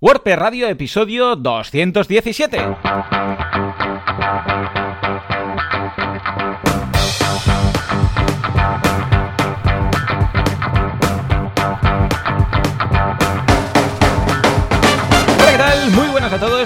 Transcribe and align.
WordPress 0.00 0.38
Radio, 0.38 0.68
episodio 0.68 1.34
217. 1.34 2.76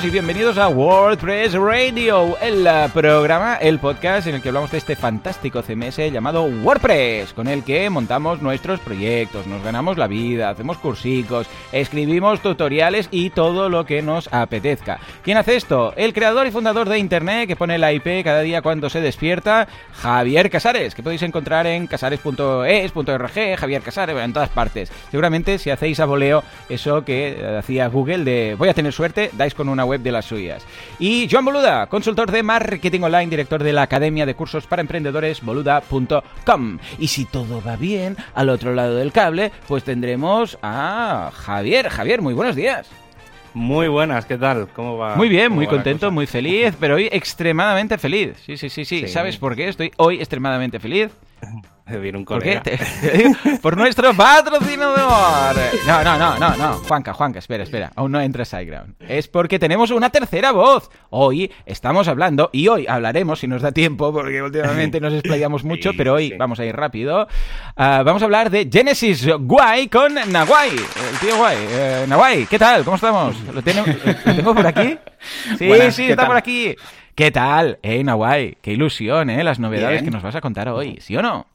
Y 0.04 0.10
bienvenidos 0.10 0.58
a 0.58 0.68
WordPress 0.68 1.52
Radio, 1.52 2.36
el 2.40 2.66
eh, 2.66 2.88
programa, 2.92 3.54
el 3.56 3.78
podcast 3.78 4.26
en 4.26 4.34
el 4.34 4.42
que 4.42 4.48
hablamos 4.48 4.72
de 4.72 4.78
este 4.78 4.96
fantástico 4.96 5.62
CMS 5.62 5.98
llamado 6.10 6.44
WordPress, 6.44 7.32
con 7.32 7.46
el 7.46 7.62
que 7.62 7.88
montamos 7.88 8.42
nuestros 8.42 8.80
proyectos, 8.80 9.46
nos 9.46 9.62
ganamos 9.62 9.98
la 9.98 10.08
vida, 10.08 10.50
hacemos 10.50 10.78
cursicos, 10.78 11.46
escribimos 11.70 12.40
tutoriales 12.40 13.08
y 13.12 13.30
todo 13.30 13.68
lo 13.68 13.86
que 13.86 14.02
nos 14.02 14.32
apetezca. 14.32 14.98
¿Quién 15.22 15.36
hace 15.36 15.54
esto? 15.54 15.92
El 15.96 16.12
creador 16.12 16.48
y 16.48 16.50
fundador 16.50 16.88
de 16.88 16.98
Internet 16.98 17.46
que 17.46 17.54
pone 17.54 17.78
la 17.78 17.92
IP 17.92 18.24
cada 18.24 18.40
día 18.40 18.60
cuando 18.62 18.90
se 18.90 19.00
despierta, 19.00 19.68
Javier 19.92 20.50
Casares, 20.50 20.96
que 20.96 21.04
podéis 21.04 21.22
encontrar 21.22 21.66
en 21.68 21.86
casares.es.org, 21.86 23.56
Javier 23.56 23.82
Casares, 23.82 24.16
en 24.16 24.32
todas 24.32 24.48
partes. 24.48 24.90
Seguramente 25.10 25.58
si 25.58 25.70
hacéis 25.70 26.00
a 26.00 26.06
voleo 26.06 26.42
eso 26.68 27.04
que 27.04 27.36
eh, 27.38 27.58
hacía 27.58 27.86
Google 27.86 28.24
de 28.24 28.56
voy 28.58 28.68
a 28.68 28.74
tener 28.74 28.92
suerte, 28.92 29.30
dais 29.34 29.54
con 29.54 29.68
una 29.68 29.84
web 29.84 29.91
de 30.00 30.12
las 30.12 30.24
suyas. 30.24 30.64
Y 30.98 31.28
Joan 31.30 31.44
Boluda, 31.44 31.86
consultor 31.86 32.30
de 32.30 32.42
marketing 32.42 33.00
online, 33.02 33.30
director 33.30 33.62
de 33.62 33.72
la 33.72 33.82
Academia 33.82 34.26
de 34.26 34.34
Cursos 34.34 34.66
para 34.66 34.82
Emprendedores, 34.82 35.42
boluda.com. 35.42 36.78
Y 36.98 37.08
si 37.08 37.24
todo 37.24 37.62
va 37.62 37.76
bien, 37.76 38.16
al 38.34 38.48
otro 38.48 38.74
lado 38.74 38.96
del 38.96 39.12
cable, 39.12 39.52
pues 39.68 39.84
tendremos 39.84 40.58
a 40.62 41.30
Javier. 41.34 41.88
Javier, 41.88 42.22
muy 42.22 42.34
buenos 42.34 42.56
días. 42.56 42.88
Muy 43.54 43.88
buenas, 43.88 44.24
¿qué 44.24 44.38
tal? 44.38 44.68
¿Cómo 44.68 44.96
va? 44.96 45.14
Muy 45.16 45.28
bien, 45.28 45.52
muy 45.52 45.66
contento, 45.66 46.10
muy 46.10 46.26
feliz, 46.26 46.74
pero 46.80 46.94
hoy 46.94 47.08
extremadamente 47.12 47.98
feliz. 47.98 48.36
Sí, 48.46 48.56
sí, 48.56 48.70
sí, 48.70 48.84
sí, 48.84 49.08
¿Sabes 49.08 49.36
por 49.36 49.54
qué 49.54 49.68
estoy 49.68 49.92
hoy 49.98 50.16
extremadamente 50.16 50.80
feliz? 50.80 51.10
un 52.14 52.24
¿Por 52.24 52.42
qué? 52.42 52.60
Por 53.62 53.76
nuestro 53.76 54.14
patrocinador. 54.14 55.56
No, 55.86 56.04
no, 56.04 56.18
no, 56.18 56.38
no, 56.38 56.56
no. 56.56 56.74
Juanca, 56.74 57.12
Juanca, 57.12 57.38
espera, 57.38 57.64
espera. 57.64 57.90
Aún 57.96 58.12
no 58.12 58.20
entra 58.20 58.44
SiteGround. 58.44 58.94
Es 59.00 59.28
porque 59.28 59.58
tenemos 59.58 59.90
una 59.90 60.10
tercera 60.10 60.52
voz. 60.52 60.90
Hoy 61.10 61.50
estamos 61.66 62.08
hablando, 62.08 62.50
y 62.52 62.68
hoy 62.68 62.86
hablaremos, 62.86 63.40
si 63.40 63.48
nos 63.48 63.62
da 63.62 63.72
tiempo, 63.72 64.12
porque 64.12 64.42
últimamente 64.42 65.00
nos 65.00 65.12
explayamos 65.12 65.64
mucho, 65.64 65.90
pero 65.96 66.14
hoy 66.14 66.34
vamos 66.38 66.60
a 66.60 66.64
ir 66.64 66.76
rápido. 66.76 67.26
Ah, 67.76 68.02
vamos 68.04 68.22
a 68.22 68.26
hablar 68.26 68.50
de 68.50 68.68
Genesis 68.72 69.26
Guay 69.26 69.88
con 69.88 70.14
Nawai. 70.14 70.70
El 70.70 71.18
tío 71.20 71.36
Guay. 71.36 71.58
Nawai, 72.06 72.46
¿qué 72.46 72.58
tal? 72.58 72.84
¿Cómo 72.84 72.96
estamos? 72.96 73.36
¿Lo, 73.52 73.62
tengo 73.62 73.84
por 74.54 74.66
aquí? 74.66 74.98
Sí, 75.58 75.70
sí, 75.90 76.10
está 76.10 76.26
por 76.26 76.36
aquí. 76.36 76.76
¿Qué 77.14 77.30
tal? 77.30 77.78
Eh, 77.82 78.02
Nawai, 78.02 78.56
qué 78.62 78.72
ilusión, 78.72 79.28
¿eh? 79.28 79.44
Las 79.44 79.58
novedades 79.58 80.02
que 80.02 80.10
nos 80.10 80.22
vas 80.22 80.34
a 80.34 80.40
contar 80.40 80.68
hoy, 80.68 80.98
¿sí 81.00 81.14
o 81.16 81.22
no? 81.22 81.46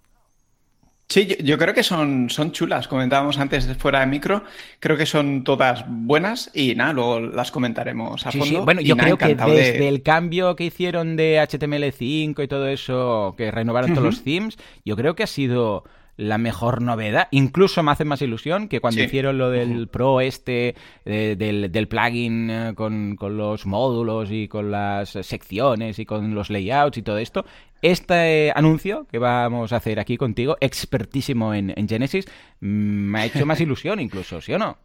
Sí, 1.09 1.37
yo, 1.41 1.57
creo 1.57 1.73
que 1.73 1.83
son, 1.83 2.29
son 2.29 2.51
chulas. 2.51 2.89
Comentábamos 2.89 3.39
antes 3.39 3.65
fuera 3.77 4.01
de 4.01 4.07
micro. 4.07 4.43
Creo 4.79 4.97
que 4.97 5.05
son 5.05 5.45
todas 5.45 5.85
buenas 5.87 6.51
y 6.53 6.75
nada, 6.75 6.91
luego 6.91 7.21
las 7.21 7.49
comentaremos 7.49 8.27
a 8.27 8.31
fondo. 8.31 8.45
Sí. 8.45 8.57
Bueno, 8.57 8.81
yo 8.81 8.97
creo 8.97 9.17
que 9.17 9.33
desde 9.35 9.87
el 9.87 10.03
cambio 10.03 10.55
que 10.57 10.65
hicieron 10.65 11.15
de 11.15 11.37
HTML5 11.39 12.43
y 12.43 12.47
todo 12.49 12.67
eso, 12.67 13.35
que 13.37 13.51
renovaron 13.51 13.93
todos 13.93 14.03
los 14.03 14.23
themes, 14.23 14.57
yo 14.83 14.97
creo 14.97 15.15
que 15.15 15.23
ha 15.23 15.27
sido 15.27 15.85
la 16.17 16.37
mejor 16.37 16.81
novedad. 16.81 17.27
Incluso 17.31 17.81
me 17.83 17.91
hace 17.91 18.03
más 18.03 18.21
ilusión 18.21 18.67
que 18.67 18.81
cuando 18.81 19.01
hicieron 19.01 19.37
lo 19.37 19.49
del 19.49 19.87
Pro 19.87 20.19
este, 20.19 20.75
eh, 21.05 21.35
del, 21.37 21.87
plugin 21.87 22.49
eh, 22.49 22.73
con, 22.75 23.17
los 23.19 23.65
módulos 23.65 24.29
y 24.31 24.47
con 24.47 24.71
las 24.71 25.09
secciones 25.09 25.99
y 25.99 26.05
con 26.05 26.33
los 26.35 26.49
layouts 26.49 26.97
y 26.97 27.03
todo 27.03 27.19
esto. 27.19 27.45
Este 27.81 28.51
anuncio 28.55 29.05
que 29.09 29.19
vamos 29.19 29.71
a 29.71 29.77
hacer 29.77 29.99
aquí 29.99 30.17
contigo, 30.17 30.57
expertísimo 30.59 31.53
en, 31.53 31.71
en 31.77 31.87
Genesis, 31.87 32.25
mm, 32.59 32.65
me 32.65 33.19
ha 33.19 33.25
hecho 33.25 33.45
más 33.45 33.61
ilusión 33.61 33.99
incluso, 33.99 34.41
¿sí 34.41 34.53
o 34.53 34.57
no? 34.57 34.77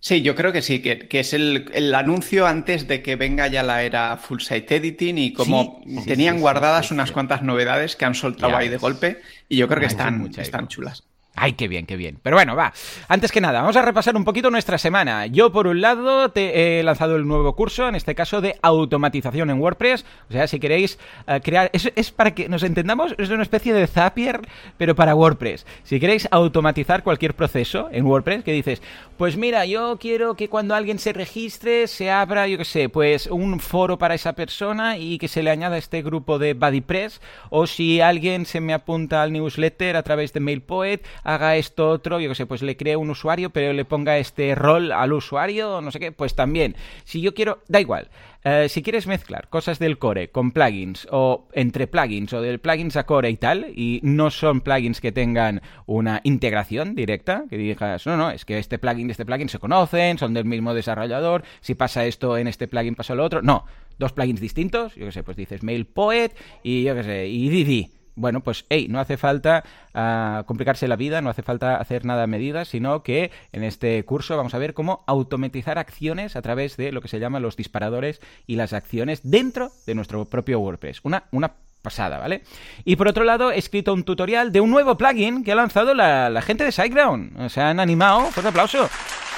Sí, 0.00 0.22
yo 0.22 0.36
creo 0.36 0.52
que 0.52 0.62
sí, 0.62 0.80
que, 0.80 1.08
es 1.10 1.32
el, 1.32 1.94
anuncio 1.94 2.46
antes 2.46 2.86
de 2.86 3.02
que 3.02 3.16
venga 3.16 3.48
ya 3.48 3.64
la 3.64 3.82
era 3.82 4.16
full 4.16 4.40
site 4.40 4.76
editing 4.76 5.18
y 5.18 5.32
como 5.32 5.82
tenían 6.06 6.40
guardadas 6.40 6.92
unas 6.92 7.10
cuantas 7.10 7.42
novedades 7.42 7.96
que 7.96 8.04
han 8.04 8.14
soltado 8.14 8.56
ahí 8.56 8.68
de 8.68 8.76
golpe 8.76 9.20
y 9.48 9.56
yo 9.56 9.66
creo 9.66 9.80
que 9.80 9.86
están, 9.86 10.30
están 10.36 10.68
chulas. 10.68 11.07
Ay, 11.40 11.52
qué 11.52 11.68
bien, 11.68 11.86
qué 11.86 11.96
bien. 11.96 12.18
Pero 12.22 12.36
bueno, 12.36 12.56
va. 12.56 12.72
Antes 13.06 13.30
que 13.30 13.40
nada, 13.40 13.60
vamos 13.60 13.76
a 13.76 13.82
repasar 13.82 14.16
un 14.16 14.24
poquito 14.24 14.50
nuestra 14.50 14.76
semana. 14.76 15.26
Yo, 15.26 15.52
por 15.52 15.68
un 15.68 15.80
lado, 15.80 16.30
te 16.30 16.80
he 16.80 16.82
lanzado 16.82 17.16
el 17.16 17.26
nuevo 17.26 17.54
curso, 17.54 17.88
en 17.88 17.94
este 17.94 18.14
caso 18.14 18.40
de 18.40 18.56
automatización 18.60 19.50
en 19.50 19.60
WordPress. 19.60 20.04
O 20.28 20.32
sea, 20.32 20.48
si 20.48 20.58
queréis 20.58 20.98
eh, 21.26 21.40
crear... 21.42 21.70
Es, 21.72 21.92
es, 21.94 22.10
para 22.10 22.34
que 22.34 22.48
nos 22.48 22.62
entendamos, 22.64 23.14
es 23.18 23.30
una 23.30 23.42
especie 23.42 23.72
de 23.72 23.86
Zapier, 23.86 24.40
pero 24.76 24.96
para 24.96 25.14
WordPress. 25.14 25.64
Si 25.84 26.00
queréis 26.00 26.26
automatizar 26.30 27.04
cualquier 27.04 27.34
proceso 27.34 27.88
en 27.92 28.06
WordPress, 28.06 28.42
que 28.42 28.52
dices, 28.52 28.82
pues 29.16 29.36
mira, 29.36 29.64
yo 29.64 29.96
quiero 30.00 30.34
que 30.34 30.48
cuando 30.48 30.74
alguien 30.74 30.98
se 30.98 31.12
registre 31.12 31.86
se 31.86 32.10
abra, 32.10 32.48
yo 32.48 32.58
qué 32.58 32.64
sé, 32.64 32.88
pues 32.88 33.26
un 33.26 33.60
foro 33.60 33.98
para 33.98 34.14
esa 34.14 34.32
persona 34.32 34.98
y 34.98 35.18
que 35.18 35.28
se 35.28 35.42
le 35.42 35.50
añada 35.50 35.78
este 35.78 36.02
grupo 36.02 36.38
de 36.38 36.54
BuddyPress. 36.54 37.20
O 37.50 37.66
si 37.66 38.00
alguien 38.00 38.44
se 38.44 38.60
me 38.60 38.74
apunta 38.74 39.22
al 39.22 39.32
newsletter 39.32 39.96
a 39.96 40.02
través 40.02 40.32
de 40.32 40.40
MailPoet 40.40 41.06
haga 41.28 41.56
esto 41.56 41.90
otro, 41.90 42.20
yo 42.20 42.30
qué 42.30 42.34
sé, 42.34 42.46
pues 42.46 42.62
le 42.62 42.78
cree 42.78 42.96
un 42.96 43.10
usuario, 43.10 43.50
pero 43.50 43.74
le 43.74 43.84
ponga 43.84 44.16
este 44.16 44.54
rol 44.54 44.92
al 44.92 45.12
usuario, 45.12 45.82
no 45.82 45.90
sé 45.90 46.00
qué, 46.00 46.10
pues 46.10 46.34
también. 46.34 46.74
Si 47.04 47.20
yo 47.20 47.34
quiero, 47.34 47.62
da 47.68 47.80
igual. 47.80 48.08
Eh, 48.44 48.68
si 48.70 48.82
quieres 48.82 49.06
mezclar 49.06 49.48
cosas 49.50 49.78
del 49.78 49.98
core 49.98 50.30
con 50.30 50.52
plugins 50.52 51.06
o 51.10 51.48
entre 51.52 51.86
plugins 51.86 52.32
o 52.32 52.40
del 52.40 52.60
plugins 52.60 52.96
a 52.96 53.04
core 53.04 53.28
y 53.28 53.36
tal, 53.36 53.66
y 53.76 54.00
no 54.02 54.30
son 54.30 54.62
plugins 54.62 55.02
que 55.02 55.12
tengan 55.12 55.60
una 55.84 56.22
integración 56.24 56.94
directa, 56.94 57.44
que 57.50 57.58
digas, 57.58 58.06
no, 58.06 58.16
no, 58.16 58.30
es 58.30 58.46
que 58.46 58.58
este 58.58 58.78
plugin 58.78 59.08
y 59.08 59.10
este 59.10 59.26
plugin 59.26 59.50
se 59.50 59.58
conocen, 59.58 60.16
son 60.16 60.32
del 60.32 60.46
mismo 60.46 60.72
desarrollador, 60.72 61.42
si 61.60 61.74
pasa 61.74 62.06
esto 62.06 62.38
en 62.38 62.48
este 62.48 62.68
plugin 62.68 62.94
pasa 62.94 63.14
lo 63.14 63.24
otro, 63.24 63.42
no, 63.42 63.66
dos 63.98 64.12
plugins 64.14 64.40
distintos, 64.40 64.94
yo 64.94 65.04
qué 65.04 65.12
sé, 65.12 65.22
pues 65.22 65.36
dices 65.36 65.62
MailPoet 65.62 66.34
y 66.62 66.84
yo 66.84 66.94
qué 66.94 67.02
sé, 67.02 67.28
y 67.28 67.50
Didi 67.50 67.97
bueno, 68.18 68.40
pues, 68.40 68.66
hey, 68.68 68.86
no 68.90 69.00
hace 69.00 69.16
falta 69.16 69.64
ah, 69.94 70.44
complicarse 70.46 70.88
la 70.88 70.96
vida, 70.96 71.22
no 71.22 71.30
hace 71.30 71.42
falta 71.42 71.76
hacer 71.76 72.04
nada 72.04 72.24
a 72.24 72.26
medida, 72.26 72.64
sino 72.64 73.02
que 73.02 73.30
en 73.52 73.64
este 73.64 74.04
curso 74.04 74.36
vamos 74.36 74.54
a 74.54 74.58
ver 74.58 74.74
cómo 74.74 75.04
automatizar 75.06 75.78
acciones 75.78 76.36
a 76.36 76.42
través 76.42 76.76
de 76.76 76.92
lo 76.92 77.00
que 77.00 77.08
se 77.08 77.20
llama 77.20 77.40
los 77.40 77.56
disparadores 77.56 78.20
y 78.46 78.56
las 78.56 78.72
acciones 78.72 79.20
dentro 79.22 79.70
de 79.86 79.94
nuestro 79.94 80.24
propio 80.24 80.60
WordPress. 80.60 81.00
Una, 81.04 81.24
una 81.30 81.52
pasada, 81.82 82.18
¿vale? 82.18 82.42
Y 82.84 82.96
por 82.96 83.08
otro 83.08 83.24
lado, 83.24 83.52
he 83.52 83.58
escrito 83.58 83.94
un 83.94 84.04
tutorial 84.04 84.52
de 84.52 84.60
un 84.60 84.70
nuevo 84.70 84.96
plugin 84.96 85.44
que 85.44 85.52
ha 85.52 85.54
lanzado 85.54 85.94
la, 85.94 86.42
gente 86.42 86.64
de 86.64 86.72
SiteGround. 86.72 87.48
Se 87.48 87.60
han 87.60 87.80
animado, 87.80 88.26
fuerte 88.32 88.48
aplauso 88.48 88.88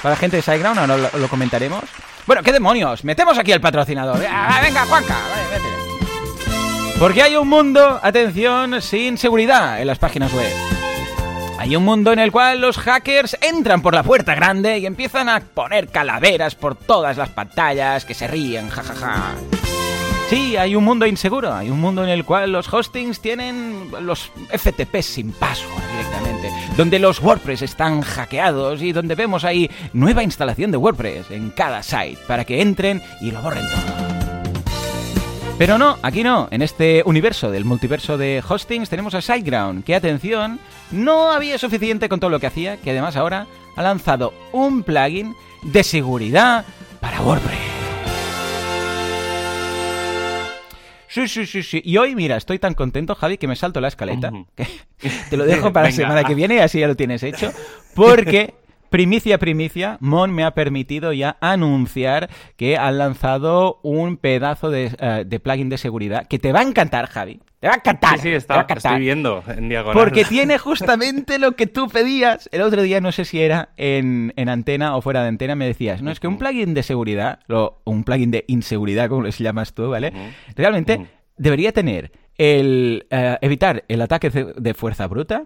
para 0.01 0.15
la 0.15 0.19
gente 0.19 0.37
de 0.37 0.41
SiteGround, 0.41 0.79
ahora 0.79 0.97
lo, 0.97 1.27
comentaremos. 1.27 1.83
Bueno, 2.25 2.43
¿qué 2.43 2.51
demonios? 2.51 3.03
Metemos 3.03 3.37
aquí 3.37 3.51
al 3.51 3.61
patrocinador. 3.61 4.19
Ah, 4.27 4.59
venga, 4.61 4.85
Juanca, 4.85 5.17
vale, 5.29 5.90
porque 7.01 7.23
hay 7.23 7.35
un 7.35 7.47
mundo, 7.47 7.99
atención, 8.03 8.79
sin 8.79 9.17
seguridad 9.17 9.81
en 9.81 9.87
las 9.87 9.97
páginas 9.97 10.31
web. 10.31 10.53
Hay 11.57 11.75
un 11.75 11.83
mundo 11.83 12.13
en 12.13 12.19
el 12.19 12.31
cual 12.31 12.61
los 12.61 12.77
hackers 12.77 13.35
entran 13.41 13.81
por 13.81 13.95
la 13.95 14.03
puerta 14.03 14.35
grande 14.35 14.77
y 14.77 14.85
empiezan 14.85 15.27
a 15.27 15.39
poner 15.39 15.87
calaveras 15.87 16.53
por 16.53 16.75
todas 16.75 17.17
las 17.17 17.29
pantallas 17.29 18.05
que 18.05 18.13
se 18.13 18.27
ríen, 18.27 18.69
jajaja. 18.69 19.33
Sí, 20.29 20.55
hay 20.57 20.75
un 20.75 20.83
mundo 20.83 21.07
inseguro, 21.07 21.51
hay 21.51 21.71
un 21.71 21.81
mundo 21.81 22.03
en 22.03 22.09
el 22.09 22.23
cual 22.23 22.51
los 22.51 22.71
hostings 22.71 23.19
tienen 23.19 23.89
los 24.01 24.31
FTP 24.55 25.01
sin 25.01 25.31
password 25.31 25.81
directamente, 25.93 26.51
donde 26.77 26.99
los 26.99 27.19
WordPress 27.19 27.63
están 27.63 28.01
hackeados 28.01 28.79
y 28.83 28.91
donde 28.91 29.15
vemos 29.15 29.43
ahí 29.43 29.71
nueva 29.93 30.21
instalación 30.21 30.69
de 30.69 30.77
WordPress 30.77 31.31
en 31.31 31.49
cada 31.49 31.81
site 31.81 32.19
para 32.27 32.45
que 32.45 32.61
entren 32.61 33.01
y 33.21 33.31
lo 33.31 33.41
borren 33.41 33.65
todo. 33.71 34.20
Pero 35.61 35.77
no, 35.77 35.99
aquí 36.01 36.23
no. 36.23 36.47
En 36.49 36.63
este 36.63 37.03
universo 37.05 37.51
del 37.51 37.65
multiverso 37.65 38.17
de 38.17 38.41
hostings 38.49 38.89
tenemos 38.89 39.13
a 39.13 39.21
SiteGround, 39.21 39.83
que 39.83 39.93
atención, 39.93 40.59
no 40.89 41.31
había 41.31 41.59
suficiente 41.59 42.09
con 42.09 42.19
todo 42.19 42.31
lo 42.31 42.39
que 42.39 42.47
hacía, 42.47 42.77
que 42.77 42.89
además 42.89 43.15
ahora 43.15 43.45
ha 43.75 43.83
lanzado 43.83 44.33
un 44.53 44.81
plugin 44.81 45.35
de 45.61 45.83
seguridad 45.83 46.65
para 46.99 47.21
WordPress. 47.21 47.59
Sí, 51.07 51.27
sí, 51.27 51.45
sí, 51.45 51.61
sí. 51.61 51.79
Y 51.85 51.97
hoy, 51.97 52.15
mira, 52.15 52.37
estoy 52.37 52.57
tan 52.57 52.73
contento, 52.73 53.13
Javi, 53.13 53.37
que 53.37 53.47
me 53.47 53.55
salto 53.55 53.79
la 53.81 53.89
escaleta. 53.89 54.31
te 55.29 55.37
lo 55.37 55.45
dejo 55.45 55.71
para 55.71 55.89
la 55.89 55.91
semana 55.91 56.23
que 56.23 56.33
viene 56.33 56.55
y 56.55 56.59
así 56.59 56.79
ya 56.79 56.87
lo 56.87 56.95
tienes 56.95 57.21
hecho. 57.21 57.51
Porque 57.93 58.55
Primicia, 58.91 59.37
primicia, 59.37 59.95
Mon 60.01 60.33
me 60.33 60.43
ha 60.43 60.51
permitido 60.51 61.13
ya 61.13 61.37
anunciar 61.39 62.29
que 62.57 62.75
han 62.75 62.97
lanzado 62.97 63.79
un 63.83 64.17
pedazo 64.17 64.69
de, 64.69 64.91
eh, 64.99 65.23
de 65.25 65.39
plugin 65.39 65.69
de 65.69 65.77
seguridad 65.77 66.27
que 66.27 66.39
te 66.39 66.51
va 66.51 66.59
a 66.59 66.63
encantar, 66.63 67.07
Javi 67.07 67.39
Te 67.61 67.67
va 67.67 67.75
a 67.75 67.77
encantar. 67.77 68.17
Sí, 68.17 68.23
sí, 68.23 68.29
está, 68.33 68.57
va 68.57 68.65
a 68.67 68.73
estoy 68.73 68.99
viendo 68.99 69.45
en 69.47 69.69
diagonal. 69.69 69.93
Porque 69.93 70.25
tiene 70.29 70.57
justamente 70.57 71.39
lo 71.39 71.53
que 71.53 71.67
tú 71.67 71.87
pedías. 71.87 72.49
El 72.51 72.63
otro 72.63 72.81
día, 72.81 72.99
no 72.99 73.13
sé 73.13 73.23
si 73.23 73.39
era 73.39 73.69
en, 73.77 74.33
antena 74.49 74.97
o 74.97 75.01
fuera 75.01 75.21
de 75.21 75.29
antena, 75.29 75.55
me 75.55 75.67
decías, 75.67 76.01
no, 76.01 76.11
es 76.11 76.19
que 76.19 76.27
un 76.27 76.37
plugin 76.37 76.73
de 76.73 76.83
seguridad, 76.83 77.39
o 77.47 77.81
un 77.85 78.03
plugin 78.03 78.29
de 78.29 78.43
inseguridad, 78.49 79.07
como 79.07 79.21
les 79.21 79.39
llamas 79.39 79.73
tú, 79.73 79.89
¿vale? 79.89 80.11
Realmente 80.53 81.07
debería 81.37 81.71
tener 81.71 82.11
el 82.37 83.07
eh, 83.09 83.37
evitar 83.39 83.85
el 83.87 84.01
ataque 84.01 84.29
de 84.29 84.73
fuerza 84.73 85.07
bruta 85.07 85.45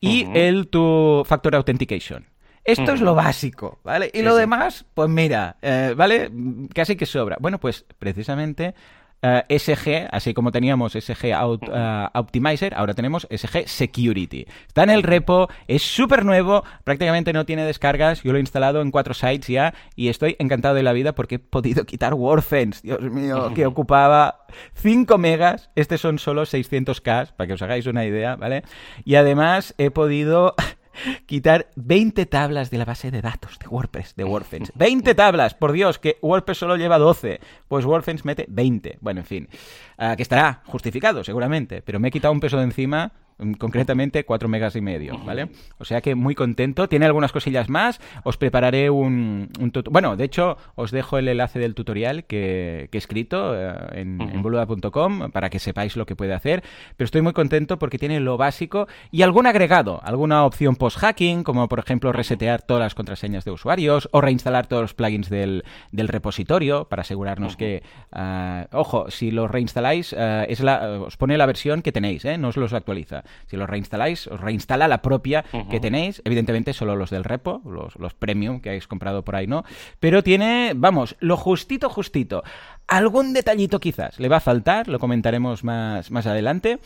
y 0.00 0.26
el 0.32 0.68
tu 0.68 1.24
factor 1.26 1.56
authentication. 1.56 2.24
Esto 2.66 2.92
es 2.92 3.00
lo 3.00 3.14
básico, 3.14 3.78
¿vale? 3.84 4.10
Y 4.12 4.22
lo 4.22 4.34
demás, 4.34 4.84
pues 4.92 5.08
mira, 5.08 5.56
eh, 5.62 5.94
¿vale? 5.96 6.30
Casi 6.74 6.96
que 6.96 7.06
sobra. 7.06 7.36
Bueno, 7.40 7.58
pues 7.58 7.86
precisamente 7.98 8.74
eh, 9.22 9.58
SG, 9.58 10.08
así 10.10 10.34
como 10.34 10.52
teníamos 10.52 10.92
SG 10.92 11.24
eh, 11.24 12.06
Optimizer, 12.14 12.74
ahora 12.74 12.94
tenemos 12.94 13.26
SG 13.30 13.66
Security. 13.66 14.46
Está 14.66 14.82
en 14.82 14.90
el 14.90 15.02
repo, 15.02 15.48
es 15.66 15.82
súper 15.82 16.24
nuevo, 16.24 16.64
prácticamente 16.84 17.32
no 17.32 17.46
tiene 17.46 17.64
descargas. 17.64 18.22
Yo 18.22 18.32
lo 18.32 18.38
he 18.38 18.40
instalado 18.40 18.82
en 18.82 18.90
cuatro 18.90 19.14
sites 19.14 19.48
ya 19.48 19.74
y 19.94 20.08
estoy 20.08 20.36
encantado 20.38 20.74
de 20.74 20.82
la 20.82 20.92
vida 20.92 21.14
porque 21.14 21.36
he 21.36 21.38
podido 21.38 21.84
quitar 21.84 22.14
Warfence, 22.14 22.80
Dios 22.82 23.00
mío, 23.00 23.52
que 23.54 23.66
ocupaba 23.66 24.46
5 24.74 25.18
megas. 25.18 25.70
Estos 25.74 26.00
son 26.00 26.18
solo 26.18 26.42
600K, 26.42 27.32
para 27.36 27.46
que 27.46 27.54
os 27.54 27.62
hagáis 27.62 27.86
una 27.86 28.04
idea, 28.04 28.36
¿vale? 28.36 28.64
Y 29.04 29.14
además 29.14 29.74
he 29.78 29.90
podido 29.90 30.54
quitar 31.26 31.68
20 31.76 32.26
tablas 32.26 32.70
de 32.70 32.78
la 32.78 32.84
base 32.84 33.10
de 33.10 33.22
datos 33.22 33.58
de 33.58 33.68
WordPress, 33.68 34.14
de 34.16 34.24
WordFence. 34.24 34.72
20 34.74 35.14
tablas, 35.14 35.54
por 35.54 35.72
Dios, 35.72 35.98
que 35.98 36.18
WordPress 36.22 36.58
solo 36.58 36.76
lleva 36.76 36.98
12, 36.98 37.40
pues 37.68 37.84
WordFence 37.84 38.24
mete 38.24 38.46
20. 38.48 38.98
Bueno, 39.00 39.20
en 39.20 39.26
fin, 39.26 39.48
ah, 39.98 40.16
que 40.16 40.22
estará 40.22 40.62
justificado 40.66 41.24
seguramente, 41.24 41.82
pero 41.82 42.00
me 42.00 42.08
he 42.08 42.10
quitado 42.10 42.32
un 42.32 42.40
peso 42.40 42.56
de 42.56 42.64
encima 42.64 43.12
concretamente 43.58 44.24
4 44.24 44.48
megas 44.48 44.76
y 44.76 44.80
medio, 44.80 45.18
¿vale? 45.24 45.48
O 45.78 45.84
sea 45.84 46.00
que 46.00 46.14
muy 46.14 46.34
contento. 46.34 46.88
Tiene 46.88 47.06
algunas 47.06 47.32
cosillas 47.32 47.68
más. 47.68 48.00
Os 48.24 48.36
prepararé 48.36 48.88
un. 48.90 49.50
Bueno, 49.90 50.16
de 50.16 50.24
hecho, 50.24 50.56
os 50.74 50.90
dejo 50.90 51.18
el 51.18 51.28
enlace 51.28 51.58
del 51.58 51.74
tutorial 51.74 52.24
que, 52.24 52.88
he 52.90 52.96
escrito 52.96 53.54
eh, 53.54 54.00
en, 54.00 54.18
boluda.com 54.42 55.30
para 55.30 55.50
que 55.50 55.58
sepáis 55.58 55.96
lo 55.96 56.06
que 56.06 56.16
puede 56.16 56.32
hacer. 56.32 56.62
Pero 56.96 57.04
estoy 57.04 57.20
muy 57.20 57.34
contento 57.34 57.78
porque 57.78 57.98
tiene 57.98 58.20
lo 58.20 58.38
básico 58.38 58.88
y 59.10 59.22
algún 59.22 59.46
agregado, 59.46 60.00
alguna 60.02 60.44
opción 60.44 60.76
post-hacking, 60.76 61.42
como 61.42 61.68
por 61.68 61.78
ejemplo 61.78 62.12
resetear 62.12 62.62
todas 62.62 62.82
las 62.82 62.94
contraseñas 62.94 63.44
de 63.44 63.50
usuarios 63.50 64.08
o 64.12 64.20
reinstalar 64.20 64.66
todos 64.66 64.82
los 64.82 64.94
plugins 64.94 65.28
del, 65.28 65.62
repositorio 65.92 66.88
para 66.88 67.02
asegurarnos 67.02 67.56
que, 67.56 67.82
ah, 68.12 68.66
ojo, 68.72 69.10
si 69.10 69.30
los 69.30 69.50
reinstaláis, 69.50 70.14
ah, 70.14 70.44
es 70.44 70.60
la, 70.60 71.00
os 71.00 71.16
pone 71.16 71.36
la 71.36 71.46
versión 71.46 71.82
que 71.82 71.92
tenéis, 71.92 72.24
¿eh? 72.24 72.38
no 72.38 72.48
os 72.48 72.56
los 72.56 72.72
actualiza. 72.72 73.24
Si 73.46 73.56
los 73.56 73.68
reinstaláis, 73.68 74.26
os 74.26 74.40
reinstala 74.40 74.88
la 74.88 75.02
propia 75.02 75.44
que 75.70 75.80
tenéis. 75.80 76.22
Evidentemente, 76.24 76.72
solo 76.72 76.96
los 76.96 77.10
del 77.10 77.24
repo, 77.24 77.62
los, 77.64 77.96
los 77.96 78.14
premium 78.14 78.60
que 78.60 78.70
habéis 78.70 78.86
comprado 78.86 79.24
por 79.24 79.36
ahí, 79.36 79.46
¿no? 79.46 79.64
Pero 80.00 80.22
tiene, 80.22 80.72
vamos, 80.74 81.16
lo 81.20 81.36
justito, 81.36 81.88
justito. 81.88 82.42
Algún 82.86 83.32
detallito 83.32 83.80
quizás 83.80 84.18
le 84.20 84.28
va 84.28 84.36
a 84.36 84.40
faltar, 84.40 84.88
lo 84.88 84.98
comentaremos 84.98 85.64
más, 85.64 86.10
más 86.10 86.26
adelante 86.26 86.78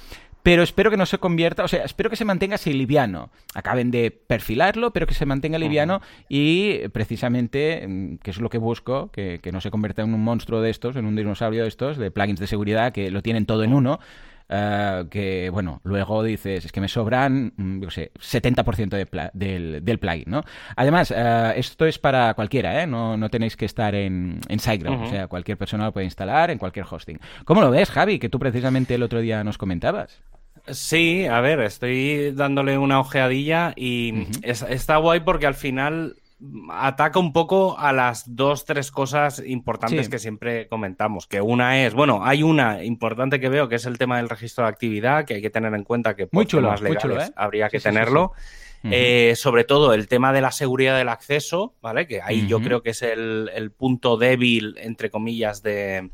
pero 0.42 0.62
espero 0.62 0.90
que 0.90 0.96
no 0.96 1.06
se 1.06 1.19
convierta, 1.19 1.64
o 1.64 1.69
sea, 1.69 1.84
espero 1.84 2.08
que 2.08 2.16
se 2.16 2.25
mantenga 2.25 2.54
así 2.54 2.72
liviano. 2.72 3.31
Acaben 3.54 3.90
de 3.90 4.10
perfilarlo, 4.10 4.93
pero 4.93 5.06
que 5.06 5.14
se 5.14 5.26
mantenga 5.26 5.58
liviano 5.58 6.00
y 6.28 6.88
precisamente, 6.88 7.86
mm, 7.86 8.16
que 8.16 8.31
es 8.31 8.40
lo 8.40 8.48
que 8.48 8.58
busco, 8.58 9.10
que, 9.10 9.40
que, 9.43 9.52
no 9.52 9.60
se 9.60 9.70
convierta 9.70 10.02
en 10.02 10.14
un 10.14 10.25
monstruo 10.25 10.62
de 10.62 10.70
estos, 10.70 10.96
en 10.96 11.04
un 11.04 11.16
dinosaurio 11.16 11.62
de 11.62 11.69
estos, 11.69 11.98
de 11.98 12.10
plugins 12.10 12.40
de 12.40 12.46
seguridad 12.46 12.93
que 12.93 13.10
lo 13.10 13.22
tienen 13.22 13.44
todo 13.44 13.64
en 13.64 13.75
uno, 13.75 14.00
eh, 14.50 15.05
que, 15.11 15.49
bueno, 15.50 15.81
luego 15.85 16.25
dices, 16.25 16.64
es 16.64 16.73
que 16.73 16.81
me 16.81 16.88
sobran, 16.88 17.52
mm, 17.56 17.82
yo 17.82 17.91
sé, 17.91 18.11
70% 18.19 19.31
del, 19.32 19.85
del 19.85 19.99
plugin, 19.99 20.25
¿no? 20.26 20.43
Además, 20.75 21.14
eh, 21.17 21.52
esto 21.56 21.87
es 21.87 21.99
para 22.00 22.35
cualquiera, 22.35 22.82
¿eh? 22.82 22.87
No, 22.87 23.17
no 23.17 23.29
tenéis 23.29 23.56
que 23.56 23.64
estar 23.64 23.94
en, 23.94 24.41
en 24.49 24.58
SiteGround, 24.58 25.06
o 25.06 25.11
sea, 25.11 25.29
cualquier 25.29 25.56
persona 25.56 25.85
lo 25.85 25.93
puede 25.93 26.06
instalar 26.06 26.50
en 26.50 26.58
cualquier 26.58 26.85
hosting. 26.91 27.20
¿Cómo 27.44 27.61
lo 27.61 27.70
ves, 27.70 27.91
Javi? 27.91 28.19
Que 28.19 28.29
tú 28.29 28.41
precisamente 28.41 28.94
el 28.97 29.05
otro 29.05 29.20
día 29.20 29.44
nos 29.44 29.56
comentabas. 29.56 30.20
Sí, 30.67 31.26
a 31.26 31.41
ver, 31.41 31.61
estoy 31.61 32.32
dándole 32.32 32.76
una 32.76 33.00
ojeadilla 33.00 33.73
y 33.76 34.26
está 34.43 34.96
guay 34.96 35.20
porque 35.20 35.46
al 35.46 35.55
final 35.55 36.17
ataca 36.70 37.19
un 37.19 37.32
poco 37.32 37.78
a 37.78 37.92
las 37.92 38.34
dos, 38.34 38.64
tres 38.64 38.90
cosas 38.90 39.42
importantes 39.44 40.08
que 40.08 40.19
siempre 40.19 40.69
comentamos. 40.69 41.26
Que 41.26 41.40
una 41.40 41.84
es, 41.84 41.94
bueno, 41.94 42.25
hay 42.25 42.42
una 42.42 42.82
importante 42.84 43.40
que 43.40 43.48
veo 43.48 43.69
que 43.69 43.76
es 43.76 43.87
el 43.87 43.98
tema 43.98 44.16
del 44.16 44.28
registro 44.28 44.64
de 44.64 44.70
actividad, 44.70 45.25
que 45.25 45.34
hay 45.34 45.42
que 45.42 45.50
tener 45.50 45.75
en 45.75 45.84
cuenta 45.84 46.16
que 46.16 46.26
por 46.26 46.38
muy 46.38 46.46
chulo, 46.46 46.75
legales 46.75 47.28
¿eh? 47.28 47.32
habría 47.37 47.69
que 47.69 47.81
tenerlo. 47.81 48.32
Eh, 48.82 49.34
sobre 49.37 49.64
todo 49.64 49.92
el 49.92 50.08
tema 50.08 50.32
de 50.32 50.40
la 50.40 50.50
seguridad 50.52 50.96
del 50.96 51.10
acceso, 51.10 51.75
¿vale? 51.82 52.06
Que 52.06 52.22
ahí 52.22 52.46
yo 52.46 52.62
creo 52.62 52.82
que 52.82 52.90
es 52.90 53.02
el 53.02 53.72
punto 53.76 54.16
débil, 54.16 54.76
entre 54.78 55.10
comillas, 55.10 55.62
de, 55.62 56.10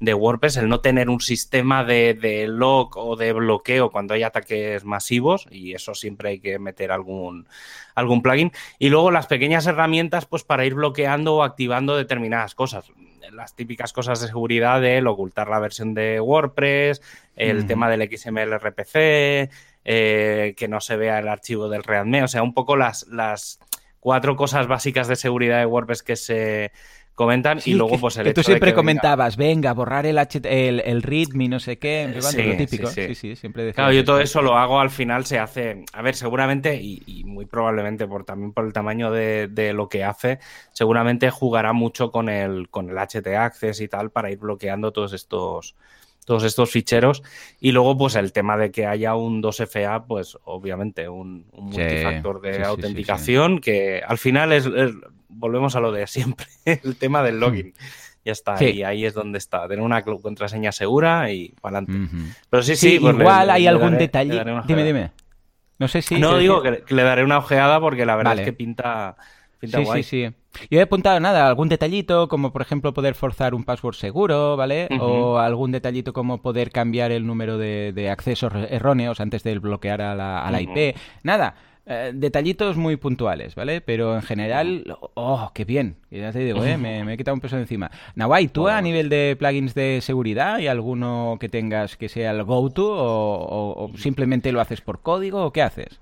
de 0.00 0.14
WordPress, 0.14 0.56
el 0.56 0.68
no 0.68 0.80
tener 0.80 1.08
un 1.10 1.20
sistema 1.20 1.84
de, 1.84 2.14
de, 2.14 2.46
log 2.46 2.96
o 2.96 3.16
de 3.16 3.32
bloqueo 3.32 3.90
cuando 3.90 4.14
hay 4.14 4.22
ataques 4.22 4.84
masivos, 4.84 5.46
y 5.50 5.74
eso 5.74 5.94
siempre 5.94 6.30
hay 6.30 6.40
que 6.40 6.58
meter 6.58 6.92
algún, 6.92 7.46
algún 7.94 8.22
plugin. 8.22 8.52
Y 8.78 8.90
luego 8.90 9.10
las 9.10 9.26
pequeñas 9.26 9.66
herramientas, 9.66 10.26
pues 10.26 10.44
para 10.44 10.64
ir 10.64 10.74
bloqueando 10.74 11.36
o 11.36 11.42
activando 11.42 11.96
determinadas 11.96 12.54
cosas. 12.54 12.92
Las 13.32 13.54
típicas 13.54 13.92
cosas 13.92 14.20
de 14.20 14.28
seguridad 14.28 14.80
de 14.80 15.02
ocultar 15.06 15.48
la 15.48 15.58
versión 15.58 15.94
de 15.94 16.20
WordPress, 16.20 17.02
el 17.36 17.66
tema 17.66 17.90
del 17.90 18.08
XML 18.08 18.58
RPC, 18.58 19.50
eh, 19.84 20.54
que 20.56 20.68
no 20.68 20.80
se 20.80 20.96
vea 20.96 21.18
el 21.18 21.28
archivo 21.28 21.68
del 21.68 21.84
README, 21.84 22.22
o 22.22 22.28
sea, 22.28 22.42
un 22.42 22.54
poco 22.54 22.76
las, 22.76 23.06
las 23.08 23.60
cuatro 24.00 24.36
cosas 24.36 24.66
básicas 24.66 25.08
de 25.08 25.16
seguridad 25.16 25.58
de 25.58 25.66
WordPress 25.66 26.02
que 26.02 26.16
se 26.16 26.72
comentan 27.18 27.58
y 27.64 27.74
luego 27.74 27.98
pues 27.98 28.16
el 28.18 28.26
que 28.26 28.32
tú 28.32 28.44
siempre 28.44 28.72
comentabas 28.72 29.36
venga. 29.36 29.72
borrar 29.72 30.06
el, 30.06 30.16
el, 30.44 30.80
el 30.86 31.02
readme 31.02 31.48
no 31.48 31.58
sé 31.58 31.76
qué 31.76 32.14
sí, 32.20 32.42
lo 32.44 32.56
típico. 32.56 32.86
sí, 32.86 33.12
sí, 33.16 33.34
siempre 33.34 33.74
claro 33.74 33.92
yo 33.92 34.04
todo 34.04 34.20
eso 34.20 34.40
lo 34.40 34.56
hago 34.56 34.78
al 34.78 34.90
final 34.90 35.26
se 35.26 35.40
hace 35.40 35.84
a 35.92 36.00
ver 36.00 36.14
seguramente 36.14 36.76
y, 36.80 37.24
muy 37.24 37.44
probablemente 37.44 38.06
por 38.06 38.24
también 38.24 38.52
por 38.52 38.64
el 38.66 38.72
tamaño 38.72 39.10
de, 39.10 39.48
de, 39.48 39.72
lo 39.72 39.88
que 39.88 40.04
hace 40.04 40.38
seguramente 40.70 41.28
jugará 41.30 41.72
mucho 41.72 42.12
con 42.12 42.28
el 42.28 42.68
con 42.68 42.88
el 42.88 42.96
HT 42.96 43.26
Access 43.26 43.80
y 43.80 43.88
tal 43.88 44.12
para 44.12 44.30
ir 44.30 44.38
bloqueando 44.38 44.92
todos 44.92 45.12
estos 45.12 45.74
todos 46.24 46.44
estos 46.44 46.70
ficheros. 46.70 47.22
Y 47.58 47.72
luego 47.72 47.96
pues 47.96 48.14
el 48.14 48.32
tema 48.32 48.58
de 48.58 48.70
que 48.70 48.86
haya 48.86 49.14
un 49.14 49.42
2FA 49.42 50.04
pues 50.06 50.36
obviamente 50.44 51.08
un, 51.08 51.46
multifactor 51.52 52.42
de 52.42 52.64
autenticación 52.64 53.60
que 53.60 54.02
al 54.06 54.18
final 54.18 54.52
es, 54.52 54.68
volvemos 55.28 55.76
a 55.76 55.80
lo 55.80 55.92
de 55.92 56.06
siempre, 56.06 56.46
el 56.64 56.96
tema 56.96 57.22
del 57.22 57.40
login. 57.40 57.74
Ya 58.24 58.32
está, 58.32 58.62
y 58.62 58.82
ahí 58.82 59.06
es 59.06 59.14
donde 59.14 59.38
está, 59.38 59.66
tener 59.68 59.82
una 59.82 60.02
contraseña 60.02 60.70
segura 60.70 61.32
y 61.32 61.54
para 61.62 61.78
adelante. 61.78 62.14
Pero 62.50 62.62
sí, 62.62 62.76
sí, 62.76 62.98
pues 63.00 63.14
igual 63.14 63.48
hay 63.48 63.66
algún 63.66 63.96
detalle. 63.96 64.44
Dime, 64.66 64.84
dime. 64.84 65.12
No 65.78 65.88
sé 65.88 66.02
si. 66.02 66.18
No, 66.18 66.36
digo 66.36 66.60
que, 66.60 66.82
le 66.88 67.02
daré 67.02 67.24
una 67.24 67.38
ojeada 67.38 67.80
porque 67.80 68.04
la 68.04 68.16
verdad 68.16 68.38
es 68.38 68.44
que 68.44 68.52
pinta, 68.52 69.16
pinta 69.60 69.78
sí, 69.78 69.86
Sí, 69.94 70.02
sí. 70.02 70.34
Yo 70.70 70.80
he 70.80 70.82
apuntado 70.82 71.20
nada, 71.20 71.46
algún 71.46 71.68
detallito 71.68 72.28
como 72.28 72.52
por 72.52 72.62
ejemplo 72.62 72.92
poder 72.92 73.14
forzar 73.14 73.54
un 73.54 73.64
password 73.64 73.94
seguro, 73.94 74.56
¿vale? 74.56 74.88
O 75.00 75.38
algún 75.38 75.70
detallito 75.70 76.12
como 76.12 76.42
poder 76.42 76.70
cambiar 76.70 77.12
el 77.12 77.26
número 77.26 77.58
de, 77.58 78.10
accesos 78.10 78.52
erróneos 78.68 79.20
antes 79.20 79.42
de 79.42 79.58
bloquear 79.58 80.02
a 80.02 80.14
la, 80.14 80.44
a 80.44 80.50
la 80.50 80.60
IP. 80.60 80.96
Nada, 81.22 81.54
eh, 81.90 82.12
detallitos 82.14 82.76
muy 82.76 82.96
puntuales, 82.96 83.54
¿vale? 83.54 83.80
Pero 83.80 84.14
en 84.14 84.22
general, 84.22 84.98
oh, 85.14 85.50
qué 85.54 85.64
bien. 85.64 85.96
Ya 86.10 86.30
te 86.32 86.40
digo, 86.40 86.64
¿eh? 86.64 86.76
me, 86.78 87.00
he 87.12 87.16
quitado 87.16 87.34
un 87.34 87.40
peso 87.40 87.56
de 87.56 87.62
encima. 87.62 87.90
Nawai, 88.14 88.48
¿tú 88.48 88.68
a 88.68 88.80
nivel 88.82 89.08
de 89.08 89.36
plugins 89.38 89.74
de 89.74 90.00
seguridad 90.02 90.56
hay 90.56 90.66
alguno 90.66 91.38
que 91.40 91.48
tengas 91.48 91.96
que 91.96 92.08
sea 92.08 92.32
el 92.32 92.44
go-to 92.44 92.86
o 92.90 93.90
simplemente 93.96 94.52
lo 94.52 94.60
haces 94.60 94.82
por 94.82 95.00
código 95.00 95.44
o 95.44 95.52
qué 95.52 95.62
haces? 95.62 95.98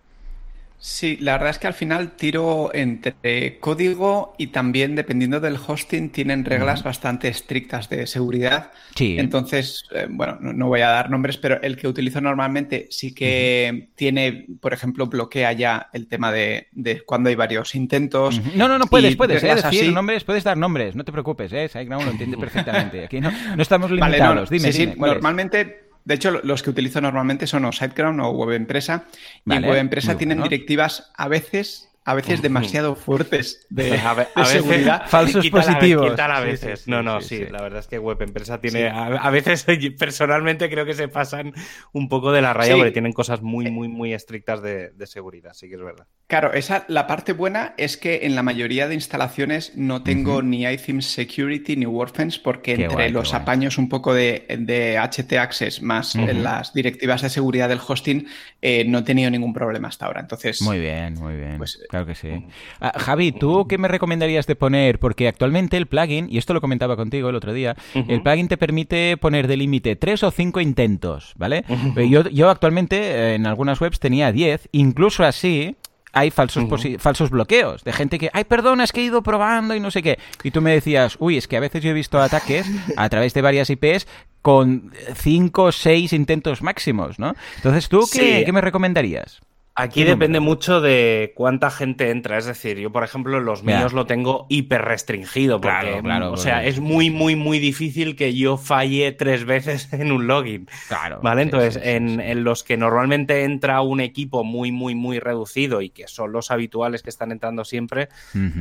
Sí, 0.79 1.17
la 1.21 1.33
verdad 1.33 1.51
es 1.51 1.59
que 1.59 1.67
al 1.67 1.75
final 1.75 2.13
tiro 2.13 2.71
entre 2.75 3.59
código 3.61 4.35
y 4.39 4.49
también 4.49 4.95
dependiendo 4.95 5.41
del 5.41 5.57
hosting 5.57 6.11
tienen 6.11 6.45
reglas 6.45 6.83
bastante 6.83 7.29
estrictas 7.29 7.89
de 7.89 8.07
seguridad. 8.07 8.73
Sí. 8.95 9.17
Entonces, 9.19 9.85
eh, 9.95 10.07
bueno, 10.09 10.39
no, 10.41 10.69
voy 10.69 10.83
a 10.83 10.89
dar 10.89 11.11
nombres, 11.11 11.39
pero 11.39 11.61
el 11.63 11.77
que 11.77 11.89
utilizo 11.89 12.21
normalmente 12.21 12.89
sí 12.91 13.15
que 13.15 13.89
tiene, 13.97 14.47
por 14.61 14.75
ejemplo, 14.75 15.07
bloquea 15.07 15.53
ya 15.53 15.89
el 15.93 16.09
tema 16.09 16.31
de, 16.31 16.69
cuando 17.07 17.31
hay 17.31 17.35
varios 17.35 17.75
intentos. 17.75 18.41
No, 18.55 18.69
no, 18.69 18.79
no 18.79 18.87
puedes, 18.87 19.17
puedes 19.17 19.43
¿eh? 19.43 19.55
decir 19.55 19.93
nombres, 19.93 20.25
puedes 20.25 20.45
dar 20.45 20.59
nombres, 20.59 20.95
no 20.95 21.05
te 21.05 21.13
preocupes, 21.13 21.53
¿eh? 21.53 21.69
SiteGround 21.69 22.05
lo 22.05 22.11
entiende 22.13 22.37
perfectamente. 22.39 23.05
Aquí 23.05 23.21
no, 23.21 23.33
estamos 23.59 23.91
limitados. 23.91 24.51
dime, 24.51 24.73
sí, 24.73 24.93
normalmente 24.97 25.86
de 26.07 26.15
hecho, 26.15 26.31
los 26.31 26.63
que 26.63 26.71
utilizo 26.71 27.01
normalmente 27.01 27.49
son 27.49 27.65
o 27.65 27.73
SiteGround 27.73 28.21
o 28.21 28.31
Web 28.31 28.53
Empresa. 28.53 29.07
Y 29.45 29.53
en 29.53 29.65
Web 29.65 29.79
Empresa 29.79 30.17
tienen 30.17 30.41
directivas 30.41 31.11
a 31.17 31.27
veces 31.27 31.91
a 32.07 32.15
veces 32.15 32.41
demasiado 32.41 32.95
fuertes 32.95 33.67
de, 33.69 33.99
seguridad. 34.45 35.03
Falsos 35.09 35.51
positivos. 35.51 36.17
a 36.17 36.41
veces. 36.41 36.87
no, 36.87 37.03
no, 37.03 37.21
sí, 37.21 37.45
La 37.51 37.61
verdad 37.61 37.81
es 37.81 37.89
que 37.89 37.99
Web 37.99 38.23
Empresa 38.23 38.61
tiene. 38.61 38.89
A, 38.89 39.29
veces, 39.31 39.67
personalmente, 39.99 40.71
creo 40.71 40.87
que 40.87 40.95
se 40.95 41.09
pasan 41.09 41.53
un 41.93 42.09
poco 42.09 42.31
de 42.31 42.43
la 42.43 42.55
raya 42.55 42.77
porque 42.77 42.93
tienen 42.93 43.13
cosas 43.13 43.43
muy, 43.43 43.73
muy, 43.73 43.89
muy 43.89 44.15
estrictas 44.15 44.63
de, 44.63 44.93
seguridad. 45.07 45.53
Sí 45.55 45.69
que 45.69 45.75
es 45.75 45.83
verdad. 45.83 46.07
Claro, 46.29 46.53
esa, 46.53 46.85
la 46.89 47.09
parte 47.09 47.33
buena 47.33 47.75
es 47.77 47.97
que 47.97 48.21
en 48.23 48.37
la 48.37 48.43
mayoría 48.45 48.87
de 48.87 48.95
instalaciones 48.95 49.73
no 49.75 50.05
tengo 50.05 50.43
ni 50.43 50.65
iThemes 50.65 51.07
Security 51.07 51.77
ni 51.77 51.87
WordFence 51.87 52.41
porque 52.43 52.75
entre 52.75 53.11
los 53.11 53.35
apaños 53.35 53.79
un 53.79 53.89
poco 53.89 54.15
de, 54.15 54.47
de 54.59 54.97
HT 54.99 55.33
Access 55.35 55.83
más 55.83 56.15
las 56.15 56.73
directivas 56.73 57.23
de 57.23 57.31
seguridad 57.31 57.69
del 57.69 57.81
hosting 57.85 58.27
eh, 58.63 58.85
no 58.85 58.99
he 58.99 59.03
tenido 59.03 59.31
ningún 59.31 59.53
problema 59.53 59.89
hasta 59.89 60.07
ahora. 60.07 60.21
Entonces. 60.21 60.63
Muy 60.63 60.79
bien, 60.79 61.15
muy 61.15 61.35
bien. 61.37 61.59
Pues, 61.59 61.81
claro 61.97 62.07
que 62.07 62.15
sí. 62.15 62.47
Ah, 62.81 62.93
Javi, 62.99 63.33
¿tú 63.33 63.67
qué 63.67 63.79
me 63.79 63.89
recomendarías 63.89 64.47
de 64.47 64.55
poner? 64.55 64.99
Porque 64.99 65.29
actualmente 65.29 65.77
el 65.77 65.87
plugin, 65.87 66.29
y 66.31 66.39
esto 66.39 66.53
lo 66.53 66.61
comentaba 66.61 66.97
contigo 66.97 67.31
el 67.31 67.37
otro 67.37 67.53
día, 67.53 67.77
el 67.95 68.23
plugin 68.23 68.49
te 68.49 68.57
permite 68.57 69.17
poner 69.17 69.47
de 69.47 69.57
límite 69.57 69.97
tres 69.97 70.23
o 70.23 70.31
cinco 70.31 70.61
intentos, 70.61 71.33
¿vale? 71.37 71.65
yo, 72.09 72.29
yo 72.29 72.51
actualmente 72.51 72.97
eh, 72.97 73.35
en 73.35 73.47
algunas 73.47 73.81
webs 73.81 73.99
tenía 73.99 74.31
10, 74.31 74.69
incluso 74.73 75.25
así, 75.25 75.77
hay 76.13 76.31
falsos, 76.31 76.65
falsos 76.99 77.31
bloqueos 77.31 77.85
de 77.85 77.93
gente 77.93 78.19
que, 78.19 78.31
ay, 78.33 78.45
perdona, 78.45 78.85
es 78.85 78.93
que 78.93 79.01
he 79.01 79.05
ido 79.05 79.23
probando 79.23 79.75
y 79.75 79.81
no 79.81 79.91
sé 79.91 80.03
qué. 80.03 80.19
Y 80.43 80.51
tú 80.51 80.61
me 80.63 80.73
decías, 80.73 81.17
uy, 81.19 81.37
es 81.37 81.49
que 81.49 81.57
a 81.57 81.61
veces 81.61 81.83
yo 81.83 81.91
he 81.91 81.95
visto 81.95 82.21
ataques 82.21 82.67
a 82.97 83.09
través 83.09 83.35
de 83.35 83.43
varias 83.43 83.71
IPs 83.71 84.07
con 84.43 84.93
cinco 85.15 85.65
o 85.65 85.73
seis 85.73 86.13
intentos 86.13 86.63
máximos, 86.63 87.19
¿no? 87.19 87.35
Entonces, 87.57 87.89
¿tú 87.89 88.07
qué 88.11 88.51
me 88.53 88.61
recomendarías? 88.61 89.41
Aquí 89.79 90.05
depende 90.05 90.41
mucho 90.41 90.81
de 90.81 91.35
cuánta 91.37 91.71
gente 91.71 92.11
entra. 92.11 92.39
Es 92.39 92.47
decir, 92.47 92.79
yo, 92.79 92.91
por 92.91 93.05
ejemplo, 93.05 93.41
los 93.41 93.63
míos 93.63 93.93
lo 93.93 94.07
tengo 94.07 94.47
hiper 94.49 94.81
restringido. 94.81 95.61
Porque, 95.61 96.01
claro, 96.03 96.33
o 96.33 96.37
sea, 96.39 96.65
es 96.65 96.81
muy, 96.81 97.11
muy, 97.11 97.37
muy 97.37 97.59
difícil 97.59 98.17
que 98.17 98.35
yo 98.35 98.57
falle 98.57 99.13
tres 99.13 99.45
veces 99.45 99.93
en 99.93 100.13
un 100.13 100.27
login. 100.27 100.67
Claro. 100.89 101.21
¿Vale? 101.23 101.43
Entonces, 101.43 101.79
en, 101.83 102.17
los 102.43 102.65
que 102.65 102.79
normalmente 102.79 103.45
entra 103.45 103.83
un 103.83 104.01
equipo 104.01 104.45
muy, 104.45 104.73
muy, 104.73 104.95
muy 104.95 105.19
reducido 105.19 105.83
y 105.83 105.91
que 105.91 106.09
son 106.09 106.33
los 106.33 106.51
habituales 106.51 107.03
que 107.03 107.11
están 107.11 107.31
entrando 107.31 107.63
siempre, 107.63 108.09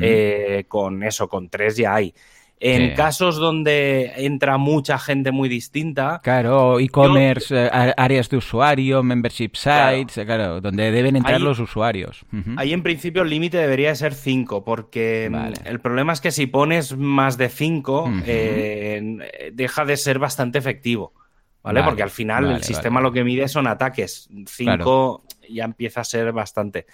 eh, 0.01 0.65
con 0.67 1.01
eso, 1.01 1.29
con 1.29 1.47
tres 1.47 1.77
ya 1.77 1.95
hay. 1.95 2.13
En 2.59 2.95
casos 2.95 3.35
donde 3.35 4.13
entra 4.17 4.57
mucha 4.57 4.97
gente 4.97 5.31
muy 5.31 5.49
distinta. 5.49 6.21
Claro, 6.23 6.79
e-commerce, 6.79 7.53
eh, 7.55 7.93
áreas 7.97 8.29
de 8.29 8.37
usuario, 8.37 9.03
membership 9.03 9.51
sites, 9.55 10.17
eh, 10.17 10.25
claro, 10.25 10.61
donde 10.61 10.91
deben 10.91 11.15
entrar 11.17 11.41
los 11.41 11.59
usuarios. 11.59 12.25
Ahí 12.57 12.73
en 12.73 12.81
principio 12.81 13.23
el 13.23 13.29
límite 13.29 13.57
debería 13.57 13.93
ser 13.95 14.13
5, 14.13 14.63
porque 14.63 15.29
mm, 15.31 15.67
el 15.67 15.79
problema 15.79 16.13
es 16.13 16.21
que 16.21 16.31
si 16.31 16.47
pones 16.47 16.95
más 16.95 17.37
de 17.37 17.49
5, 17.49 18.11
eh, 18.25 19.51
deja 19.53 19.85
de 19.85 19.97
ser 19.97 20.19
bastante 20.19 20.57
efectivo. 20.57 21.13
¿Vale? 21.61 21.81
Porque 21.81 22.03
al 22.03 22.11
final 22.11 22.51
el 22.51 22.63
sistema 22.63 23.01
lo 23.01 23.11
que 23.11 23.23
mide 23.23 23.47
son 23.47 23.65
ataques. 23.65 24.29
5 24.45 25.23
ya 25.49 25.65
empieza 25.65 26.01
a 26.01 26.03
ser 26.03 26.31
bastante. 26.31 26.85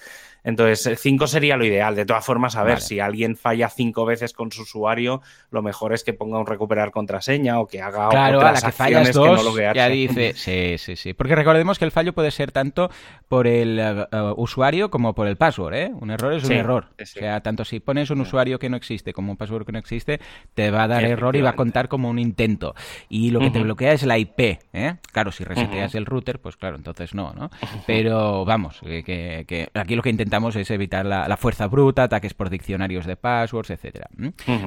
Entonces, 0.44 1.00
5 1.00 1.28
sería 1.28 1.58
lo 1.58 1.66
ideal. 1.66 1.96
De 1.96 2.06
todas 2.06 2.26
formas, 2.26 2.56
a 2.56 2.64
ver, 2.64 2.82
si 2.82 3.00
alguien 3.00 3.36
falla 3.36 3.70
cinco 3.70 4.06
veces 4.06 4.34
con 4.34 4.52
su 4.52 4.64
usuario, 4.64 5.22
lo 5.52 5.62
mejor 5.62 5.94
es 5.94 6.04
que 6.04 6.14
ponga 6.14 6.40
un 6.40 6.46
recuperar 6.46 6.92
contraseña 6.92 7.60
o 7.60 7.68
que 7.68 7.82
haga 7.82 8.10
claro, 8.10 8.40
otras 8.40 8.64
a 8.64 8.68
la 8.68 8.72
que 8.72 8.78
fallas 8.78 9.14
dos, 9.14 9.40
que 9.40 9.44
no 9.44 9.56
lo 9.56 9.74
Ya 9.74 9.88
dice, 9.88 10.34
sí, 10.36 10.78
sí, 10.78 10.96
sí. 10.96 11.14
Porque 11.14 11.36
recordemos 11.36 11.78
que 11.78 11.86
el 11.86 11.92
fallo 11.92 12.14
puede 12.14 12.32
ser 12.32 12.52
tanto 12.52 12.90
por 13.28 13.48
el 13.48 13.80
eh, 13.80 14.08
eh, 14.12 14.34
usuario 14.36 14.90
como 14.90 15.14
por 15.14 15.28
el 15.28 15.38
password, 15.38 15.74
¿eh? 15.74 15.92
Un 16.00 16.12
error 16.12 16.34
es 16.34 16.44
un 16.44 16.52
error. 16.54 16.88
O 17.02 17.06
sea, 17.06 17.42
tanto 17.42 17.66
si 17.66 17.80
pones 17.80 18.10
un 18.10 18.22
usuario 18.22 18.60
que 18.60 18.70
no 18.70 18.78
existe 18.78 19.14
como 19.14 19.32
un 19.32 19.38
password 19.38 19.66
que 19.66 19.72
no 19.72 19.80
existe, 19.80 20.20
te 20.54 20.72
va 20.72 20.84
a 20.84 20.88
dar 20.88 21.04
error 21.04 21.36
y 21.36 21.42
va 21.42 21.52
a 21.52 21.56
contar 21.56 21.88
como 21.88 22.10
un 22.10 22.20
intento. 22.20 22.76
Y 23.10 23.32
lo 23.32 23.40
que 23.40 23.52
te 23.52 23.62
bloquea 23.62 23.94
es 23.94 24.04
la 24.04 24.18
IP, 24.18 24.40
¿eh? 24.74 24.96
Claro, 25.12 25.32
si 25.32 25.44
reseteas 25.44 25.96
el 25.96 26.06
router, 26.06 26.40
pues 26.40 26.58
claro, 26.58 26.76
entonces 26.76 27.14
no, 27.14 27.34
¿no? 27.34 27.50
Pero 27.86 28.41
vamos, 28.46 28.80
que, 28.82 29.46
que 29.48 29.70
aquí 29.74 29.96
lo 29.96 30.02
que 30.02 30.10
intentamos 30.10 30.56
es 30.56 30.70
evitar 30.72 31.06
la, 31.06 31.38
fuerza 31.38 31.68
bruta, 31.68 32.04
ataques 32.04 32.34
por 32.34 32.50
diccionarios 32.50 33.06
de 33.06 33.16
passwords, 33.16 33.70
etcétera. 33.70 34.10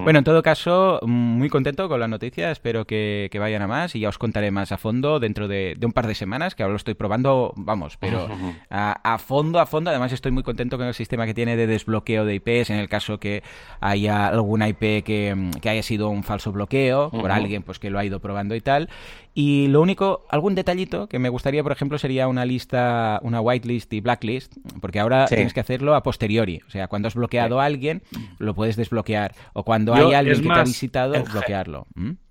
Bueno, 0.03 0.19
en 0.19 0.25
todo 0.25 0.43
caso, 0.43 1.01
muy 1.03 1.49
contento 1.49 1.89
con 1.89 2.01
la 2.01 2.09
noticia, 2.09 2.51
espero 2.51 2.87
que, 2.87 3.31
vayan 3.45 3.63
a 3.63 3.67
más 3.67 3.95
y 3.95 4.01
ya 4.01 4.09
os 4.09 4.17
contaré 4.17 4.51
más 4.51 4.73
a 4.73 4.79
fondo 4.79 5.21
dentro 5.21 5.49
de, 5.49 5.77
un 5.83 5.93
par 5.93 6.07
de 6.07 6.15
semanas, 6.15 6.55
que 6.55 6.63
ahora 6.63 6.73
lo 6.73 6.77
estoy 6.77 6.95
probando, 6.95 7.53
vamos, 7.57 7.97
pero 7.99 8.29
a, 8.71 9.19
fondo, 9.19 9.61
a 9.61 9.67
fondo, 9.67 9.91
además 9.91 10.13
estoy 10.13 10.33
muy 10.33 10.43
contento 10.43 10.79
con 10.79 10.87
el 10.87 10.95
sistema 10.95 11.27
que 11.27 11.35
tiene 11.35 11.57
de 11.57 11.67
desbloqueo 11.67 12.25
de 12.25 12.37
IPs, 12.37 12.71
en 12.71 12.79
el 12.79 12.89
caso 12.89 13.19
que 13.19 13.43
haya 13.81 14.29
alguna 14.29 14.69
IP 14.69 15.05
que, 15.05 15.51
haya 15.65 15.83
sido 15.83 16.09
un 16.09 16.23
falso 16.23 16.53
bloqueo 16.53 17.11
por 17.11 17.31
alguien 17.31 17.63
pues 17.63 17.79
que 17.79 17.91
lo 17.91 17.99
ha 17.99 18.05
ido 18.05 18.21
probando 18.21 18.55
y 18.55 18.61
tal. 18.61 18.89
Y 19.35 19.67
lo 19.67 19.83
único, 19.83 20.27
algún 20.31 20.55
detallito 20.55 21.09
que 21.09 21.19
me 21.19 21.29
gustaría, 21.29 21.63
por 21.65 21.73
ejemplo, 21.73 21.99
sería 21.99 22.29
una 22.29 22.45
lista, 22.45 23.19
una 23.23 23.41
whitelist 23.41 23.93
y 23.93 24.01
blacklist, 24.01 24.57
porque 24.81 25.01
ahora 25.01 25.27
tienes 25.27 25.53
que 25.53 25.61
hacerlo 25.61 25.97
a 25.97 26.05
posteriori. 26.05 26.63
O 26.69 26.71
sea, 26.71 26.87
cuando 26.87 27.09
has 27.09 27.15
bloqueado 27.15 27.61
a 27.61 27.65
alguien, 27.65 28.03
lo 28.39 28.55
puedes 28.55 28.77
desbloquear. 28.77 29.35
O 29.53 29.65
cuando 29.65 29.93
hay 29.93 30.15
alguien 30.15 30.41
que 30.41 30.49
te 30.49 30.53
ha 30.53 30.65
visitado, 30.65 31.25
bloquearlo. 31.25 31.87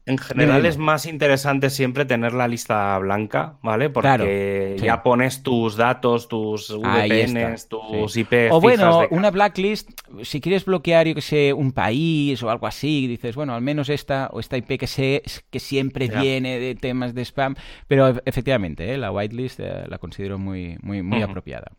En 0.06 0.18
general 0.18 0.66
es 0.66 0.78
más 0.78 1.06
interesante 1.06 1.70
siempre 1.70 2.04
tener 2.04 2.34
la 2.34 2.50
lista 2.50 2.98
blanca, 3.00 3.56
¿vale? 3.62 3.90
Porque 3.90 4.76
ya 4.82 5.02
pones 5.02 5.44
tus 5.44 5.78
datos, 5.78 6.28
tus 6.28 6.78
VPNs, 6.78 7.70
tus 7.70 8.18
IP. 8.18 8.52
O 8.52 8.60
bueno, 8.60 9.08
una 9.12 9.32
blacklist, 9.32 9.90
si 10.24 10.42
quieres 10.42 10.66
bloquear, 10.66 11.08
yo 11.08 11.16
que 11.16 11.22
sé, 11.22 11.54
un 11.54 11.72
país 11.72 12.44
o 12.44 12.50
algo 12.50 12.68
así, 12.68 13.08
dices, 13.08 13.36
bueno, 13.36 13.56
al 13.56 13.62
menos 13.62 13.88
esta 13.88 14.30
o 14.34 14.42
esta 14.42 14.58
IP 14.58 14.78
que 14.78 14.88
sé 14.88 15.24
que 15.50 15.62
siempre 15.62 16.10
viene 16.10 16.60
de 16.60 16.76
temas 16.76 17.16
de 17.16 17.22
spam, 17.24 17.56
pero 17.88 18.14
efectivamente, 18.26 18.94
¿eh? 18.94 18.98
la 18.98 19.10
whitelist 19.10 19.62
eh, 19.62 19.86
la 19.88 20.00
considero 20.00 20.38
muy, 20.38 20.78
muy, 20.82 21.02
muy 21.02 21.22
apropiada. 21.22 21.72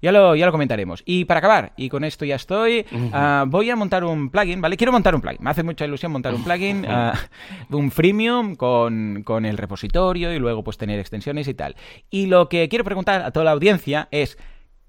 Ya 0.00 0.12
lo, 0.12 0.34
ya 0.34 0.46
lo 0.46 0.52
comentaremos. 0.52 1.02
Y 1.04 1.26
para 1.26 1.38
acabar, 1.38 1.72
y 1.76 1.90
con 1.90 2.04
esto 2.04 2.24
ya 2.24 2.36
estoy, 2.36 2.86
ah, 3.12 3.44
voy 3.46 3.68
a 3.68 3.76
montar 3.76 4.02
un 4.02 4.30
plugin, 4.30 4.62
¿vale? 4.62 4.78
Quiero 4.78 4.92
montar 4.92 5.14
un 5.14 5.20
plugin, 5.20 5.42
me 5.42 5.50
hace 5.50 5.62
mucha 5.62 5.84
ilusión 5.84 6.10
montar 6.10 6.34
un 6.34 6.42
plugin 6.42 6.86
un 7.70 7.90
freemium 7.90 8.56
con, 8.56 9.22
con, 9.24 9.44
el 9.44 9.58
repositorio 9.58 10.32
y 10.32 10.38
luego 10.38 10.64
pues 10.64 10.78
tener 10.78 10.98
extensiones 10.98 11.48
y 11.48 11.54
tal. 11.54 11.76
Y 12.10 12.26
lo 12.26 12.48
que 12.48 12.68
quiero 12.68 12.84
preguntar 12.84 13.22
a 13.22 13.30
toda 13.30 13.44
la 13.44 13.52
audiencia 13.52 14.08
es, 14.10 14.38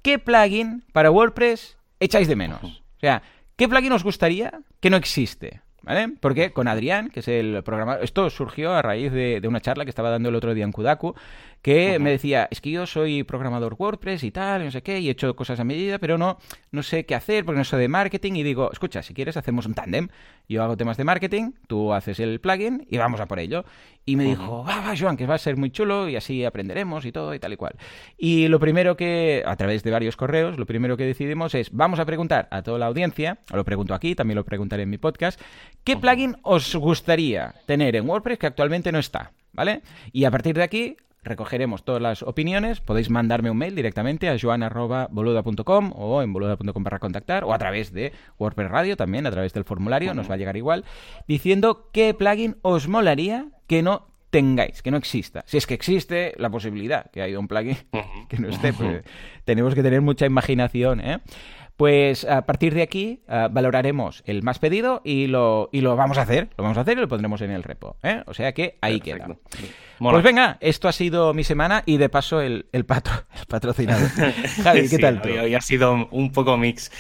¿qué 0.02 0.20
plugin 0.20 0.84
para 0.94 1.12
WordPress 1.12 1.78
echáis 2.00 2.28
de 2.28 2.36
menos? 2.36 2.64
O 2.64 3.00
sea, 3.00 3.22
¿qué 3.56 3.68
plugin 3.68 3.92
os 3.92 4.04
gustaría 4.04 4.60
que 4.80 4.90
no 4.90 4.98
existe? 4.98 5.62
¿Vale? 5.84 6.10
Porque 6.20 6.52
con 6.52 6.68
Adrián, 6.68 7.10
que 7.10 7.22
es 7.22 7.30
el 7.30 7.64
programador, 7.64 8.04
esto 8.04 8.30
surgió 8.30 8.74
a 8.74 8.82
raíz 8.82 9.12
de, 9.14 9.40
de, 9.40 9.48
una 9.48 9.62
charla 9.62 9.86
que 9.86 9.90
estaba 9.90 10.10
dando 10.10 10.28
el 10.28 10.36
otro 10.36 10.54
día 10.54 10.66
en 10.66 10.74
Kudaku, 10.74 11.16
que 11.62 12.00
me 12.00 12.12
decía, 12.12 12.48
es 12.52 12.62
que 12.62 12.72
yo 12.72 12.86
soy 12.86 13.24
programador 13.24 13.76
WordPress 13.78 14.24
y 14.24 14.32
tal, 14.32 14.64
no 14.64 14.72
sé 14.72 14.82
qué, 14.82 15.00
y 15.00 15.08
he 15.08 15.12
hecho 15.12 15.36
cosas 15.36 15.60
a 15.60 15.64
medida, 15.64 16.00
pero 16.00 16.18
no, 16.18 16.38
no 16.72 16.84
sé 16.84 17.06
qué 17.06 17.16
hacer 17.16 17.46
porque 17.46 17.58
no 17.58 17.66
sé 17.66 17.78
de 17.78 17.88
marketing. 17.88 18.34
Y 18.34 18.44
digo, 18.44 18.72
escucha, 18.72 19.04
si 19.04 19.14
quieres 19.14 19.38
hacemos 19.38 19.66
un 19.66 19.74
tándem. 19.74 20.08
Yo 20.48 20.64
hago 20.64 20.78
temas 20.78 20.96
de 20.96 21.04
marketing, 21.04 21.52
tú 21.68 21.94
haces 21.94 22.20
el 22.20 22.40
plugin 22.40 22.88
y 22.90 22.98
vamos 22.98 23.20
a 23.20 23.26
por 23.26 23.40
ello. 23.40 23.66
Y 24.06 24.16
me 24.16 24.24
dijo, 24.24 24.64
va, 24.64 24.80
va, 24.80 24.94
Joan, 24.98 25.18
que 25.18 25.26
va 25.26 25.36
a 25.36 25.38
ser 25.38 25.58
muy 25.58 25.70
chulo 25.70 26.08
y 26.08 26.16
así 26.16 26.46
aprenderemos 26.46 27.06
y 27.06 27.12
todo 27.12 27.34
y 27.34 27.40
tal 27.40 27.52
y 27.52 27.58
cual. 27.58 27.76
Y 28.18 28.48
lo 28.48 28.60
primero 28.60 28.96
que, 28.96 29.44
a 29.46 29.58
través 29.58 29.84
de 29.84 29.92
varios 29.92 30.16
correos, 30.16 30.58
lo 30.58 30.66
primero 30.66 30.96
que 30.96 31.04
decidimos 31.04 31.54
es, 31.56 31.72
vamos 31.74 32.00
a 32.00 32.06
preguntar 32.06 32.48
a 32.52 32.62
toda 32.62 32.80
la 32.80 32.86
audiencia, 32.86 33.40
lo 33.54 33.66
pregunto 33.66 33.94
aquí, 33.94 34.16
también 34.16 34.38
lo 34.38 34.46
preguntaré 34.46 34.84
en 34.84 34.90
mi 34.90 34.98
podcast, 34.98 35.42
¿qué 35.84 35.98
plugin 35.98 36.38
os 36.44 36.74
gustaría 36.76 37.56
tener 37.66 37.98
en 37.98 38.08
WordPress 38.08 38.40
que 38.40 38.48
actualmente 38.48 38.94
no 38.94 39.00
está? 39.00 39.34
¿Vale? 39.52 39.82
Y 40.14 40.24
a 40.24 40.32
partir 40.32 40.56
de 40.56 40.64
aquí 40.64 40.98
recogeremos 41.28 41.84
todas 41.84 42.02
las 42.02 42.24
opiniones. 42.24 42.82
Podéis 42.82 43.10
mandarme 43.10 43.52
un 43.52 43.58
mail 43.58 43.76
directamente 43.76 44.30
a 44.30 44.38
joan.boluda.com 44.40 45.94
o 45.96 46.22
en 46.22 46.34
boluda.com 46.34 46.84
para 46.84 47.00
contactar 47.00 47.44
o 47.44 47.54
a 47.54 47.58
través 47.58 47.92
de 47.92 48.14
WordPress 48.40 48.70
Radio 48.70 48.98
también, 48.98 49.26
a 49.28 49.32
través 49.32 49.54
del 49.54 49.64
formulario, 49.64 50.14
nos 50.14 50.30
va 50.30 50.36
a 50.36 50.38
llegar 50.38 50.58
igual, 50.58 50.86
diciendo 51.28 51.90
qué 51.92 52.14
plugin 52.14 52.58
os 52.62 52.88
molaría 52.88 53.48
que 53.68 53.82
no 53.84 54.08
tengáis, 54.30 54.82
que 54.82 54.92
no 54.92 54.98
exista. 54.98 55.44
Si 55.46 55.58
es 55.58 55.68
que 55.68 55.74
existe 55.74 56.34
la 56.38 56.50
posibilidad 56.50 57.10
que 57.12 57.22
haya 57.22 57.40
un 57.40 57.48
plugin 57.48 57.78
que 58.30 58.38
no 58.38 58.50
esté, 58.50 58.74
pues 58.74 59.04
tenemos 59.46 59.76
que 59.76 59.84
tener 59.84 60.02
mucha 60.02 60.26
imaginación, 60.26 61.00
¿eh? 61.02 61.20
Pues 61.78 62.26
a 62.26 62.48
partir 62.48 62.74
de 62.74 62.82
aquí 62.82 63.22
eh, 63.30 63.48
valoraremos 63.52 64.24
el 64.26 64.42
más 64.42 64.58
pedido 64.58 65.02
y 65.04 65.28
lo, 65.28 65.70
y 65.72 65.82
lo 65.82 65.96
vamos 65.96 66.18
a 66.18 66.24
hacer. 66.24 66.50
Lo 66.58 66.64
vamos 66.64 66.78
a 66.80 66.82
hacer 66.82 66.98
y 66.98 67.02
lo 67.02 67.08
pondremos 67.08 67.40
en 67.42 67.52
el 67.52 67.62
repo. 67.62 67.98
¿eh? 68.02 68.24
O 68.26 68.34
sea 68.34 68.52
que 68.54 68.80
ahí 68.82 69.00
queda. 69.00 69.28
Pues 70.00 70.24
venga, 70.24 70.58
esto 70.60 70.88
ha 70.88 70.92
sido 70.92 71.36
mi 71.36 71.44
semana 71.44 71.84
y 71.86 71.98
de 71.98 72.10
paso 72.10 72.42
el, 72.42 72.66
el, 72.72 72.86
pato, 72.86 73.12
el 73.40 73.46
patrocinado. 73.46 74.08
Javi, 74.64 74.90
¿qué 74.90 74.98
tal? 74.98 75.22
Hoy, 75.24 75.54
ha 75.54 75.62
sido 75.62 76.08
un 76.10 76.32
poco 76.32 76.58
mix. 76.58 76.92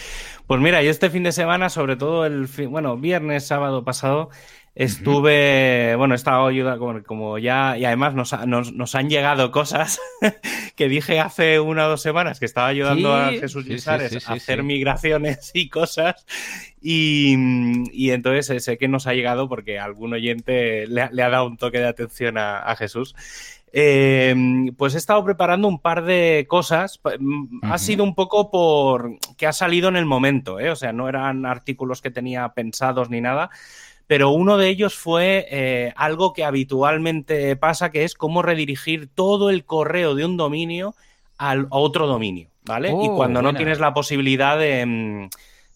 Pues 0.45 0.61
mira, 0.61 0.83
yo 0.83 0.91
este 0.91 1.09
fin 1.09 1.23
de 1.23 1.31
semana, 1.31 1.69
sobre 1.69 1.95
todo 1.95 2.27
el 2.27 2.47
bueno, 2.69 2.97
viernes, 2.97 3.47
sábado 3.47 3.83
pasado, 3.83 4.29
Estuve, 4.79 5.95
bueno, 5.95 6.13
he 6.13 6.17
estado 6.17 6.45
ayudando, 6.45 7.01
como, 7.03 7.39
ya, 7.39 7.75
y 7.79 7.85
además 7.85 8.13
nos, 8.13 8.95
han 8.95 9.09
llegado 9.09 9.49
cosas 9.49 9.99
que 10.75 10.87
dije 10.87 11.19
hace 11.19 11.59
una 11.59 11.87
o 11.87 11.89
dos 11.89 12.03
semanas 12.03 12.39
que 12.39 12.45
estaba 12.45 12.67
ayudando 12.67 13.11
a 13.11 13.31
Jesús 13.31 13.65
Lizares 13.65 14.29
a 14.29 14.33
hacer 14.33 14.61
migraciones 14.61 15.49
y 15.55 15.69
cosas. 15.69 16.27
Y, 16.79 17.33
entonces 18.11 18.63
sé 18.63 18.77
que 18.77 18.87
nos 18.87 19.07
ha 19.07 19.15
llegado 19.15 19.49
porque 19.49 19.79
algún 19.79 20.13
oyente 20.13 20.85
le, 20.85 21.01
ha 21.01 21.29
dado 21.29 21.47
un 21.47 21.57
toque 21.57 21.79
de 21.79 21.87
atención 21.87 22.37
a, 22.37 22.75
Jesús. 22.75 23.15
Em, 23.73 24.75
pues 24.75 24.93
he 24.93 24.99
estado 24.99 25.25
preparando 25.25 25.67
un 25.67 25.79
par 25.79 26.05
de 26.05 26.45
cosas. 26.47 27.01
Mm, 27.19 27.63
ha 27.63 27.79
sido 27.79 28.03
un 28.03 28.13
poco 28.13 28.51
por 28.51 29.17
que 29.37 29.47
ha 29.47 29.53
salido 29.53 29.89
en 29.89 29.95
el 29.95 30.05
momento, 30.05 30.59
¿eh? 30.59 30.69
o 30.69 30.75
sea, 30.75 30.93
no 30.93 31.09
eran 31.09 31.47
artículos 31.47 32.01
que 32.01 32.11
tenía 32.11 32.47
pensados 32.49 33.09
ni 33.09 33.21
nada, 33.21 33.49
pero 34.07 34.29
uno 34.29 34.57
de 34.57 34.69
ellos 34.69 34.95
fue 34.95 35.45
eh, 35.51 35.93
algo 35.95 36.33
que 36.33 36.45
habitualmente 36.45 37.55
pasa, 37.57 37.91
que 37.91 38.05
es 38.05 38.15
cómo 38.15 38.41
redirigir 38.41 39.09
todo 39.13 39.49
el 39.49 39.65
correo 39.65 40.15
de 40.15 40.25
un 40.25 40.37
dominio 40.37 40.95
al, 41.37 41.67
a 41.69 41.77
otro 41.77 42.07
dominio, 42.07 42.49
¿vale? 42.65 42.89
y 42.89 42.93
oh, 42.93 43.15
cuando 43.15 43.41
no 43.41 43.53
tienes 43.53 43.79
la 43.79 43.93
posibilidad 43.93 44.57
mm, 44.57 45.27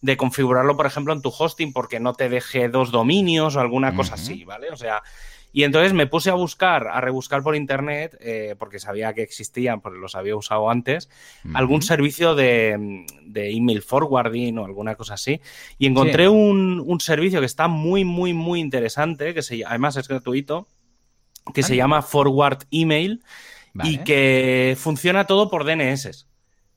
de, 0.02 0.18
configurarlo, 0.18 0.78
por 0.78 0.86
ejemplo, 0.86 1.14
en 1.14 1.22
tu 1.22 1.32
hosting 1.38 1.74
porque 1.74 2.00
no 2.00 2.14
te 2.14 2.30
deje 2.30 2.70
dos 2.70 2.92
dominios 2.92 3.56
o 3.56 3.60
alguna 3.60 3.94
cosa 3.96 4.16
así, 4.16 4.46
¿vale? 4.46 4.70
O 4.72 4.78
sea, 4.78 5.04
y 5.54 5.64
entonces 5.64 5.94
me 5.94 6.08
puse 6.08 6.30
a 6.30 6.34
buscar, 6.34 6.88
a 6.88 7.02
rebuscar 7.02 7.44
por 7.44 7.56
internet, 7.56 8.18
eh, 8.22 8.56
porque 8.58 8.80
sabía 8.80 9.14
que 9.14 9.22
existían, 9.22 9.82
porque 9.82 10.00
los 10.00 10.16
había 10.16 10.36
usado 10.36 10.70
antes, 10.70 11.10
algún 11.54 11.82
servicio 11.82 12.36
de, 12.36 13.06
email 13.36 13.82
forwarding 13.82 14.58
o 14.58 14.66
alguna 14.66 14.96
cosa 14.96 15.16
así. 15.16 15.42
Y 15.78 15.88
encontré 15.88 16.30
un, 16.30 17.00
servicio 17.02 17.40
que 17.40 17.46
está 17.46 17.68
muy, 17.68 18.06
muy, 18.06 18.34
muy 18.34 18.60
interesante, 18.60 19.34
que 19.34 19.42
se, 19.42 19.66
además 19.66 19.98
es 19.98 20.08
gratuito, 20.08 20.68
que 21.54 21.64
se 21.64 21.76
llama 21.76 22.02
Forward 22.02 22.60
Email 22.72 23.24
y 23.84 23.98
que 24.00 24.78
funciona 24.80 25.26
todo 25.26 25.50
por 25.50 25.66
DNS. 25.66 26.28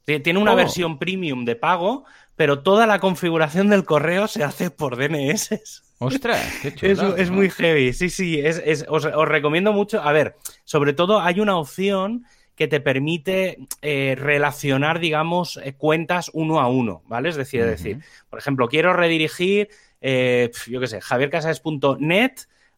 Tiene 0.05 0.39
una 0.39 0.53
oh. 0.53 0.57
versión 0.57 0.99
premium 0.99 1.45
de 1.45 1.57
pago, 1.57 2.05
pero 2.37 2.63
toda 2.63 2.87
la 2.87 2.99
configuración 3.01 3.69
del 3.69 3.85
correo 3.85 4.29
se 4.29 4.45
hace 4.45 4.71
por 4.71 4.97
DNS. 4.97 5.83
Ostras, 5.99 6.59
qué 6.63 6.75
chulo. 6.75 7.17
Es, 7.17 7.31
muy 7.31 7.51
heavy, 7.51 7.93
sí, 7.93 8.11
sí, 8.11 8.41
es, 8.41 8.85
os, 8.89 9.05
recomiendo 9.29 9.73
mucho. 9.73 10.03
A 10.03 10.13
ver, 10.13 10.37
sobre 10.65 10.93
todo 10.93 11.21
hay 11.21 11.41
una 11.41 11.57
opción 11.57 12.25
que 12.57 12.69
te 12.69 12.81
permite 12.81 13.59
eh, 13.83 14.15
relacionar, 14.17 15.01
digamos, 15.01 15.59
eh, 15.63 15.75
cuentas 15.75 16.31
uno 16.35 16.61
a 16.61 16.69
uno, 16.69 17.03
¿vale? 17.07 17.29
Es 17.29 17.37
decir, 17.37 17.65
decir, 17.65 17.99
por 18.31 18.39
ejemplo, 18.39 18.69
quiero 18.69 18.93
redirigir, 18.93 19.69
eh, 20.01 20.51
yo 20.67 20.81
qué 20.81 20.87
sé, 20.87 21.01
javiercasaes.net 21.01 22.33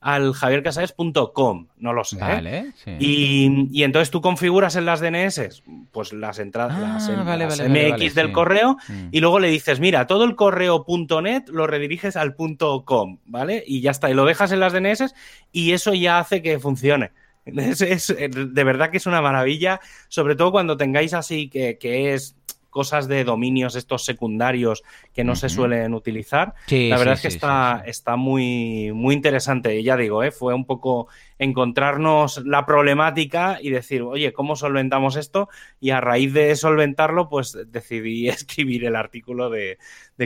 al 0.07 0.35
javiercasaes.com, 0.35 1.67
no 1.79 1.93
lo 1.93 2.05
sé. 2.05 2.17
¿eh? 2.23 2.73
y, 3.01 3.83
entonces 3.83 4.13
tú 4.13 4.21
configuras 4.21 4.77
en 4.77 4.87
las 4.87 5.01
DNS, 5.01 5.65
pues 5.91 6.13
las 6.13 6.39
entradas, 6.39 7.09
ah, 7.09 7.37
las, 7.37 7.61
MX 7.61 8.15
del 8.15 8.31
correo, 8.31 8.77
mm. 8.87 9.09
y 9.11 9.19
luego 9.19 9.41
le 9.41 9.49
dices, 9.49 9.81
mira, 9.81 10.07
todo 10.07 10.23
el 10.23 10.37
correo.net 10.37 11.49
lo 11.49 11.67
rediriges 11.67 12.15
al 12.15 12.37
.com, 12.85 13.19
¿vale? 13.27 13.65
Y 13.67 13.81
ya 13.81 13.91
está, 13.91 14.09
y 14.09 14.15
lo 14.15 14.25
dejas 14.25 14.53
en 14.53 14.61
las 14.61 14.73
DNS 14.73 15.13
y 15.51 15.73
eso 15.73 15.93
ya 15.93 16.21
hace 16.21 16.41
que 16.41 16.61
funcione. 16.61 17.11
Es, 17.47 18.15
de 18.17 18.65
verdad 18.65 18.91
que 18.91 18.99
es 18.99 19.07
una 19.07 19.21
maravilla, 19.21 19.81
sobre 20.09 20.37
todo 20.37 20.53
cuando 20.53 20.77
tengáis 20.77 21.15
así 21.15 21.49
que, 21.49 21.79
que 21.79 22.15
es 22.15 22.37
cosas 22.77 23.09
de 23.09 23.25
dominios 23.25 23.75
estos 23.75 24.05
secundarios 24.05 24.83
que 25.15 25.25
no 25.25 25.35
se 25.35 25.49
suelen 25.49 25.95
utilizar. 25.95 26.53
la 26.69 26.99
verdad 26.99 27.15
es 27.15 27.23
que 27.23 27.29
está, 27.29 27.83
está 27.87 28.17
muy, 28.17 28.93
muy 28.93 29.15
interesante. 29.15 29.81
Y 29.81 29.83
ya 29.83 29.97
digo, 29.97 30.23
¿eh? 30.23 30.31
fue 30.31 30.53
un 30.53 30.67
poco 30.67 31.09
encontrarnos 31.39 32.45
la 32.45 32.67
problemática 32.67 33.59
y 33.63 33.71
decir, 33.71 34.03
oye, 34.03 34.35
¿cómo 34.35 34.57
solventamos 34.57 35.17
esto? 35.17 35.49
Y 35.81 35.89
a 35.89 36.03
raíz 36.03 36.35
de 36.35 36.55
solventarlo, 36.55 37.31
pues 37.31 37.57
decidí 37.69 38.29
escribir 38.29 38.85
el 38.85 38.95
artículo 38.95 39.49
de, 39.49 39.79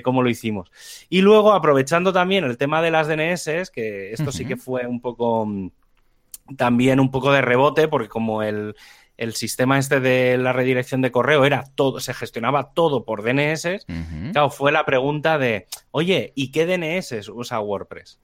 cómo 0.02 0.25
lo 0.25 0.28
hicimos. 0.28 0.73
Y 1.09 1.21
luego, 1.21 1.52
aprovechando 1.52 2.12
también 2.12 2.42
el 2.42 2.59
tema 2.59 2.83
de 2.83 2.90
las 2.90 3.07
DNS, 3.07 3.71
que 3.71 4.11
esto 4.11 4.33
sí 4.33 4.45
que 4.45 4.57
fue 4.57 4.88
un 4.88 5.00
poco 5.00 5.49
también 6.57 6.99
un 6.99 7.12
poco 7.12 7.30
de 7.30 7.42
rebote, 7.42 7.87
porque 7.87 8.09
como 8.09 8.42
el, 8.42 8.75
el 9.20 9.34
sistema 9.34 9.78
este 9.78 10.00
de 10.00 10.38
la 10.38 10.54
redirección 10.54 11.02
de 11.02 11.12
correo 11.12 11.44
era 11.44 11.64
todo, 11.74 12.00
se 12.00 12.14
gestionaba 12.14 12.72
todo 12.72 13.04
por 13.04 13.22
DNS, 13.22 13.84
claro, 14.32 14.48
fue 14.48 14.72
la 14.72 14.86
pregunta 14.86 15.36
de, 15.36 15.66
oye, 15.90 16.32
¿y 16.34 16.50
qué 16.50 16.64
DNS 16.64 17.28
usa 17.28 17.60
WordPress? 17.60 18.18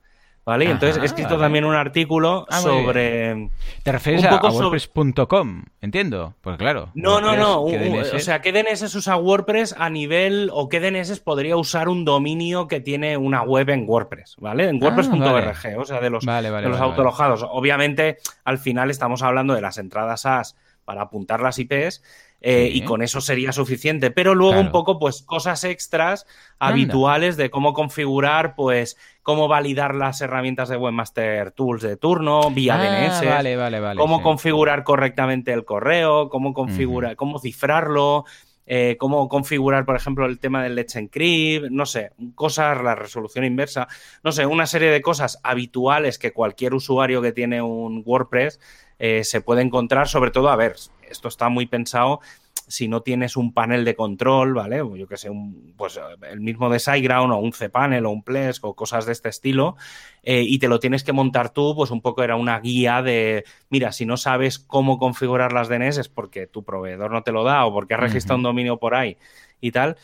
¿Vale? 0.47 0.71
entonces 0.71 1.03
he 1.03 1.05
escrito 1.05 1.39
también 1.41 1.65
un 1.65 1.75
artículo 1.75 2.47
ah, 2.49 2.61
sobre. 2.61 3.51
¿Te 3.83 3.91
refieres 3.91 4.25
a, 4.25 4.37
WordPress.com? 4.37 5.65
Entiendo. 5.81 6.35
Pues 6.41 6.57
claro. 6.57 6.91
No, 6.95 7.21
no, 7.21 7.37
no. 7.37 7.65
o 7.65 8.19
sea, 8.21 8.41
¿qué 8.41 8.53
DNS 8.53 8.95
usa 8.95 9.17
WordPress 9.17 9.75
a 9.77 9.91
nivel. 9.91 10.49
o 10.53 10.69
qué 10.69 10.79
DNS 10.79 11.19
podría 11.19 11.57
usar 11.57 11.89
un 11.89 12.05
dominio 12.05 12.69
que 12.69 12.79
tiene 12.79 13.17
una 13.17 13.43
web 13.43 13.71
en 13.71 13.89
WordPress? 13.89 14.37
¿Vale? 14.39 14.69
En 14.69 14.77
ah, 14.77 14.87
WordPress.org, 14.87 15.79
o 15.81 15.85
sea, 15.85 16.01
de 16.01 16.11
los, 16.11 16.25
de 16.25 16.69
los 16.69 16.81
autolojados. 16.81 17.45
Obviamente, 17.51 18.19
al 18.45 18.59
final 18.59 18.93
estamos 18.93 19.23
hablando 19.23 19.53
de 19.53 19.61
las 19.61 19.79
entradas 19.79 20.27
AS 20.27 20.55
para 20.87 21.03
apuntar 21.03 21.41
las 21.43 21.59
IPs 21.59 22.03
eh, 22.41 22.71
y 22.73 22.83
con 22.83 23.03
eso 23.03 23.21
sería 23.21 23.53
suficiente. 23.53 24.11
Pero 24.11 24.35
luego 24.35 24.61
un 24.61 24.71
poco, 24.71 24.99
pues, 24.99 25.23
cosas 25.23 25.65
extras 25.65 26.27
habituales 26.59 27.37
de 27.37 27.51
cómo 27.51 27.73
configurar, 27.73 28.55
pues, 28.55 28.97
cómo 29.23 29.49
validar 29.49 29.95
las 29.95 30.21
herramientas 30.21 30.69
de 30.69 30.77
Webmaster 30.77 31.51
Tools 31.51 31.83
de 31.83 31.97
turno 31.97 32.51
vía 32.51 32.77
ah, 32.77 33.09
DNS, 33.11 33.27
vale, 33.27 33.57
vale, 33.57 33.81
vale, 33.81 34.01
cómo 34.01 34.23
configurar 34.23 34.85
correctamente 34.85 35.53
el 35.53 35.65
correo, 35.65 36.29
cómo 36.29 36.55
configurar, 36.55 37.17
cómo 37.17 37.41
cifrarlo, 37.41 38.25
eh, 38.69 38.97
cómo 38.99 39.29
configurar, 39.29 39.85
por 39.85 39.97
ejemplo, 39.97 40.27
el 40.27 40.41
tema 40.41 40.63
del 40.63 40.75
Let's 40.75 40.97
Encrypt, 40.97 41.71
no 41.71 41.87
sé, 41.87 42.11
cosas, 42.35 42.83
la 42.83 42.97
resolución 42.97 43.45
inversa, 43.45 43.87
no 44.25 44.33
sé, 44.33 44.45
una 44.45 44.67
serie 44.67 44.91
de 44.91 45.03
cosas 45.03 45.41
habituales 45.45 46.19
que 46.19 46.33
cualquier 46.33 46.75
usuario 46.75 47.23
que 47.23 47.33
tiene 47.33 47.63
un 47.63 48.03
WordPress 48.05 48.61
eh, 48.99 49.25
se 49.25 49.41
puede 49.41 49.63
encontrar, 49.63 50.09
sobre 50.09 50.31
todo, 50.31 50.49
a 50.49 50.57
ver, 50.57 50.77
esto 51.09 51.29
está 51.29 51.49
muy 51.49 51.67
pensado 51.67 52.21
si 52.69 52.89
no 52.89 53.03
tienes 53.03 53.37
un 53.37 53.53
panel 53.53 53.85
de 53.85 53.95
control, 53.95 54.55
¿vale? 54.55 54.79
Yo 54.79 55.07
que 55.07 55.17
sé, 55.17 55.31
un, 55.31 55.75
pues 55.77 56.01
el 56.29 56.41
mismo 56.41 56.69
de 56.69 56.79
SiteGround 56.79 57.33
o 57.33 57.37
un 57.37 57.53
cPanel 57.53 58.07
o 58.07 58.11
un 58.11 58.23
Plesk 58.23 58.65
o 58.65 58.75
cosas 58.75 59.07
de 59.07 59.13
este 59.13 59.29
estilo, 59.29 59.77
eh, 60.23 60.43
y 60.43 60.59
te 60.59 60.69
lo 60.69 60.81
tienes 60.81 61.05
que 61.05 61.13
montar 61.13 61.51
tú, 61.51 61.75
pues 61.77 61.91
un 61.91 62.01
poco 62.01 62.23
era 62.25 62.37
una 62.37 62.59
guía 62.59 63.03
de, 63.03 63.45
mira, 63.71 63.93
si 63.93 64.05
no 64.05 64.17
sabes 64.17 64.59
cómo 64.59 64.99
configurar 64.99 65.53
las 65.53 65.69
DNS 65.69 65.99
es 65.99 66.09
porque 66.09 66.47
tu 66.47 66.65
proveedor 66.65 67.13
no 67.13 67.23
te 67.23 67.33
lo 67.33 67.45
da 67.45 67.65
o 67.67 67.73
porque 67.73 67.95
has 67.95 68.01
registrado 68.01 68.39
un 68.39 68.43
dominio 68.43 68.79
por 68.79 68.95
ahí 68.95 69.17
y 69.61 69.71
tal. 69.71 69.97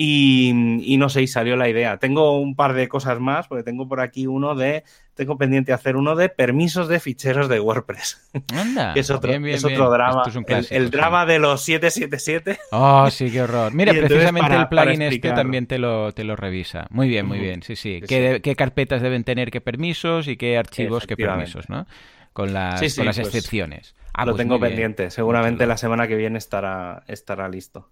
Y, 0.00 0.96
no 0.96 1.08
sé, 1.08 1.22
y 1.22 1.26
salió 1.26 1.56
la 1.56 1.68
idea. 1.68 1.96
Tengo 1.96 2.38
un 2.38 2.54
par 2.54 2.72
de 2.72 2.86
cosas 2.86 3.18
más, 3.18 3.48
porque 3.48 3.64
tengo 3.64 3.88
por 3.88 4.00
aquí 4.00 4.28
uno 4.28 4.54
de, 4.54 4.84
tengo 5.14 5.36
pendiente 5.36 5.72
hacer 5.72 5.96
uno 5.96 6.14
de 6.14 6.28
permisos 6.28 6.86
de 6.86 7.00
ficheros 7.00 7.48
de 7.48 7.58
WordPress. 7.58 8.30
Anda, 8.54 8.92
es 8.94 9.10
otro, 9.10 9.32
es 9.32 9.64
otro 9.64 9.90
drama. 9.90 10.22
el, 10.70 10.90
drama 10.92 11.26
de 11.26 11.40
los 11.40 11.62
777. 11.62 12.60
Oh, 12.70 13.10
sí, 13.10 13.28
qué 13.28 13.42
horror. 13.42 13.74
Mira, 13.74 13.92
precisamente 14.06 14.54
el 14.54 14.68
plugin 14.68 15.02
este 15.02 15.32
también 15.32 15.66
te 15.66 15.78
lo, 15.78 16.12
te 16.12 16.22
lo 16.22 16.36
revisa. 16.36 16.86
Muy 16.90 17.08
bien, 17.08 17.26
muy 17.26 17.40
bien, 17.40 17.64
sí, 17.64 17.74
sí. 17.74 18.00
¿Qué, 18.06 18.40
¿Qué, 18.40 18.54
carpetas 18.54 19.02
deben 19.02 19.24
tener 19.24 19.50
qué 19.50 19.60
permisos 19.60 20.28
y 20.28 20.36
qué 20.36 20.58
archivos 20.58 21.08
qué 21.08 21.16
permisos, 21.16 21.68
¿no? 21.68 21.88
Con 22.32 22.52
las, 22.52 22.94
con 22.94 23.04
las 23.04 23.16
pues, 23.16 23.34
excepciones. 23.34 23.96
Ah, 24.14 24.24
lo 24.24 24.30
pues 24.30 24.44
tengo 24.44 24.60
pendiente. 24.60 25.10
Seguramente 25.10 25.66
la 25.66 25.76
semana 25.76 26.06
que 26.06 26.14
viene 26.14 26.38
estará, 26.38 27.02
estará 27.08 27.48
listo. 27.48 27.90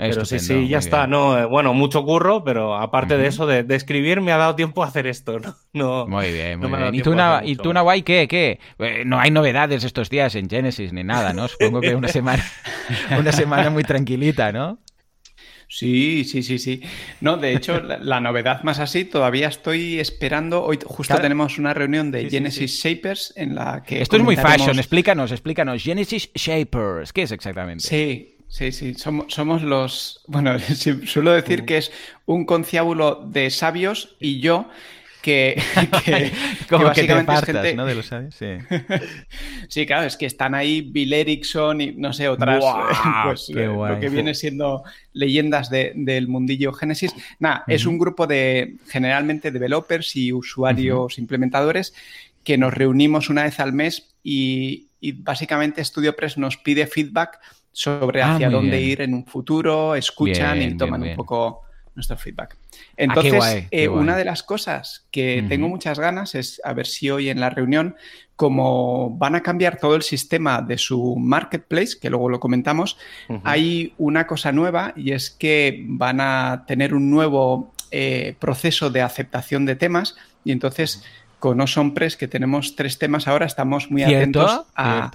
Pero 0.00 0.24
sí, 0.24 0.38
sí, 0.38 0.66
ya 0.66 0.78
está. 0.78 1.06
No, 1.06 1.38
eh, 1.38 1.44
bueno, 1.44 1.74
mucho 1.74 2.02
curro, 2.04 2.42
pero 2.42 2.74
aparte 2.74 3.18
de 3.18 3.26
eso, 3.26 3.46
de, 3.46 3.64
escribir, 3.74 4.22
me 4.22 4.32
ha 4.32 4.38
dado 4.38 4.54
tiempo 4.54 4.82
a 4.82 4.86
hacer 4.86 5.06
esto. 5.06 5.38
No, 5.72 6.04
muy 6.06 6.32
bien, 6.32 6.58
muy 6.58 6.68
bien. 6.68 6.94
¿Y 6.94 7.02
tú, 7.02 7.12
una, 7.12 7.42
¿Y 7.44 7.54
tú, 7.54 7.72
qué? 8.04 8.26
qué? 8.26 8.58
Eh, 8.80 9.04
no 9.06 9.20
hay 9.20 9.30
novedades 9.30 9.84
estos 9.84 10.10
días 10.10 10.34
en 10.34 10.50
Genesis 10.50 10.92
ni 10.92 11.04
nada, 11.04 11.32
¿no? 11.32 11.46
Supongo 11.46 11.80
que 11.80 11.94
una 11.94 12.08
semana, 12.08 12.44
una 13.18 13.30
semana 13.30 13.70
muy 13.70 13.84
tranquilita, 13.84 14.50
¿no? 14.50 14.78
Sí, 15.68 16.24
sí, 16.24 16.42
sí, 16.42 16.58
sí. 16.58 16.82
No, 17.20 17.36
de 17.36 17.54
hecho, 17.54 17.80
la, 17.80 18.20
novedad 18.20 18.64
más 18.64 18.80
así, 18.80 19.04
todavía 19.04 19.46
estoy 19.46 20.00
esperando. 20.00 20.64
Hoy 20.64 20.80
justo 20.84 21.16
tenemos 21.20 21.58
una 21.58 21.72
reunión 21.72 22.10
de 22.10 22.28
Genesis 22.28 22.82
Shapers 22.82 23.32
en 23.36 23.54
la 23.54 23.84
que. 23.86 24.02
Esto 24.02 24.16
es 24.16 24.24
muy 24.24 24.34
fashion, 24.34 24.76
explícanos, 24.78 25.30
explícanos. 25.30 25.80
Genesis 25.80 26.32
Shapers, 26.34 27.12
¿qué 27.12 27.22
es 27.22 27.30
exactamente? 27.30 27.86
Sí, 27.86 28.39
Sí, 28.50 28.72
sí, 28.72 28.94
somos, 28.94 29.32
somos 29.32 29.62
los. 29.62 30.22
Bueno, 30.26 30.56
suelo 31.06 31.32
decir 31.32 31.64
que 31.64 31.78
es 31.78 31.92
un 32.26 32.44
conciábulo 32.44 33.24
de 33.24 33.48
sabios 33.50 34.16
y 34.20 34.40
yo 34.40 34.68
que, 35.22 35.60
Como 36.68 36.80
que, 36.80 36.88
básicamente 36.88 37.32
es 37.32 37.44
gente... 37.44 37.74
¿no? 37.74 37.86
De 37.86 37.94
los 37.94 38.06
sí. 38.06 38.46
sí, 39.68 39.86
claro, 39.86 40.06
es 40.06 40.16
que 40.16 40.26
están 40.26 40.54
ahí 40.54 40.80
Bill 40.82 41.12
Erickson 41.12 41.80
y 41.80 41.92
no 41.92 42.12
sé, 42.12 42.28
otras, 42.28 42.64
pues, 43.24 43.48
lo 43.50 43.98
que 44.00 44.08
viene 44.08 44.34
siendo 44.34 44.82
leyendas 45.12 45.70
del 45.70 46.28
mundillo 46.28 46.72
Genesis. 46.72 47.14
Nada, 47.38 47.64
es 47.66 47.86
un 47.86 47.98
grupo 47.98 48.26
de 48.26 48.76
generalmente 48.88 49.50
developers 49.50 50.16
y 50.16 50.32
usuarios 50.32 51.18
implementadores 51.18 51.94
que 52.44 52.58
nos 52.58 52.72
reunimos 52.72 53.28
una 53.28 53.44
vez 53.44 53.60
al 53.60 53.72
mes 53.72 54.08
y, 54.22 54.88
básicamente 55.14 55.82
StudioPress 55.82 56.36
nos 56.36 56.56
pide 56.58 56.86
feedback 56.86 57.38
sobre 57.72 58.22
ah, 58.22 58.34
hacia 58.34 58.50
dónde 58.50 58.80
ir 58.80 59.00
en 59.00 59.14
un 59.14 59.26
futuro, 59.26 59.94
escuchan 59.94 60.60
y 60.62 60.76
toman 60.76 61.02
un 61.02 61.16
poco 61.16 61.62
nuestro 61.94 62.16
feedback. 62.16 62.56
Ah, 62.56 62.76
Entonces, 62.96 63.66
eh, 63.70 63.88
una 63.88 64.16
de 64.16 64.24
las 64.24 64.42
cosas 64.42 65.06
que 65.10 65.44
tengo 65.48 65.68
muchas 65.68 65.98
ganas 65.98 66.34
es 66.34 66.60
a 66.64 66.72
ver 66.72 66.86
si 66.86 67.10
hoy 67.10 67.28
en 67.28 67.40
la 67.40 67.50
reunión, 67.50 67.96
como 68.36 69.10
van 69.16 69.34
a 69.34 69.42
cambiar 69.42 69.78
todo 69.78 69.96
el 69.96 70.02
sistema 70.02 70.62
de 70.62 70.78
su 70.78 71.16
marketplace, 71.16 71.98
que 72.00 72.10
luego 72.10 72.28
lo 72.28 72.40
comentamos, 72.40 72.96
hay 73.44 73.94
una 73.98 74.26
cosa 74.26 74.52
nueva 74.52 74.92
y 74.96 75.12
es 75.12 75.30
que 75.30 75.84
van 75.86 76.20
a 76.20 76.64
tener 76.66 76.94
un 76.94 77.10
nuevo 77.10 77.72
eh, 77.90 78.36
proceso 78.38 78.90
de 78.90 79.02
aceptación 79.02 79.66
de 79.66 79.76
temas 79.76 80.16
y 80.44 80.52
entonces 80.52 81.04
con 81.38 81.60
Awesome 81.60 81.92
Press, 81.92 82.16
que 82.16 82.28
tenemos 82.28 82.76
tres 82.76 82.98
temas 82.98 83.26
ahora, 83.26 83.46
estamos 83.46 83.90
muy 83.90 84.02
atentos 84.02 84.62
a, 84.76 85.10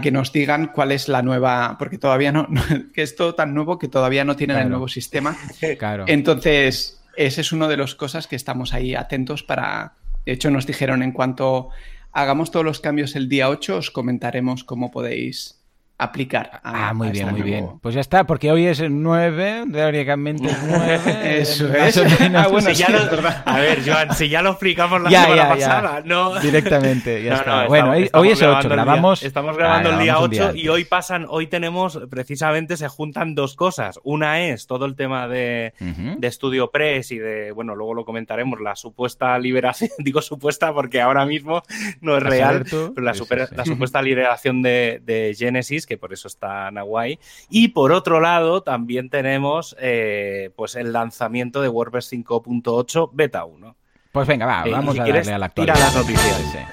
que 0.00 0.10
nos 0.10 0.32
digan 0.32 0.72
cuál 0.74 0.92
es 0.92 1.08
la 1.08 1.22
nueva, 1.22 1.76
porque 1.78 1.98
todavía 1.98 2.32
no, 2.32 2.48
que 2.92 3.02
es 3.02 3.16
todo 3.16 3.34
tan 3.34 3.54
nuevo 3.54 3.78
que 3.78 3.88
todavía 3.88 4.24
no 4.24 4.36
tienen 4.36 4.58
el 4.58 4.68
nuevo 4.68 4.88
sistema. 4.88 5.36
Claro. 5.78 6.04
Entonces, 6.06 7.00
ese 7.16 7.40
es 7.40 7.52
uno 7.52 7.68
de 7.68 7.76
las 7.76 7.94
cosas 7.94 8.26
que 8.26 8.36
estamos 8.36 8.74
ahí 8.74 8.94
atentos 8.94 9.42
para... 9.42 9.94
De 10.26 10.32
hecho, 10.32 10.50
nos 10.50 10.66
dijeron 10.66 11.02
en 11.02 11.12
cuanto 11.12 11.70
hagamos 12.12 12.50
todos 12.50 12.64
los 12.64 12.80
cambios 12.80 13.16
el 13.16 13.28
día 13.28 13.48
8, 13.48 13.76
os 13.78 13.90
comentaremos 13.90 14.64
cómo 14.64 14.90
podéis 14.90 15.59
aplicar. 16.00 16.60
ah, 16.64 16.92
muy 16.94 17.10
bien, 17.10 17.30
muy 17.30 17.42
bien. 17.42 17.78
Pues 17.82 17.94
ya 17.94 18.00
está, 18.00 18.24
porque 18.24 18.50
hoy 18.50 18.66
es 18.66 18.80
el 18.80 19.02
9, 19.02 19.64
teóricamente 19.70 20.46
es 20.46 20.58
9. 20.66 21.00
Eso 21.40 21.72
es. 21.72 21.98
Ah, 22.34 22.48
bueno, 22.50 22.70
si 22.74 22.82
A 22.82 23.58
ver, 23.58 23.82
Joan, 23.84 24.14
si 24.14 24.28
ya 24.28 24.40
lo 24.42 24.50
explicamos 24.50 25.02
la 25.02 25.10
semana 25.10 25.48
pasada, 25.48 26.02
no. 26.04 26.40
Directamente, 26.40 27.22
ya 27.22 27.34
está. 27.36 27.66
bueno, 27.66 27.90
hoy, 27.90 28.30
es 28.30 28.42
8, 28.42 28.68
grabamos. 28.68 29.22
estamos 29.22 29.56
grabando 29.56 29.90
el 29.90 29.98
día 29.98 30.18
8 30.18 30.54
y 30.54 30.68
hoy 30.68 30.84
pasan, 30.84 31.26
hoy 31.28 31.46
tenemos, 31.46 32.00
precisamente 32.10 32.76
se 32.76 32.88
juntan 32.88 33.34
dos 33.34 33.54
cosas. 33.54 34.00
Una 34.02 34.40
es 34.40 34.66
todo 34.66 34.86
el 34.86 34.96
tema 34.96 35.28
de, 35.28 35.74
de 35.78 36.32
Studio 36.32 36.70
Press 36.70 37.12
y 37.12 37.18
de, 37.18 37.52
bueno, 37.52 37.74
luego 37.74 37.94
lo 37.94 38.04
comentaremos, 38.04 38.60
la 38.60 38.74
supuesta 38.74 39.38
liberación, 39.38 39.90
digo 39.98 40.22
supuesta 40.22 40.72
porque 40.72 41.00
ahora 41.00 41.26
mismo 41.26 41.62
no 42.00 42.16
es 42.16 42.22
real, 42.22 42.64
pero 42.70 42.92
la, 42.96 43.12
la 43.54 43.64
supuesta 43.64 44.00
liberación 44.00 44.62
de, 44.62 45.02
de 45.04 45.34
Genesis 45.38 45.86
que 45.90 45.98
por 45.98 46.12
eso 46.12 46.28
está 46.28 46.68
Hawaii. 46.68 47.18
Y 47.48 47.68
por 47.68 47.90
otro 47.90 48.20
lado, 48.20 48.62
también 48.62 49.10
tenemos 49.10 49.74
eh, 49.80 50.50
pues 50.54 50.76
el 50.76 50.92
lanzamiento 50.92 51.60
de 51.60 51.68
WordPress 51.68 52.12
5.8 52.12 53.10
Beta 53.12 53.44
1. 53.44 53.76
Pues 54.12 54.28
venga, 54.28 54.46
va, 54.46 54.62
eh, 54.66 54.70
vamos 54.70 54.96
a 54.96 55.04
darle 55.04 55.32
a 55.32 55.38
la 55.38 55.46
actualidad. 55.46 55.74
Tira 55.74 55.86
las 55.86 55.96
noticias. 55.96 56.68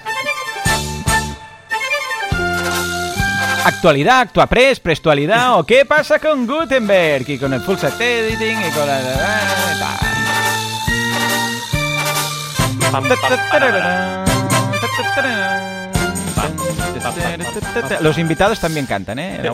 Actualidad, 3.65 4.19
actuapress, 4.19 4.79
prestualidad 4.79 5.59
o 5.59 5.63
qué 5.65 5.83
pasa 5.83 6.19
con 6.19 6.45
Gutenberg 6.45 7.27
y 7.27 7.39
con 7.39 7.53
el 7.53 7.61
full 7.61 7.77
set 7.77 7.99
editing 7.99 8.59
y 8.59 8.71
con 8.71 8.87
la... 15.27 15.76
Los 18.01 18.17
invitados 18.17 18.59
también 18.59 18.85
cantan, 18.85 19.19
¿eh? 19.19 19.41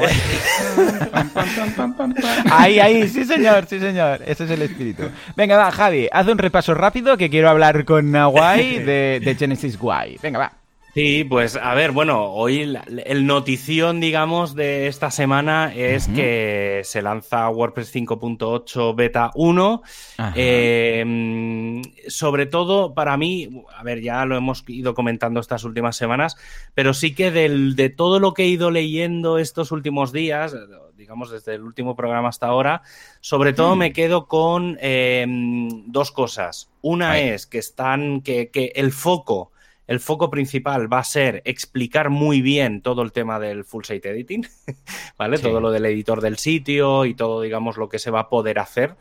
Ahí, 2.51 2.79
ahí, 2.79 3.07
sí 3.07 3.25
señor, 3.25 3.65
sí 3.67 3.79
señor. 3.79 4.21
Ese 4.25 4.45
es 4.45 4.51
el 4.51 4.61
espíritu. 4.61 5.03
Venga, 5.35 5.57
va, 5.57 5.71
Javi, 5.71 6.07
haz 6.11 6.27
un 6.27 6.37
repaso 6.37 6.73
rápido 6.73 7.17
que 7.17 7.29
quiero 7.29 7.49
hablar 7.49 7.85
con 7.85 8.11
Nahuay 8.11 8.79
de, 8.79 9.21
de 9.23 9.35
Genesis 9.35 9.77
Guay. 9.77 10.17
Venga, 10.21 10.39
va. 10.39 10.62
Sí, 10.93 11.23
pues 11.23 11.55
a 11.55 11.73
ver, 11.73 11.91
bueno, 11.91 12.25
hoy 12.33 12.77
el 13.05 13.25
notición, 13.25 13.99
digamos, 13.99 14.53
de 14.53 14.85
esta 14.85 15.09
semana 15.09 15.73
es 15.73 16.07
que 16.07 16.81
se 16.83 17.01
lanza 17.01 17.49
WordPress 17.49 17.95
5.8 17.95 18.95
Beta 18.95 19.31
1. 19.33 19.81
Eh, 20.35 21.81
sobre 22.07 22.45
todo, 22.45 22.93
para 22.93 23.17
mí, 23.17 23.63
a 23.75 23.81
ver, 23.81 24.01
ya 24.01 24.23
lo 24.25 24.37
hemos 24.37 24.63
ido 24.67 24.93
comentando 24.93 25.39
estas 25.39 25.63
últimas 25.63 25.95
semanas, 25.95 26.35
pero 26.75 26.93
sí 26.93 27.15
que 27.15 27.31
del, 27.31 27.75
de 27.75 27.89
todo 27.89 28.19
lo 28.19 28.35
que 28.35 28.43
he 28.43 28.47
ido 28.47 28.69
leyendo 28.69 29.39
estos 29.39 29.71
últimos 29.71 30.11
días, 30.11 30.55
digamos 30.95 31.31
desde 31.31 31.55
el 31.55 31.63
último 31.63 31.95
programa 31.95 32.29
hasta 32.29 32.45
ahora, 32.45 32.83
sobre 33.19 33.53
todo 33.53 33.75
mm. 33.75 33.79
me 33.79 33.93
quedo 33.93 34.27
con 34.27 34.77
eh, 34.79 35.25
dos 35.87 36.11
cosas. 36.11 36.69
Una 36.81 37.19
es 37.19 37.47
que 37.47 37.57
están, 37.57 38.21
que, 38.21 38.51
que 38.51 38.73
el 38.75 38.91
foco 38.91 39.52
el 39.93 39.99
foco 39.99 40.29
principal 40.29 40.91
va 40.91 40.99
a 40.99 41.03
ser 41.03 41.41
explicar 41.45 42.09
muy 42.09 42.41
bien 42.41 42.81
todo 42.81 43.01
el 43.01 43.11
tema 43.11 43.39
del 43.39 43.63
full 43.63 43.83
site 43.85 44.09
editing, 44.09 44.45
¿vale? 45.17 45.37
Todo 45.39 45.61
lo 45.61 45.71
del 45.71 45.85
editor 45.85 46.19
del 46.21 46.37
sitio 46.37 47.05
y 47.05 47.13
todo, 47.13 47.41
digamos, 47.41 47.77
lo 47.77 47.89
que 47.89 47.99
se 47.99 48.11
va 48.11 48.21
a 48.21 48.29
poder 48.29 48.59
hacer. 48.59 48.95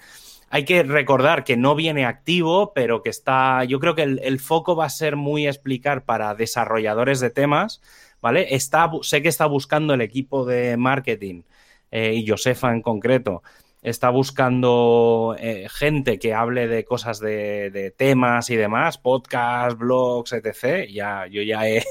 Hay 0.51 0.65
que 0.65 0.83
recordar 0.83 1.45
que 1.45 1.57
no 1.57 1.75
viene 1.75 2.05
activo, 2.05 2.73
pero 2.75 3.03
que 3.03 3.09
está. 3.09 3.65
Yo 3.65 3.81
creo 3.81 3.95
que 3.95 4.03
el, 4.03 4.39
foco 4.39 4.77
va 4.77 4.85
a 4.85 4.91
ser 4.91 5.17
muy 5.17 5.49
explicar 5.49 6.05
para 6.05 6.35
desarrolladores 6.35 7.21
de 7.21 7.31
temas, 7.31 7.81
¿vale? 8.21 8.55
Está, 8.55 8.91
sé 9.01 9.23
que 9.23 9.29
está 9.29 9.47
buscando 9.47 9.95
el 9.95 10.03
equipo 10.03 10.45
de 10.45 10.77
marketing 10.77 11.43
eh, 11.91 12.13
y 12.15 12.29
Josefa 12.29 12.71
en 12.71 12.83
concreto 12.83 13.43
está 13.83 14.11
buscando 14.11 15.35
eh, 15.38 15.66
gente 15.68 16.21
que 16.21 16.35
hable 16.35 16.68
de 16.68 16.85
cosas 16.85 17.18
de, 17.18 17.92
temas 17.97 18.49
y 18.49 18.57
demás, 18.57 18.97
podcasts, 18.97 19.77
blogs, 19.77 20.33
etc. 20.33 20.88
Ya, 20.88 21.27
yo 21.27 21.42
ya 21.42 21.68
he, 21.68 21.83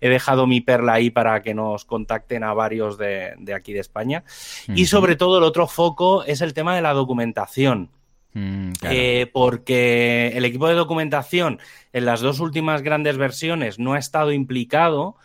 dejado 0.00 0.46
mi 0.46 0.60
perla 0.60 0.94
ahí 0.94 1.10
para 1.10 1.42
que 1.42 1.54
nos 1.54 1.86
contacten 1.86 2.44
a 2.44 2.52
varios 2.52 2.98
de, 2.98 3.34
aquí 3.54 3.72
de 3.72 3.80
España. 3.80 4.24
Y 4.68 4.86
sobre 4.86 5.16
todo 5.16 5.38
el 5.38 5.44
otro 5.44 5.66
foco 5.66 6.22
es 6.24 6.42
el 6.42 6.52
tema 6.52 6.76
de 6.76 6.82
la 6.82 6.92
documentación. 6.92 7.90
Mm, 8.34 8.72
eh, 8.82 9.30
porque 9.32 10.32
el 10.34 10.44
equipo 10.44 10.68
de 10.68 10.74
documentación 10.74 11.60
en 11.94 12.04
las 12.04 12.20
dos 12.20 12.40
últimas 12.40 12.82
grandes 12.82 13.16
versiones 13.16 13.78
no 13.78 13.94
ha 13.94 13.98
estado 13.98 14.32
implicado 14.32 15.16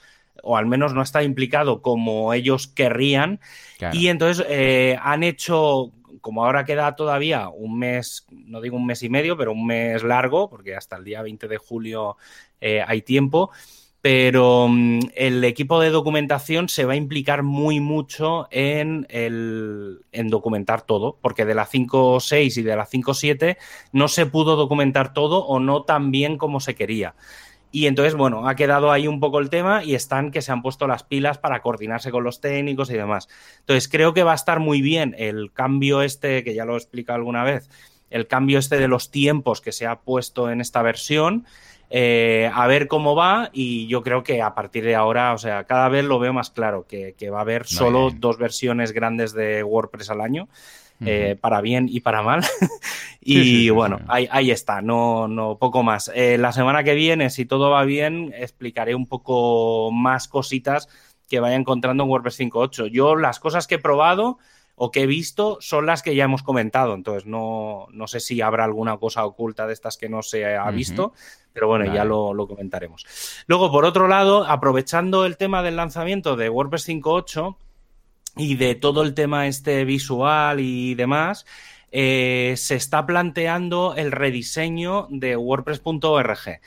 o 0.41 0.57
al 0.57 0.65
menos 0.65 0.93
no 0.93 1.01
está 1.01 1.21
implicado 1.21 1.81
como 1.81 2.33
ellos 2.33 2.67
querrían. 2.67 3.39
Y 3.91 4.07
entonces 4.07 4.45
eh, 4.49 4.97
han 5.01 5.23
hecho 5.23 5.91
como 6.21 6.45
ahora 6.45 6.65
queda 6.65 6.95
todavía 6.95 7.49
un 7.49 7.80
mes, 7.80 8.26
no 8.32 8.62
digo 8.62 8.78
un 8.78 8.86
mes 8.86 9.04
y 9.04 9.10
medio, 9.10 9.38
pero 9.38 9.52
un 9.52 9.65
mes 9.65 10.04
largo, 10.04 10.49
porque 10.49 10.76
hasta 10.76 10.97
el 10.97 11.04
día 11.04 11.21
20 11.21 11.47
de 11.47 11.58
julio 11.58 12.17
eh, 12.62 12.84
hay 12.86 13.02
tiempo, 13.02 13.52
pero 14.02 14.67
mm, 14.69 14.99
el 15.15 15.43
equipo 15.45 15.80
de 15.80 15.89
documentación 15.89 16.67
se 16.67 16.84
va 16.84 16.93
a 16.93 16.97
implicar 16.97 17.41
muy 17.41 17.80
mucho 17.80 18.47
en, 18.52 19.08
el, 19.10 20.02
en 20.12 20.28
documentar 20.28 20.82
todo, 20.82 21.17
porque 21.21 21.45
de 21.45 21.56
la 21.56 21.65
5.6 21.65 22.58
y 22.58 22.63
de 22.63 22.76
la 22.76 22.86
5.7 22.86 23.58
no 23.93 24.08
se 24.10 24.26
pudo 24.26 24.56
documentar 24.58 25.13
todo 25.13 25.45
o 25.45 25.60
no 25.60 25.84
tan 25.84 26.12
bien 26.12 26.38
como 26.38 26.60
se 26.60 26.76
quería. 26.76 27.15
Y 27.75 27.88
entonces, 27.88 28.13
bueno, 28.13 28.47
ha 28.47 28.55
quedado 28.55 28.91
ahí 28.91 29.07
un 29.07 29.19
poco 29.19 29.39
el 29.39 29.49
tema 29.49 29.83
y 29.83 29.95
están 29.95 30.29
que 30.29 30.43
se 30.43 30.51
han 30.51 30.62
puesto 30.62 30.86
las 30.86 31.01
pilas 31.01 31.39
para 31.39 31.63
coordinarse 31.63 32.12
con 32.12 32.23
los 32.23 32.39
técnicos 32.39 32.91
y 32.91 32.93
demás. 32.93 33.27
Entonces, 33.62 33.89
creo 33.89 34.13
que 34.13 34.21
va 34.21 34.33
a 34.33 34.36
estar 34.36 34.59
muy 34.59 34.83
bien 34.83 35.15
el 35.17 35.51
cambio 35.51 36.03
este, 36.03 36.43
que 36.43 36.53
ya 36.53 36.65
lo 36.65 36.75
he 36.75 36.77
explicado 36.77 37.17
alguna 37.17 37.43
vez, 37.43 37.71
el 38.12 38.27
cambio 38.27 38.59
este 38.59 38.77
de 38.77 38.88
los 38.88 39.09
tiempos 39.09 39.59
que 39.59 39.71
se 39.71 39.88
ha 39.88 40.01
puesto 40.01 40.51
en 40.51 40.62
esta 40.62 40.83
versión. 40.83 41.47
Eh, 41.89 42.51
a 42.53 42.67
ver 42.67 42.88
cómo 42.88 43.15
va 43.15 43.49
y 43.53 43.88
yo 43.88 44.03
creo 44.03 44.21
que 44.21 44.43
a 44.43 44.53
partir 44.53 44.83
de 44.83 44.93
ahora, 44.93 45.33
o 45.33 45.39
sea, 45.39 45.63
cada 45.63 45.89
vez 45.89 46.05
lo 46.05 46.19
veo 46.19 46.31
más 46.31 46.51
claro, 46.51 46.86
que, 46.88 47.15
va 47.31 47.39
a 47.39 47.41
haber 47.41 47.65
solo 47.65 48.12
dos 48.12 48.38
versiones 48.38 48.91
grandes 48.91 49.33
de 49.33 49.63
WordPress 49.63 50.12
al 50.12 50.21
año. 50.21 50.47
Eh, 51.06 51.38
para 51.39 51.62
bien 51.62 51.88
y 51.89 51.99
para 51.99 52.21
mal. 52.21 52.41
y 53.21 53.69
bueno, 53.69 53.99
ahí, 54.08 54.27
ahí, 54.32 54.51
está, 54.51 54.82
no, 54.82 55.27
no 55.27 55.58
poco 55.58 55.84
más. 55.84 56.12
Eh, 56.15 56.38
la 56.38 56.53
semana 56.53 56.84
que 56.84 56.93
viene, 56.93 57.29
si 57.29 57.45
todo 57.45 57.69
va 57.69 57.84
bien, 57.84 58.34
explicaré 58.38 58.95
un 58.95 59.08
poco 59.08 59.91
más 59.91 60.27
cositas 60.27 60.88
que 61.27 61.39
vaya 61.39 61.56
encontrando 61.56 62.03
en 62.03 62.10
WordPress 62.10 62.39
5.8. 62.39 62.88
Yo 62.88 63.15
las 63.15 63.39
cosas 63.39 63.67
que 63.67 63.75
he 63.75 63.79
probado 63.79 64.38
o 64.75 64.91
que 64.91 65.01
he 65.01 65.08
visto 65.08 65.58
son 65.62 65.86
las 65.86 66.01
que 66.01 66.15
ya 66.15 66.25
hemos 66.25 66.43
comentado. 66.43 66.93
Entonces, 66.93 67.25
no, 67.25 67.88
no 67.91 68.08
sé 68.08 68.19
si 68.19 68.41
habrá 68.41 68.63
alguna 68.63 68.97
cosa 68.97 69.25
oculta 69.25 69.67
de 69.67 69.73
estas 69.73 69.97
que 69.97 70.10
no 70.10 70.23
se 70.23 70.56
ha 70.56 70.69
visto, 70.71 71.13
pero 71.53 71.67
bueno, 71.67 71.93
ya 71.93 72.06
lo, 72.06 72.34
lo, 72.34 72.47
comentaremos. 72.47 73.06
Luego, 73.47 73.71
por 73.71 73.86
otro 73.86 74.08
lado, 74.08 74.45
aprovechando 74.45 75.25
el 75.25 75.38
tema 75.38 75.62
del 75.63 75.75
lanzamiento 75.75 76.36
de 76.36 76.49
WordPress 76.49 76.89
5.8, 76.89 77.56
y 78.36 78.56
de 78.56 78.76
todo 78.76 79.04
el 79.04 79.13
tema 79.13 79.48
este 79.48 79.86
visual 79.86 80.60
y 80.60 80.96
demás, 80.96 81.46
eh, 81.91 82.56
se 82.58 82.76
está 82.76 83.06
planteando 83.06 83.93
el 83.96 84.12
rediseño 84.12 85.08
de 85.10 85.38
WordPress.org. 85.38 86.60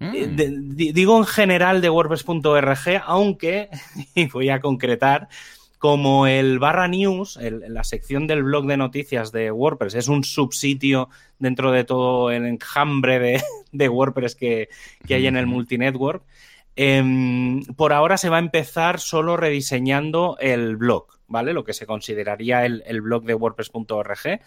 Eh, 0.00 0.26
mm. 0.26 0.74
digo 0.94 1.18
en 1.18 1.26
general 1.26 1.82
de 1.82 1.90
WordPress.org, 1.90 3.02
aunque, 3.04 3.68
y 4.14 4.26
voy 4.26 4.48
a 4.48 4.60
concretar, 4.60 5.28
como 5.80 6.26
el 6.26 6.58
barra 6.58 6.88
news, 6.88 7.38
la 7.40 7.84
sección 7.84 8.26
del 8.26 8.42
blog 8.42 8.66
de 8.66 8.76
noticias 8.76 9.32
de 9.32 9.50
WordPress, 9.50 9.94
es 9.94 10.08
un 10.08 10.24
subsitio 10.24 11.08
dentro 11.38 11.72
de 11.72 11.84
todo 11.84 12.30
el 12.30 12.44
enjambre 12.44 13.42
de, 13.72 13.88
WordPress 13.88 14.34
que, 14.34 14.68
hay 15.08 15.26
en 15.26 15.38
el 15.38 15.46
multinetwork, 15.46 16.22
em, 16.76 17.62
por 17.76 17.92
ahora 17.92 18.16
se 18.16 18.28
va 18.28 18.36
a 18.36 18.40
empezar 18.40 19.00
solo 19.00 19.36
rediseñando 19.36 20.36
el 20.40 20.76
blog, 20.76 21.06
¿vale? 21.26 21.52
Lo 21.52 21.64
que 21.64 21.72
se 21.72 21.86
consideraría 21.86 22.64
el, 22.64 22.82
el 22.86 23.00
blog 23.00 23.24
de 23.24 23.34
WordPress.org. 23.34 24.40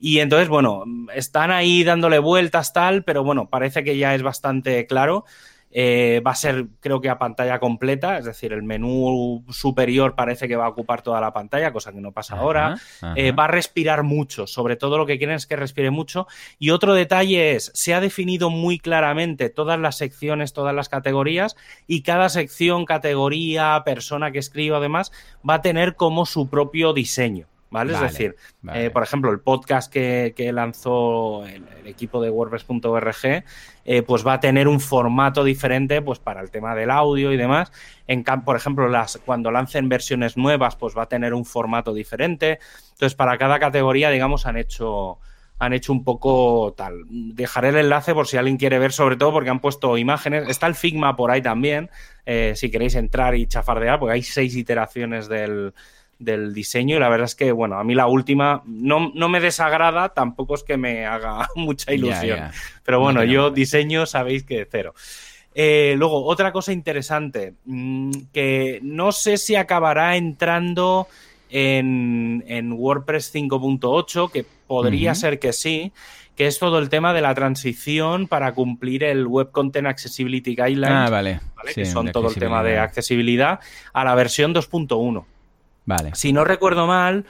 Y 0.00 0.20
entonces, 0.20 0.48
bueno, 0.48 0.84
están 1.14 1.50
ahí 1.50 1.82
dándole 1.82 2.20
vueltas 2.20 2.72
tal, 2.72 3.02
pero 3.04 3.24
bueno, 3.24 3.50
parece 3.50 3.82
que 3.82 3.98
ya 3.98 4.14
es 4.14 4.22
bastante 4.22 4.86
claro. 4.86 5.24
Eh, 5.70 6.22
va 6.26 6.30
a 6.30 6.34
ser, 6.34 6.66
creo 6.80 7.00
que 7.00 7.10
a 7.10 7.18
pantalla 7.18 7.58
completa, 7.58 8.18
es 8.18 8.24
decir, 8.24 8.52
el 8.52 8.62
menú 8.62 9.44
superior 9.50 10.14
parece 10.14 10.48
que 10.48 10.56
va 10.56 10.66
a 10.66 10.68
ocupar 10.68 11.02
toda 11.02 11.20
la 11.20 11.32
pantalla, 11.32 11.72
cosa 11.72 11.92
que 11.92 12.00
no 12.00 12.12
pasa 12.12 12.36
ahora. 12.36 12.76
Eh, 13.16 13.32
va 13.32 13.44
a 13.44 13.48
respirar 13.48 14.02
mucho, 14.02 14.46
sobre 14.46 14.76
todo 14.76 14.96
lo 14.96 15.06
que 15.06 15.18
quieren 15.18 15.36
es 15.36 15.46
que 15.46 15.56
respire 15.56 15.90
mucho. 15.90 16.26
Y 16.58 16.70
otro 16.70 16.94
detalle 16.94 17.54
es, 17.54 17.70
se 17.74 17.94
ha 17.94 18.00
definido 18.00 18.50
muy 18.50 18.78
claramente 18.78 19.50
todas 19.50 19.78
las 19.78 19.96
secciones, 19.96 20.52
todas 20.52 20.74
las 20.74 20.88
categorías, 20.88 21.56
y 21.86 22.02
cada 22.02 22.28
sección, 22.28 22.84
categoría, 22.84 23.82
persona 23.84 24.32
que 24.32 24.38
escriba, 24.38 24.78
además, 24.78 25.12
va 25.48 25.54
a 25.54 25.62
tener 25.62 25.96
como 25.96 26.24
su 26.26 26.48
propio 26.48 26.92
diseño. 26.92 27.46
¿Vale? 27.70 27.92
es 27.92 28.00
decir, 28.00 28.36
eh, 28.72 28.88
por 28.90 29.02
ejemplo, 29.02 29.30
el 29.30 29.40
podcast 29.40 29.92
que, 29.92 30.50
lanzó 30.52 31.44
el, 31.44 31.86
equipo 31.86 32.22
de 32.22 32.30
WordPress.org, 32.30 33.44
eh, 33.84 34.02
pues 34.02 34.26
va 34.26 34.34
a 34.34 34.40
tener 34.40 34.68
un 34.68 34.80
formato 34.80 35.44
diferente 35.44 36.00
pues 36.02 36.18
para 36.18 36.40
el 36.40 36.50
tema 36.50 36.74
del 36.74 36.90
audio 36.90 37.32
y 37.32 37.36
demás. 37.36 37.70
En, 38.06 38.24
por 38.24 38.56
ejemplo, 38.56 38.88
las, 38.88 39.18
cuando 39.24 39.50
lancen 39.50 39.88
versiones 39.88 40.36
nuevas, 40.36 40.76
pues 40.76 40.96
va 40.96 41.02
a 41.02 41.08
tener 41.08 41.34
un 41.34 41.44
formato 41.44 41.92
diferente. 41.92 42.58
Entonces, 42.92 43.14
para 43.14 43.36
cada 43.36 43.58
categoría, 43.58 44.10
digamos, 44.10 44.46
han 44.46 44.56
hecho, 44.56 45.18
han 45.58 45.72
hecho 45.72 45.92
un 45.92 46.04
poco 46.04 46.74
tal. 46.76 47.04
Dejaré 47.08 47.68
el 47.70 47.76
enlace 47.76 48.14
por 48.14 48.26
si 48.26 48.36
alguien 48.36 48.56
quiere 48.56 48.78
ver, 48.78 48.92
sobre 48.92 49.16
todo 49.16 49.32
porque 49.32 49.50
han 49.50 49.60
puesto 49.60 49.98
imágenes. 49.98 50.48
Está 50.48 50.66
el 50.66 50.74
Figma 50.74 51.16
por 51.16 51.30
ahí 51.30 51.42
también, 51.42 51.90
eh, 52.24 52.52
si 52.56 52.70
queréis 52.70 52.94
entrar 52.94 53.34
y 53.34 53.46
chafardear, 53.46 53.98
porque 53.98 54.14
hay 54.14 54.22
seis 54.22 54.56
iteraciones 54.56 55.28
del 55.28 55.74
del 56.18 56.52
diseño 56.52 56.96
y 56.96 57.00
la 57.00 57.08
verdad 57.08 57.26
es 57.26 57.34
que, 57.34 57.52
bueno, 57.52 57.78
a 57.78 57.84
mí 57.84 57.94
la 57.94 58.06
última 58.06 58.62
no, 58.66 59.10
me 59.10 59.40
desagrada, 59.40 60.10
tampoco 60.10 60.54
es 60.54 60.62
que 60.62 60.76
me 60.76 61.06
haga 61.06 61.48
mucha 61.54 61.92
ilusión. 61.92 62.50
Pero 62.84 63.00
bueno, 63.00 63.24
yo 63.24 63.50
diseño 63.50 64.06
sabéis 64.06 64.44
que 64.44 64.66
cero. 64.70 64.94
Eh, 65.54 65.94
luego, 65.96 66.24
otra 66.24 66.52
cosa 66.52 66.72
interesante, 66.72 67.54
mm, 67.64 68.10
que 68.32 68.78
no 68.82 69.12
sé 69.12 69.38
si 69.38 69.56
acabará 69.56 70.16
entrando 70.16 71.08
en, 71.50 72.72
WordPress 72.72 73.34
5.8, 73.34 74.30
que 74.30 74.44
podría 74.66 75.14
ser 75.14 75.38
que 75.38 75.52
sí, 75.52 75.92
que 76.36 76.46
es 76.46 76.58
todo 76.58 76.78
el 76.78 76.88
tema 76.88 77.12
de 77.12 77.22
la 77.22 77.34
transición 77.34 78.28
para 78.28 78.52
cumplir 78.54 79.02
el 79.02 79.26
Web 79.26 79.50
Content 79.50 79.88
Accessibility 79.88 80.54
Guidelines, 80.54 80.90
ah, 80.90 81.10
vale. 81.10 81.40
que 81.74 81.86
son 81.86 82.12
todo 82.12 82.28
el 82.28 82.36
tema 82.36 82.62
de 82.62 82.78
accesibilidad, 82.78 83.58
a 83.92 84.04
la 84.04 84.14
versión 84.14 84.54
2.1. 84.54 85.24
Vale. 85.88 86.10
Si 86.14 86.34
no 86.34 86.44
recuerdo 86.44 86.86
mal, 86.86 87.24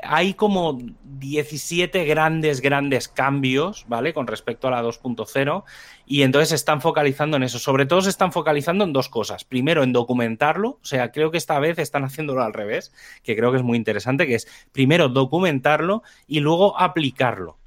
hay 0.00 0.34
como 0.34 0.78
17 1.02 2.04
grandes, 2.04 2.60
grandes 2.60 3.08
cambios, 3.08 3.84
¿vale? 3.88 4.14
Con 4.14 4.28
respecto 4.28 4.68
a 4.68 4.70
la 4.70 4.80
2.0 4.80 5.64
y 6.06 6.22
entonces 6.22 6.50
se 6.50 6.54
están 6.54 6.80
focalizando 6.80 7.36
en 7.36 7.42
eso. 7.42 7.58
Sobre 7.58 7.84
todo 7.84 8.02
se 8.02 8.10
están 8.10 8.30
focalizando 8.30 8.84
en 8.84 8.92
dos 8.92 9.08
cosas. 9.08 9.42
Primero, 9.42 9.82
en 9.82 9.92
documentarlo, 9.92 10.78
o 10.80 10.84
sea, 10.84 11.10
creo 11.10 11.32
que 11.32 11.38
esta 11.38 11.58
vez 11.58 11.80
están 11.80 12.04
haciéndolo 12.04 12.44
al 12.44 12.52
revés, 12.52 12.92
que 13.24 13.34
creo 13.34 13.50
que 13.50 13.58
es 13.58 13.64
muy 13.64 13.76
interesante, 13.76 14.28
que 14.28 14.36
es 14.36 14.46
primero 14.70 15.08
documentarlo 15.08 16.04
y 16.28 16.38
luego 16.38 16.78
aplicarlo. 16.78 17.58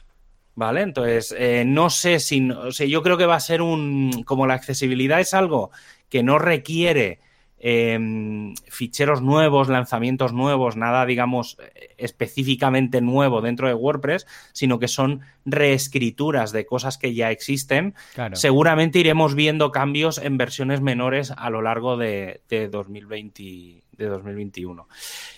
¿Vale? 0.55 0.83
Entonces, 0.83 1.35
eh, 1.37 1.65
no 1.67 1.89
sé 1.89 2.21
si, 2.21 2.49
o 2.49 2.71
sea, 2.71 2.87
yo 2.87 3.03
creo 3.03 3.17
que 3.17 3.25
va 3.25 3.35
a 3.35 3.41
ser 3.41 3.61
un, 3.61 4.23
como 4.23 4.47
la 4.47 4.53
accesibilidad 4.53 5.19
es 5.19 5.33
algo 5.33 5.71
que 6.07 6.23
no 6.23 6.39
requiere 6.39 7.19
Em, 7.61 8.55
ficheros 8.67 9.21
nuevos, 9.21 9.67
lanzamientos 9.67 10.31
nuevos, 10.31 10.77
nada, 10.77 11.05
digamos, 11.05 11.57
específicamente 11.97 13.01
nuevo 13.01 13.41
dentro 13.41 13.67
de 13.67 13.73
WordPress, 13.73 14.25
sino 14.53 14.79
que 14.79 14.87
son 14.87 15.21
reescrituras 15.45 16.53
de 16.53 16.65
cosas 16.65 16.97
que 16.97 17.13
ya 17.13 17.31
existen. 17.31 17.95
Seguramente 18.33 18.99
iremos 18.99 19.35
viendo 19.35 19.71
cambios 19.71 20.19
en 20.19 20.37
versiones 20.37 20.79
menores 20.79 21.31
a 21.35 21.49
lo 21.49 21.61
largo 21.61 21.97
de, 21.97 22.41
2020 22.49 23.83
de 23.97 24.05
2021. 24.05 24.87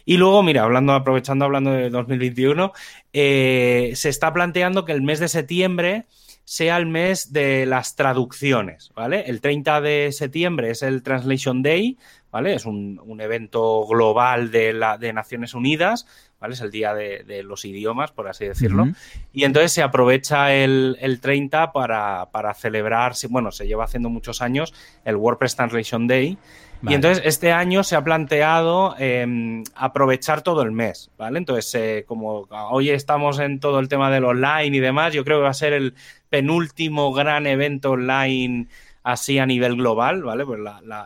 Y 0.06 0.18
luego, 0.18 0.44
mira, 0.44 0.64
hablando, 0.64 0.94
aprovechando 0.94 1.46
hablando 1.46 1.72
de 1.72 1.90
2021, 1.90 2.72
eh, 3.14 3.92
se 3.96 4.10
está 4.10 4.32
planteando 4.32 4.86
que 4.86 4.92
el 4.92 5.02
mes 5.02 5.20
de 5.20 5.28
septiembre 5.28 6.06
sea 6.44 6.78
el 6.78 6.86
mes 6.86 7.32
de 7.32 7.66
las 7.66 7.96
traducciones, 7.96 8.92
¿vale? 8.96 9.24
El 9.28 9.42
30 9.42 9.82
de 9.82 10.12
septiembre 10.12 10.72
es 10.72 10.82
el 10.82 11.04
Translation 11.04 11.62
Day, 11.62 11.98
¿vale? 12.32 12.56
Es 12.56 12.66
un, 12.66 13.00
evento 13.22 13.86
global 13.86 14.52
de, 14.52 14.74
la, 14.74 14.98
de 14.98 15.14
Naciones 15.14 15.54
Unidas, 15.54 16.08
¿vale? 16.40 16.54
Es 16.56 16.62
el 16.62 16.72
día 16.72 16.94
de, 16.94 17.44
los 17.44 17.66
idiomas, 17.66 18.12
por 18.12 18.28
así 18.28 18.46
decirlo. 18.46 18.88
Y 19.32 19.44
entonces 19.44 19.72
se 19.74 19.84
aprovecha 19.84 20.54
el, 20.54 21.20
30 21.22 21.72
para, 21.72 22.30
para, 22.32 22.54
celebrar, 22.54 23.14
bueno, 23.30 23.52
se 23.52 23.68
lleva 23.68 23.84
haciendo 23.84 24.10
muchos 24.10 24.42
años 24.42 24.74
el 25.06 25.16
WordPress 25.18 25.56
Translation 25.56 26.08
Day. 26.08 26.38
Y 26.84 26.96
entonces 26.96 27.22
este 27.26 27.52
año 27.52 27.84
se 27.84 27.96
ha 27.96 28.04
planteado 28.04 28.96
em, 28.98 29.64
aprovechar 29.76 30.42
todo 30.42 30.64
el 30.64 30.72
mes, 30.72 31.12
¿vale? 31.16 31.38
Entonces, 31.38 31.76
eh, 31.76 32.06
como 32.08 32.48
hoy 32.72 32.90
estamos 32.90 33.38
en 33.38 33.60
todo 33.60 33.80
el 33.80 33.88
tema 33.88 34.10
del 34.10 34.26
online 34.26 34.76
y 34.76 34.80
demás, 34.80 35.14
yo 35.14 35.24
creo 35.24 35.38
que 35.38 35.44
va 35.44 35.50
a 35.50 35.54
ser 35.54 35.74
el 35.74 35.94
penúltimo 36.32 37.12
gran 37.14 37.46
evento 37.46 37.92
online 37.92 38.70
así 39.04 39.38
a 39.38 39.46
nivel 39.46 39.76
global, 39.76 40.24
¿vale? 40.24 40.46
Pues 40.46 40.60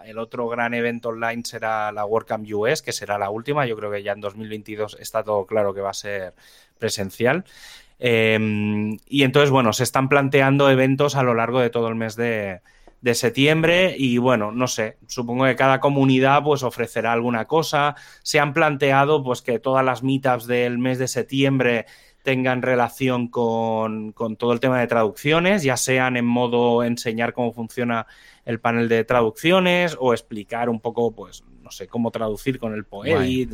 el 0.05 0.17
otro 0.19 0.47
gran 0.47 0.75
evento 0.75 1.09
online 1.09 1.41
será 1.43 1.91
la 1.91 2.05
WordCamp 2.05 2.47
US, 2.53 2.83
que 2.83 2.93
será 2.93 3.17
la 3.17 3.31
última. 3.31 3.65
Yo 3.65 3.75
creo 3.75 3.91
que 3.91 4.03
ya 4.03 4.11
en 4.11 4.21
2022 4.21 4.97
está 4.99 5.23
todo 5.23 5.47
claro 5.47 5.73
que 5.73 5.81
va 5.81 5.89
a 5.89 5.93
ser 5.93 6.35
presencial. 6.77 7.43
Em, 7.97 8.97
y 9.07 9.23
entonces, 9.23 9.49
bueno, 9.49 9.73
se 9.73 9.83
están 9.83 10.09
planteando 10.09 10.69
eventos 10.69 11.15
a 11.15 11.23
lo 11.23 11.33
largo 11.33 11.59
de 11.59 11.71
todo 11.71 11.87
el 11.87 11.95
mes 11.95 12.15
de, 12.15 12.61
de 13.01 13.15
septiembre 13.15 13.95
y 13.97 14.17
bueno, 14.19 14.51
no 14.51 14.67
sé, 14.67 14.97
supongo 15.07 15.45
que 15.45 15.55
cada 15.55 15.79
comunidad 15.79 16.43
pues 16.43 16.61
ofrecerá 16.61 17.13
alguna 17.13 17.45
cosa. 17.45 17.95
Se 18.21 18.39
han 18.39 18.53
planteado 18.53 19.23
pues 19.23 19.41
que 19.41 19.57
todas 19.57 19.83
las 19.83 20.03
meetups 20.03 20.45
del 20.45 20.77
mes 20.77 20.99
de 20.99 21.07
septiembre 21.07 21.85
tengan 22.25 22.63
relación 22.63 23.29
con, 23.29 24.13
todo 24.37 24.51
el 24.51 24.59
tema 24.59 24.79
de 24.79 24.87
traducciones, 24.87 25.63
ya 25.63 25.77
sean 25.77 26.17
en 26.17 26.25
modo 26.25 26.83
enseñar 26.83 27.31
cómo 27.31 27.53
funciona 27.53 28.07
el 28.43 28.59
panel 28.59 28.89
de 28.89 29.05
traducciones 29.05 29.95
o 29.99 30.11
explicar 30.11 30.69
un 30.69 30.81
poco, 30.81 31.15
pues, 31.15 31.45
no 31.61 31.71
sé, 31.71 31.87
cómo 31.87 32.11
traducir 32.11 32.59
con 32.59 32.73
el 32.73 32.83
Poedit. 32.83 33.51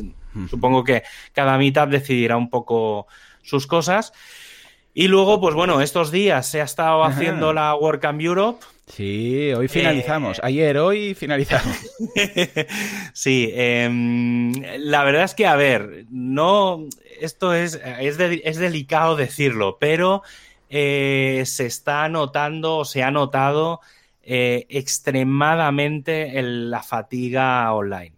Supongo 0.48 0.82
que 0.82 1.02
cada 1.32 1.56
meetup 1.58 1.90
decidirá 1.90 2.36
un 2.36 2.50
poco 2.50 3.06
sus 3.42 3.66
cosas. 3.66 4.12
Y 4.94 5.08
luego, 5.08 5.40
pues 5.40 5.54
bueno, 5.54 5.80
estos 5.80 6.10
días 6.10 6.46
se 6.46 6.60
ha 6.60 6.64
estado 6.64 7.04
haciendo 7.04 7.52
la 7.52 7.74
WordCamp 7.74 8.20
Europe. 8.20 8.64
Sí, 8.86 9.52
hoy 9.52 9.68
finalizamos. 9.68 10.38
Eh, 10.38 10.42
Ayer, 10.44 10.78
hoy 10.78 11.14
finalizamos. 11.14 11.76
sí, 13.12 13.50
em, 13.54 14.52
la 14.78 15.04
verdad 15.04 15.24
es 15.24 15.34
que, 15.34 15.46
a 15.46 15.56
ver, 15.56 16.06
no, 16.10 16.86
esto 17.20 17.54
es, 17.54 17.80
es, 18.00 18.18
delicado 18.18 19.16
decirlo, 19.16 19.78
pero 19.80 20.22
eh, 20.68 21.42
se 21.46 21.66
está 21.66 22.08
notando, 22.08 22.84
se 22.84 23.02
ha 23.02 23.10
notado 23.10 23.80
eh, 24.22 24.66
extremadamente 24.68 26.30
la 26.42 26.82
fatiga 26.82 27.72
online. 27.72 28.14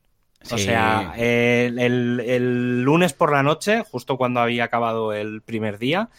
O 0.50 0.58
sea, 0.58 1.14
el, 1.16 2.82
lunes 2.82 3.14
por 3.14 3.32
la 3.32 3.42
noche, 3.42 3.82
justo 3.82 4.18
cuando 4.18 4.40
había 4.40 4.64
acabado 4.64 5.14
el 5.14 5.40
primer 5.40 5.78
día, 5.78 6.10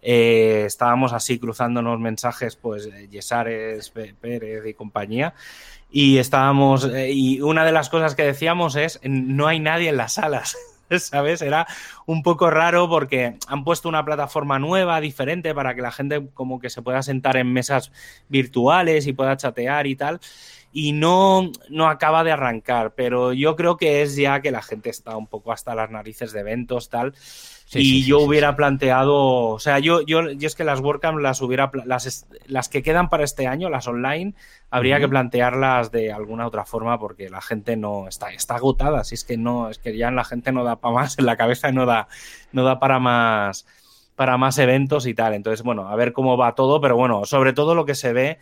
eh, 0.00 0.64
estábamos 0.66 1.12
así 1.12 1.38
cruzándonos 1.38 1.98
mensajes, 1.98 2.56
pues 2.56 2.88
Yesares, 3.10 3.90
Pérez 3.90 4.66
y 4.66 4.74
compañía. 4.74 5.34
Y 5.90 6.18
estábamos, 6.18 6.84
eh, 6.84 7.10
y 7.12 7.40
una 7.40 7.64
de 7.64 7.72
las 7.72 7.88
cosas 7.88 8.14
que 8.14 8.22
decíamos 8.22 8.76
es, 8.76 9.00
no 9.02 9.46
hay 9.46 9.58
nadie 9.58 9.88
en 9.88 9.96
las 9.96 10.14
salas. 10.14 10.56
¿Sabes? 10.98 11.42
Era 11.42 11.66
un 12.06 12.22
poco 12.22 12.50
raro 12.50 12.88
porque 12.88 13.36
han 13.46 13.64
puesto 13.64 13.88
una 13.88 14.04
plataforma 14.04 14.58
nueva, 14.58 15.00
diferente, 15.00 15.54
para 15.54 15.74
que 15.74 15.82
la 15.82 15.92
gente 15.92 16.28
como 16.34 16.60
que 16.60 16.70
se 16.70 16.82
pueda 16.82 17.02
sentar 17.02 17.36
en 17.36 17.52
mesas 17.52 17.92
virtuales 18.28 19.06
y 19.06 19.12
pueda 19.12 19.36
chatear 19.36 19.86
y 19.86 19.96
tal. 19.96 20.20
Y 20.72 20.92
no, 20.92 21.50
no 21.70 21.88
acaba 21.88 22.24
de 22.24 22.32
arrancar, 22.32 22.94
pero 22.94 23.32
yo 23.32 23.56
creo 23.56 23.76
que 23.76 24.02
es 24.02 24.16
ya 24.16 24.40
que 24.40 24.50
la 24.50 24.62
gente 24.62 24.90
está 24.90 25.16
un 25.16 25.26
poco 25.26 25.52
hasta 25.52 25.74
las 25.74 25.90
narices 25.90 26.32
de 26.32 26.40
eventos, 26.40 26.90
tal. 26.90 27.14
Y 27.74 28.04
yo 28.04 28.20
hubiera 28.20 28.56
planteado, 28.56 29.16
o 29.16 29.58
sea, 29.58 29.78
yo, 29.78 30.00
yo, 30.02 30.30
yo 30.30 30.46
es 30.46 30.54
que 30.54 30.64
las 30.64 30.80
WordCamp 30.80 31.18
las 31.18 31.42
hubiera, 31.42 31.70
las, 31.84 32.26
las 32.46 32.68
que 32.68 32.82
quedan 32.82 33.08
para 33.10 33.24
este 33.24 33.46
año, 33.46 33.68
las 33.68 33.86
online, 33.86 34.34
habría 34.70 34.98
que 34.98 35.08
plantearlas 35.08 35.90
de 35.90 36.12
alguna 36.12 36.46
otra 36.46 36.64
forma 36.64 36.98
porque 36.98 37.28
la 37.28 37.42
gente 37.42 37.76
no 37.76 38.08
está, 38.08 38.30
está 38.30 38.56
agotada, 38.56 39.04
si 39.04 39.16
es 39.16 39.24
que 39.24 39.36
no, 39.36 39.68
es 39.68 39.78
que 39.78 39.96
ya 39.96 40.10
la 40.10 40.24
gente 40.24 40.52
no 40.52 40.64
da 40.64 40.76
para 40.76 40.94
más, 40.94 41.18
en 41.18 41.26
la 41.26 41.36
cabeza 41.36 41.70
no 41.72 41.84
da, 41.84 42.08
no 42.52 42.64
da 42.64 42.78
para 42.78 42.98
más 42.98 43.66
para 44.16 44.36
más 44.36 44.58
eventos 44.58 45.06
y 45.06 45.14
tal. 45.14 45.32
Entonces, 45.34 45.62
bueno, 45.62 45.86
a 45.86 45.94
ver 45.94 46.12
cómo 46.12 46.36
va 46.36 46.56
todo, 46.56 46.80
pero 46.80 46.96
bueno, 46.96 47.24
sobre 47.24 47.52
todo 47.52 47.76
lo 47.76 47.84
que 47.84 47.94
se 47.94 48.12
ve 48.12 48.38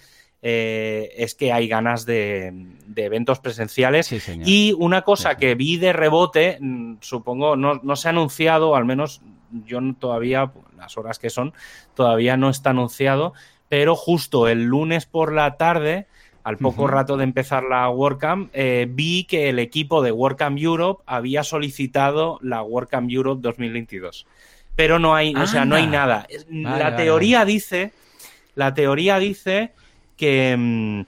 eh, 0.48 1.12
es 1.16 1.34
que 1.34 1.50
hay 1.52 1.66
ganas 1.66 2.06
de, 2.06 2.54
eventos 2.94 3.40
presenciales. 3.40 4.14
y 4.44 4.72
una 4.78 5.02
cosa 5.02 5.36
que 5.36 5.56
vi 5.56 5.76
de 5.76 5.92
rebote, 5.92 6.58
mm, 6.60 6.98
supongo, 7.00 7.56
no, 7.56 7.80
no, 7.82 7.96
se 7.96 8.06
ha 8.06 8.10
anunciado, 8.10 8.76
al 8.76 8.84
menos 8.84 9.22
yo 9.66 9.80
todavía, 9.98 10.52
las 10.76 10.96
horas 10.96 11.18
que 11.18 11.30
son, 11.30 11.52
todavía 11.94 12.36
no 12.36 12.48
está 12.48 12.70
anunciado, 12.70 13.32
pero 13.68 13.96
justo 13.96 14.46
el 14.46 14.66
lunes 14.66 15.04
por 15.04 15.32
la 15.32 15.56
tarde, 15.56 16.06
al 16.44 16.58
poco 16.58 16.86
rato 16.86 17.16
de 17.16 17.24
empezar 17.24 17.64
la 17.64 17.90
WordCamp, 17.90 18.50
eh, 18.52 18.86
vi 18.88 19.24
que 19.24 19.48
el 19.48 19.58
equipo 19.58 20.00
de 20.00 20.12
WordCamp 20.12 20.60
Europe 20.60 21.02
había 21.06 21.42
solicitado 21.42 22.38
la 22.40 22.62
WordCamp 22.62 23.10
Europe 23.10 23.40
2022 23.42 24.28
pero 24.76 24.98
no 24.98 25.14
hay, 25.14 25.34
o 25.34 25.46
sea, 25.46 25.64
no 25.64 25.74
hay 25.74 25.86
nada. 25.86 26.26
la 26.50 26.94
teoría 26.96 27.46
dice, 27.46 27.92
la 28.54 28.74
teoría 28.74 29.18
dice 29.18 29.72
que, 30.16 30.56
mm, 30.56 31.02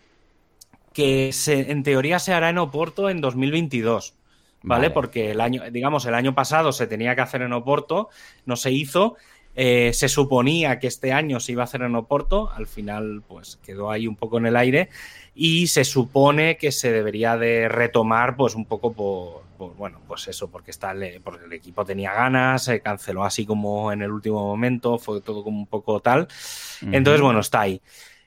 que 0.93 1.33
se, 1.33 1.71
en 1.71 1.83
teoría 1.83 2.19
se 2.19 2.33
hará 2.33 2.51
en 2.51 2.59
Oporto 2.59 3.11
en 3.11 3.21
2022. 3.21 4.15
¿Vale? 4.63 4.91
Porque 4.91 5.31
el 5.31 5.41
año, 5.41 5.63
digamos, 5.71 6.05
el 6.07 6.15
año 6.15 6.35
pasado 6.35 6.73
se 6.73 6.89
tenía 6.89 7.15
que 7.15 7.21
hacer 7.21 7.43
en 7.43 7.53
Oporto, 7.53 8.09
no 8.45 8.57
se 8.57 8.73
hizo. 8.73 9.17
Eh, 9.55 9.93
se 9.93 10.09
suponía 10.09 10.79
que 10.79 10.87
este 10.87 11.13
año 11.13 11.41
se 11.41 11.53
iba 11.53 11.63
a 11.63 11.65
hacer 11.65 11.83
en 11.83 11.95
Oporto, 11.97 12.51
al 12.53 12.67
final, 12.67 13.23
pues 13.27 13.59
quedó 13.65 13.91
ahí 13.91 14.07
un 14.07 14.17
poco 14.17 14.39
en 14.39 14.47
el 14.47 14.57
aire. 14.57 14.89
Y 15.35 15.69
se 15.69 15.85
supone 15.85 16.57
que 16.57 16.73
se 16.73 16.93
debería 16.93 17.37
de 17.37 17.69
retomar, 17.69 18.37
pues 18.37 18.55
un 18.55 18.67
poco 18.67 18.93
por, 18.93 19.43
bueno, 19.77 20.01
pues 20.07 20.29
eso, 20.29 20.49
porque, 20.49 20.71
está 20.71 20.93
el, 20.93 21.21
porque 21.23 21.47
el 21.47 21.53
equipo 21.53 21.85
tenía 21.85 22.13
ganas, 22.13 22.65
se 22.65 22.81
canceló 22.81 23.25
así 23.25 23.47
como 23.47 23.93
en 23.93 24.03
el 24.03 24.11
último 24.11 24.45
momento, 24.45 24.99
fue 24.99 25.21
todo 25.21 25.43
como 25.43 25.59
un 25.59 25.67
poco 25.67 26.01
tal. 26.01 26.29
Entonces, 26.81 27.21
bueno, 27.21 27.41
está 27.41 27.63
ahí. 27.63 27.81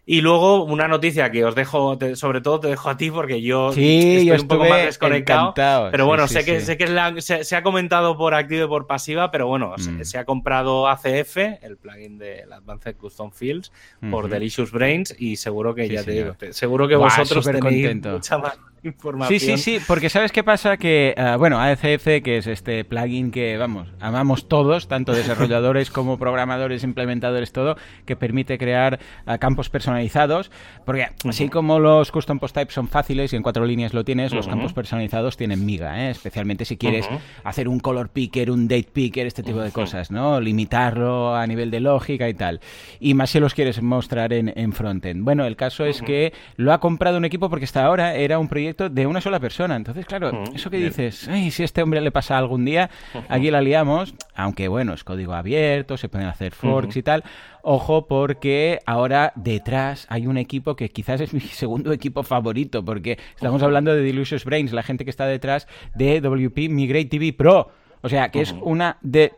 Y 0.03 0.21
luego 0.21 0.63
una 0.63 0.87
noticia 0.87 1.29
que 1.29 1.45
os 1.45 1.53
dejo, 1.53 1.97
sobre 2.15 2.41
todo 2.41 2.59
te 2.59 2.67
dejo 2.69 2.89
a 2.89 2.97
ti 2.97 3.11
porque 3.11 3.41
yo 3.41 3.69
estoy 3.69 4.31
un 4.31 4.47
poco 4.47 4.65
más 4.65 4.85
desconectado. 4.85 5.53
Pero 5.91 6.05
bueno, 6.07 6.27
sé 6.27 6.43
que, 6.43 6.59
sé 6.59 6.75
que 6.75 6.87
se, 7.21 7.55
ha 7.55 7.63
comentado 7.63 8.17
por 8.17 8.33
activo 8.33 8.65
y 8.65 8.67
por 8.67 8.87
pasiva, 8.87 9.29
pero 9.29 9.47
bueno, 9.47 9.75
mm. 9.77 10.03
se, 10.03 10.17
ha 10.17 10.25
comprado 10.25 10.87
ACF, 10.87 11.37
el 11.61 11.77
plugin 11.77 12.17
de 12.17 12.43
Advanced 12.51 12.95
Custom 12.95 13.31
Fields, 13.31 13.71
por 14.09 14.27
Delicious 14.27 14.71
Brains 14.71 15.15
y 15.17 15.35
seguro 15.35 15.75
que 15.75 15.87
ya 15.87 16.03
te 16.03 16.11
digo, 16.11 16.35
seguro 16.49 16.87
que 16.87 16.95
vosotros 16.95 17.45
tenéis 17.45 18.03
mucha 18.03 18.37
más 18.39 18.57
información. 18.83 19.39
Sí, 19.39 19.57
sí, 19.57 19.57
sí, 19.57 19.85
porque 19.87 20.09
¿sabes 20.09 20.31
qué 20.31 20.43
pasa? 20.43 20.77
Que, 20.77 21.15
uh, 21.17 21.37
bueno, 21.37 21.59
ACF, 21.59 22.23
que 22.23 22.37
es 22.37 22.47
este 22.47 22.83
plugin 22.83 23.31
que, 23.31 23.57
vamos, 23.57 23.89
amamos 23.99 24.47
todos, 24.47 24.87
tanto 24.87 25.13
desarrolladores 25.13 25.91
como 25.91 26.17
programadores, 26.17 26.83
implementadores, 26.83 27.51
todo, 27.51 27.77
que 28.05 28.15
permite 28.15 28.57
crear 28.57 28.99
uh, 29.27 29.37
campos 29.37 29.69
personalizados 29.69 30.51
porque 30.85 31.07
así 31.27 31.49
como 31.49 31.79
los 31.79 32.11
custom 32.11 32.39
post 32.39 32.55
types 32.55 32.73
son 32.73 32.87
fáciles 32.87 33.33
y 33.33 33.35
en 33.35 33.43
cuatro 33.43 33.65
líneas 33.65 33.93
lo 33.93 34.03
tienes, 34.03 34.33
los 34.33 34.47
campos 34.47 34.73
personalizados 34.73 35.37
tienen 35.37 35.65
miga, 35.65 36.07
¿eh? 36.07 36.11
especialmente 36.11 36.65
si 36.65 36.77
quieres 36.77 37.07
hacer 37.43 37.67
un 37.67 37.79
color 37.79 38.09
picker, 38.09 38.51
un 38.51 38.67
date 38.67 38.89
picker, 38.91 39.27
este 39.27 39.43
tipo 39.43 39.59
de 39.59 39.71
cosas, 39.71 40.11
¿no? 40.11 40.39
Limitarlo 40.39 41.35
a 41.35 41.45
nivel 41.47 41.71
de 41.71 41.79
lógica 41.79 42.27
y 42.29 42.33
tal. 42.33 42.59
Y 42.99 43.13
más 43.13 43.29
si 43.29 43.39
los 43.39 43.53
quieres 43.53 43.81
mostrar 43.81 44.33
en, 44.33 44.51
en 44.55 44.73
frontend. 44.73 45.23
Bueno, 45.23 45.45
el 45.45 45.55
caso 45.55 45.85
es 45.85 46.01
que 46.01 46.33
lo 46.55 46.73
ha 46.73 46.79
comprado 46.79 47.17
un 47.17 47.25
equipo 47.25 47.49
porque 47.49 47.65
hasta 47.65 47.85
ahora 47.85 48.15
era 48.15 48.39
un 48.39 48.47
proyecto 48.47 48.70
de 48.75 49.07
una 49.07 49.21
sola 49.21 49.39
persona. 49.39 49.75
Entonces, 49.75 50.05
claro, 50.05 50.43
eso 50.53 50.69
que 50.69 50.77
dices, 50.77 51.27
Ay, 51.27 51.51
si 51.51 51.61
a 51.61 51.65
este 51.65 51.81
hombre 51.81 52.01
le 52.01 52.11
pasa 52.11 52.37
algún 52.37 52.65
día, 52.65 52.89
aquí 53.29 53.51
la 53.51 53.61
liamos, 53.61 54.13
aunque 54.35 54.67
bueno, 54.67 54.93
es 54.93 55.03
código 55.03 55.33
abierto, 55.33 55.97
se 55.97 56.09
pueden 56.09 56.27
hacer 56.27 56.53
forks 56.53 56.97
y 56.97 57.03
tal. 57.03 57.23
Ojo 57.63 58.07
porque 58.07 58.79
ahora 58.85 59.33
detrás 59.35 60.07
hay 60.09 60.25
un 60.25 60.37
equipo 60.37 60.75
que 60.75 60.89
quizás 60.89 61.21
es 61.21 61.33
mi 61.33 61.39
segundo 61.41 61.91
equipo 61.91 62.23
favorito 62.23 62.83
porque 62.83 63.19
estamos 63.35 63.61
hablando 63.61 63.93
de 63.93 64.01
Delicious 64.01 64.45
Brains, 64.45 64.73
la 64.73 64.83
gente 64.83 65.03
que 65.03 65.11
está 65.11 65.25
detrás 65.25 65.67
de 65.95 66.21
WP 66.21 66.69
Migrate 66.69 67.05
TV 67.05 67.33
Pro. 67.33 67.71
O 68.01 68.09
sea, 68.09 68.29
que 68.29 68.41
es 68.41 68.55
una 68.61 68.97
de... 69.01 69.31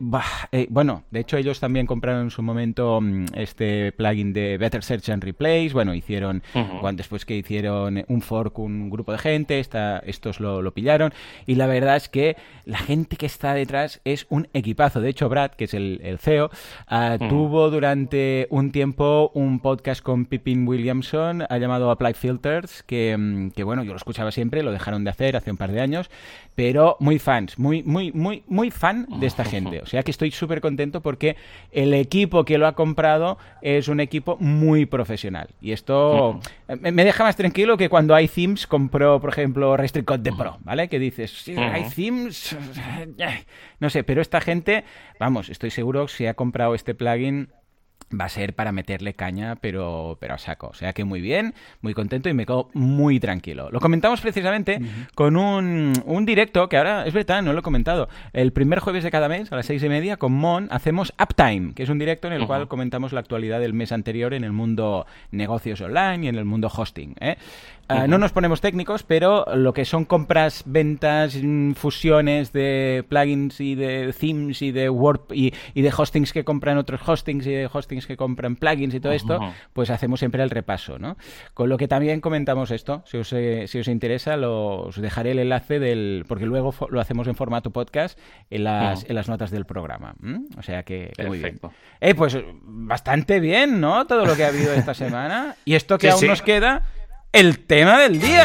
Eh, 0.52 0.66
bueno, 0.70 1.04
de 1.10 1.20
hecho 1.20 1.36
ellos 1.36 1.60
también 1.60 1.86
compraron 1.86 2.22
en 2.22 2.30
su 2.30 2.42
momento 2.42 3.00
mm, 3.00 3.26
este 3.34 3.92
plugin 3.92 4.32
de 4.32 4.56
Better 4.58 4.82
Search 4.82 5.10
and 5.10 5.22
Replace. 5.22 5.70
Bueno, 5.72 5.94
hicieron, 5.94 6.42
después 6.94 7.24
que 7.24 7.36
hicieron 7.36 8.04
un 8.08 8.22
fork 8.22 8.58
un 8.58 8.90
grupo 8.90 9.12
de 9.12 9.18
gente, 9.18 9.60
esta, 9.60 9.98
estos 9.98 10.40
lo, 10.40 10.72
pillaron. 10.72 11.12
Y 11.46 11.56
la 11.56 11.66
verdad 11.66 11.96
es 11.96 12.08
que 12.08 12.36
la 12.64 12.78
gente 12.78 13.16
que 13.16 13.26
está 13.26 13.54
detrás 13.54 14.00
es 14.04 14.26
un 14.30 14.48
equipazo. 14.54 15.00
De 15.00 15.10
hecho, 15.10 15.28
Brad, 15.28 15.52
que 15.52 15.64
es 15.64 15.74
el, 15.74 16.18
CEO, 16.20 16.50
ah, 16.88 17.18
tuvo 17.18 17.70
durante 17.70 18.46
un 18.50 18.72
tiempo 18.72 19.30
un 19.34 19.60
podcast 19.60 20.02
con 20.02 20.24
Pippin 20.24 20.66
Williamson 20.66 21.44
ha 21.48 21.58
llamado 21.58 21.90
Apply 21.90 22.14
Filters, 22.14 22.82
que, 22.82 23.16
mm, 23.16 23.50
que 23.50 23.64
bueno, 23.64 23.82
yo 23.84 23.90
lo 23.90 23.96
escuchaba 23.96 24.32
siempre, 24.32 24.62
lo 24.62 24.72
dejaron 24.72 25.04
de 25.04 25.10
hacer 25.10 25.36
hace 25.36 25.50
un 25.50 25.56
par 25.56 25.72
de 25.72 25.80
años, 25.80 26.10
pero 26.54 26.96
muy 27.00 27.18
fans, 27.18 27.58
muy, 27.58 27.82
muy, 27.82 28.12
muy 28.12 28.44
muy 28.54 28.70
fan 28.70 29.06
de 29.18 29.26
esta 29.26 29.44
gente. 29.44 29.80
O 29.80 29.86
sea 29.86 30.02
que 30.02 30.10
estoy 30.10 30.30
súper 30.30 30.60
contento 30.60 31.02
porque 31.02 31.36
el 31.72 31.92
equipo 31.92 32.44
que 32.44 32.56
lo 32.56 32.66
ha 32.66 32.74
comprado 32.74 33.36
es 33.60 33.88
un 33.88 34.00
equipo 34.00 34.36
muy 34.38 34.86
profesional. 34.86 35.48
Y 35.60 35.72
esto 35.72 36.40
me 36.68 37.04
deja 37.04 37.24
más 37.24 37.36
tranquilo 37.36 37.76
que 37.76 37.88
cuando 37.88 38.14
hay 38.14 38.28
themes 38.28 38.66
compró, 38.66 39.20
por 39.20 39.30
ejemplo, 39.30 39.76
Restrict 39.76 40.06
Code 40.06 40.32
Pro, 40.32 40.58
¿vale? 40.60 40.88
Que 40.88 40.98
dices, 40.98 41.30
sí, 41.30 41.56
hay 41.56 41.84
themes, 41.94 42.56
no 43.80 43.90
sé, 43.90 44.04
pero 44.04 44.22
esta 44.22 44.40
gente, 44.40 44.84
vamos, 45.18 45.48
estoy 45.48 45.70
seguro 45.70 46.06
que 46.06 46.12
si 46.12 46.26
ha 46.26 46.34
comprado 46.34 46.74
este 46.74 46.94
plugin 46.94 47.50
va 48.12 48.26
a 48.26 48.28
ser 48.28 48.54
para 48.54 48.72
meterle 48.72 49.14
caña, 49.14 49.56
pero, 49.56 50.16
pero 50.20 50.34
a 50.34 50.38
saco. 50.38 50.68
O 50.68 50.74
sea 50.74 50.92
que 50.92 51.04
muy 51.04 51.20
bien, 51.20 51.54
muy 51.80 51.94
contento 51.94 52.28
y 52.28 52.34
me 52.34 52.46
quedo 52.46 52.68
muy 52.74 53.20
tranquilo. 53.20 53.70
Lo 53.70 53.80
comentamos 53.80 54.20
precisamente 54.20 54.80
con 55.14 55.36
un, 55.36 55.92
un, 56.04 56.24
directo 56.24 56.68
que 56.68 56.76
ahora, 56.76 57.06
es 57.06 57.12
verdad, 57.12 57.42
no 57.42 57.52
lo 57.52 57.60
he 57.60 57.62
comentado. 57.62 58.08
El 58.32 58.52
primer 58.52 58.78
jueves 58.78 59.04
de 59.04 59.10
cada 59.10 59.28
mes, 59.28 59.52
a 59.52 59.56
las 59.56 59.66
seis 59.66 59.82
y 59.82 59.88
media, 59.88 60.16
con 60.16 60.32
Mon, 60.32 60.68
hacemos 60.70 61.12
Uptime, 61.20 61.74
que 61.74 61.82
es 61.82 61.88
un 61.88 61.98
directo 61.98 62.28
en 62.28 62.34
el 62.34 62.46
cual 62.46 62.68
comentamos 62.68 63.12
la 63.12 63.20
actualidad 63.20 63.60
del 63.60 63.74
mes 63.74 63.92
anterior 63.92 64.34
en 64.34 64.44
el 64.44 64.52
mundo 64.52 65.06
negocios 65.30 65.80
online 65.80 66.26
y 66.26 66.28
en 66.28 66.36
el 66.36 66.44
mundo 66.44 66.70
hosting. 66.74 67.14
¿eh? 67.20 67.36
Ah, 67.86 68.06
no 68.06 68.16
nos 68.16 68.32
ponemos 68.32 68.62
técnicos, 68.62 69.02
pero 69.02 69.44
lo 69.54 69.74
que 69.74 69.84
son 69.84 70.06
compras, 70.06 70.62
ventas, 70.64 71.36
mm, 71.40 71.72
fusiones 71.72 72.50
de 72.52 73.04
plugins 73.08 73.60
y 73.60 73.74
de 73.74 74.14
themes 74.18 74.62
y 74.62 74.72
de 74.72 74.88
Word 74.88 75.20
y, 75.32 75.52
de 75.74 75.92
hostings 75.94 76.32
que 76.32 76.44
compran 76.44 76.78
otros 76.78 77.06
hostings 77.06 77.46
y 77.46 77.50
de 77.50 77.68
hostings 77.70 77.93
que 78.06 78.16
compran 78.16 78.56
plugins 78.56 78.94
y 78.94 79.00
todo 79.00 79.12
esto, 79.12 79.38
pues 79.72 79.90
hacemos 79.90 80.20
siempre 80.20 80.42
el 80.42 80.50
repaso, 80.50 80.98
¿no? 80.98 81.16
Con 81.54 81.68
lo 81.68 81.76
que 81.76 81.88
también 81.88 82.20
comentamos 82.20 82.70
esto, 82.70 83.02
si 83.06 83.18
os, 83.18 83.32
eh, 83.32 83.66
si 83.66 83.78
os 83.78 83.88
interesa, 83.88 84.36
os 84.36 85.00
dejaré 85.00 85.32
el 85.32 85.38
enlace 85.38 85.78
del, 85.78 86.24
porque 86.28 86.46
luego 86.46 86.74
lo 86.90 87.00
hacemos 87.00 87.28
en 87.28 87.34
formato 87.34 87.70
podcast 87.70 88.18
en 88.50 88.64
las, 88.64 89.08
en 89.08 89.14
las 89.14 89.28
notas 89.28 89.50
del 89.50 89.64
programa. 89.64 90.14
O 90.58 90.62
sea 90.62 90.82
que, 90.82 91.12
muy 91.26 91.38
bien. 91.38 91.60
Eh, 92.00 92.14
pues 92.14 92.36
bastante 92.62 93.40
bien, 93.40 93.80
¿no? 93.80 94.06
Todo 94.06 94.24
lo 94.24 94.36
que 94.36 94.44
ha 94.44 94.48
habido 94.48 94.72
esta 94.74 94.94
semana. 94.94 95.56
Y 95.64 95.74
esto 95.74 95.98
que 95.98 96.10
aún 96.10 96.26
nos 96.26 96.42
queda 96.42 96.82
el 97.32 97.60
tema 97.60 97.98
del 97.98 98.20
día. 98.20 98.44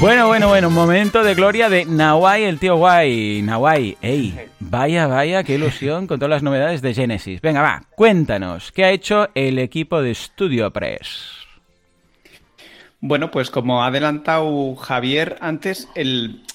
Bueno, 0.00 0.28
bueno, 0.28 0.46
bueno, 0.46 0.70
momento 0.70 1.24
de 1.24 1.34
gloria 1.34 1.68
de 1.68 1.84
Nawai, 1.84 2.44
el 2.44 2.60
tío 2.60 2.76
guay. 2.76 3.42
Nawai, 3.42 3.98
ey, 4.00 4.32
vaya, 4.60 5.08
vaya, 5.08 5.42
qué 5.42 5.56
ilusión 5.56 6.06
con 6.06 6.20
todas 6.20 6.30
las 6.30 6.42
novedades 6.44 6.82
de 6.82 6.94
Genesis. 6.94 7.40
Venga, 7.40 7.62
va, 7.62 7.82
cuéntanos, 7.96 8.70
¿qué 8.70 8.84
ha 8.84 8.92
hecho 8.92 9.28
el 9.34 9.58
equipo 9.58 10.00
de 10.00 10.14
Studio 10.14 10.70
Press? 10.70 11.32
Bueno, 13.00 13.32
pues 13.32 13.50
como 13.50 13.82
ha 13.82 13.88
adelantado 13.88 14.76
Javier 14.76 15.36
antes, 15.40 15.88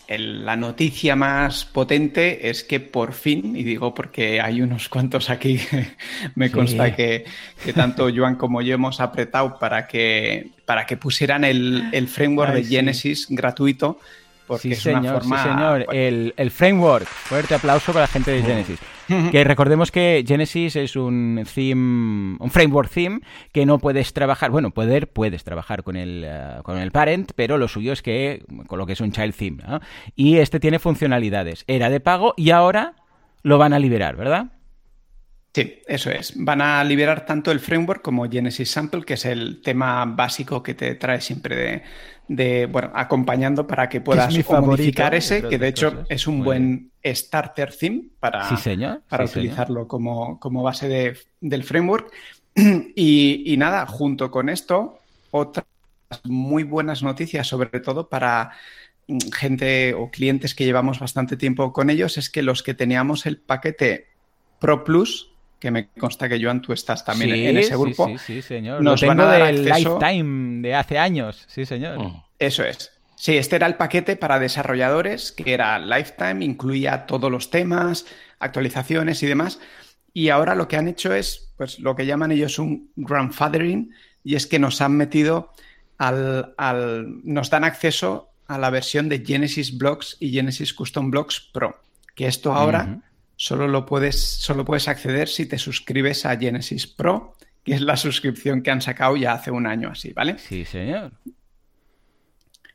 la 0.07 0.55
noticia 0.55 1.15
más 1.15 1.65
potente 1.65 2.49
es 2.49 2.63
que 2.63 2.79
por 2.79 3.13
fin, 3.13 3.55
y 3.55 3.63
digo 3.63 3.93
porque 3.93 4.41
hay 4.41 4.61
unos 4.61 4.89
cuantos 4.89 5.29
aquí 5.29 5.59
me 6.35 6.51
consta 6.51 6.95
que, 6.95 7.25
tanto 7.73 8.09
Joan 8.13 8.35
como 8.35 8.61
yo 8.61 8.75
hemos 8.75 8.99
apretado 8.99 9.57
para 9.59 9.87
que, 9.87 10.49
para 10.65 10.85
que 10.85 10.97
pusieran 10.97 11.43
el, 11.43 12.07
framework 12.07 12.53
de 12.53 12.63
Genesis 12.63 13.27
gratuito, 13.29 13.99
Porque 14.47 14.61
sí, 14.61 14.71
es 14.73 14.81
señor, 14.81 15.01
una 15.01 15.13
forma... 15.13 15.43
sí, 15.43 15.49
señor. 15.49 15.85
El, 15.93 16.33
el, 16.37 16.51
framework. 16.51 17.05
Fuerte 17.05 17.55
aplauso 17.55 17.93
para 17.93 18.03
la 18.03 18.07
gente 18.07 18.31
de 18.31 18.41
Genesis. 18.41 18.79
que 19.31 19.43
recordemos 19.43 19.91
que 19.91 20.23
Genesis 20.27 20.75
es 20.75 20.95
un 20.95 21.43
theme, 21.53 22.37
un 22.39 22.49
framework 22.51 22.89
theme 22.89 23.21
que 23.51 23.65
no 23.65 23.79
puedes 23.79 24.13
trabajar, 24.13 24.51
bueno, 24.51 24.71
poder 24.71 25.07
puedes 25.07 25.43
trabajar 25.43 25.83
con 25.83 25.95
el, 25.95 26.23
eh, 26.25 26.59
con 26.63 26.77
el 26.77 26.91
parent, 26.91 27.31
pero 27.35 27.57
lo 27.57 27.67
suyo 27.67 27.93
es 27.93 28.01
que 28.01 28.43
con 28.67 28.79
lo 28.79 28.85
que 28.85 28.93
es 28.93 29.01
un 29.01 29.11
child 29.11 29.35
theme, 29.35 29.63
¿no? 29.67 29.79
Y 30.15 30.37
este 30.37 30.59
tiene 30.59 30.79
funcionalidades. 30.79 31.63
Era 31.67 31.89
de 31.89 31.99
pago 31.99 32.33
y 32.37 32.51
ahora 32.51 32.95
lo 33.41 33.57
van 33.57 33.73
a 33.73 33.79
liberar, 33.79 34.15
¿verdad? 34.15 34.47
Sí, 35.53 35.81
eso 35.87 36.09
es. 36.09 36.33
Van 36.35 36.61
a 36.61 36.83
liberar 36.83 37.25
tanto 37.27 37.51
el 37.51 37.59
framework 37.59 38.01
como 38.01 38.27
Genesis 38.27 38.71
Sample, 38.71 39.03
que 39.03 39.13
es 39.13 39.25
el 39.25 39.61
tema 39.61 40.03
básico 40.05 40.63
que 40.63 40.73
te 40.73 40.95
trae 40.95 41.21
siempre 41.21 41.83
de, 42.27 42.65
bueno, 42.65 42.91
acompañando 42.95 43.67
para 43.67 43.87
que 43.87 44.01
puedas 44.01 44.33
modificar 44.49 45.13
ese, 45.13 45.43
que 45.47 45.59
de 45.59 45.67
hecho 45.67 46.05
es 46.09 46.25
un 46.25 46.43
buen 46.43 46.91
starter 47.05 47.71
theme 47.71 48.05
para, 48.19 48.49
para 49.07 49.25
utilizarlo 49.25 49.87
Como, 49.87 50.39
como, 50.39 50.63
base 50.63 50.87
de, 50.87 51.17
del 51.39 51.63
framework. 51.63 52.11
Y, 52.95 53.55
nada, 53.57 53.85
junto 53.85 54.31
con 54.31 54.49
esto, 54.49 54.99
otras 55.31 55.65
muy 56.23 56.63
buenas 56.63 57.03
noticias, 57.03 57.47
sobre 57.47 57.79
todo 57.79 58.09
para 58.09 58.51
gente 59.33 59.93
o 59.93 60.09
clientes 60.09 60.55
que 60.55 60.65
llevamos 60.65 60.99
bastante 60.99 61.35
tiempo 61.35 61.73
con 61.73 61.89
ellos, 61.89 62.17
es 62.17 62.29
que 62.29 62.41
los 62.41 62.63
que 62.63 62.73
teníamos 62.73 63.25
el 63.25 63.37
paquete 63.37 64.07
Pro 64.59 64.83
Plus, 64.83 65.32
que 65.63 65.71
me 65.71 65.87
consta 65.87 66.27
que 66.27 66.43
Joan, 66.43 66.61
tú 66.61 66.73
estás 66.73 67.05
también 67.05 67.31
en 67.33 67.57
ese 67.57 67.77
grupo. 67.77 68.05
Sí, 68.09 68.17
sí, 68.17 68.41
señor. 68.41 68.81
Nos 68.83 69.01
Lo 69.01 69.07
tengo 69.07 69.25
del 69.25 69.63
Lifetime 69.63 70.61
de 70.61 70.75
hace 70.75 70.97
años, 70.97 71.45
sí, 71.47 71.65
señor. 71.65 71.99
Mm. 71.99 72.21
Eso 72.37 72.65
es. 72.65 72.91
Sí, 73.15 73.37
este 73.37 73.55
era 73.55 73.65
el 73.65 73.75
paquete 73.75 74.17
para 74.17 74.39
desarrolladores, 74.39 75.31
que 75.31 75.53
era 75.53 75.79
Lifetime, 75.79 76.43
incluía 76.43 77.05
todos 77.05 77.31
los 77.31 77.49
temas, 77.49 78.05
actualizaciones 78.39 79.23
y 79.23 79.27
demás. 79.27 79.61
Y 80.11 80.27
ahora 80.27 80.53
lo 80.53 80.67
que 80.67 80.75
han 80.75 80.89
hecho 80.89 81.13
es, 81.13 81.53
pues, 81.55 81.79
lo 81.79 81.95
que 81.95 82.05
llaman 82.05 82.33
ellos 82.33 82.59
un 82.59 82.91
grandfathering, 82.97 83.95
y 84.21 84.35
es 84.35 84.45
que 84.45 84.59
nos 84.59 84.81
han 84.81 84.97
metido 84.97 85.53
al, 85.97 86.53
nos 87.23 87.49
dan 87.49 87.63
acceso 87.63 88.31
a 88.47 88.57
la 88.57 88.69
versión 88.69 89.07
de 89.07 89.23
Genesis 89.25 89.77
Blocks 89.77 90.17
y 90.19 90.33
Genesis 90.33 90.73
Custom 90.73 91.09
Blocks 91.09 91.39
Pro. 91.53 91.79
Que 92.15 92.27
esto 92.27 92.51
ahora 92.51 92.99
solo 93.35 93.67
lo 93.67 93.85
puedes, 93.85 94.19
solo 94.19 94.65
puedes 94.65 94.87
acceder 94.87 95.27
si 95.27 95.45
te 95.45 95.57
suscribes 95.57 96.25
a 96.25 96.37
Genesis 96.37 96.87
Pro, 96.87 97.35
que 97.63 97.73
es 97.73 97.81
la 97.81 97.97
suscripción 97.97 98.61
que 98.61 98.71
han 98.71 98.81
sacado 98.81 99.15
ya 99.15 99.33
hace 99.33 99.51
un 99.51 99.67
año 99.67 99.89
así, 99.89 100.13
¿vale? 100.13 100.37
Sí, 100.37 100.65
señor. 100.65 101.11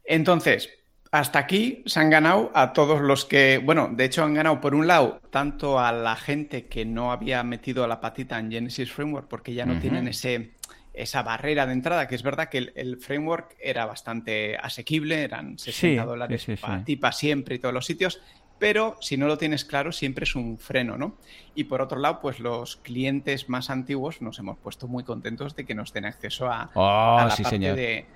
Entonces, 0.05 0.71
hasta 1.11 1.39
aquí 1.39 1.83
se 1.87 2.01
han 2.01 2.11
ganado 2.11 2.51
a 2.55 2.73
todos 2.73 3.01
los 3.01 3.25
que, 3.25 3.59
bueno, 3.59 3.91
de 3.93 4.05
hecho 4.05 4.25
han 4.25 4.35
ganado 4.35 4.61
por 4.61 4.75
un 4.75 4.87
lado 4.87 5.21
tanto 5.31 5.79
a 5.79 5.93
la 5.93 6.17
gente 6.17 6.67
que 6.67 6.85
no 6.85 7.13
había 7.13 7.43
metido 7.43 7.87
la 7.87 8.01
patita 8.01 8.39
en 8.39 8.51
Genesis 8.51 8.93
Framework 8.93 9.29
porque 9.29 9.55
ya 9.55 9.65
no 9.65 9.79
tienen 9.79 10.09
ese, 10.09 10.53
esa 10.93 11.23
barrera 11.23 11.67
de 11.67 11.73
entrada, 11.73 12.09
que 12.09 12.15
es 12.15 12.23
verdad 12.23 12.49
que 12.49 12.73
el, 12.75 12.99
framework 12.99 13.57
era 13.61 13.87
bastante 13.87 14.57
asequible, 14.57 15.23
eran 15.23 15.59
60 15.59 16.05
dólares 16.05 16.47
para 16.61 16.85
ti, 16.85 16.97
para 16.97 17.13
siempre 17.13 17.55
y 17.55 17.59
todos 17.59 17.75
los 17.75 17.87
sitios, 17.87 18.21
pero 18.59 18.97
si 19.01 19.17
no 19.17 19.27
lo 19.27 19.39
tienes 19.39 19.65
claro 19.65 19.93
siempre 19.93 20.25
es 20.25 20.35
un 20.35 20.59
freno, 20.59 20.97
¿no? 20.97 21.17
Y 21.55 21.65
por 21.65 21.81
otro 21.81 21.99
lado, 21.99 22.21
pues 22.21 22.41
los 22.41 22.77
clientes 22.77 23.49
más 23.49 23.71
antiguos 23.71 24.21
nos 24.23 24.39
hemos 24.39 24.59
puesto 24.59 24.89
muy 24.89 25.05
contentos 25.05 25.57
de 25.57 25.65
que 25.65 25.75
nos 25.75 25.93
den 25.93 26.05
acceso 26.05 26.51
a, 26.51 26.71
oh, 26.75 27.19
la 27.19 27.37
parte 27.37 28.07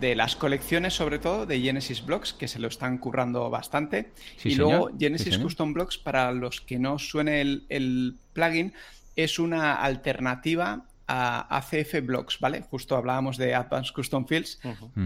de, 0.00 0.14
las 0.14 0.36
colecciones, 0.36 0.94
sobre 0.94 1.18
todo 1.18 1.46
de 1.46 1.60
Genesis 1.60 2.04
Blocks, 2.04 2.32
que 2.32 2.48
se 2.48 2.58
lo 2.58 2.68
están 2.68 2.98
currando 2.98 3.50
bastante. 3.50 4.12
y 4.44 4.54
luego 4.54 4.90
Genesis 4.98 5.38
Custom 5.38 5.72
Blocks, 5.72 5.98
para 5.98 6.32
los 6.32 6.60
que 6.60 6.78
no 6.78 6.98
suene 6.98 7.40
el 7.40 8.16
plugin, 8.32 8.72
es 9.16 9.38
una 9.38 9.74
alternativa 9.74 10.84
a 11.12 11.56
ACF 11.56 12.06
Blocks, 12.06 12.38
¿vale? 12.38 12.62
Justo 12.62 12.96
hablábamos 12.96 13.36
de 13.36 13.52
Advanced 13.52 13.92
Custom 13.92 14.26
Fields, 14.26 14.60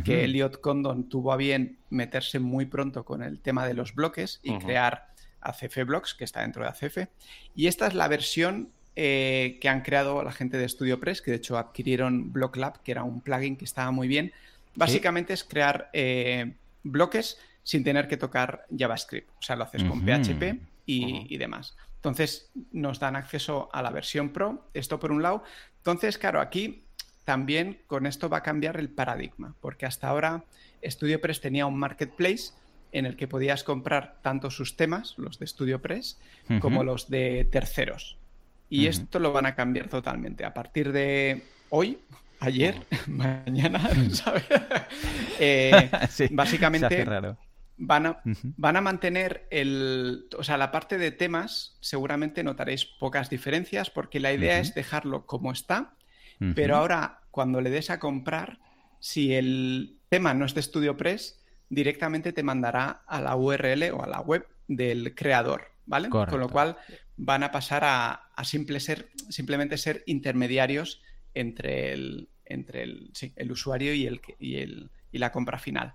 que 0.04 0.24
Elliot 0.24 0.60
Condon 0.60 1.08
tuvo 1.08 1.32
a 1.32 1.38
bien 1.38 1.78
meterse 1.88 2.38
muy 2.38 2.66
pronto 2.66 3.06
con 3.06 3.22
el 3.22 3.40
tema 3.40 3.66
de 3.66 3.72
los 3.72 3.94
bloques 3.94 4.38
y 4.42 4.58
crear 4.58 5.08
ACF 5.40 5.86
Blocks, 5.86 6.14
que 6.14 6.24
está 6.24 6.42
dentro 6.42 6.62
de 6.62 6.68
ACF. 6.68 7.08
Y 7.56 7.68
esta 7.68 7.86
es 7.86 7.94
la 7.94 8.06
versión 8.08 8.68
eh, 8.96 9.56
que 9.62 9.70
han 9.70 9.80
creado 9.80 10.22
la 10.22 10.32
gente 10.32 10.58
de 10.58 10.68
StudioPress, 10.68 11.22
que 11.22 11.30
de 11.30 11.38
hecho 11.38 11.56
adquirieron 11.56 12.34
BlockLab, 12.34 12.82
que 12.82 12.92
era 12.92 13.02
un 13.02 13.22
plugin 13.22 13.56
que 13.56 13.64
estaba 13.64 13.90
muy 13.90 14.06
bien. 14.06 14.30
Básicamente 14.74 15.32
es 15.32 15.42
crear 15.42 15.88
eh, 15.94 16.52
bloques 16.82 17.38
sin 17.62 17.82
tener 17.82 18.08
que 18.08 18.18
tocar 18.18 18.66
JavaScript. 18.76 19.30
O 19.38 19.42
sea, 19.42 19.56
lo 19.56 19.64
haces 19.64 19.84
con 19.84 20.04
PHP 20.04 20.60
y 20.84 21.38
demás. 21.38 21.74
Entonces 22.04 22.50
nos 22.70 23.00
dan 23.00 23.16
acceso 23.16 23.70
a 23.72 23.80
la 23.80 23.88
versión 23.88 24.28
Pro, 24.28 24.68
esto 24.74 25.00
por 25.00 25.10
un 25.10 25.22
lado. 25.22 25.42
Entonces, 25.84 26.16
claro, 26.16 26.40
aquí 26.40 26.82
también 27.26 27.82
con 27.86 28.06
esto 28.06 28.30
va 28.30 28.38
a 28.38 28.42
cambiar 28.42 28.78
el 28.78 28.88
paradigma, 28.88 29.54
porque 29.60 29.84
hasta 29.84 30.08
ahora 30.08 30.44
StudioPress 30.82 31.42
tenía 31.42 31.66
un 31.66 31.78
marketplace 31.78 32.52
en 32.92 33.04
el 33.04 33.16
que 33.16 33.28
podías 33.28 33.64
comprar 33.64 34.16
tanto 34.22 34.48
sus 34.48 34.76
temas, 34.76 35.12
los 35.18 35.38
de 35.38 35.46
StudioPress, 35.46 36.18
como 36.62 36.84
los 36.84 37.10
de 37.10 37.46
terceros. 37.52 38.16
Y 38.70 38.86
esto 38.86 39.18
lo 39.18 39.32
van 39.32 39.44
a 39.44 39.54
cambiar 39.54 39.90
totalmente. 39.90 40.46
A 40.46 40.54
partir 40.54 40.90
de 40.90 41.42
hoy, 41.68 41.98
ayer, 42.40 42.80
mañana, 43.06 43.90
¿sabes? 44.10 44.44
Eh, 45.38 45.90
básicamente 46.30 47.04
Van 47.76 48.06
a, 48.06 48.22
van 48.24 48.76
a, 48.76 48.80
mantener 48.80 49.48
el. 49.50 50.28
O 50.38 50.44
sea, 50.44 50.56
la 50.56 50.70
parte 50.70 50.96
de 50.96 51.10
temas, 51.10 51.76
seguramente 51.80 52.44
notaréis 52.44 52.84
pocas 52.84 53.30
diferencias, 53.30 53.90
porque 53.90 54.20
la 54.20 54.32
idea 54.32 54.60
es 54.60 54.74
dejarlo 54.74 55.26
como 55.26 55.50
está, 55.50 55.94
pero 56.54 56.76
ahora, 56.76 57.20
cuando 57.30 57.60
le 57.60 57.70
des 57.70 57.90
a 57.90 57.98
comprar, 57.98 58.58
si 59.00 59.34
el 59.34 59.98
tema 60.08 60.34
no 60.34 60.44
es 60.44 60.54
de 60.54 60.62
StudioPress, 60.62 61.42
directamente 61.68 62.32
te 62.32 62.42
mandará 62.42 63.02
a 63.06 63.20
la 63.20 63.36
URL 63.36 63.90
o 63.92 64.02
a 64.02 64.06
la 64.06 64.20
web 64.20 64.46
del 64.68 65.14
creador, 65.14 65.72
¿vale? 65.86 66.08
Con 66.08 66.40
lo 66.40 66.48
cual 66.48 66.76
van 67.16 67.42
a 67.42 67.50
pasar 67.50 67.82
a, 67.84 68.30
simple 68.44 68.80
ser, 68.80 69.10
simplemente 69.28 69.78
ser 69.78 70.02
intermediarios 70.06 71.02
entre 71.34 71.92
el, 71.92 72.28
entre 72.44 72.82
el, 72.82 73.12
el 73.36 73.52
usuario 73.52 73.94
y, 73.94 74.06
el, 74.06 74.20
y, 74.38 74.56
el, 74.56 74.90
y 75.12 75.18
la 75.18 75.32
compra 75.32 75.58
final. 75.58 75.92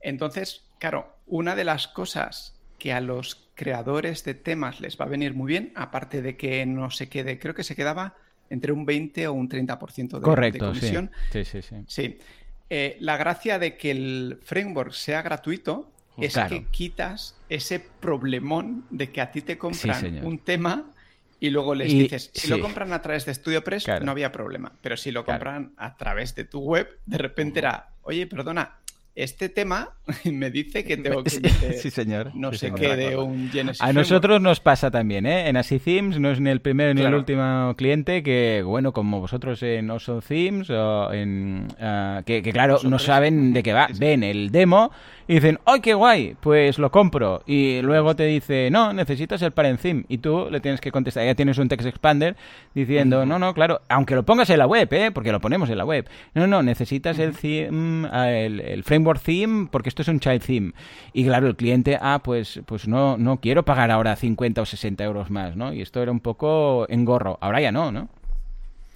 Entonces, 0.00 0.64
claro, 0.78 1.16
una 1.26 1.54
de 1.54 1.64
las 1.64 1.88
cosas 1.88 2.54
que 2.78 2.92
a 2.92 3.00
los 3.00 3.50
creadores 3.54 4.24
de 4.24 4.34
temas 4.34 4.80
les 4.80 4.98
va 4.98 5.04
a 5.04 5.08
venir 5.08 5.34
muy 5.34 5.48
bien, 5.48 5.72
aparte 5.74 6.22
de 6.22 6.36
que 6.36 6.64
no 6.66 6.90
se 6.90 7.08
quede, 7.08 7.38
creo 7.38 7.54
que 7.54 7.64
se 7.64 7.76
quedaba 7.76 8.14
entre 8.48 8.72
un 8.72 8.84
20 8.84 9.28
o 9.28 9.32
un 9.32 9.48
30% 9.48 10.18
de, 10.18 10.20
Correcto, 10.20 10.66
comisión. 10.66 11.10
Sí, 11.30 11.44
sí, 11.44 11.62
sí. 11.62 11.76
sí. 11.86 12.18
Eh, 12.68 12.96
la 13.00 13.16
gracia 13.16 13.58
de 13.58 13.76
que 13.76 13.90
el 13.90 14.38
framework 14.42 14.92
sea 14.92 15.22
gratuito 15.22 15.90
es 16.18 16.36
que 16.48 16.64
quitas 16.66 17.36
ese 17.48 17.80
problemón 17.80 18.84
de 18.90 19.10
que 19.10 19.20
a 19.20 19.30
ti 19.30 19.42
te 19.42 19.56
compran 19.58 20.24
un 20.24 20.38
tema 20.38 20.92
y 21.38 21.48
luego 21.50 21.74
les 21.74 21.90
dices, 21.90 22.30
si 22.34 22.48
lo 22.48 22.60
compran 22.60 22.92
a 22.92 23.00
través 23.00 23.24
de 23.24 23.34
StudioPress, 23.34 23.88
no 24.02 24.10
había 24.10 24.30
problema. 24.30 24.72
Pero 24.82 24.96
si 24.96 25.10
lo 25.10 25.24
compran 25.24 25.72
a 25.78 25.96
través 25.96 26.34
de 26.34 26.44
tu 26.44 26.60
web, 26.60 26.98
de 27.06 27.18
repente 27.18 27.60
era, 27.60 27.90
oye, 28.02 28.26
perdona, 28.26 28.79
este 29.22 29.48
tema 29.48 29.90
me 30.24 30.50
dice 30.50 30.84
que 30.84 30.96
tengo 30.96 31.22
que 31.22 31.30
sí, 31.30 31.90
señor. 31.90 32.32
no 32.34 32.52
sé 32.52 32.72
qué 32.72 32.96
de 32.96 33.16
un 33.16 33.50
Genesis. 33.50 33.80
A 33.80 33.92
nosotros 33.92 34.40
nos 34.40 34.60
pasa 34.60 34.90
también, 34.90 35.26
¿eh? 35.26 35.48
En 35.48 35.56
Así 35.56 35.78
Themes 35.78 36.18
no 36.18 36.30
es 36.30 36.40
ni 36.40 36.50
el 36.50 36.60
primero 36.60 36.94
ni 36.94 37.02
el 37.02 37.14
último 37.14 37.74
cliente 37.76 38.22
que, 38.22 38.62
bueno, 38.64 38.92
como 38.92 39.20
vosotros 39.20 39.62
en 39.62 39.90
Oso 39.90 40.20
Themes 40.20 40.70
o 40.70 41.12
en... 41.12 41.68
Ah, 41.80 42.22
que, 42.24 42.42
claro, 42.42 42.78
no 42.84 42.98
saben 42.98 43.52
de 43.52 43.62
qué 43.62 43.72
va. 43.72 43.88
Ven 43.98 44.22
el 44.22 44.50
demo 44.50 44.90
y 45.28 45.34
dicen, 45.34 45.60
¡ay, 45.64 45.80
qué 45.80 45.94
guay! 45.94 46.36
Pues 46.40 46.78
lo 46.78 46.90
compro. 46.90 47.42
Y 47.46 47.82
luego 47.82 48.16
te 48.16 48.24
dice, 48.24 48.68
no, 48.70 48.92
necesitas 48.92 49.40
el 49.42 49.52
parent 49.52 49.80
theme. 49.80 50.04
Y 50.08 50.18
tú 50.18 50.48
le 50.50 50.60
tienes 50.60 50.80
que 50.80 50.90
contestar, 50.90 51.24
ya 51.24 51.34
tienes 51.34 51.58
un 51.58 51.68
text 51.68 51.86
expander 51.86 52.36
diciendo, 52.74 53.26
no, 53.26 53.38
no, 53.38 53.54
claro, 53.54 53.80
aunque 53.88 54.14
lo 54.14 54.24
pongas 54.24 54.50
en 54.50 54.58
la 54.58 54.66
web, 54.66 54.88
¿eh? 54.92 55.10
Porque 55.12 55.32
lo 55.32 55.40
ponemos 55.40 55.70
en 55.70 55.78
la 55.78 55.84
web. 55.84 56.08
No, 56.34 56.46
no, 56.46 56.62
necesitas 56.62 57.18
el, 57.18 57.36
theme, 57.36 58.08
ah, 58.10 58.30
el, 58.30 58.82
framework 58.84 59.09
theme 59.18 59.68
porque 59.70 59.88
esto 59.88 60.02
es 60.02 60.08
un 60.08 60.20
child 60.20 60.42
theme. 60.42 60.72
Y 61.12 61.24
claro, 61.24 61.46
el 61.48 61.56
cliente, 61.56 61.98
ah, 62.00 62.20
pues, 62.22 62.60
pues 62.66 62.88
no, 62.88 63.16
no 63.16 63.40
quiero 63.40 63.64
pagar 63.64 63.90
ahora 63.90 64.16
50 64.16 64.62
o 64.62 64.66
60 64.66 65.04
euros 65.04 65.30
más, 65.30 65.56
¿no? 65.56 65.72
Y 65.72 65.82
esto 65.82 66.02
era 66.02 66.12
un 66.12 66.20
poco 66.20 66.86
engorro. 66.88 67.38
Ahora 67.40 67.60
ya 67.60 67.72
no, 67.72 67.90
¿no? 67.92 68.08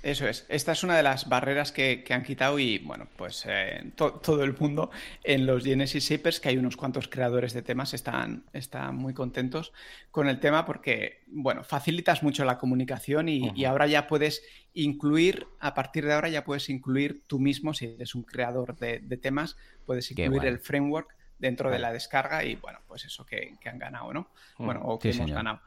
Eso 0.04 0.28
es. 0.28 0.44
Esta 0.50 0.72
es 0.72 0.84
una 0.84 0.98
de 0.98 1.02
las 1.02 1.30
barreras 1.30 1.72
que, 1.72 2.04
han 2.10 2.22
quitado 2.22 2.58
y, 2.58 2.76
bueno, 2.76 3.08
pues 3.16 3.46
eh, 3.48 3.90
todo 3.96 4.44
el 4.44 4.54
mundo 4.58 4.90
en 5.22 5.46
los 5.46 5.64
Genesis 5.64 6.04
Shapers, 6.04 6.40
que 6.40 6.50
hay 6.50 6.58
unos 6.58 6.76
cuantos 6.76 7.08
creadores 7.08 7.54
de 7.54 7.62
temas, 7.62 7.94
están, 7.94 8.44
están 8.52 8.96
muy 8.96 9.14
contentos 9.14 9.72
con 10.10 10.28
el 10.28 10.40
tema 10.40 10.66
porque, 10.66 11.22
bueno, 11.28 11.64
facilitas 11.64 12.22
mucho 12.22 12.44
la 12.44 12.58
comunicación 12.58 13.30
y, 13.30 13.64
ahora 13.64 13.86
ya 13.86 14.06
puedes 14.06 14.42
incluir, 14.74 15.46
a 15.58 15.72
partir 15.72 16.04
de 16.04 16.12
ahora 16.12 16.28
ya 16.28 16.44
puedes 16.44 16.68
incluir 16.68 17.22
tú 17.26 17.38
mismo, 17.38 17.72
si 17.72 17.86
eres 17.86 18.14
un 18.14 18.24
creador 18.24 18.76
de, 18.76 19.00
temas, 19.16 19.56
puedes 19.86 20.10
incluir 20.10 20.44
el 20.44 20.58
framework 20.58 21.16
dentro 21.38 21.70
de 21.70 21.78
la 21.78 21.94
descarga 21.94 22.44
y 22.44 22.56
bueno, 22.56 22.80
pues 22.86 23.06
eso 23.06 23.24
que, 23.24 23.54
han 23.64 23.78
ganado, 23.78 24.12
¿no? 24.12 24.28
Bueno, 24.58 24.82
o 24.84 24.98
que 24.98 25.12
hemos 25.12 25.30
ganado. 25.30 25.62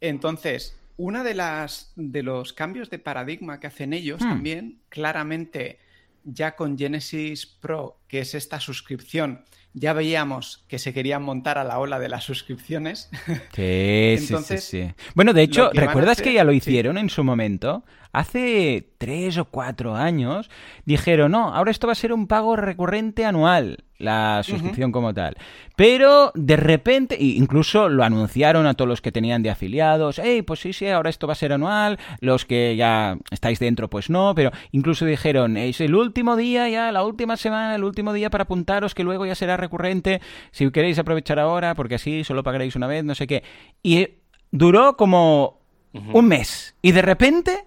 Entonces, 0.00 0.76
una 0.98 1.24
de 1.24 1.32
las 1.32 1.92
de 1.96 2.22
los 2.22 2.52
cambios 2.52 2.90
de 2.90 2.98
paradigma 2.98 3.58
que 3.60 3.68
hacen 3.68 3.94
ellos 3.94 4.20
hmm. 4.20 4.28
también, 4.28 4.80
claramente 4.90 5.78
ya 6.24 6.56
con 6.56 6.76
Genesis 6.76 7.46
Pro, 7.46 8.00
que 8.08 8.20
es 8.20 8.34
esta 8.34 8.60
suscripción, 8.60 9.44
ya 9.74 9.92
veíamos 9.92 10.64
que 10.68 10.78
se 10.78 10.92
querían 10.92 11.22
montar 11.22 11.58
a 11.58 11.64
la 11.64 11.78
ola 11.78 11.98
de 11.98 12.08
las 12.08 12.24
suscripciones. 12.24 13.10
Sí, 13.54 14.16
sí, 14.18 14.58
sí, 14.58 14.92
Bueno, 15.14 15.32
de 15.32 15.42
hecho, 15.42 15.70
¿recuerdas 15.72 16.22
que 16.22 16.32
ya 16.32 16.44
lo 16.44 16.52
hicieron 16.52 16.96
en 16.96 17.10
su 17.10 17.24
momento? 17.24 17.84
Hace 18.12 18.88
tres 18.98 19.36
o 19.36 19.44
cuatro 19.44 19.94
años 19.94 20.50
dijeron, 20.84 21.32
no, 21.32 21.54
ahora 21.54 21.70
esto 21.70 21.86
va 21.86 21.92
a 21.92 21.96
ser 21.96 22.12
un 22.12 22.26
pago 22.26 22.56
recurrente 22.56 23.26
anual, 23.26 23.84
la 23.98 24.42
suscripción 24.44 24.92
como 24.92 25.12
tal. 25.12 25.36
Pero 25.76 26.32
de 26.34 26.56
repente, 26.56 27.16
incluso 27.20 27.90
lo 27.90 28.02
anunciaron 28.04 28.66
a 28.66 28.74
todos 28.74 28.88
los 28.88 29.02
que 29.02 29.12
tenían 29.12 29.42
de 29.42 29.50
afiliados, 29.50 30.20
hey, 30.22 30.40
pues 30.42 30.60
sí, 30.60 30.72
sí, 30.72 30.88
ahora 30.88 31.10
esto 31.10 31.26
va 31.26 31.34
a 31.34 31.36
ser 31.36 31.52
anual, 31.52 31.98
los 32.20 32.46
que 32.46 32.76
ya 32.76 33.18
estáis 33.30 33.58
dentro, 33.58 33.90
pues 33.90 34.08
no, 34.08 34.34
pero 34.34 34.52
incluso 34.72 35.04
dijeron, 35.04 35.58
es 35.58 35.80
el 35.82 35.94
último 35.94 36.36
día 36.36 36.68
ya, 36.68 36.90
la 36.90 37.04
última 37.04 37.36
semana, 37.36 37.74
el 37.74 37.84
último 37.84 38.14
día 38.14 38.30
para 38.30 38.44
apuntaros 38.44 38.94
que 38.94 39.04
luego 39.04 39.26
ya 39.26 39.34
será 39.34 39.57
recurrente, 39.58 40.20
si 40.50 40.70
queréis 40.70 40.98
aprovechar 40.98 41.38
ahora, 41.38 41.74
porque 41.74 41.96
así 41.96 42.24
solo 42.24 42.42
pagaréis 42.42 42.76
una 42.76 42.86
vez, 42.86 43.04
no 43.04 43.14
sé 43.14 43.26
qué. 43.26 43.42
Y 43.82 44.08
duró 44.50 44.96
como 44.96 45.58
un 45.92 46.28
mes. 46.28 46.74
Y 46.82 46.92
de 46.92 47.02
repente 47.02 47.64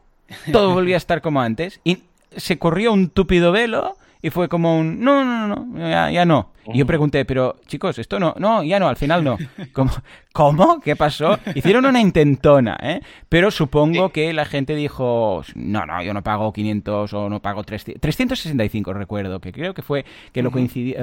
todo 0.51 0.71
volvía 0.73 0.95
a 0.95 0.97
estar 0.97 1.21
como 1.21 1.41
antes. 1.41 1.79
Y 1.83 1.99
se 2.35 2.57
corrió 2.57 2.93
un 2.93 3.09
túpido 3.09 3.51
velo 3.51 3.95
y 4.21 4.29
fue 4.29 4.49
como 4.49 4.77
un, 4.77 4.99
no, 4.99 5.25
no, 5.25 5.47
no, 5.47 6.11
ya, 6.11 6.25
no. 6.25 6.51
Y 6.67 6.79
yo 6.79 6.85
pregunté, 6.85 7.25
pero 7.25 7.57
chicos, 7.67 7.97
esto 7.99 8.19
no, 8.19 8.35
no, 8.37 8.63
ya 8.63 8.79
no, 8.79 8.87
al 8.87 8.95
final 8.95 9.23
no. 9.23 9.37
¿Cómo? 9.73 9.91
¿Cómo? 10.33 10.79
¿Qué 10.79 10.95
pasó? 10.95 11.37
Hicieron 11.55 11.85
una 11.85 11.99
intentona, 11.99 12.77
¿eh? 12.81 13.01
Pero 13.27 13.51
supongo 13.51 14.09
que 14.09 14.31
la 14.31 14.45
gente 14.45 14.75
dijo, 14.75 15.43
no, 15.55 15.85
no, 15.85 16.01
yo 16.03 16.13
no 16.13 16.23
pago 16.23 16.53
500 16.53 17.13
o 17.13 17.29
no 17.29 17.41
pago 17.41 17.63
300, 17.63 17.99
365 17.99 18.93
recuerdo, 18.93 19.41
que 19.41 19.51
creo 19.51 19.73
que 19.73 19.81
fue 19.81 20.05
que 20.31 20.41
lo, 20.41 20.51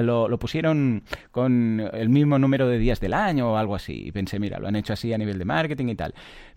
lo, 0.01 0.27
lo 0.27 0.39
pusieron 0.39 1.03
con 1.31 1.89
el 1.93 2.09
mismo 2.09 2.39
número 2.39 2.67
de 2.67 2.79
días 2.79 2.99
del 2.99 3.13
año 3.13 3.53
o 3.53 3.57
algo 3.57 3.75
así. 3.75 4.07
Y 4.07 4.11
pensé, 4.11 4.39
mira, 4.39 4.59
lo 4.59 4.67
han 4.67 4.75
hecho 4.75 4.93
así 4.93 5.13
a 5.13 5.17
nivel 5.17 5.37
de 5.37 5.45
marketing 5.45 5.89
y 5.89 5.95
tal 5.95 6.13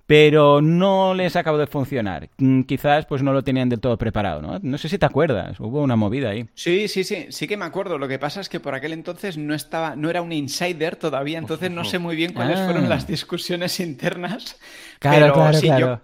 pero 0.06 0.60
no 0.60 1.14
les 1.14 1.36
acabó 1.36 1.58
de 1.58 1.66
funcionar. 1.66 2.28
Mm, 2.38 2.62
quizás 2.62 3.06
pues 3.06 3.22
no 3.22 3.32
lo 3.32 3.42
tenían 3.42 3.68
del 3.68 3.80
todo 3.80 3.96
preparado, 3.96 4.42
¿no? 4.42 4.58
No 4.62 4.78
sé 4.78 4.88
si 4.88 4.98
te 4.98 5.06
acuerdas, 5.06 5.58
hubo 5.60 5.80
una 5.80 5.96
movida 5.96 6.30
ahí. 6.30 6.46
Sí, 6.54 6.88
sí, 6.88 7.04
sí, 7.04 7.26
sí 7.30 7.46
que 7.46 7.56
me 7.56 7.64
acuerdo. 7.64 7.98
Lo 7.98 8.08
que 8.08 8.18
pasa 8.18 8.40
es 8.40 8.48
que 8.48 8.60
por 8.60 8.74
aquel 8.74 8.91
entonces 8.92 9.36
no 9.36 9.54
estaba, 9.54 9.96
no 9.96 10.10
era 10.10 10.22
un 10.22 10.32
insider 10.32 10.96
todavía, 10.96 11.38
entonces 11.38 11.70
no 11.70 11.84
sé 11.84 11.98
muy 11.98 12.16
bien 12.16 12.32
cuáles 12.32 12.60
fueron 12.60 12.86
ah. 12.86 12.88
las 12.88 13.06
discusiones 13.06 13.80
internas. 13.80 14.56
Claro, 14.98 15.32
claro, 15.32 15.60
claro. 15.60 16.02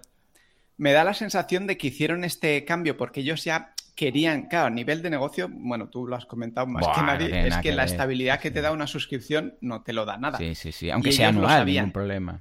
me 0.77 0.91
da 0.91 1.03
la 1.03 1.13
sensación 1.13 1.67
de 1.67 1.77
que 1.77 1.87
hicieron 1.87 2.23
este 2.23 2.65
cambio 2.65 2.97
porque 2.97 3.21
ellos 3.21 3.43
ya 3.43 3.73
querían, 3.99 4.43
claro, 4.43 4.67
a 4.67 4.69
nivel 4.69 5.01
de 5.01 5.09
negocio, 5.09 5.49
bueno, 5.51 5.89
tú 5.89 6.07
lo 6.07 6.15
has 6.15 6.25
comentado 6.25 6.65
más 6.65 6.87
que 6.95 7.01
nadie, 7.01 7.47
es 7.49 7.57
que, 7.57 7.73
la 7.73 7.83
estabilidad 7.83 8.39
que 8.39 8.49
te 8.49 8.61
da 8.61 8.71
una 8.71 8.87
suscripción 8.87 9.55
no 9.59 9.81
te 9.81 9.91
lo 9.91 10.05
da 10.05 10.15
nada. 10.15 10.37
Sí, 10.37 10.55
sí, 10.55 10.71
sí, 10.71 10.89
aunque 10.89 11.11
sea 11.11 11.27
anual, 11.27 11.65
ningún 11.65 11.91
problema. 11.91 12.39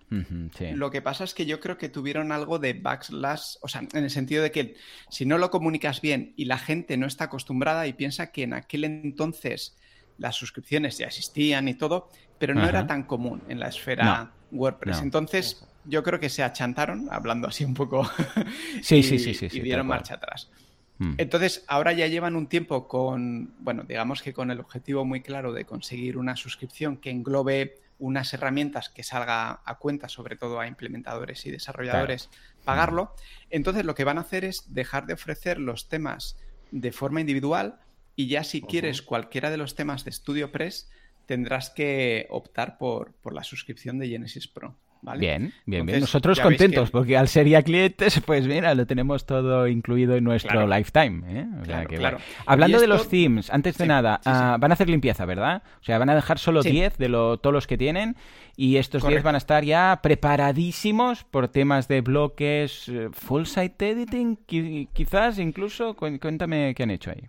Lo 0.75 0.93
que 0.93 1.03
pasa 1.03 1.25
es 1.25 1.35
que 1.35 1.47
yo 1.47 1.59
creo 1.59 1.77
que 1.77 1.89
tuvieron 1.89 2.31
algo 2.31 2.61
de 2.61 2.75
backslash, 2.75 3.57
o 3.61 3.67
sea, 3.67 3.83
en 3.93 4.05
el 4.05 4.11
sentido 4.11 4.45
de 4.45 4.53
que 4.53 4.77
si 5.11 5.27
no 5.27 5.37
lo 5.37 5.51
comunicas 5.51 6.01
bien 6.01 6.33
y 6.37 6.45
la 6.45 6.59
gente 6.59 6.97
no 6.97 7.09
está 7.09 7.25
acostumbrada 7.25 7.89
y 7.89 7.93
piensa 7.93 8.31
que 8.31 8.45
en 8.45 8.53
aquel 8.53 8.85
entonces 8.85 9.77
las 10.19 10.37
suscripciones 10.37 10.99
ya 10.99 11.07
existían 11.07 11.69
y 11.69 11.75
todo, 11.75 12.11
pero 12.39 12.55
no 12.55 12.69
era 12.69 12.87
tan 12.87 13.05
común 13.05 13.43
en 13.49 13.61
la 13.61 13.69
esfera 13.69 14.33
WordPress. 14.51 15.01
Entonces, 15.03 15.67
yo 15.85 16.03
creo 16.03 16.21
que 16.21 16.29
se 16.29 16.43
achantaron, 16.43 17.09
hablando 17.11 17.49
así 17.49 17.65
un 17.65 17.75
poco, 17.75 18.09
sí, 18.83 19.03
sí, 19.03 19.19
sí, 19.19 19.35
sí, 19.35 19.49
y 19.51 19.61
dieron 19.61 19.87
marcha 19.87 20.15
atrás. 20.15 20.51
Hmm. 20.99 21.15
Entonces, 21.17 21.65
ahora 21.69 21.93
ya 21.93 22.07
llevan 22.07 22.37
un 22.37 22.49
tiempo 22.49 22.89
con, 22.89 23.55
bueno, 23.61 23.85
digamos 23.85 24.23
que 24.23 24.33
con 24.33 24.51
el 24.51 24.61
objetivo 24.61 25.05
muy 25.05 25.23
claro 25.23 25.53
de 25.53 25.65
conseguir 25.65 26.19
una 26.19 26.37
suscripción 26.37 26.97
que 26.97 27.11
englobe 27.11 27.81
unas 28.01 28.33
herramientas 28.33 28.89
que 28.89 29.03
salga 29.03 29.61
a 29.65 29.79
cuenta, 29.79 30.09
sobre 30.09 30.37
todo 30.37 30.61
a 30.61 30.67
implementadores 30.67 31.45
y 31.47 31.51
desarrolladores, 31.51 32.31
pagarlo. 32.65 33.15
Entonces, 33.51 33.85
lo 33.85 33.95
que 33.95 34.05
van 34.05 34.19
a 34.19 34.23
hacer 34.23 34.45
es 34.45 34.73
dejar 34.73 35.07
de 35.07 35.15
ofrecer 35.15 35.59
los 35.59 35.89
temas 35.89 36.37
de 36.71 36.93
forma 36.93 37.21
individual 37.21 37.81
y 38.19 38.27
ya 38.27 38.43
si 38.43 38.63
quieres 38.63 39.01
cualquiera 39.01 39.49
de 39.49 39.57
los 39.57 39.77
temas 39.77 40.05
de 40.05 40.11
StudioPress, 40.11 40.91
tendrás 41.27 41.71
que 41.71 42.27
optar 42.31 42.77
por, 42.77 43.13
por 43.23 43.33
la 43.33 43.45
suscripción 43.45 44.01
de 44.01 44.09
Genesis 44.09 44.49
Pro. 44.49 44.75
Bien, 45.17 45.53
bien, 45.67 45.87
bien. 45.87 46.01
Nosotros 46.01 46.41
contentos, 46.41 46.91
porque 46.91 47.17
al 47.17 47.29
ser 47.29 47.47
ya 47.47 47.63
clientes, 47.63 48.21
pues 48.27 48.49
mira, 48.49 48.75
lo 48.75 48.89
tenemos 48.89 49.25
todo 49.25 49.69
incluido 49.69 50.17
en 50.17 50.25
nuestro 50.25 50.67
lifetime. 50.67 51.23
¿eh? 51.29 51.47
claro, 51.97 52.19
Hablando 52.45 52.81
de 52.81 52.89
los 52.89 53.09
themes, 53.09 53.51
antes 53.51 53.79
de 53.79 53.87
nada, 53.87 54.21
ah, 54.25 54.57
van 54.59 54.73
a 54.73 54.75
hacer 54.75 54.89
limpieza, 54.89 55.25
¿verdad? 55.25 55.63
O 55.81 55.85
sea, 55.85 55.99
van 55.99 56.11
a 56.11 56.17
dejar 56.17 56.41
solo 56.41 56.65
10 56.65 56.99
de 56.99 57.09
lo, 57.09 57.39
todos 57.39 57.55
los 57.55 57.69
que 57.69 57.79
tienen 57.79 58.17
y 58.57 58.79
estos 58.79 59.07
10 59.07 59.23
van 59.23 59.37
a 59.37 59.39
estar 59.39 59.63
ya 59.63 60.01
preparadísimos 60.03 61.23
por 61.23 61.47
temas 61.47 61.87
de 61.87 62.01
bloques, 62.01 62.89
eh, 62.89 63.11
full 63.13 63.45
site 63.45 63.91
editing, 63.91 64.41
quizás 64.93 65.39
incluso. 65.39 65.95
Cuéntame 65.95 66.75
qué 66.75 66.83
han 66.83 66.91
hecho 66.91 67.13
ahí. 67.13 67.29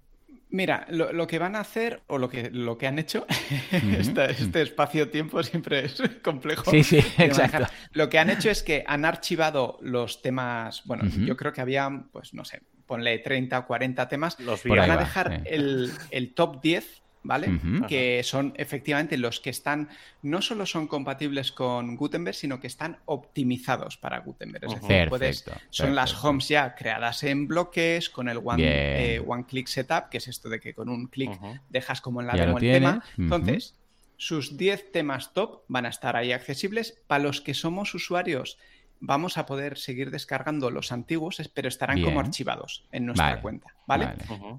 Mira, 0.52 0.88
lo, 0.90 1.28
que 1.28 1.38
van 1.38 1.56
a 1.56 1.60
hacer, 1.60 2.02
o 2.08 2.18
lo 2.18 2.28
que, 2.28 2.50
lo 2.50 2.76
que 2.78 2.88
han 2.88 2.98
hecho, 2.98 3.28
este, 3.72 4.62
espacio-tiempo 4.62 5.44
siempre 5.44 5.86
es 5.86 6.02
complejo. 6.24 6.72
Sí, 6.72 6.84
sí, 6.84 6.98
exacto. 7.20 7.68
Lo 7.92 8.10
que 8.10 8.18
han 8.18 8.32
hecho 8.32 8.50
es 8.50 8.64
que 8.64 8.84
han 8.88 9.06
archivado 9.06 9.78
los 9.82 10.24
temas, 10.24 10.84
bueno, 10.86 11.06
yo 11.08 11.38
creo 11.38 11.54
que 11.54 11.62
había, 11.62 11.88
pues 12.12 12.34
no 12.34 12.46
sé, 12.46 12.64
ponle 12.88 13.20
30 13.20 13.60
o 13.60 13.68
40 13.68 14.08
temas, 14.08 14.40
los 14.40 14.64
van 14.64 14.90
a 14.90 14.98
dejar 14.98 15.44
el, 15.46 15.92
el, 16.10 16.34
top 16.34 16.60
10 16.62 17.04
¿vale? 17.24 17.60
Que 17.88 18.22
son 18.24 18.54
efectivamente 18.58 19.18
los 19.18 19.40
que 19.40 19.50
están, 19.50 19.90
no 20.22 20.42
solo 20.42 20.66
son 20.66 20.88
compatibles 20.88 21.52
con 21.52 21.96
Gutenberg, 21.96 22.36
sino 22.36 22.60
que 22.60 22.68
están 22.68 22.98
optimizados 23.06 23.98
para 23.98 24.20
Gutenberg. 24.20 24.66
Es 24.66 24.82
decir, 24.82 25.54
son 25.70 25.96
las 25.96 26.24
homes 26.24 26.48
ya 26.48 26.76
creadas 26.76 27.24
en 27.24 27.48
bloques, 27.48 28.10
con 28.10 28.30
el 28.30 28.38
one, 28.44 28.64
eh, 28.64 29.24
one 29.26 29.46
Click 29.46 29.68
Setup, 29.68 30.10
que 30.10 30.18
es 30.18 30.28
esto 30.28 30.50
de 30.50 30.60
que 30.60 30.74
con 30.74 30.90
un 30.90 31.08
clic 31.08 31.32
dejas 31.70 32.02
como 32.02 32.22
en 32.22 32.28
la 32.28 32.34
demo 32.34 32.58
el 32.58 32.72
tema. 32.72 33.04
Entonces, 33.18 33.76
sus 34.18 34.58
10 34.58 34.92
temas 34.92 35.34
top 35.34 35.64
van 35.68 35.86
a 35.86 35.90
estar 35.90 36.16
ahí 36.16 36.34
accesibles. 36.34 37.02
Para 37.08 37.24
los 37.24 37.42
que 37.42 37.54
somos 37.54 37.94
usuarios 37.96 38.58
vamos 39.00 39.38
a 39.38 39.46
poder 39.46 39.78
seguir 39.78 40.12
descargando 40.12 40.70
los 40.72 40.92
antiguos, 40.92 41.42
pero 41.54 41.68
estarán 41.68 42.02
como 42.02 42.20
archivados 42.20 42.86
en 42.92 43.06
nuestra 43.06 43.42
cuenta, 43.42 43.76
¿vale? 43.88 44.10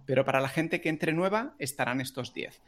Pero 0.06 0.24
para 0.24 0.40
la 0.40 0.48
gente 0.48 0.80
que 0.80 0.88
entre 0.88 1.12
nueva, 1.12 1.54
estarán 1.58 2.00
estos 2.00 2.32
10. 2.34 2.60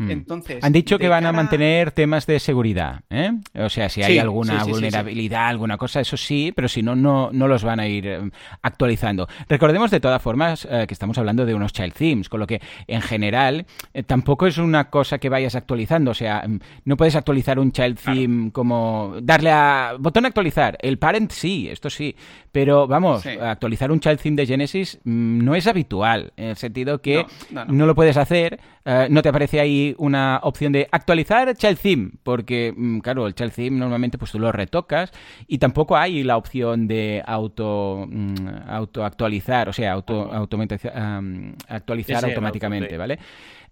Hmm. 0.00 0.10
Entonces, 0.10 0.64
Han 0.64 0.72
dicho 0.72 0.98
que 0.98 1.08
van 1.08 1.26
a 1.26 1.32
mantener 1.32 1.90
temas 1.90 2.24
de 2.24 2.40
seguridad, 2.40 3.02
¿eh? 3.10 3.32
O 3.54 3.68
sea, 3.68 3.90
si 3.90 4.02
hay 4.02 4.16
alguna 4.16 4.64
vulnerabilidad, 4.64 5.48
alguna 5.48 5.76
cosa, 5.76 6.00
eso 6.00 6.16
sí, 6.16 6.54
pero 6.56 6.68
si 6.68 6.82
no, 6.82 6.96
no, 6.96 7.28
no 7.30 7.46
los 7.46 7.62
van 7.62 7.80
a 7.80 7.86
ir 7.86 8.06
eh, 8.06 8.30
actualizando. 8.62 9.28
Recordemos 9.46 9.90
de 9.90 10.00
todas 10.00 10.22
formas 10.22 10.66
eh, 10.70 10.86
que 10.88 10.94
estamos 10.94 11.18
hablando 11.18 11.44
de 11.44 11.54
unos 11.54 11.74
child 11.74 11.92
themes, 11.92 12.30
con 12.30 12.40
lo 12.40 12.46
que 12.46 12.62
en 12.86 13.02
general 13.02 13.66
tampoco 14.06 14.46
es 14.46 14.56
una 14.56 14.88
cosa 14.88 15.18
que 15.18 15.28
vayas 15.28 15.54
actualizando. 15.54 16.12
O 16.12 16.14
sea, 16.14 16.44
mm, 16.48 16.60
no 16.86 16.96
puedes 16.96 17.14
actualizar 17.14 17.58
un 17.58 17.70
child 17.70 17.98
theme 17.98 18.52
como 18.52 19.16
darle 19.22 19.50
a 19.50 19.96
botón 19.98 20.24
actualizar. 20.24 20.78
El 20.80 20.98
parent 20.98 21.30
sí, 21.30 21.68
esto 21.70 21.90
sí, 21.90 22.16
pero 22.50 22.86
vamos, 22.86 23.26
actualizar 23.26 23.92
un 23.92 24.00
child 24.00 24.18
theme 24.18 24.36
de 24.36 24.46
Genesis 24.46 24.98
mm, 25.04 25.44
no 25.44 25.54
es 25.54 25.66
habitual, 25.66 26.32
en 26.38 26.48
el 26.48 26.56
sentido 26.56 27.02
que 27.02 27.26
no 27.68 27.84
lo 27.84 27.94
puedes 27.94 28.16
hacer 28.16 28.58
eh, 28.84 29.08
no 29.10 29.20
te 29.20 29.28
aparece 29.28 29.60
ahí 29.60 29.89
una 29.98 30.40
opción 30.42 30.72
de 30.72 30.88
actualizar 30.90 31.54
Child 31.54 31.78
Theme, 31.78 32.10
porque, 32.22 32.72
mm, 32.76 32.98
claro, 33.00 33.26
el 33.26 33.34
Child 33.34 33.52
Theme 33.52 33.78
normalmente 33.78 34.18
pues 34.18 34.32
tú 34.32 34.38
lo 34.38 34.52
retocas 34.52 35.12
y 35.46 35.58
tampoco 35.58 35.96
hay 35.96 36.22
la 36.22 36.36
opción 36.36 36.86
de 36.86 37.22
auto, 37.26 38.06
mm, 38.08 38.34
auto 38.68 39.04
actualizar, 39.04 39.68
o 39.68 39.72
sea, 39.72 39.92
auto, 39.92 40.30
actualizar 40.32 42.24
automáticamente, 42.24 42.96
¿vale? 42.96 43.18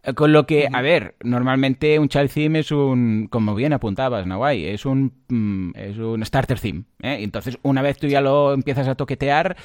Eh, 0.02 0.14
con 0.14 0.32
lo 0.32 0.46
que, 0.46 0.68
a 0.72 0.80
ver, 0.80 1.16
normalmente 1.22 1.98
un 1.98 2.08
child 2.08 2.30
theme 2.30 2.60
es 2.60 2.70
un, 2.70 3.28
como 3.30 3.54
bien 3.54 3.72
apuntabas, 3.72 4.26
Nawai, 4.26 4.66
es 4.66 4.86
un, 4.86 5.12
mm, 5.28 5.70
es 5.74 5.98
un 5.98 6.24
starter 6.24 6.60
theme. 6.60 6.84
¿eh? 7.02 7.18
Entonces, 7.20 7.58
una 7.62 7.82
vez 7.82 7.98
tú 7.98 8.06
ya 8.06 8.20
lo 8.20 8.52
empiezas 8.52 8.88
a 8.88 8.94
toquetear, 8.94 9.56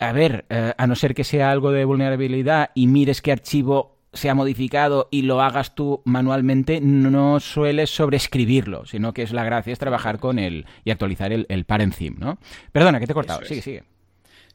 a 0.00 0.12
ver, 0.12 0.46
a 0.48 0.86
no 0.86 0.94
ser 0.94 1.12
que 1.12 1.24
sea 1.24 1.50
algo 1.50 1.72
de 1.72 1.84
vulnerabilidad 1.84 2.70
y 2.72 2.86
mires 2.86 3.20
qué 3.20 3.32
archivo 3.32 3.97
se 4.12 4.30
ha 4.30 4.34
modificado 4.34 5.08
y 5.10 5.22
lo 5.22 5.40
hagas 5.42 5.74
tú 5.74 6.02
manualmente, 6.04 6.80
no 6.80 7.40
sueles 7.40 7.90
sobreescribirlo, 7.90 8.86
sino 8.86 9.12
que 9.12 9.22
es 9.22 9.32
la 9.32 9.44
gracia 9.44 9.72
es 9.72 9.78
trabajar 9.78 10.18
con 10.18 10.38
él 10.38 10.66
y 10.84 10.90
actualizar 10.90 11.32
el, 11.32 11.46
el 11.48 11.64
parent 11.64 11.94
theme, 11.94 12.16
¿no? 12.18 12.38
Perdona, 12.72 13.00
que 13.00 13.06
te 13.06 13.12
he 13.12 13.14
cortado. 13.14 13.44
Sigue, 13.44 13.62
sigue. 13.62 13.84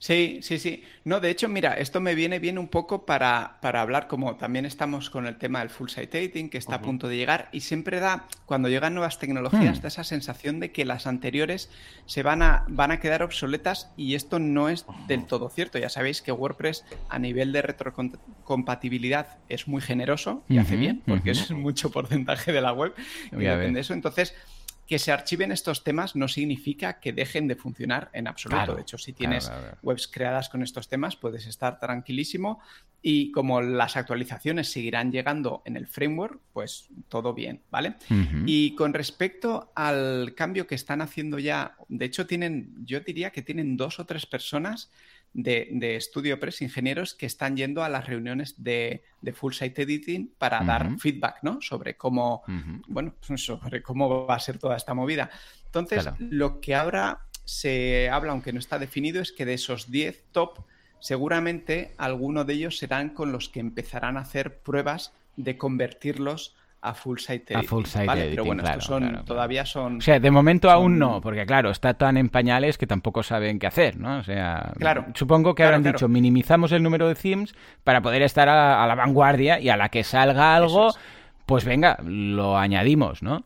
Sí, 0.03 0.39
sí, 0.41 0.59
sí. 0.59 0.83
No, 1.05 1.21
de 1.21 1.29
hecho, 1.29 1.47
mira, 1.47 1.75
esto 1.75 2.01
me 2.01 2.13
viene 2.13 2.37
bien 2.37 2.57
un 2.57 2.67
poco 2.67 3.05
para, 3.05 3.59
para 3.61 3.79
hablar, 3.79 4.07
como 4.09 4.35
también 4.35 4.65
estamos 4.65 5.09
con 5.09 5.27
el 5.27 5.37
tema 5.37 5.59
del 5.59 5.69
full 5.69 5.87
site 5.87 6.49
que 6.49 6.57
está 6.57 6.75
a 6.75 6.81
punto 6.81 7.07
de 7.07 7.15
llegar, 7.15 7.47
y 7.53 7.61
siempre 7.61 8.01
da, 8.01 8.27
cuando 8.45 8.67
llegan 8.67 8.95
nuevas 8.95 9.17
tecnologías, 9.17 9.79
hmm. 9.79 9.81
da 9.81 9.87
esa 9.87 10.03
sensación 10.03 10.59
de 10.59 10.73
que 10.73 10.83
las 10.83 11.07
anteriores 11.07 11.69
se 12.05 12.21
van 12.21 12.41
a, 12.41 12.65
van 12.67 12.91
a 12.91 12.99
quedar 12.99 13.23
obsoletas, 13.23 13.91
y 13.95 14.15
esto 14.15 14.39
no 14.39 14.67
es 14.67 14.85
del 15.07 15.23
todo 15.25 15.47
cierto. 15.47 15.79
Ya 15.79 15.87
sabéis 15.87 16.21
que 16.21 16.33
WordPress 16.33 16.83
a 17.07 17.17
nivel 17.17 17.53
de 17.53 17.61
retrocompatibilidad 17.61 19.37
es 19.47 19.69
muy 19.69 19.81
generoso 19.81 20.43
y 20.49 20.57
hace 20.57 20.75
bien, 20.75 21.01
porque 21.07 21.31
es 21.31 21.49
mucho 21.51 21.91
porcentaje 21.91 22.51
de 22.51 22.59
la 22.59 22.73
web 22.73 22.93
y 23.31 23.37
depende 23.37 23.75
de 23.75 23.79
eso. 23.79 23.93
Entonces, 23.93 24.35
que 24.87 24.99
se 24.99 25.11
archiven 25.11 25.51
estos 25.51 25.83
temas 25.83 26.15
no 26.15 26.27
significa 26.27 26.99
que 26.99 27.13
dejen 27.13 27.47
de 27.47 27.55
funcionar 27.55 28.09
en 28.13 28.27
absoluto. 28.27 28.75
de 28.75 28.81
hecho, 28.81 28.97
si 28.97 29.13
tienes 29.13 29.51
webs 29.81 30.07
creadas 30.07 30.49
con 30.49 30.61
estos 30.61 30.87
temas, 30.87 31.15
puedes 31.15 31.45
estar 31.45 31.79
tranquilísimo 31.79 32.59
y 33.01 33.31
como 33.31 33.61
las 33.61 33.97
actualizaciones 33.97 34.71
seguirán 34.71 35.11
llegando 35.11 35.61
en 35.65 35.77
el 35.77 35.87
framework, 35.87 36.39
pues 36.53 36.89
todo 37.09 37.33
bien, 37.33 37.61
¿vale? 37.69 37.95
Y 38.45 38.75
con 38.75 38.93
respecto 38.93 39.71
al 39.75 40.33
cambio 40.35 40.67
que 40.67 40.75
están 40.75 41.01
haciendo 41.01 41.39
ya, 41.39 41.75
de 41.87 42.05
hecho 42.05 42.25
tienen, 42.27 42.73
yo 42.85 42.99
diría 43.01 43.31
que 43.31 43.41
tienen 43.41 43.77
dos 43.77 43.99
o 43.99 44.05
tres 44.05 44.25
personas 44.25 44.89
de, 45.33 45.69
de 45.71 45.99
Studio 45.99 46.39
Press, 46.39 46.61
ingenieros 46.61 47.13
que 47.13 47.25
están 47.25 47.57
yendo 47.57 47.83
a 47.83 47.89
las 47.89 48.07
reuniones 48.07 48.63
de, 48.63 49.03
Full 49.33 49.53
Site 49.53 49.81
Editing 49.81 50.33
para 50.37 50.63
dar 50.63 50.97
feedback, 50.99 51.37
¿no? 51.41 51.61
Sobre 51.61 51.97
cómo, 51.97 52.43
bueno, 52.87 53.15
sobre 53.35 53.81
cómo 53.81 54.25
va 54.25 54.35
a 54.35 54.39
ser 54.39 54.59
toda 54.59 54.77
esta 54.77 54.93
movida. 54.93 55.29
Entonces, 55.65 56.07
lo 56.19 56.61
que 56.61 56.75
ahora 56.75 57.21
se 57.45 58.09
habla, 58.09 58.31
aunque 58.31 58.53
no 58.53 58.59
está 58.59 58.79
definido, 58.79 59.21
es 59.21 59.31
que 59.31 59.45
de 59.45 59.55
esos 59.55 59.89
10 59.89 60.25
top, 60.31 60.59
seguramente 60.99 61.93
alguno 61.97 62.45
de 62.45 62.53
ellos 62.53 62.77
serán 62.77 63.09
con 63.09 63.31
los 63.31 63.49
que 63.49 63.59
empezarán 63.59 64.17
a 64.17 64.21
hacer 64.21 64.59
pruebas 64.59 65.13
de 65.35 65.57
convertirlos 65.57 66.55
a 66.83 66.93
full 66.93 67.17
site 67.17 67.45
editing. 67.53 67.57
A 67.57 67.63
full 67.63 67.85
site 67.85 68.11
editing, 68.11 68.29
Pero 68.31 68.45
bueno, 68.45 68.63
estos 68.63 68.83
son, 68.83 69.23
todavía 69.25 69.65
son... 69.65 69.97
O 69.97 70.01
sea, 70.01 70.19
de 70.19 70.29
momento 70.29 70.69
aún 70.69 70.99
no, 70.99 71.21
porque 71.21 71.45
claro, 71.45 71.71
está 71.71 71.93
tan 71.93 72.17
en 72.17 72.27
pañales 72.27 72.77
que 72.77 72.85
tampoco 72.85 73.23
saben 73.23 73.57
qué 73.57 73.67
hacer, 73.67 73.97
¿no? 73.97 74.17
O 74.17 74.23
sea, 74.23 74.73
claro, 74.77 75.05
supongo 75.13 75.55
que 75.55 75.63
habrán 75.63 75.81
dicho, 75.81 76.09
minimizamos 76.09 76.73
el 76.73 76.83
número 76.83 77.07
de 77.07 77.15
themes 77.15 77.55
para 77.85 78.01
poder 78.01 78.21
estar 78.21 78.49
a, 78.49 78.85
la 78.85 78.95
vanguardia 78.95 79.59
y 79.61 79.69
a 79.69 79.77
la 79.77 79.87
que 79.87 80.03
salga 80.03 80.55
algo, 80.57 80.89
pues 81.45 81.63
venga, 81.63 81.97
lo 82.03 82.57
añadimos, 82.57 83.23
¿no? 83.23 83.45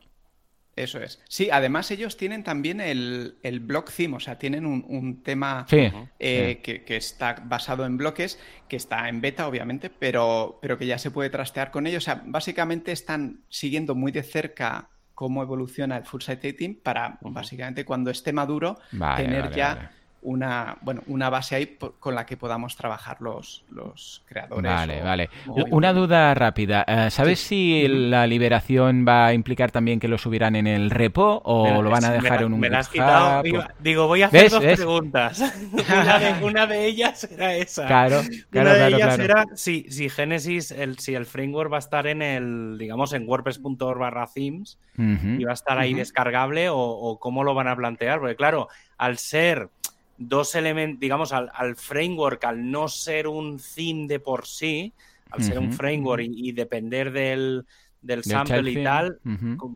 Eso 0.78 1.00
es. 1.00 1.20
Sí, 1.28 1.48
además 1.50 1.90
ellos 1.90 2.16
tienen 2.16 2.44
también 2.44 2.80
el, 2.80 3.36
el 3.42 3.60
block 3.60 3.90
theme, 3.90 4.16
o 4.16 4.20
sea, 4.20 4.38
tienen 4.38 4.64
un, 4.64 5.22
tema 5.22 5.66
eh, 5.70 6.60
Que, 6.62 6.96
está 6.96 7.42
basado 7.44 7.84
en 7.84 7.96
bloques, 7.96 8.38
que 8.68 8.76
está 8.76 9.08
en 9.08 9.20
beta, 9.20 9.48
obviamente, 9.48 9.90
pero, 9.90 10.58
pero 10.62 10.78
que 10.78 10.86
ya 10.86 10.98
se 10.98 11.10
puede 11.10 11.30
trastear 11.30 11.70
con 11.70 11.86
ellos. 11.86 12.04
O 12.04 12.06
sea, 12.06 12.22
básicamente 12.24 12.92
están 12.92 13.40
siguiendo 13.48 13.94
muy 13.94 14.12
de 14.12 14.22
cerca 14.22 14.88
cómo 15.14 15.42
evoluciona 15.42 15.96
el 15.96 16.04
full 16.04 16.20
site 16.20 16.52
dating 16.52 16.80
para, 16.80 17.18
básicamente, 17.22 17.84
cuando 17.84 18.10
esté 18.10 18.32
maduro, 18.32 18.78
tener 19.16 19.50
ya 19.52 19.90
una, 20.28 20.76
bueno, 20.82 21.02
una 21.06 21.30
base 21.30 21.56
ahí 21.56 21.78
con 21.98 22.14
la 22.14 22.26
que 22.26 22.36
podamos 22.36 22.76
trabajar 22.76 23.16
los, 23.20 23.64
los 23.70 24.22
creadores. 24.26 24.70
Vale, 24.70 25.02
vale. 25.02 25.30
Una 25.70 25.94
duda 25.94 26.34
rápida. 26.34 26.84
Eh, 26.86 27.10
¿Sabes 27.10 27.40
si 27.40 27.88
la 27.88 28.26
liberación 28.26 29.06
va 29.08 29.26
a 29.26 29.32
implicar 29.32 29.70
también 29.70 29.98
que 29.98 30.06
lo 30.06 30.18
subirán 30.18 30.54
en 30.54 30.66
el 30.66 30.90
repo 30.90 31.40
o 31.44 31.80
lo 31.80 31.88
van 31.88 32.04
a 32.04 32.10
dejar 32.10 32.42
en 32.42 32.52
un 32.52 32.60
me 32.60 32.68
quitado. 32.92 33.42
Digo, 33.80 34.06
voy 34.06 34.22
a 34.22 34.26
hacer 34.26 34.50
dos 34.50 34.62
preguntas. 34.62 35.40
una, 36.42 36.66
de, 36.66 36.86
ellas 36.86 37.24
era 37.24 37.54
esa. 37.54 37.86
Claro, 37.86 38.20
claro, 38.50 38.70
una 38.70 38.78
de 38.78 38.88
ellas 38.88 39.18
era 39.18 39.46
si, 39.54 39.86
si 39.88 40.10
Genesis, 40.10 40.72
el, 40.72 40.98
si 40.98 41.14
el 41.14 41.24
framework 41.24 41.72
va 41.72 41.76
a 41.76 41.80
estar 41.80 42.06
en 42.06 42.20
el, 42.20 42.76
digamos, 42.78 43.14
en 43.14 43.26
wordpress.org 43.26 43.98
barra 43.98 44.28
themes 44.32 44.78
y 44.98 45.44
va 45.44 45.52
a 45.52 45.54
estar 45.54 45.78
ahí 45.78 45.94
descargable 45.94 46.68
o, 46.68 46.76
o 46.78 47.18
cómo 47.18 47.44
lo 47.44 47.54
van 47.54 47.68
a 47.68 47.76
plantear. 47.76 48.18
Porque 48.20 48.36
claro, 48.36 48.68
al 48.98 49.16
ser 49.16 49.70
dos 50.18 50.54
elementos, 50.54 51.00
digamos, 51.00 51.32
al, 51.32 51.76
framework, 51.76 52.44
al 52.44 52.70
no 52.70 52.88
ser 52.88 53.28
un 53.28 53.58
theme 53.58 54.06
de 54.06 54.20
por 54.20 54.46
sí, 54.46 54.92
al 55.30 55.42
ser 55.42 55.58
un 55.58 55.72
framework 55.72 56.22
y, 56.24 56.52
depender 56.52 57.12
del, 57.12 57.64
del 58.02 58.24
sample 58.24 58.70
y 58.70 58.82
tal, 58.82 59.20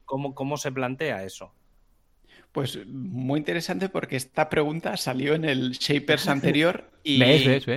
¿cómo, 0.05 0.57
se 0.57 0.72
plantea 0.72 1.24
eso? 1.24 1.53
Pues 2.51 2.86
muy 2.86 3.38
interesante 3.38 3.88
porque 3.88 4.16
esta 4.16 4.51
pregunta 4.51 4.97
salió 4.99 5.34
en 5.34 5.45
el 5.45 5.72
Shapers 5.72 6.28
anterior 6.28 6.90
y, 7.05 7.22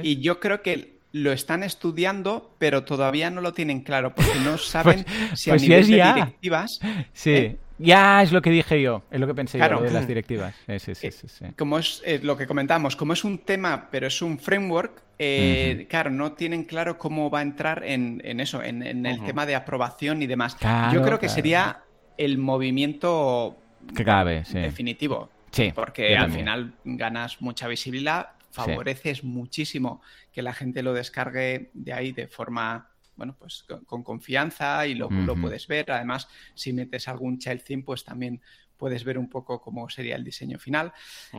y 0.04 0.20
yo 0.20 0.40
creo 0.42 0.62
que 0.62 0.96
lo 1.16 1.32
están 1.32 1.64
estudiando, 1.64 2.54
pero 2.60 2.84
todavía 2.84 3.30
no 3.30 3.40
lo 3.40 3.54
tienen 3.54 3.80
claro 3.82 4.14
porque 4.14 4.38
no 4.44 4.58
saben 4.58 5.06
pues, 5.06 5.40
si 5.40 5.50
a 5.50 5.54
pues 5.54 5.62
nivel 5.62 5.88
de 5.88 5.96
directivas. 5.96 6.82
Sí. 7.14 7.32
¿eh? 7.32 7.58
Ya 7.78 8.22
es 8.22 8.32
lo 8.32 8.42
que 8.42 8.50
dije 8.50 8.82
yo, 8.82 9.04
es 9.12 9.20
lo 9.20 9.28
que 9.28 9.34
pensé 9.34 9.60
yo 9.60 9.82
de 9.82 9.92
las 9.92 10.08
directivas. 10.08 10.56
Sí, 10.80 10.96
sí, 10.96 11.12
sí, 11.12 11.46
como 11.58 11.78
es 11.78 12.02
eh, 12.06 12.20
lo 12.24 12.38
que 12.38 12.48
comentamos, 12.48 12.96
como 12.96 13.14
es 13.14 13.24
un 13.24 13.40
tema, 13.40 13.90
pero 13.92 14.08
es 14.08 14.22
un 14.22 14.40
framework, 14.40 15.04
eh, 15.20 15.86
claro, 15.90 16.10
no 16.10 16.34
tienen 16.34 16.64
claro 16.64 16.98
cómo 16.98 17.30
va 17.30 17.40
a 17.40 17.42
entrar 17.42 17.84
en, 17.86 18.22
eso, 18.40 18.64
en, 18.64 18.84
el 19.06 19.24
tema 19.24 19.46
de 19.46 19.56
aprobación 19.56 20.22
y 20.22 20.28
demás. 20.28 20.58
yo 20.94 21.02
creo 21.02 21.20
que 21.20 21.30
sería 21.30 21.84
el 22.18 22.38
movimiento 22.38 23.58
definitivo. 23.92 25.30
Sí, 25.52 25.72
porque 25.74 26.18
al 26.18 26.32
final 26.32 26.74
ganas 26.84 27.42
mucha 27.42 27.68
visibilidad, 27.68 28.30
favoreces 28.52 29.24
muchísimo 29.24 30.02
que 30.32 30.42
la 30.42 30.54
gente 30.54 30.82
lo 30.82 30.94
descargue 30.94 31.70
de 31.74 31.94
ahí 31.94 32.12
de 32.12 32.28
forma 32.28 32.90
bueno, 33.16 33.36
pues 33.38 33.66
con, 33.86 34.04
confianza 34.04 34.86
y 34.88 34.96
lo, 34.96 35.10
puedes 35.42 35.68
ver. 35.68 35.92
Además, 35.92 36.28
si 36.54 36.74
metes 36.74 37.08
algún 37.08 37.38
child 37.38 37.64
theme, 37.64 37.84
pues 37.84 38.04
también 38.04 38.42
puedes 38.78 39.04
ver 39.04 39.18
un 39.18 39.30
poco 39.30 39.62
cómo 39.62 39.90
sería 39.90 40.16
el 40.16 40.24
diseño 40.24 40.60
final. 40.60 40.92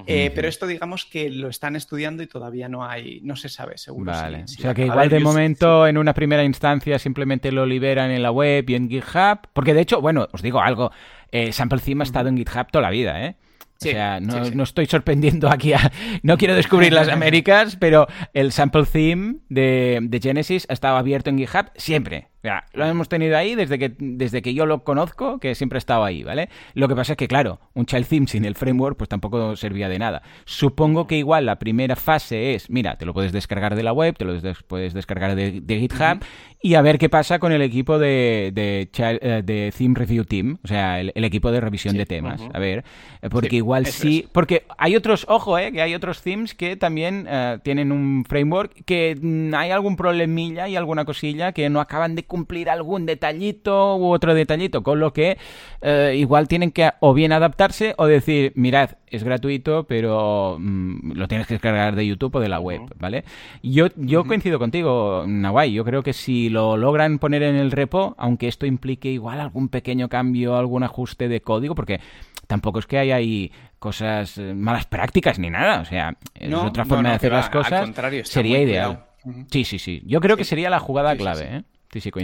Eh, 0.07 0.33
pero 0.35 0.49
esto 0.49 0.67
digamos 0.67 1.05
que 1.05 1.31
lo 1.31 1.49
están 1.49 1.77
estudiando 1.77 2.23
y 2.23 2.27
todavía 2.27 2.69
no 2.69 2.85
hay, 2.85 3.21
no 3.23 3.37
se 3.37 3.49
sabe 3.49 3.77
seguro. 3.79 4.11
Vale. 4.11 4.45
o 4.45 4.49
sea 4.49 4.75
que 4.75 4.87
igual 4.87 5.09
de 5.09 5.21
momento 5.21 5.87
en 5.87 5.99
una 5.99 6.15
primera 6.15 6.45
instancia 6.45 6.99
simplemente 6.99 7.53
lo 7.53 7.67
liberan 7.67 8.11
en 8.11 8.23
la 8.23 8.31
web 8.31 8.69
y 8.69 8.75
en 8.75 8.89
GitHub. 8.89 9.49
Porque 9.53 9.75
de 9.75 9.83
hecho, 9.83 10.01
bueno, 10.01 10.29
os 10.33 10.43
digo 10.43 10.61
algo, 10.61 10.91
eh, 11.31 11.53
Sample 11.53 11.81
Theme 11.81 12.03
ha 12.03 12.05
estado 12.05 12.29
en 12.29 12.37
GitHub 12.37 12.71
toda 12.71 12.83
la 12.83 12.91
vida, 12.91 13.25
¿eh? 13.25 13.37
O 13.79 13.85
sea, 13.85 14.21
no, 14.21 14.63
estoy 14.63 14.87
sorprendiendo 14.87 15.49
aquí 15.49 15.73
a... 15.73 15.93
No 16.23 16.39
quiero 16.39 16.55
descubrir 16.55 16.93
las 16.93 17.09
Américas, 17.09 17.77
pero 17.77 18.07
el 18.33 18.53
sample 18.53 18.85
theme 18.85 19.37
de, 19.49 19.99
de 20.03 20.21
Genesis 20.21 20.67
ha 20.69 20.73
estado 20.73 20.97
abierto 20.97 21.31
en 21.31 21.39
GitHub 21.39 21.71
siempre 21.77 22.29
lo 22.73 22.85
hemos 22.85 23.09
tenido 23.09 23.37
ahí 23.37 23.55
desde 23.55 23.79
que, 23.79 23.95
desde 23.99 24.43
que 24.43 24.55
yo 24.55 24.67
lo 24.67 24.85
conozco, 24.85 25.39
que 25.39 25.55
siempre 25.55 25.77
ha 25.77 25.79
estado 25.79 26.05
ahí, 26.05 26.23
¿vale? 26.23 26.49
Lo 26.75 26.89
que 26.89 26.95
pasa 26.95 27.13
es 27.13 27.17
que, 27.17 27.29
claro, 27.29 27.61
un 27.75 27.87
child 27.87 28.07
theme 28.07 28.27
sin 28.27 28.45
el 28.45 28.55
framework, 28.55 28.97
pues 28.97 29.09
tampoco 29.09 29.57
servía 29.57 29.89
de 29.89 29.99
nada. 29.99 30.23
Supongo 30.45 31.07
que 31.07 31.17
igual 31.17 31.47
la 31.47 31.59
primera 31.59 31.97
fase 31.97 32.55
es, 32.55 32.71
mira, 32.71 32.97
te 32.97 33.07
lo 33.07 33.15
puedes 33.15 33.33
descargar 33.33 33.75
de 33.75 33.83
la 33.83 33.93
web, 33.93 34.17
te 34.17 34.25
lo 34.25 34.35
puedes 34.67 34.95
descargar 34.95 35.35
de, 35.35 35.63
GitHub 35.67 36.25
y 36.63 36.75
a 36.75 36.83
ver 36.83 36.99
qué 36.99 37.09
pasa 37.09 37.39
con 37.39 37.53
el 37.53 37.63
equipo 37.63 37.99
de, 37.99 38.51
de, 38.55 38.89
eh, 38.99 39.73
Theme 39.77 39.95
Review 39.95 40.25
Team, 40.25 40.59
o 40.65 40.69
sea, 40.69 41.01
el, 41.01 41.25
equipo 41.25 41.51
de 41.51 41.61
revisión 41.61 41.97
de 41.97 42.07
temas. 42.07 42.41
A 42.53 42.59
ver, 42.59 42.85
eh, 43.23 43.29
porque 43.31 43.57
igual 43.57 43.87
sí, 43.87 44.27
porque 44.33 44.65
hay 44.79 44.97
otros, 44.97 45.27
ojo, 45.29 45.59
eh, 45.59 45.73
que 45.73 45.83
hay 45.83 45.95
otros 45.95 46.23
themes 46.23 46.55
que 46.55 46.77
también 46.77 47.27
eh, 47.29 47.59
tienen 47.63 47.93
un 47.93 48.25
framework 48.25 48.85
que 48.85 49.17
mm, 49.21 49.55
hay 49.55 49.71
algún 49.71 49.97
problemilla 49.97 50.69
y 50.69 50.77
alguna 50.77 51.05
cosilla 51.05 51.53
que 51.53 51.69
no 51.69 51.81
acaban 51.81 52.15
de 52.15 52.25
cumplir 52.37 52.69
algún 52.69 53.07
detallito 53.07 53.97
u 53.97 54.13
otro 54.13 54.35
detallito, 54.35 54.83
con 54.83 55.01
lo 55.01 55.15
que 55.15 55.39
eh, 55.81 56.15
igual 56.19 56.49
tienen 56.49 56.71
que 56.71 56.91
o 57.01 57.15
bien 57.15 57.33
adaptarse 57.33 57.95
o 57.97 58.05
decir, 58.07 58.53
mirad, 58.57 58.91
es 59.07 59.25
gratuito, 59.25 59.85
pero 59.85 60.59
mm, 60.61 61.13
lo 61.13 61.29
tienes 61.29 61.47
que 61.47 61.55
descargar 61.55 61.97
de 61.97 62.07
YouTube 62.07 62.35
o 62.35 62.41
de 62.41 62.51
la 62.51 62.61
web, 62.61 62.83
¿vale? 62.99 63.25
Yo, 63.63 63.87
yo 63.97 64.25
coincido 64.25 64.59
contigo, 64.59 65.25
Nawai, 65.27 65.73
yo 65.73 65.83
creo 65.87 66.03
que 66.03 66.13
si 66.13 66.51
lo 66.51 66.77
logran 66.77 67.19
poner 67.19 67.43
en 67.43 67.57
el 67.57 67.71
repo, 67.71 68.15
aunque 68.19 68.49
esto 68.49 68.67
implique 68.67 69.09
igual 69.09 69.41
algún 69.41 69.71
pequeño 69.71 70.11
cambio, 70.11 70.57
algún 70.57 70.83
ajuste 70.83 71.29
de 71.29 71.41
código, 71.41 71.75
porque 71.75 72.01
tampoco 72.47 72.81
es 72.81 72.87
que 72.87 72.99
haya 72.99 73.17
ahí 73.17 73.51
cosas, 73.79 74.37
eh, 74.37 74.53
malas 74.53 74.85
prácticas 74.85 75.39
ni 75.39 75.49
nada, 75.49 75.81
o 75.81 75.87
sea, 75.87 76.19
es 76.35 76.53
otra 76.53 76.85
forma 76.85 77.09
de 77.09 77.15
hacer 77.15 77.33
las 77.33 77.49
cosas, 77.49 77.91
sería 78.25 78.61
ideal. 78.61 79.05
Sí, 79.51 79.65
sí, 79.65 79.79
sí. 79.79 80.03
Yo 80.05 80.21
creo 80.21 80.37
que 80.37 80.45
sería 80.45 80.71
la 80.71 80.79
jugada 80.79 81.17
clave, 81.17 81.57
¿eh? 81.57 81.63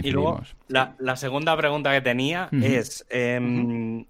Y 0.07 0.11
luego, 0.11 0.41
la, 0.67 1.15
segunda 1.15 1.55
pregunta 1.57 1.91
que 1.91 2.01
tenía 2.01 2.49
es, 2.51 3.05
em, 3.09 4.05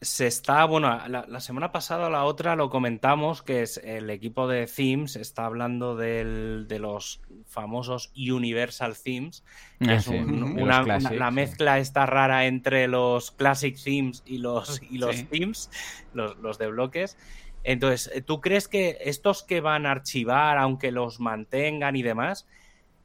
se 0.00 0.28
está, 0.28 0.64
bueno, 0.64 0.96
la, 1.08 1.40
semana 1.40 1.72
pasada 1.72 2.08
la 2.08 2.24
otra 2.24 2.54
lo 2.54 2.70
comentamos, 2.70 3.42
que 3.42 3.62
es 3.62 3.78
el 3.78 4.10
equipo 4.10 4.46
de 4.46 4.66
themes 4.66 5.16
está 5.16 5.44
hablando 5.44 5.96
del, 5.96 6.66
de 6.68 6.78
los 6.78 7.20
famosos 7.46 8.12
Universal 8.14 8.94
Themes, 8.96 9.42
que 9.80 9.90
ah, 9.90 9.94
es 9.96 10.06
una, 10.06 10.82
la 10.84 11.30
mezcla 11.32 11.78
está 11.78 12.06
rara 12.06 12.46
entre 12.46 12.86
los 12.86 13.32
Classic 13.32 13.76
Themes 13.82 14.22
y 14.24 14.38
los, 14.38 14.80
y 14.88 14.98
los 14.98 15.28
themes, 15.28 15.70
los, 16.12 16.36
los 16.38 16.58
de 16.58 16.68
bloques. 16.68 17.16
Entonces, 17.64 18.24
¿tú 18.24 18.40
crees 18.40 18.68
que 18.68 18.98
estos 19.00 19.42
que 19.42 19.60
van 19.60 19.84
a 19.84 19.90
archivar, 19.90 20.58
aunque 20.58 20.92
los 20.92 21.18
mantengan 21.18 21.96
y 21.96 22.02
demás, 22.02 22.46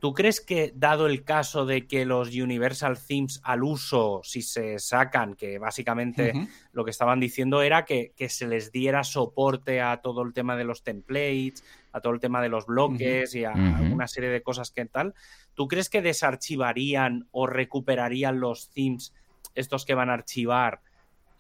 ¿tú 0.03 0.13
crees 0.13 0.41
que 0.41 0.73
dado 0.75 1.07
el 1.07 1.23
caso 1.23 1.65
de 1.65 1.87
que 1.87 2.03
los 2.03 2.35
Universal 2.35 2.97
Themes 2.99 3.39
al 3.41 3.63
uso, 3.63 4.19
si 4.21 4.41
se 4.41 4.77
sacan, 4.77 5.33
que 5.33 5.59
básicamente 5.59 6.33
lo 6.73 6.83
que 6.83 6.91
estaban 6.91 7.21
diciendo 7.21 7.61
era 7.61 7.85
que, 7.85 8.11
se 8.27 8.45
les 8.45 8.73
diera 8.73 9.05
soporte 9.05 9.79
a 9.79 10.01
todo 10.01 10.23
el 10.23 10.33
tema 10.33 10.57
de 10.57 10.65
los 10.65 10.83
templates, 10.83 11.63
a 11.93 12.01
todo 12.01 12.11
el 12.11 12.19
tema 12.19 12.41
de 12.41 12.49
los 12.49 12.65
bloques 12.65 13.33
y 13.33 13.45
a, 13.45 13.53
una 13.53 14.09
serie 14.09 14.29
de 14.29 14.43
cosas 14.43 14.71
que 14.71 14.85
tal, 14.87 15.13
¿tú 15.53 15.69
crees 15.69 15.87
que 15.87 16.01
desarchivarían 16.01 17.29
o 17.31 17.47
recuperarían 17.47 18.41
los 18.41 18.71
themes 18.71 19.13
estos 19.55 19.85
que 19.85 19.95
van 19.95 20.09
a 20.09 20.15
archivar? 20.15 20.81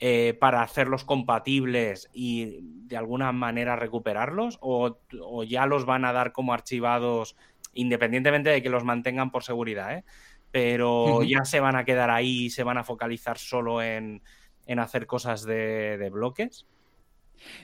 Eh, 0.05 0.35
para 0.37 0.61
hacerlos 0.61 1.05
compatibles 1.05 2.09
y 2.11 2.59
de 2.61 2.97
alguna 2.97 3.31
manera 3.31 3.77
recuperarlos? 3.77 4.57
O, 4.59 4.97
ya 5.47 5.65
los 5.65 5.85
van 5.85 6.03
a 6.03 6.11
dar 6.11 6.33
como 6.33 6.53
archivados 6.53 7.37
independientemente 7.73 8.49
de 8.49 8.61
que 8.61 8.69
los 8.69 8.83
mantengan 8.83 9.31
por 9.31 9.43
seguridad? 9.43 9.97
¿eh? 9.97 10.03
Pero 10.51 11.23
ya 11.23 11.45
se 11.45 11.59
van 11.59 11.75
a 11.75 11.85
quedar 11.85 12.09
ahí 12.09 12.45
y 12.45 12.49
se 12.49 12.63
van 12.63 12.77
a 12.77 12.83
focalizar 12.83 13.37
solo 13.37 13.81
en, 13.81 14.21
hacer 14.77 15.07
cosas 15.07 15.43
de, 15.43 16.09
bloques. 16.11 16.65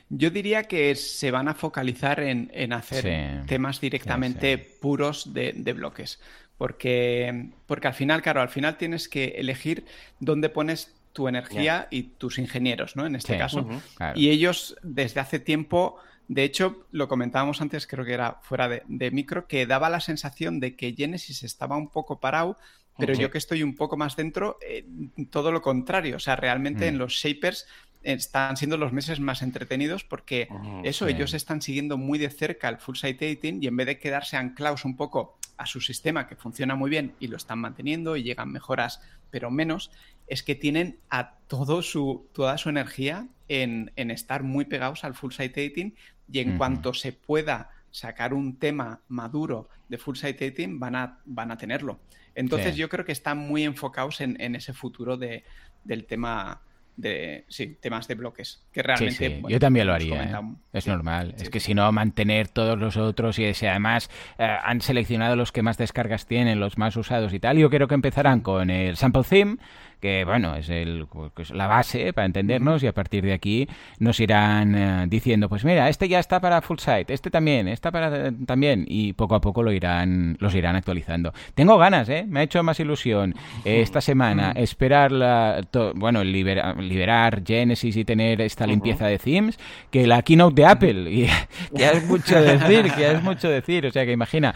Yo 0.10 0.30
diría 0.30 0.64
que 0.64 0.95
se 0.95 1.32
van 1.32 1.47
a 1.47 1.53
focalizar 1.53 2.20
en, 2.20 2.74
hacer 2.74 3.45
temas 3.45 3.80
directamente 3.80 4.57
puros 4.57 5.34
de, 5.34 5.74
bloques. 5.74 6.20
Porque, 6.57 7.51
porque 7.68 7.88
al 7.88 7.93
final, 7.93 8.22
claro, 8.22 8.41
al 8.41 8.49
final 8.49 8.78
tienes 8.78 9.07
que 9.07 9.36
elegir 9.38 9.86
dónde 10.20 10.49
pones 10.49 10.93
tu 11.14 11.28
energía 11.28 11.88
y 11.89 12.03
tus 12.03 12.38
ingenieros, 12.38 12.95
¿no? 12.95 13.05
En 13.05 13.16
este 13.16 13.38
caso. 13.38 13.68
Y 14.16 14.30
ellos 14.30 14.76
desde 14.82 15.20
hace 15.20 15.39
tiempo, 15.39 15.97
de 16.30 16.44
hecho, 16.44 16.86
lo 16.92 17.08
comentábamos 17.08 17.60
antes, 17.60 17.88
creo 17.88 18.06
que 18.06 18.14
era 18.14 18.38
fuera 18.44 18.70
de, 18.70 19.12
micro, 19.12 19.48
que 19.48 19.66
daba 19.66 19.90
la 19.90 20.00
sensación 20.00 20.60
de 20.60 20.76
que 20.76 20.94
Genesis 20.94 21.42
estaba 21.42 21.76
un 21.76 21.90
poco 21.90 22.20
parado, 22.20 22.56
pero 23.00 23.16
yo 23.16 23.32
que 23.32 23.40
estoy 23.40 23.64
un 23.64 23.76
poco 23.76 23.98
más 23.98 24.16
dentro, 24.16 24.60
eh, 24.62 24.86
todo 25.32 25.52
lo 25.52 25.64
contrario. 25.64 26.18
O 26.18 26.20
sea, 26.20 26.36
realmente 26.36 26.88
en 26.88 26.96
mm. 26.96 27.00
los 27.00 27.14
Shapers 27.14 27.66
están 28.04 28.58
siendo 28.58 28.78
los 28.78 28.94
meses 28.94 29.20
más 29.20 29.42
entretenidos 29.42 30.04
porque 30.04 30.48
eso, 30.84 31.08
ellos 31.08 31.34
están 31.34 31.62
siguiendo 31.62 31.98
muy 31.98 32.20
de 32.20 32.30
cerca 32.30 32.70
el 32.70 32.78
full 32.78 32.96
site 32.96 33.26
editing 33.26 33.64
y 33.64 33.68
en 33.68 33.76
vez 33.76 33.88
de 33.88 34.00
quedarse 34.00 34.38
anclados 34.38 34.86
un 34.86 34.96
poco 34.96 35.40
a 35.58 35.66
su 35.66 35.82
sistema 35.82 36.28
que 36.28 36.36
funciona 36.36 36.76
muy 36.76 36.92
bien 36.92 37.16
y 37.20 37.28
lo 37.28 37.38
están 37.38 37.60
manteniendo 37.60 38.16
y 38.16 38.24
llegan 38.24 38.52
mejoras, 38.52 39.02
pero 39.32 39.50
menos, 39.50 39.92
es 40.28 40.44
que 40.44 40.56
tienen 40.56 41.00
a 41.10 41.40
todo 41.48 41.82
su, 41.82 42.30
toda 42.34 42.58
su 42.60 42.70
energía 42.70 43.28
en, 43.50 43.92
estar 43.96 44.44
muy 44.44 44.66
pegados 44.66 45.04
al 45.04 45.16
full 45.16 45.34
site 45.34 45.62
editing 45.62 45.96
y 46.32 46.40
en 46.40 46.58
cuanto 46.58 46.94
se 46.94 47.14
pueda 47.14 47.70
sacar 47.92 48.34
un 48.34 48.58
tema 48.58 49.02
maduro 49.08 49.70
de 49.88 49.98
full 49.98 50.16
site 50.16 50.46
editing 50.46 50.80
van 50.80 50.96
a, 50.96 51.20
van 51.26 51.52
a 51.52 51.58
tenerlo. 51.58 52.00
Entonces 52.36 52.76
yo 52.76 52.88
creo 52.90 53.04
que 53.04 53.12
están 53.12 53.38
muy 53.38 53.64
enfocados 53.64 54.22
en, 54.22 54.56
ese 54.56 54.74
futuro 54.74 55.18
de, 55.18 55.44
del 55.84 56.06
tema 56.06 56.62
de 56.96 57.46
sí, 57.48 57.78
temas 57.82 58.08
de 58.08 58.16
bloques. 58.16 58.66
Que 58.72 58.84
realmente. 58.84 59.42
Yo 59.48 59.60
también 59.60 59.88
lo 59.88 59.94
haría. 59.94 60.24
¿eh? 60.24 60.42
Es 60.74 60.86
normal. 60.86 61.34
es 61.38 61.50
que 61.50 61.60
si 61.60 61.74
no, 61.74 61.92
mantener 61.92 62.50
todos 62.50 62.78
los 62.78 62.98
otros 62.98 63.40
y 63.40 63.54
si 63.54 63.66
además 63.66 64.10
eh, 64.38 64.58
han 64.64 64.82
seleccionado 64.82 65.36
los 65.36 65.52
que 65.52 65.64
más 65.64 65.78
descargas 65.78 66.28
tienen, 66.28 66.60
los 66.60 66.78
más 66.78 66.96
usados 66.98 67.34
y 67.34 67.40
tal, 67.40 67.58
yo 67.58 67.70
creo 67.70 67.88
que 67.88 67.96
empezarán 67.96 68.42
con 68.42 68.70
el 68.70 68.98
sample 68.98 69.24
theme 69.24 69.58
que 70.00 70.24
bueno, 70.26 70.56
es 70.56 70.70
el, 70.70 71.08
pues, 71.34 71.52
la 71.52 71.68
base 71.68 72.14
para 72.14 72.26
entendernos 72.26 72.84
y 72.84 72.88
a 72.88 72.93
partir 72.93 73.24
de 73.24 73.34
aquí 73.34 73.68
nos 74.00 74.20
irán 74.20 74.76
eh, 74.76 75.06
diciendo, 75.08 75.50
pues 75.50 75.66
mira, 75.66 75.89
este 75.89 76.08
ya 76.08 76.20
está 76.20 76.39
para 76.39 76.62
full 76.62 76.78
site, 76.78 77.14
este 77.14 77.30
también, 77.30 77.68
está 77.68 77.91
para 77.91 78.32
también 78.45 78.86
y 78.88 79.14
poco 79.14 79.36
a 79.36 79.41
poco 79.41 79.64
lo 79.64 79.72
irán 79.72 80.38
los 80.39 80.56
irán 80.56 80.76
actualizando. 80.76 81.34
Tengo 81.56 81.78
ganas, 81.78 82.08
¿eh? 82.10 82.26
Me 82.28 82.39
ha 82.39 82.43
hecho 82.43 82.64
más 82.64 82.80
ilusión 82.80 83.36
eh, 83.66 83.82
esta 83.89 84.02
semana 84.02 84.52
esperar 84.56 85.12
la, 85.12 85.62
bueno, 85.95 86.24
liberar 86.24 87.43
Genesis 87.45 87.97
y 87.97 88.06
tener 88.06 88.41
esta 88.41 88.66
limpieza 88.66 89.08
de 89.08 89.20
themes 89.20 89.60
que 89.91 90.08
la 90.08 90.22
keynote 90.22 90.62
de 90.62 90.66
Apple 90.66 91.12
y 91.12 91.28
que 91.76 91.86
es 91.86 92.06
mucho 92.08 92.41
decir, 92.41 92.91
que 92.93 93.12
es 93.12 93.22
mucho 93.22 93.50
decir, 93.50 93.86
o 93.86 93.91
sea 93.91 94.06
que 94.06 94.12
imagina, 94.12 94.54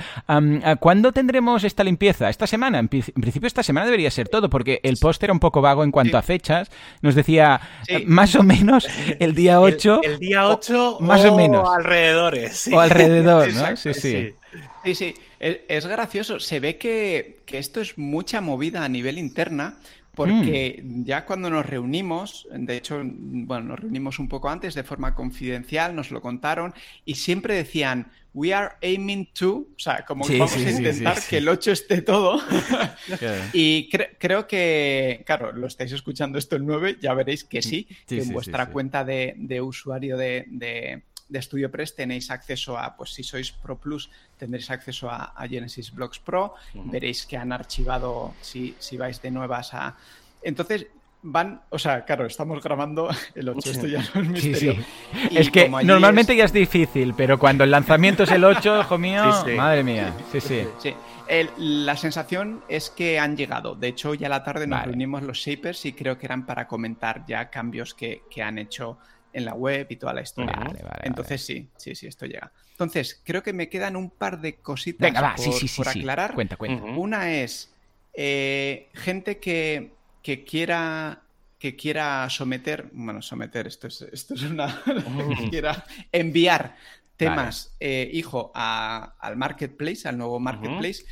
¿cuándo 0.79 1.11
tendremos 1.11 1.63
esta 1.63 1.83
limpieza? 1.83 2.29
Esta 2.29 2.47
semana, 2.47 2.79
en 2.79 2.87
principio 2.87 3.47
esta 3.47 3.63
semana 3.63 3.85
debería 3.85 4.11
ser 4.11 4.29
todo 4.29 4.49
porque 4.49 4.79
el 4.83 4.97
póster 4.97 5.32
un 5.34 5.39
poco 5.39 5.61
vago 5.61 5.84
en 5.84 5.91
cuanto 5.91 6.17
a 6.17 6.21
fechas. 6.21 6.71
Nos 7.01 7.15
decía 7.15 7.59
más 8.05 8.36
o 8.36 8.43
menos 8.43 8.88
el 9.19 9.36
día 9.36 9.59
8. 9.59 10.01
El, 10.03 10.19
día 10.19 10.47
8 10.47 10.97
más 11.01 11.25
o, 11.25 11.36
menos. 11.36 11.67
alrededores. 11.69 12.69
O 12.71 12.79
alrededor, 12.79 13.53
¿no? 13.53 13.75
Sí, 13.75 13.93
sí. 13.93 14.34
Sí, 14.84 14.95
sí. 14.95 15.13
Es, 15.39 15.86
gracioso. 15.86 16.39
Se 16.39 16.59
ve 16.59 16.77
que, 16.77 17.41
que 17.45 17.57
esto 17.57 17.81
es 17.81 17.97
mucha 17.97 18.39
movida 18.39 18.86
a 18.86 18.89
nivel 18.89 19.17
interna 19.17 19.77
porque 20.16 20.82
mm. 20.84 21.03
ya 21.05 21.26
cuando 21.26 21.49
nos 21.49 21.66
reunimos, 21.66 22.47
de 22.51 22.78
hecho, 22.78 23.01
bueno, 23.03 23.70
nos 23.70 23.80
reunimos 23.80 24.20
un 24.20 24.30
poco 24.30 24.49
antes 24.49 24.76
de 24.76 24.84
forma 24.84 25.16
confidencial, 25.16 25.95
nos 25.95 26.11
lo 26.11 26.22
contaron 26.22 26.74
y 27.03 27.16
siempre 27.16 27.55
decían, 27.55 28.11
we 28.34 28.53
are 28.53 28.76
aiming 28.82 29.28
to, 29.34 29.68
o 29.76 29.80
sea, 29.80 30.05
como 30.05 30.26
que 30.26 30.38
vamos 30.38 30.55
a 30.55 30.70
intentar 30.70 31.18
que 31.28 31.38
el 31.38 31.47
8 31.47 31.72
esté 31.72 32.01
todo. 32.01 32.41
y 33.53 33.89
creo 33.89 34.47
que, 34.47 35.24
claro, 35.26 35.51
lo 35.51 35.68
estáis 35.68 35.91
escuchando 35.91 36.38
esto 36.38 36.55
el 36.55 36.66
9, 36.66 36.97
ya 37.01 37.14
veréis 37.14 37.43
que 37.43 37.61
sí, 37.61 37.88
que 38.07 38.22
en 38.22 38.30
vuestra 38.30 38.68
cuenta 38.68 39.03
de, 39.03 39.61
usuario 39.61 40.18
de, 40.18 40.45
de, 40.47 41.03
Studio 41.41 41.71
Press 41.71 41.95
tenéis 41.95 42.29
acceso 42.31 42.77
a, 42.77 42.95
pues 42.95 43.13
si 43.13 43.23
sois 43.23 43.51
Pro 43.51 43.77
Plus, 43.77 44.09
tendréis 44.38 44.69
acceso 44.69 45.09
a, 45.09 45.34
Genesis 45.49 45.91
Blocks 45.93 46.19
Pro, 46.19 46.55
veréis 46.73 47.25
que 47.25 47.38
han 47.38 47.51
archivado, 47.51 48.34
si, 48.41 48.75
si 48.79 48.97
vais 48.97 49.21
de 49.21 49.31
nuevas 49.31 49.73
a... 49.73 49.95
Entonces, 50.41 50.88
van, 51.23 51.61
o 51.69 51.79
sea, 51.79 52.03
claro, 52.05 52.25
estamos 52.25 52.61
grabando 52.61 53.09
el 53.36 53.49
8, 53.49 53.71
esto 53.71 53.88
ya 53.88 54.03
no 54.13 54.21
es 54.21 54.29
misterio. 54.29 54.75
Es 55.31 55.49
que 55.49 55.69
normalmente 55.69 56.36
ya 56.36 56.45
es 56.45 56.53
difícil, 56.53 57.13
pero 57.15 57.39
cuando 57.39 57.63
el 57.63 57.71
lanzamiento 57.71 58.23
es 58.23 58.31
el 58.31 58.43
8, 58.43 58.81
hijo 58.81 58.97
mío, 58.97 59.23
madre 59.55 59.84
mía. 59.84 60.13
Sí, 60.31 60.41
sí. 60.41 60.67
sí. 60.79 60.93
la 61.57 61.97
sensación 61.97 62.61
es 62.67 62.89
que 62.89 63.19
han 63.19 63.36
llegado. 63.36 63.75
De 63.75 63.88
hecho, 63.88 64.13
ya 64.13 64.27
a 64.27 64.29
la 64.29 64.43
tarde 64.43 64.67
nos 64.67 64.84
reunimos 64.84 65.23
los 65.23 65.38
shapers 65.38 65.86
y 65.86 65.93
creo 65.93 66.17
que 66.17 66.25
eran 66.25 66.45
para 66.45 66.67
comentar 66.67 67.25
ya 67.25 67.49
cambios 67.49 67.93
que, 67.93 68.21
han 68.43 68.57
hecho 68.57 68.97
en 69.34 69.45
la 69.45 69.53
web 69.53 69.88
y 69.89 69.95
toda 69.95 70.13
la 70.13 70.21
historia. 70.21 70.53
Entonces 71.03 71.43
sí, 71.45 71.69
sí, 71.77 71.95
sí, 71.95 72.07
esto 72.07 72.25
llega. 72.25 72.51
Entonces, 72.71 73.21
creo 73.23 73.43
que 73.43 73.53
me 73.53 73.69
quedan 73.69 73.95
un 73.95 74.09
par 74.09 74.41
de 74.41 74.55
cositas 74.55 75.11
por, 75.75 75.88
aclarar. 75.88 76.34
Cuenta, 76.34 76.55
cuenta. 76.55 76.84
Una 76.84 77.31
es 77.34 77.73
eh, 78.13 78.89
gente 78.93 79.39
que 79.39 79.91
que 80.23 80.43
quiera 80.45 81.19
que 81.59 81.75
quiera 81.77 82.29
someter, 82.29 82.89
bueno, 82.91 83.21
someter, 83.21 83.67
esto 83.67 83.88
es, 83.88 84.01
esto 84.01 84.34
es 84.34 84.43
una, 84.43 84.84
que 85.39 85.49
quiera 85.49 85.86
enviar 86.11 86.75
temas, 87.15 87.73
eh, 87.79 88.09
hijo, 88.11 88.51
al 88.53 89.38
marketplace, 89.38 90.05
al 90.09 90.17
nuevo 90.17 90.41
marketplace, 90.41 91.05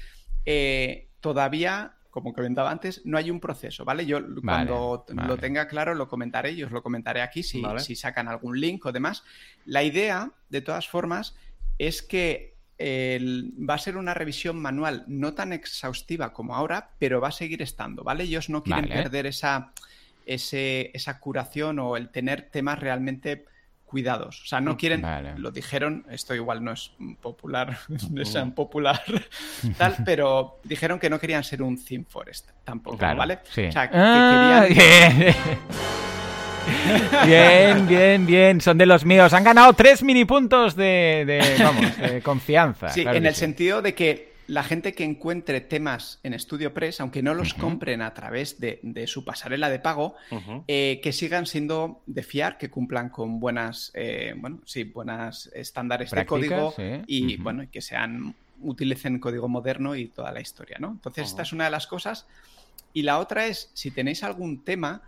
eh, 0.46 1.08
todavía, 1.22 1.94
como 2.12 2.34
comentaba 2.34 2.70
antes, 2.70 3.02
no 3.06 3.18
hay 3.18 3.32
un 3.32 3.40
proceso, 3.40 3.86
¿vale? 3.86 4.06
Yo 4.06 4.20
cuando 4.44 5.06
lo 5.08 5.38
tenga 5.38 5.68
claro 5.68 5.96
lo 5.96 6.08
comentaré 6.08 6.52
y 6.52 6.64
os 6.64 6.72
lo 6.72 6.84
comentaré 6.84 7.22
aquí 7.22 7.42
si, 7.42 7.64
si 7.80 7.96
sacan 7.96 8.28
algún 8.28 8.60
link 8.60 8.86
o 8.86 8.92
demás. 8.92 9.24
La 9.66 9.82
idea, 9.82 10.32
de 10.50 10.62
todas 10.62 10.88
formas, 10.88 11.36
es 11.80 12.02
que 12.02 12.52
va 12.80 13.76
a 13.76 13.78
ser 13.78 13.98
una 13.98 14.14
revisión 14.14 14.58
manual 14.62 15.06
no 15.08 15.34
tan 15.34 15.54
exhaustiva 15.54 16.34
como 16.34 16.56
ahora, 16.56 16.92
pero 17.00 17.22
va 17.22 17.30
a 17.30 17.32
seguir 17.32 17.62
estando, 17.62 18.04
¿vale? 18.04 18.26
Ellos 18.26 18.50
no 18.50 18.64
quieren 18.64 18.90
perder 18.90 19.28
esa, 19.28 19.72
esa 20.26 21.20
curación 21.20 21.80
o 21.80 21.96
el 21.96 22.10
tener 22.10 22.50
temas 22.50 22.80
realmente 22.80 23.46
cuidados. 23.92 24.42
O 24.42 24.48
sea, 24.48 24.62
no 24.62 24.78
quieren, 24.78 25.04
lo 25.38 25.52
dijeron, 25.52 26.06
esto 26.10 26.34
igual 26.34 26.64
no 26.64 26.72
es 26.72 26.94
popular, 27.22 27.78
no 28.10 28.22
es 28.22 28.32
tan 28.32 28.54
popular, 28.54 29.02
tal, 29.78 29.98
pero 30.06 30.60
dijeron 30.64 30.98
que 30.98 31.10
no 31.10 31.20
querían 31.20 31.44
ser 31.44 31.62
un 31.62 31.84
Theme 31.84 32.06
Forest 32.08 32.50
tampoco, 32.64 32.98
¿vale? 32.98 33.40
O 33.44 33.72
sea, 33.72 33.90
que 33.90 33.98
ah, 33.98 34.66
querían... 34.68 35.36
Bien, 37.26 37.88
bien, 37.88 38.26
bien. 38.28 38.62
Son 38.62 38.78
de 38.78 38.86
los 38.86 39.04
míos. 39.04 39.34
Han 39.34 39.44
ganado 39.44 39.74
tres 39.74 40.04
mini 40.04 40.26
puntos 40.26 40.76
de, 40.76 41.58
vamos, 41.60 41.98
de 41.98 42.22
confianza. 42.22 42.90
Sí, 42.90 43.02
en 43.02 43.26
el 43.26 43.34
sentido 43.34 43.82
de 43.82 43.96
que 43.96 44.31
la 44.52 44.64
gente 44.64 44.92
que 44.92 45.06
encuentre 45.06 45.62
temas 45.62 46.20
en 46.24 46.38
StudioPress, 46.38 47.00
aunque 47.00 47.24
no 47.24 47.34
los 47.34 47.54
compren 47.54 48.02
a 48.02 48.14
través 48.14 48.60
de, 48.60 48.82
su 49.08 49.24
pasarela 49.24 49.70
de 49.70 49.80
pago, 49.80 50.16
eh, 50.68 51.00
que 51.02 51.14
sigan 51.14 51.46
siendo 51.46 52.02
de 52.06 52.22
fiar, 52.22 52.58
que 52.58 52.70
cumplan 52.70 53.08
con 53.08 53.40
buenas, 53.40 53.92
eh, 53.94 54.34
bueno, 54.36 54.60
sí, 54.66 54.84
buenas 54.84 55.50
estándares 55.56 56.12
de 56.12 56.26
código 56.26 56.74
y, 57.08 57.38
bueno, 57.38 57.64
que 57.72 57.80
sean 57.82 58.36
utilicen 58.62 59.20
código 59.20 59.48
moderno 59.48 59.96
y 59.96 60.08
toda 60.08 60.34
la 60.34 60.42
historia, 60.42 60.76
¿no? 60.82 60.90
Entonces, 60.90 61.30
esta 61.30 61.44
es 61.44 61.54
una 61.54 61.64
de 61.64 61.72
las 61.72 61.88
cosas. 61.88 62.28
Y 62.92 63.04
la 63.04 63.20
otra 63.20 63.48
es, 63.48 63.72
si 63.74 63.90
tenéis 63.90 64.22
algún 64.22 64.66
tema, 64.66 65.02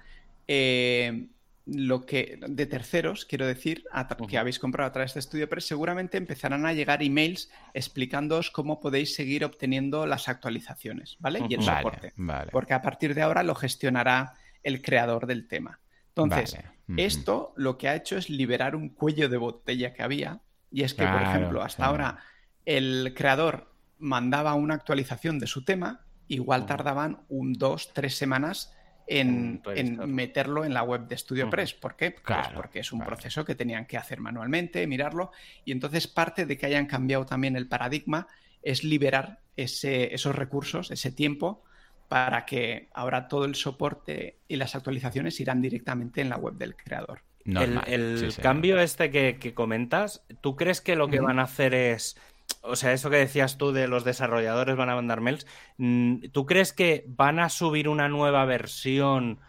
eh, 0.47 1.25
lo 1.65 2.05
que 2.05 2.39
de 2.45 2.65
terceros, 2.65 3.25
quiero 3.25 3.47
decir, 3.47 3.85
que 4.27 4.37
habéis 4.37 4.59
comprado 4.59 4.89
a 4.89 4.91
través 4.91 5.13
de 5.13 5.21
StudioPress, 5.21 5.65
seguramente 5.65 6.17
empezarán 6.17 6.65
a 6.65 6.73
llegar 6.73 7.01
emails 7.01 7.49
explicándoos 7.73 8.51
cómo 8.51 8.81
podéis 8.81 9.15
seguir 9.15 9.45
obteniendo 9.45 10.05
las 10.05 10.27
actualizaciones, 10.27 11.17
¿vale? 11.19 11.41
Y 11.47 11.53
el 11.53 11.63
soporte. 11.63 12.13
Porque 12.51 12.73
a 12.73 12.81
partir 12.81 13.15
de 13.15 13.21
ahora 13.21 13.43
lo 13.43 13.55
gestionará 13.55 14.33
el 14.61 14.81
creador 14.81 15.25
del 15.25 15.47
tema. 15.47 15.79
Entonces, 16.09 16.57
esto 16.97 17.53
lo 17.55 17.77
que 17.77 17.87
ha 17.87 17.95
hecho 17.95 18.17
es 18.17 18.29
liberar 18.29 18.75
un 18.75 18.89
cuello 18.89 19.29
de 19.29 19.37
botella 19.37 19.93
que 19.93 20.03
había. 20.03 20.41
Y 20.69 20.83
es 20.83 20.93
que, 20.93 21.05
por 21.05 21.21
ejemplo, 21.21 21.63
hasta 21.63 21.85
ahora 21.85 22.19
el 22.65 23.13
creador 23.15 23.73
mandaba 23.99 24.53
una 24.53 24.73
actualización 24.73 25.39
de 25.39 25.47
su 25.47 25.63
tema, 25.63 26.05
igual 26.27 26.65
tardaban 26.65 27.21
un, 27.29 27.53
dos, 27.53 27.93
tres 27.93 28.17
semanas 28.17 28.73
en, 29.07 29.61
meterlo 30.07 30.65
en 30.65 30.73
la 30.73 30.83
web 30.83 31.07
de 31.07 31.17
StudioPress. 31.17 31.73
¿Por 31.73 31.95
qué? 31.95 32.11
Pues 32.11 32.47
porque 32.55 32.79
es 32.79 32.91
un 32.91 33.01
proceso 33.01 33.43
que 33.45 33.55
tenían 33.55 33.85
que 33.85 33.97
hacer 33.97 34.19
manualmente, 34.19 34.85
mirarlo. 34.87 35.31
Y 35.65 35.71
entonces 35.71 36.07
parte 36.07 36.45
de 36.45 36.57
que 36.57 36.65
hayan 36.65 36.85
cambiado 36.85 37.25
también 37.25 37.55
el 37.55 37.67
paradigma 37.67 38.27
es 38.61 38.83
liberar 38.83 39.39
ese, 39.55 40.13
esos 40.13 40.35
recursos, 40.35 40.91
ese 40.91 41.11
tiempo, 41.11 41.63
para 42.07 42.45
que 42.45 42.89
ahora 42.93 43.27
todo 43.27 43.45
el 43.45 43.55
soporte 43.55 44.37
y 44.47 44.55
las 44.55 44.75
actualizaciones 44.75 45.39
irán 45.39 45.61
directamente 45.61 46.21
en 46.21 46.29
la 46.29 46.37
web 46.37 46.55
del 46.55 46.75
creador. 46.75 47.21
el, 47.45 48.33
cambio 48.41 48.79
este 48.79 49.09
que, 49.11 49.53
comentas, 49.53 50.23
¿tú 50.41 50.55
crees 50.55 50.79
que 50.79 50.95
lo 50.95 51.07
que 51.09 51.19
van 51.19 51.39
a 51.39 51.43
hacer 51.43 51.73
es 51.73 52.15
o 52.63 52.77
sea, 52.77 52.93
eso 52.93 53.09
que 53.09 53.17
decías 53.17 53.57
tú 53.57 53.73
de 53.73 53.87
los 53.87 54.05
desarrolladores 54.05 54.77
van 54.77 54.89
a 54.89 54.95
mandar 54.95 55.19
mails, 55.19 55.45
mm, 55.77 56.29
¿tú 56.31 56.45
crees 56.45 56.71
que 56.71 57.03
van 57.07 57.39
a 57.39 57.49
subir 57.49 57.89
una 57.89 58.07
nueva 58.07 58.45
versión 58.45 59.39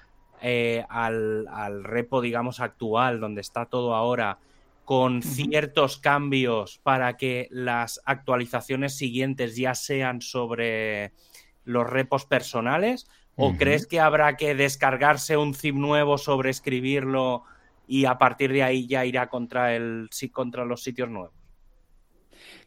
eh, 0.42 0.84
al, 0.90 1.84
repo, 1.84 2.20
digamos, 2.20 2.60
actual, 2.60 3.20
donde 3.20 3.40
está 3.40 3.66
todo 3.66 3.94
ahora, 3.94 4.38
con 4.84 5.22
ciertos 5.22 5.96
cambios 5.98 6.80
para 6.82 7.16
que 7.16 7.48
las 7.50 8.00
actualizaciones 8.04 8.96
siguientes 8.96 9.56
ya 9.56 9.74
sean 9.74 10.20
sobre 10.20 11.12
los 11.64 11.88
repos 11.88 12.26
personales? 12.26 13.06
¿O 13.36 13.56
crees 13.56 13.86
que 13.86 13.98
habrá 13.98 14.36
que 14.36 14.54
descargarse 14.54 15.36
un 15.36 15.54
zip 15.54 15.74
nuevo, 15.74 16.18
sobreescribirlo 16.18 17.42
y 17.88 18.04
a 18.04 18.16
partir 18.16 18.52
de 18.52 18.62
ahí 18.62 18.86
ya 18.86 19.04
irá 19.04 19.28
contra, 19.28 19.74
el, 19.74 20.08
contra 20.32 20.64
los 20.64 20.82
sitios 20.84 21.08
nuevos? 21.10 21.43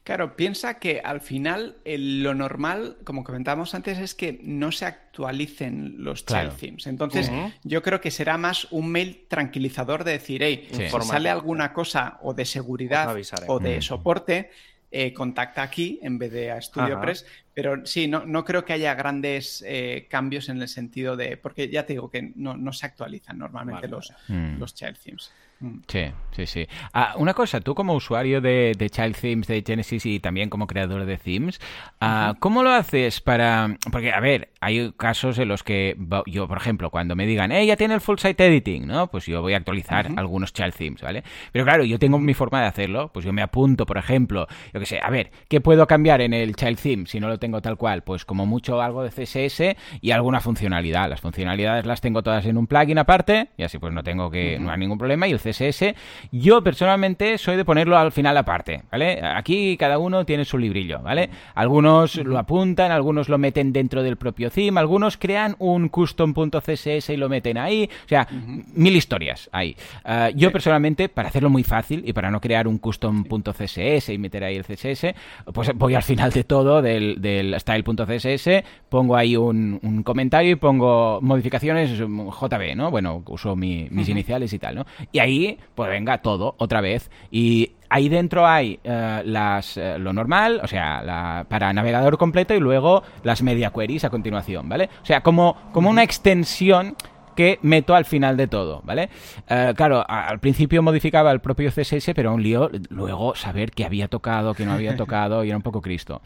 Claro, 0.04 0.36
piensa 0.36 0.76
que 0.80 1.02
al 1.04 1.20
final 1.22 1.76
lo 1.86 2.34
normal, 2.34 2.98
como 3.04 3.24
comentábamos 3.24 3.76
antes, 3.76 3.98
es 3.98 4.16
que 4.16 4.40
no 4.42 4.72
se 4.72 4.86
actualicen 4.86 5.96
los 5.98 6.26
child 6.26 6.56
themes. 6.58 6.88
Entonces, 6.88 7.30
yo 7.64 7.84
creo 7.84 8.00
que 8.00 8.10
será 8.10 8.38
más 8.38 8.68
un 8.72 8.90
mail 8.90 9.26
tranquilizador 9.28 10.04
de 10.04 10.14
decir, 10.14 10.44
hey, 10.44 10.68
si 10.72 10.88
sale 11.06 11.30
alguna 11.30 11.74
cosa 11.74 12.20
o 12.22 12.34
de 12.34 12.46
seguridad 12.46 13.14
o 13.48 13.60
de 13.60 13.82
soporte, 13.82 14.50
eh, 14.90 15.12
contacta 15.14 15.64
aquí 15.64 16.00
en 16.02 16.18
vez 16.18 16.32
de 16.32 16.52
a 16.52 16.62
StudioPress. 16.62 17.26
Pero 17.54 17.86
sí, 17.86 18.08
no, 18.08 18.26
no 18.26 18.46
creo 18.46 18.64
que 18.64 18.72
haya 18.72 18.96
grandes 18.96 19.62
eh, 19.68 20.08
cambios 20.10 20.48
en 20.48 20.62
el 20.62 20.70
sentido 20.70 21.18
de. 21.18 21.36
Porque 21.36 21.68
ya 21.68 21.86
te 21.86 21.94
digo 21.94 22.10
que 22.10 22.32
no, 22.36 22.72
se 22.72 22.86
actualizan 22.86 23.38
normalmente 23.38 23.90
los, 23.90 24.14
los 24.28 24.74
child 24.74 24.98
themes. 25.04 25.32
Mm. 25.60 25.78
Sí, 25.88 26.06
sí, 26.32 26.46
sí. 26.46 26.68
Ah, 26.94 27.16
una 27.18 27.34
cosa, 27.34 27.62
tú 27.62 27.74
como 27.74 27.96
usuario 27.96 28.42
de, 28.42 28.76
Child 28.92 29.16
Themes 29.20 29.48
de 29.48 29.64
Genesis 29.66 30.06
y 30.06 30.20
también 30.20 30.50
como 30.50 30.68
creador 30.68 31.06
de 31.06 31.18
themes, 31.18 31.60
ah, 32.00 32.36
¿cómo 32.40 32.64
lo 32.64 32.72
haces 32.72 33.22
para...? 33.22 33.76
Porque, 33.92 34.12
a 34.12 34.20
ver, 34.20 34.50
hay 34.62 34.92
casos 34.98 35.40
en 35.40 35.48
los 35.48 35.64
que 35.64 35.98
yo, 36.28 36.48
por 36.48 36.58
ejemplo, 36.58 36.90
cuando 36.90 37.16
me 37.16 37.26
digan, 37.26 37.52
eh, 37.52 37.66
ya 37.66 37.76
tiene 37.76 37.96
el 37.96 38.02
full 38.02 38.18
site 38.18 38.46
editing, 38.46 38.88
¿no? 38.88 39.08
Pues 39.08 39.26
yo 39.26 39.42
voy 39.42 39.54
a 39.54 39.58
actualizar 39.58 40.10
algunos 40.16 40.54
Child 40.54 40.74
Themes, 40.76 41.02
¿vale? 41.02 41.24
Pero 41.52 41.66
claro, 41.66 41.84
yo 41.84 41.98
tengo 41.98 42.20
mi 42.20 42.34
forma 42.34 42.62
de 42.62 42.68
hacerlo, 42.68 43.10
pues 43.14 43.26
yo 43.26 43.34
me 43.34 43.42
apunto, 43.42 43.86
por 43.86 43.98
ejemplo, 43.98 44.48
yo 44.74 44.80
que 44.80 44.86
sé, 44.86 45.00
a 45.02 45.10
ver, 45.10 45.32
¿qué 45.48 45.62
puedo 45.62 45.88
cambiar 45.88 46.22
en 46.22 46.34
el 46.34 46.56
Child 46.56 46.80
Theme 46.80 47.06
si 47.08 47.20
no 47.20 47.28
lo 47.28 47.40
tengo 47.40 47.62
tal 47.62 47.78
cual? 47.78 48.04
Pues 48.04 48.26
como 48.26 48.46
mucho 48.46 48.82
algo 48.82 49.04
de 49.04 49.10
CSS 49.10 49.76
y 50.02 50.12
alguna 50.12 50.40
funcionalidad. 50.40 51.10
Las 51.10 51.22
funcionalidades 51.22 51.86
las 51.86 52.02
tengo 52.02 52.22
todas 52.22 52.46
en 52.46 52.58
un 52.58 52.68
plugin 52.68 53.00
aparte 53.00 53.50
y 53.58 53.64
así 53.64 53.80
pues 53.80 53.94
no 53.94 54.04
tengo 54.04 54.30
que, 54.30 54.60
no 54.60 54.72
hay 54.72 54.78
ningún 54.78 54.98
problema 54.98 55.28
y 55.28 55.32
el 55.32 55.40
CSS. 55.54 55.96
Yo 56.32 56.62
personalmente 56.64 57.38
soy 57.38 57.56
de 57.56 57.66
ponerlo 57.66 57.98
al 57.98 58.12
final 58.12 58.38
aparte, 58.38 58.84
¿vale? 58.92 59.22
Aquí 59.24 59.78
cada 59.78 59.98
uno 59.98 60.26
tiene 60.26 60.46
su 60.46 60.58
librillo, 60.58 61.00
¿vale? 61.00 61.30
Algunos 61.56 62.16
lo 62.16 62.38
apuntan, 62.38 62.92
algunos 62.92 63.30
lo 63.30 63.38
meten 63.38 63.74
dentro 63.74 64.04
del 64.04 64.18
propio 64.18 64.50
theme, 64.50 64.80
algunos 64.80 65.18
crean 65.18 65.56
un 65.60 65.90
custom.css 65.90 67.10
y 67.10 67.18
lo 67.18 67.30
meten 67.30 67.58
ahí, 67.58 67.90
o 68.06 68.08
sea, 68.08 68.28
mil 68.74 68.96
historias 68.96 69.50
ahí. 69.52 69.76
Ah, 70.04 70.30
yo 70.34 70.52
personalmente, 70.52 71.10
para 71.10 71.30
hacerlo 71.30 71.50
muy 71.50 71.64
fácil 71.64 72.04
y 72.06 72.14
para 72.14 72.32
no 72.32 72.40
crear 72.42 72.68
un 72.68 72.78
custom.css 72.78 74.10
y 74.10 74.18
meter 74.18 74.44
ahí 74.44 74.56
el 74.56 74.66
CSS, 74.66 75.14
pues 75.54 75.72
voy 75.76 75.96
al 75.96 76.04
final 76.04 76.32
de 76.32 76.44
todo 76.44 76.82
del, 76.82 77.22
del 77.22 77.60
style.css, 77.60 78.64
pongo 78.90 79.16
ahí 79.16 79.36
un, 79.36 79.80
un, 79.82 80.04
comentario 80.04 80.52
y 80.52 80.56
pongo 80.56 81.20
modificaciones 81.22 81.98
JB, 81.98 82.76
¿no? 82.76 82.92
Bueno, 82.92 83.24
uso 83.28 83.56
mis 83.56 84.10
iniciales 84.10 84.54
y 84.54 84.60
tal, 84.60 84.76
¿no? 84.76 84.86
Y 85.12 85.20
ahí 85.20 85.37
pues 85.76 85.90
venga 85.90 86.20
todo 86.20 86.56
otra 86.58 86.82
vez. 86.82 87.10
Y 87.32 87.72
ahí 87.90 88.10
dentro 88.10 88.48
hay 88.48 88.80
eh, 88.84 89.22
las, 89.26 89.78
eh, 89.78 89.98
lo 90.00 90.14
normal, 90.14 90.60
o 90.64 90.68
sea, 90.68 91.46
para 91.48 91.74
navegador 91.74 92.18
completo 92.18 92.54
y 92.54 92.60
luego 92.60 93.04
las 93.24 93.42
media 93.42 93.72
queries 93.72 94.04
a 94.04 94.10
continuación, 94.10 94.68
¿vale? 94.70 94.90
O 95.02 95.06
sea, 95.06 95.22
como, 95.22 95.56
como 95.72 95.90
una 95.90 96.04
extensión 96.04 96.96
que 97.38 97.60
meto 97.62 97.94
al 97.96 98.04
final 98.04 98.36
de 98.36 98.48
todo, 98.48 98.82
¿vale? 98.84 99.10
Eh, 99.48 99.74
claro, 99.78 100.04
al 100.10 100.40
principio 100.40 100.82
modificaba 100.82 101.32
el 101.32 101.40
propio 101.40 101.72
CSS, 101.72 102.12
pero 102.16 102.34
un 102.34 102.42
lío 102.42 102.70
luego 102.90 103.36
saber 103.36 103.72
qué 103.72 103.86
había 103.86 104.08
tocado, 104.08 104.56
qué 104.56 104.66
no 104.66 104.74
había 104.74 104.96
tocado, 104.98 105.44
y 105.44 105.50
era 105.50 105.58
un 105.58 105.64
poco 105.64 105.80
Cristo. 105.80 106.22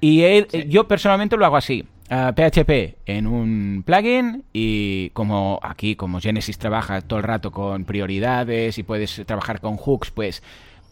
Y 0.00 0.22
yo 0.68 0.86
personalmente 0.86 1.36
lo 1.36 1.44
hago 1.44 1.56
así. 1.56 1.84
PHP 2.08 2.98
en 3.06 3.26
un 3.26 3.84
plugin 3.86 4.44
y 4.52 5.08
como 5.10 5.58
aquí, 5.62 5.96
como 5.96 6.20
Genesis 6.20 6.58
trabaja 6.58 7.00
todo 7.00 7.18
el 7.18 7.22
rato 7.22 7.50
con 7.50 7.86
prioridades 7.86 8.76
y 8.76 8.82
puedes 8.82 9.22
trabajar 9.24 9.60
con 9.60 9.78
hooks, 9.78 10.10
pues 10.10 10.42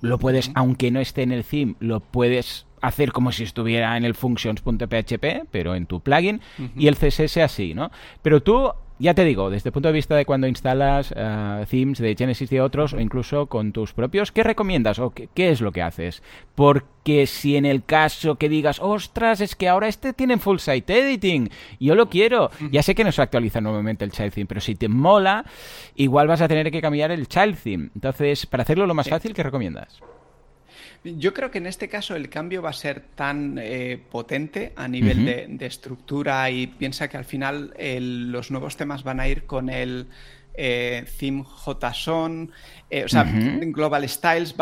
lo 0.00 0.18
puedes, 0.18 0.50
aunque 0.54 0.90
no 0.90 0.98
esté 0.98 1.22
en 1.22 1.32
el 1.32 1.44
theme, 1.44 1.74
lo 1.78 2.00
puedes 2.00 2.64
hacer 2.80 3.12
como 3.12 3.32
si 3.32 3.44
estuviera 3.44 3.98
en 3.98 4.06
el 4.06 4.14
functions.php, 4.14 5.46
pero 5.50 5.74
en 5.74 5.84
tu 5.84 6.00
plugin, 6.00 6.40
y 6.74 6.86
el 6.86 6.96
CSS 6.96 7.36
así, 7.36 7.74
¿no? 7.74 7.90
Pero 8.22 8.42
tú 8.42 8.72
ya 9.00 9.14
te 9.14 9.24
digo, 9.24 9.48
desde 9.48 9.70
el 9.70 9.72
punto 9.72 9.88
de 9.88 9.94
vista 9.94 10.14
de 10.14 10.26
cuando 10.26 10.46
instalas 10.46 11.10
uh, 11.12 11.64
themes 11.68 11.98
de 11.98 12.14
Genesis 12.14 12.52
y 12.52 12.56
de 12.56 12.60
otros, 12.60 12.92
o 12.92 13.00
incluso 13.00 13.46
con 13.46 13.72
tus 13.72 13.94
propios, 13.94 14.30
¿qué 14.30 14.42
recomiendas 14.42 14.98
o 14.98 15.10
qué, 15.10 15.28
es 15.34 15.62
lo 15.62 15.72
que 15.72 15.80
haces? 15.80 16.22
Porque 16.54 17.26
si 17.26 17.56
en 17.56 17.64
el 17.64 17.82
caso 17.82 18.36
que 18.36 18.50
digas, 18.50 18.78
ostras, 18.78 19.40
es 19.40 19.56
que 19.56 19.68
ahora 19.68 19.88
este 19.88 20.12
tiene 20.12 20.36
full 20.36 20.58
site 20.58 20.98
editing, 20.98 21.48
yo 21.80 21.94
lo 21.94 22.10
quiero, 22.10 22.50
ya 22.70 22.82
sé 22.82 22.94
que 22.94 23.04
no 23.04 23.10
se 23.10 23.22
actualiza 23.22 23.62
nuevamente 23.62 24.04
el 24.04 24.12
child 24.12 24.34
theme, 24.34 24.46
pero 24.46 24.60
si 24.60 24.74
te 24.74 24.88
mola, 24.88 25.46
igual 25.94 26.28
vas 26.28 26.42
a 26.42 26.48
tener 26.48 26.70
que 26.70 26.82
cambiar 26.82 27.10
el 27.10 27.26
child 27.26 27.56
theme. 27.56 27.88
Entonces, 27.94 28.44
para 28.44 28.64
hacerlo 28.64 28.86
lo 28.86 28.94
más 28.94 29.08
fácil, 29.08 29.32
¿qué 29.32 29.42
recomiendas? 29.42 30.00
Yo 31.02 31.32
creo 31.32 31.50
que 31.50 31.58
en 31.58 31.66
este 31.66 31.88
caso 31.88 32.14
el 32.14 32.28
cambio 32.28 32.60
va 32.60 32.70
a 32.70 32.74
ser 32.74 33.00
tan 33.14 33.58
eh, 33.58 33.98
potente 34.10 34.72
a 34.76 34.86
nivel 34.86 35.24
de, 35.24 35.66
estructura 35.66 36.50
y 36.50 36.66
piensa 36.66 37.08
que 37.08 37.16
al 37.16 37.24
final 37.24 37.74
los 38.30 38.50
nuevos 38.50 38.76
temas 38.76 39.02
van 39.02 39.18
a 39.18 39.26
ir 39.26 39.46
con 39.46 39.70
el 39.70 40.08
eh, 40.54 41.06
theme 41.18 41.42
JSON, 41.42 42.50
eh, 42.90 43.04
o 43.04 43.08
sea, 43.08 43.24
Global 43.24 44.06
Styles. 44.06 44.54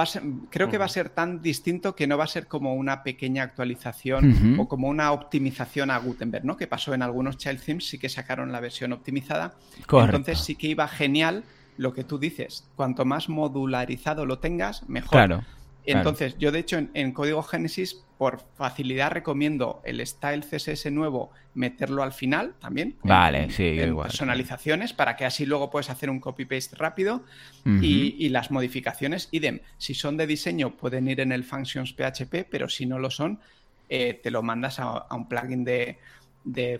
creo 0.49 0.71
que 0.71 0.79
va 0.79 0.85
a 0.85 0.89
ser 0.89 1.09
tan 1.09 1.43
distinto 1.43 1.97
que 1.97 2.07
no 2.07 2.17
va 2.17 2.25
a 2.25 2.29
ser 2.29 2.47
como 2.47 2.75
una 2.75 3.03
pequeña 3.03 3.43
actualización 3.43 4.61
o 4.61 4.69
como 4.69 4.89
una 4.89 5.11
optimización 5.11 5.91
a 5.91 5.99
Gutenberg, 5.99 6.45
¿no? 6.45 6.57
Que 6.57 6.69
pasó 6.69 6.95
en 6.95 7.03
algunos 7.03 7.37
child 7.37 7.61
themes, 7.65 7.89
sí 7.89 7.99
que 7.99 8.09
sacaron 8.09 8.53
la 8.53 8.61
versión 8.61 8.93
optimizada. 8.93 9.55
Entonces 9.91 10.39
sí 10.39 10.55
que 10.55 10.69
iba 10.69 10.87
genial 10.87 11.43
lo 11.79 11.95
que 11.95 12.05
tú 12.05 12.19
dices. 12.19 12.65
Cuanto 12.77 13.05
más 13.05 13.29
modularizado 13.29 14.25
lo 14.25 14.39
tengas, 14.39 14.89
mejor. 14.89 15.11
Claro. 15.11 15.45
Entonces, 15.93 16.37
yo 16.39 16.53
de 16.53 16.59
hecho 16.59 16.79
en, 16.93 17.13
código 17.13 17.43
Génesis, 17.43 18.05
por 18.19 18.41
facilidad, 18.57 19.11
recomiendo 19.11 19.81
el 19.85 20.05
style 20.07 20.43
CSS 20.43 20.91
nuevo 20.91 21.31
meterlo 21.55 22.03
al 22.03 22.13
final 22.13 22.55
también. 22.61 22.97
Vale, 23.03 23.51
sí, 23.51 23.65
igual. 23.65 24.09
Personalizaciones 24.09 24.93
para 24.93 25.17
que 25.17 25.25
así 25.25 25.47
luego 25.47 25.71
puedes 25.71 25.91
hacer 25.91 26.11
un 26.11 26.21
copy-paste 26.21 26.77
rápido 26.77 27.25
y, 27.65 28.29
las 28.29 28.51
modificaciones, 28.51 29.29
idem. 29.31 29.61
Si 29.79 29.95
son 29.95 30.17
de 30.17 30.27
diseño, 30.27 30.77
pueden 30.77 31.09
ir 31.09 31.21
en 31.21 31.33
el 31.33 31.45
functions 31.45 31.93
PHP, 31.93 32.47
pero 32.51 32.69
si 32.69 32.87
no 32.87 32.99
lo 32.99 33.11
son, 33.11 33.41
eh, 33.89 34.21
te 34.23 34.31
lo 34.31 34.43
mandas 34.43 34.79
a, 34.81 35.07
un 35.15 35.29
plugin 35.29 35.65
de, 35.65 35.99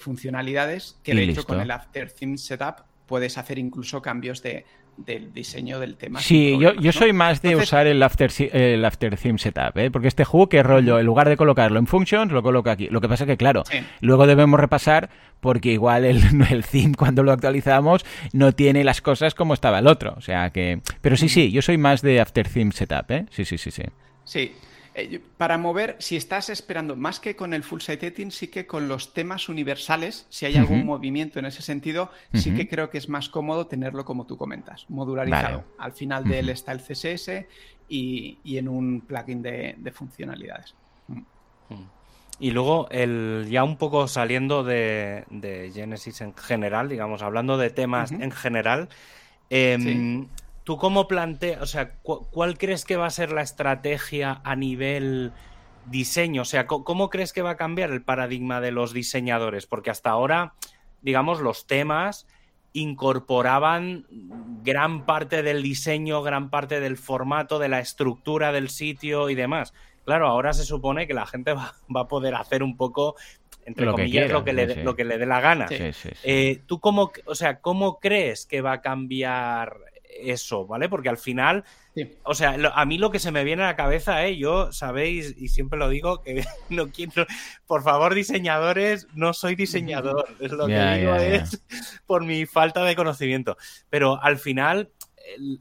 funcionalidades 0.01 0.99
que 1.03 1.15
de 1.15 1.25
hecho 1.25 1.45
con 1.45 1.61
el 1.61 1.71
After 1.71 2.11
Theme 2.11 2.39
Setup 2.39 2.85
puedes 3.07 3.37
hacer 3.37 3.59
incluso 3.59 4.01
cambios 4.01 4.43
de 4.43 4.65
del 4.99 5.33
diseño 5.33 5.79
del 5.81 5.97
tema. 5.97 6.21
Sí, 6.21 6.59
yo, 6.59 6.75
yo 6.75 6.93
soy 6.93 7.13
más 7.13 7.41
de 7.41 7.57
usar 7.57 7.87
el 7.87 8.03
after, 8.03 8.31
el 8.53 8.85
after 8.85 9.17
theme 9.17 9.39
setup, 9.39 9.77
¿eh? 9.77 9.91
porque 9.91 10.09
este 10.09 10.25
hook 10.25 10.55
es 10.55 10.65
rollo, 10.65 10.99
en 10.99 11.07
lugar 11.07 11.29
de 11.29 11.37
colocarlo 11.37 11.79
en 11.79 11.87
functions, 11.87 12.33
lo 12.33 12.43
coloco 12.43 12.71
aquí. 12.71 12.89
Lo 12.91 13.01
que 13.01 13.09
pasa 13.09 13.25
es 13.25 13.29
que, 13.29 13.37
claro, 13.37 13.63
luego 14.01 14.27
debemos 14.27 14.59
repasar 14.59 15.11
porque 15.41 15.73
igual 15.73 16.05
el, 16.05 16.21
el 16.51 16.65
theme 16.65 16.95
cuando 16.95 17.23
lo 17.23 17.33
actualizamos 17.33 18.05
no 18.33 18.53
tiene 18.53 18.85
las 18.85 19.01
cosas 19.01 19.35
como 19.35 19.55
estaba 19.55 19.79
el 19.79 19.87
otro. 19.87 20.15
O 20.17 20.21
sea 20.21 20.51
que... 20.51 20.81
Pero 21.01 21.17
sí, 21.17 21.29
sí, 21.29 21.51
yo 21.51 21.63
soy 21.63 21.79
más 21.79 22.03
de 22.03 22.21
after 22.21 22.49
theme 22.49 22.73
setup, 22.73 23.11
¿eh? 23.11 23.27
Sí, 23.31 23.45
sí, 23.45 23.57
sí, 23.57 23.71
sí. 23.71 23.83
Sí, 24.25 24.53
eh, 24.99 25.21
para 25.37 25.59
mover, 25.59 25.95
si 26.01 26.17
estás 26.17 26.49
esperando, 26.49 26.97
más 26.97 27.21
que 27.21 27.37
con 27.37 27.55
el 27.55 27.63
full 27.63 27.81
site 27.81 28.09
editing, 28.09 28.33
sí 28.33 28.49
que 28.49 28.67
con 28.67 28.89
los 28.89 29.15
temas 29.15 29.49
universales, 29.49 30.27
si 30.29 30.45
hay 30.45 30.57
algún 30.57 30.85
movimiento 30.85 31.39
en 31.39 31.45
ese 31.45 31.63
sentido, 31.63 32.11
sí 32.35 32.53
que 32.53 32.69
creo 32.69 32.91
que 32.91 32.99
es 32.99 33.09
más 33.09 33.29
cómodo 33.29 33.69
tenerlo 33.69 34.05
como 34.05 34.27
tú 34.27 34.37
comentas, 34.37 34.87
modularizado, 34.89 35.65
al 35.79 35.93
final 35.93 36.25
del 36.25 36.55
style 36.57 36.81
CSS 36.81 37.47
y, 37.89 38.39
en 38.45 38.69
un 38.69 39.03
plugin 39.03 39.41
de, 39.41 39.93
funcionalidades. 39.95 40.75
Mm. 41.07 41.23
Y 42.41 42.51
luego, 42.51 42.89
el, 42.91 43.47
ya 43.49 43.63
un 43.63 43.77
poco 43.77 44.09
saliendo 44.09 44.65
de, 44.65 45.25
Genesis 45.73 46.21
en 46.23 46.35
general, 46.35 46.89
digamos, 46.89 47.23
hablando 47.23 47.57
de 47.57 47.71
temas 47.71 48.11
en 48.11 48.33
general, 48.33 48.89
eh, 49.49 50.27
¿Tú 50.69 50.77
cómo 50.77 51.09
planteas, 51.09 51.63
o 51.63 51.67
sea, 51.67 51.93
cuál 52.03 52.59
crees 52.59 52.85
que 52.85 52.99
va 52.99 53.07
a 53.07 53.11
ser 53.11 53.33
la 53.33 53.41
estrategia 53.41 54.43
a 54.45 54.55
nivel 54.55 55.33
diseño? 55.87 56.43
O 56.43 56.45
sea, 56.45 56.67
¿cómo 56.67 57.09
crees 57.09 57.33
que 57.33 57.41
va 57.41 57.53
a 57.53 57.57
cambiar 57.57 57.91
el 57.91 58.03
paradigma 58.03 58.61
de 58.61 58.71
los 58.71 58.93
diseñadores? 58.93 59.65
Porque 59.65 59.89
hasta 59.89 60.11
ahora, 60.11 60.53
digamos, 61.01 61.41
los 61.41 61.67
temas 61.67 62.27
incorporaban 62.75 64.05
gran 64.63 65.07
parte 65.07 65.43
del 65.43 65.63
diseño, 65.63 66.21
gran 66.21 66.51
parte 66.51 66.81
del 66.81 66.99
formato, 66.99 67.59
de 67.59 67.71
la 67.71 67.81
estructura 67.81 68.53
del 68.53 68.69
sitio 68.69 69.31
y 69.31 69.35
demás. 69.35 69.73
Claro, 70.05 70.29
ahora 70.29 70.53
se 70.53 70.65
supone 70.65 71.07
que 71.07 71.15
la 71.15 71.25
gente 71.25 71.55
va, 71.55 71.73
a 71.95 72.09
poder 72.09 72.35
hacer 72.35 72.63
un 72.63 72.77
poco, 72.77 73.17
entre 73.65 73.87
comillas, 73.87 74.31
lo, 74.31 74.45
que 74.45 74.53
le, 74.53 74.85
lo 74.85 74.95
que 74.95 75.05
le 75.05 75.17
dé 75.17 75.25
la 75.25 75.41
gana. 75.41 75.67
Eh, 76.25 76.61
¿Tú 76.67 76.79
cómo, 76.79 77.11
o 77.25 77.35
sea, 77.35 77.63
cómo 77.63 78.01
crees 78.01 78.45
que 78.45 78.61
va 78.61 78.73
a 78.73 78.81
cambiar 78.83 79.88
eso, 80.09 80.67
¿vale? 80.67 80.89
Porque 80.89 81.09
al 81.09 81.19
final, 81.19 81.65
o 82.23 82.35
sea, 82.35 82.57
a 82.75 82.85
mí 82.85 82.99
lo 82.99 83.11
que 83.11 83.19
se 83.19 83.33
me 83.33 83.45
viene 83.45 83.63
a 83.63 83.67
la 83.67 83.77
cabeza, 83.77 84.25
¿eh? 84.27 84.37
Yo, 84.37 84.73
sabéis, 84.73 85.35
y 85.37 85.49
siempre 85.49 85.79
lo 85.79 85.89
digo, 85.89 86.23
que 86.23 86.45
no 86.71 86.91
quiero, 86.91 87.27
por 87.67 87.83
favor, 87.83 88.15
diseñadores, 88.15 89.07
no 89.15 89.33
soy 89.33 89.55
diseñador, 89.55 90.27
es 90.41 90.53
lo 90.53 90.67
que 90.67 90.95
digo 90.97 91.15
es 91.15 91.63
por 92.07 92.25
mi 92.25 92.47
falta 92.47 92.85
de 92.85 92.97
conocimiento. 92.97 93.57
Pero 93.91 94.23
al 94.23 94.39
final, 94.39 94.91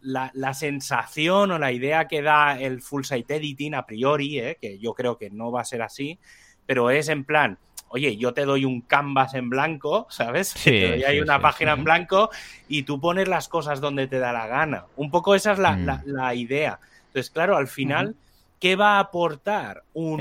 la, 0.01 0.31
la, 0.33 0.53
sensación 0.53 1.51
o 1.51 1.59
la 1.59 1.71
idea 1.71 2.07
que 2.07 2.21
da 2.21 2.59
el 2.59 2.81
full 2.81 3.03
site 3.03 3.35
editing 3.35 3.75
a 3.75 3.85
priori, 3.85 4.39
¿eh? 4.39 4.57
que 4.59 4.79
yo 4.79 4.93
creo 4.93 5.17
que 5.17 5.29
no 5.29 5.51
va 5.51 5.61
a 5.61 5.65
ser 5.65 5.81
así, 5.81 6.19
pero 6.65 6.89
es 6.89 7.09
en 7.09 7.25
plan, 7.25 7.59
oye, 7.89 8.17
yo 8.17 8.33
te 8.33 8.45
doy 8.45 8.65
un 8.65 8.81
canvas 8.81 9.33
en 9.33 9.49
blanco, 9.49 10.07
¿sabes? 10.09 10.49
Sí, 10.49 10.71
hay 11.07 11.19
una 11.19 11.39
página 11.39 11.73
en 11.73 11.83
blanco 11.83 12.29
y 12.67 12.83
tú 12.83 12.99
pones 12.99 13.27
las 13.27 13.47
cosas 13.47 13.81
donde 13.81 14.07
te 14.07 14.19
da 14.19 14.33
la 14.33 14.47
gana. 14.47 14.85
Un 14.95 15.11
poco 15.11 15.35
esa 15.35 15.53
es 15.53 15.59
la, 15.59 15.75
mm. 15.75 16.35
idea. 16.35 16.79
Entonces, 17.07 17.29
claro, 17.29 17.57
al 17.57 17.67
final, 17.67 18.15
¿qué 18.59 18.75
va 18.75 18.97
a 18.97 18.99
aportar 18.99 19.83
un, 19.93 20.19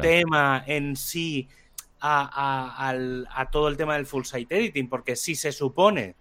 tema 0.00 0.62
en 0.66 0.96
sí 0.96 1.48
a, 2.00 3.48
todo 3.50 3.68
el 3.68 3.76
tema 3.76 3.94
del 3.94 4.06
full 4.06 4.24
site 4.24 4.56
editing? 4.56 4.88
Porque 4.88 5.16
si 5.16 5.34
se 5.34 5.52
supone 5.52 6.14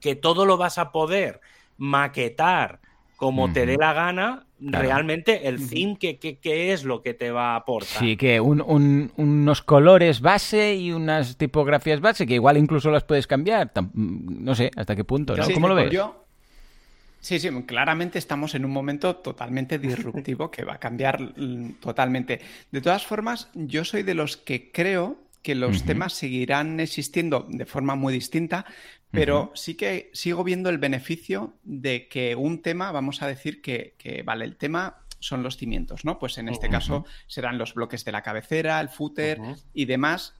que 0.00 0.16
todo 0.16 0.46
lo 0.46 0.56
vas 0.56 0.78
a 0.78 0.92
poder 0.92 1.40
maquetar 1.76 2.80
como 3.16 3.52
te 3.52 3.66
dé 3.66 3.76
la 3.76 3.92
gana, 3.92 4.46
realmente 4.60 5.48
el 5.48 5.68
theme, 5.68 5.96
¿qué, 5.98 6.72
es 6.72 6.84
lo 6.84 7.02
que 7.02 7.14
te 7.14 7.30
va 7.30 7.52
a 7.52 7.56
aportar? 7.56 7.98
Sí, 7.98 8.16
que 8.16 8.40
unos 8.40 9.62
colores 9.62 10.20
base 10.20 10.74
y 10.74 10.92
unas 10.92 11.36
tipografías 11.36 12.00
base, 12.00 12.26
que 12.26 12.34
igual 12.34 12.56
incluso 12.56 12.90
las 12.90 13.04
puedes 13.04 13.26
cambiar. 13.26 13.72
No 13.94 14.54
sé 14.54 14.70
hasta 14.76 14.96
qué 14.96 15.04
punto, 15.04 15.36
¿no? 15.36 15.44
¿Cómo 15.52 15.68
lo 15.68 15.74
ves? 15.74 15.92
Sí, 17.20 17.38
sí, 17.38 17.48
claramente 17.62 18.18
estamos 18.18 18.54
en 18.54 18.66
un 18.66 18.70
momento 18.70 19.16
totalmente 19.16 19.78
disruptivo 19.78 20.50
que 20.50 20.62
va 20.62 20.74
a 20.74 20.78
cambiar 20.78 21.32
totalmente. 21.80 22.40
De 22.70 22.82
todas 22.82 23.06
formas, 23.06 23.48
yo 23.54 23.82
soy 23.86 24.02
de 24.02 24.12
los 24.12 24.36
que 24.36 24.70
creo 24.70 25.16
que 25.44 25.54
los 25.54 25.84
temas 25.84 26.14
seguirán 26.14 26.80
existiendo 26.80 27.46
de 27.48 27.66
forma 27.66 27.94
muy 27.94 28.12
distinta, 28.12 28.64
pero 29.14 29.52
sí 29.54 29.76
que 29.76 30.10
sigo 30.12 30.44
viendo 30.44 30.68
el 30.68 30.78
beneficio 30.78 31.54
de 31.62 32.08
que 32.08 32.34
un 32.34 32.60
tema, 32.60 32.92
vamos 32.92 33.22
a 33.22 33.28
decir 33.28 33.62
que, 33.62 34.22
vale, 34.24 34.44
el 34.44 34.56
tema 34.56 35.04
son 35.20 35.42
los 35.42 35.56
cimientos, 35.56 36.04
¿no? 36.04 36.18
Pues 36.18 36.36
en 36.36 36.48
este 36.48 36.68
caso 36.68 37.06
serán 37.26 37.56
los 37.56 37.74
bloques 37.74 38.04
de 38.04 38.12
la 38.12 38.22
cabecera, 38.22 38.80
el 38.80 38.88
footer 38.88 39.40
y 39.72 39.86
demás, 39.86 40.34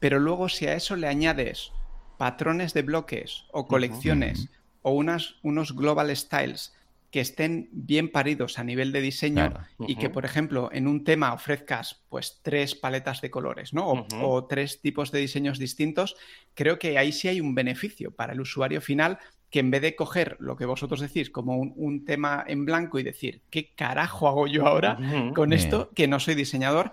pero 0.00 0.18
luego 0.18 0.48
si 0.48 0.66
a 0.66 0.74
eso 0.74 0.96
le 0.96 1.06
añades 1.06 1.70
patrones 2.18 2.74
de 2.74 2.82
bloques 2.82 3.44
o 3.52 3.66
colecciones 3.66 4.48
o 4.82 4.92
unas, 4.92 5.36
unos 5.42 5.74
global 5.76 6.14
styles 6.16 6.74
que 7.14 7.20
estén 7.20 7.68
bien 7.70 8.10
paridos 8.10 8.58
a 8.58 8.64
nivel 8.64 8.90
de 8.90 9.00
diseño 9.00 9.54
y 9.86 9.94
que, 9.94 10.10
por 10.10 10.24
ejemplo, 10.24 10.68
en 10.72 10.88
un 10.88 11.04
tema 11.04 11.32
ofrezcas 11.32 12.02
pues 12.08 12.40
tres 12.42 12.74
paletas 12.74 13.20
de 13.20 13.30
colores, 13.30 13.72
¿no? 13.72 14.04
O, 14.20 14.46
tres 14.46 14.80
tipos 14.80 15.12
de 15.12 15.20
diseños 15.20 15.60
distintos, 15.60 16.16
creo 16.54 16.76
que 16.76 16.98
ahí 16.98 17.12
sí 17.12 17.28
hay 17.28 17.40
un 17.40 17.54
beneficio 17.54 18.10
para 18.10 18.32
el 18.32 18.40
usuario 18.40 18.80
final 18.80 19.20
que 19.48 19.60
en 19.60 19.70
vez 19.70 19.82
de 19.82 19.94
coger 19.94 20.36
lo 20.40 20.56
que 20.56 20.66
vosotros 20.66 20.98
decís 20.98 21.30
como 21.30 21.56
un, 21.56 22.04
tema 22.04 22.42
en 22.48 22.64
blanco 22.64 22.98
y 22.98 23.04
decir, 23.04 23.42
¿qué 23.48 23.72
carajo 23.76 24.26
hago 24.26 24.48
yo 24.48 24.66
ahora 24.66 24.98
con 25.36 25.52
esto? 25.52 25.92
Que 25.94 26.08
no 26.08 26.18
soy 26.18 26.34
diseñador, 26.34 26.90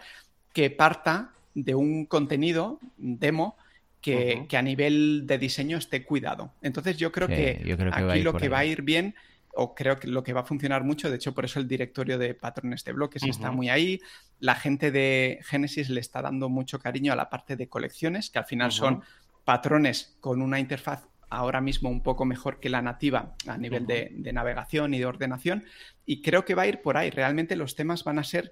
que 0.53 0.69
parta 0.69 1.31
de 1.55 1.73
un 1.73 2.05
contenido, 2.05 2.79
demo, 2.95 3.57
que, 4.01 4.45
a 4.55 4.61
nivel 4.61 5.25
de 5.25 5.39
diseño 5.39 5.79
esté 5.79 6.03
cuidado. 6.03 6.53
Entonces 6.61 6.97
yo 6.97 7.11
creo 7.11 7.27
que 7.27 7.75
aquí 7.91 8.21
lo 8.21 8.35
que 8.35 8.49
va 8.49 8.59
a 8.59 8.65
ir 8.65 8.83
bien 8.83 9.15
o 9.53 9.75
creo 9.75 9.99
que 9.99 10.07
lo 10.07 10.23
que 10.23 10.33
va 10.33 10.41
a 10.41 10.45
funcionar 10.45 10.83
mucho, 10.83 11.09
de 11.09 11.15
hecho 11.15 11.33
por 11.33 11.45
eso 11.45 11.59
el 11.59 11.67
directorio 11.67 12.17
de 12.17 12.33
patrones 12.33 12.83
de 12.83 12.93
bloques 12.93 13.23
está 13.23 13.51
muy 13.51 13.69
ahí, 13.69 13.99
la 14.39 14.55
gente 14.55 14.91
de 14.91 15.39
Genesis 15.43 15.89
le 15.89 15.99
está 15.99 16.21
dando 16.21 16.49
mucho 16.49 16.79
cariño 16.79 17.13
a 17.13 17.15
la 17.15 17.29
parte 17.29 17.55
de 17.55 17.67
colecciones, 17.67 18.29
que 18.29 18.39
al 18.39 18.45
final 18.45 18.71
son 18.71 19.03
patrones 19.43 20.17
con 20.19 20.41
una 20.41 20.59
interfaz 20.59 21.07
ahora 21.29 21.61
mismo 21.61 21.89
un 21.89 22.03
poco 22.03 22.25
mejor 22.25 22.59
que 22.59 22.69
la 22.69 22.81
nativa 22.81 23.35
a 23.47 23.57
nivel 23.57 23.87
de, 23.87 24.11
navegación 24.33 24.93
y 24.93 24.99
de 24.99 25.05
ordenación, 25.05 25.65
y 26.05 26.21
creo 26.21 26.45
que 26.45 26.55
va 26.55 26.63
a 26.63 26.67
ir 26.67 26.81
por 26.81 26.97
ahí, 26.97 27.09
realmente 27.09 27.55
los 27.55 27.75
temas 27.75 28.03
van 28.03 28.19
a 28.19 28.23
ser 28.23 28.51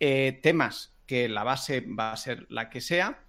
eh, 0.00 0.38
temas 0.42 0.94
que 1.06 1.28
la 1.28 1.42
base 1.42 1.80
va 1.80 2.12
a 2.12 2.16
ser 2.16 2.46
la 2.50 2.68
que 2.68 2.80
sea 2.80 3.24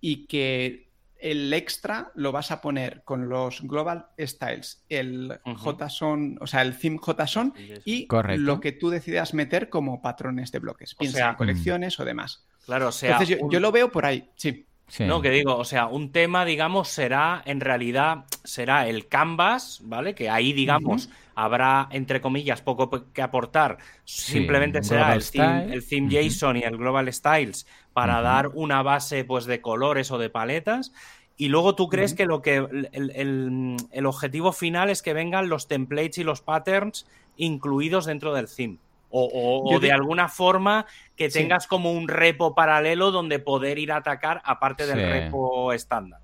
y 0.00 0.26
que 0.26 0.91
el 1.22 1.52
extra 1.52 2.10
lo 2.14 2.32
vas 2.32 2.50
a 2.50 2.60
poner 2.60 3.02
con 3.04 3.28
los 3.28 3.62
Global 3.62 4.08
Styles, 4.18 4.84
el 4.88 5.40
JSON, 5.44 6.38
o 6.40 6.46
sea, 6.46 6.62
el 6.62 6.76
theme 6.76 6.98
JSON 6.98 7.54
y 7.84 8.08
lo 8.36 8.60
que 8.60 8.72
tú 8.72 8.90
decidas 8.90 9.32
meter 9.32 9.70
como 9.70 10.02
patrones 10.02 10.50
de 10.50 10.58
bloques, 10.58 10.94
piensa 10.96 11.30
en 11.30 11.34
colecciones 11.36 11.98
o 12.00 12.04
demás. 12.04 12.44
Claro, 12.64 12.88
o 12.88 12.92
sea. 12.92 13.12
Entonces 13.12 13.38
yo, 13.50 13.60
lo 13.60 13.72
veo 13.72 13.90
por 13.90 14.04
ahí, 14.04 14.30
sí. 14.36 14.66
No, 15.00 15.22
que 15.22 15.30
digo, 15.30 15.56
o 15.56 15.64
sea, 15.64 15.86
un 15.86 16.12
tema, 16.12 16.44
digamos, 16.44 16.88
será, 16.88 17.42
en 17.46 17.60
realidad, 17.60 18.24
será 18.44 18.86
el 18.88 19.08
canvas, 19.08 19.80
¿vale? 19.84 20.14
Que 20.14 20.28
ahí, 20.28 20.52
digamos, 20.52 21.08
habrá, 21.34 21.88
entre 21.92 22.20
comillas, 22.20 22.60
poco 22.60 22.90
que 23.12 23.22
aportar. 23.22 23.78
Simplemente 24.04 24.82
será 24.82 25.14
el 25.14 25.24
theme, 25.24 25.72
el 25.72 25.86
theme 25.86 26.10
JSON 26.10 26.58
y 26.58 26.62
el 26.62 26.76
Global 26.76 27.10
Styles 27.12 27.66
para 27.94 28.20
dar 28.20 28.48
una 28.48 28.82
base, 28.82 29.24
pues, 29.24 29.46
de 29.46 29.62
colores 29.62 30.10
o 30.10 30.18
de 30.18 30.28
paletas. 30.28 30.92
Y 31.36 31.48
luego 31.48 31.74
tú 31.74 31.88
crees 31.88 32.14
que 32.14 32.26
lo 32.26 32.42
que 32.42 32.56
el, 32.92 34.06
objetivo 34.06 34.52
final 34.52 34.90
es 34.90 35.02
que 35.02 35.14
vengan 35.14 35.48
los 35.48 35.68
templates 35.68 36.18
y 36.18 36.24
los 36.24 36.42
patterns 36.42 37.06
incluidos 37.36 38.04
dentro 38.04 38.34
del 38.34 38.46
theme. 38.46 38.78
O, 39.14 39.78
de 39.78 39.92
alguna 39.92 40.28
forma 40.28 40.86
que 41.16 41.28
tengas 41.28 41.66
como 41.66 41.92
un 41.92 42.08
repo 42.08 42.54
paralelo 42.54 43.10
donde 43.10 43.38
poder 43.38 43.78
ir 43.78 43.92
a 43.92 43.96
atacar 43.96 44.40
aparte 44.44 44.86
del 44.86 44.98
repo 44.98 45.72
estándar. 45.72 46.20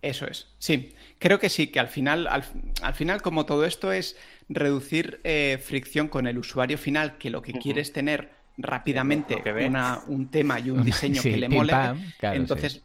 Eso 0.00 0.26
es, 0.26 0.48
sí. 0.58 0.94
Creo 1.18 1.38
que 1.38 1.48
sí, 1.48 1.68
que 1.68 1.80
al 1.80 1.88
final, 1.88 2.26
al, 2.26 2.94
final 2.94 3.22
como 3.22 3.46
todo 3.46 3.64
esto 3.64 3.92
es 3.92 4.18
reducir 4.48 5.20
eh, 5.24 5.58
fricción 5.62 6.08
con 6.08 6.26
el 6.26 6.36
usuario 6.36 6.76
final, 6.76 7.16
que 7.16 7.30
lo 7.30 7.40
que 7.40 7.52
quiere 7.54 7.80
es 7.80 7.92
tener 7.92 8.30
rápidamente 8.58 9.42
un 10.06 10.28
tema 10.30 10.60
y 10.60 10.70
un 10.70 10.84
diseño 10.84 11.22
que 11.22 11.36
le 11.36 11.48
mole. 11.48 11.72
Entonces, 12.20 12.82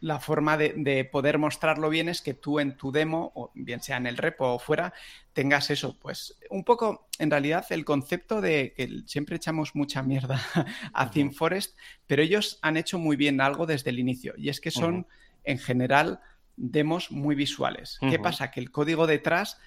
la 0.00 0.18
forma 0.18 0.56
de, 0.56 1.08
poder 1.10 1.38
mostrarlo 1.38 1.88
bien 1.88 2.08
es 2.08 2.20
que 2.20 2.34
tú 2.34 2.60
en 2.60 2.76
tu 2.76 2.92
demo, 2.92 3.32
o 3.34 3.50
bien 3.54 3.82
sea 3.82 3.96
en 3.96 4.06
el 4.06 4.16
repo 4.16 4.46
o 4.46 4.58
fuera, 4.58 4.92
tengas 5.32 5.70
eso. 5.70 5.96
Pues 5.98 6.38
un 6.50 6.64
poco, 6.64 7.06
en 7.18 7.30
realidad, 7.30 7.64
el 7.70 7.84
concepto 7.84 8.40
de 8.40 8.74
que 8.76 9.02
siempre 9.06 9.36
echamos 9.36 9.74
mucha 9.74 10.02
mierda 10.02 10.40
a 10.92 11.10
ThemeForest, 11.10 11.76
pero 12.06 12.22
ellos 12.22 12.58
han 12.62 12.76
hecho 12.76 12.98
muy 12.98 13.16
bien 13.16 13.40
algo 13.40 13.66
desde 13.66 13.90
el 13.90 13.98
inicio. 13.98 14.34
Y 14.36 14.48
es 14.48 14.60
que 14.60 14.70
son, 14.70 15.06
en 15.44 15.58
general, 15.58 16.20
demos 16.56 17.10
muy 17.10 17.34
visuales. 17.34 17.98
¿Qué 18.00 18.18
pasa? 18.18 18.50
Que 18.50 18.60
el 18.60 18.70
código 18.70 19.06
detrás 19.06 19.58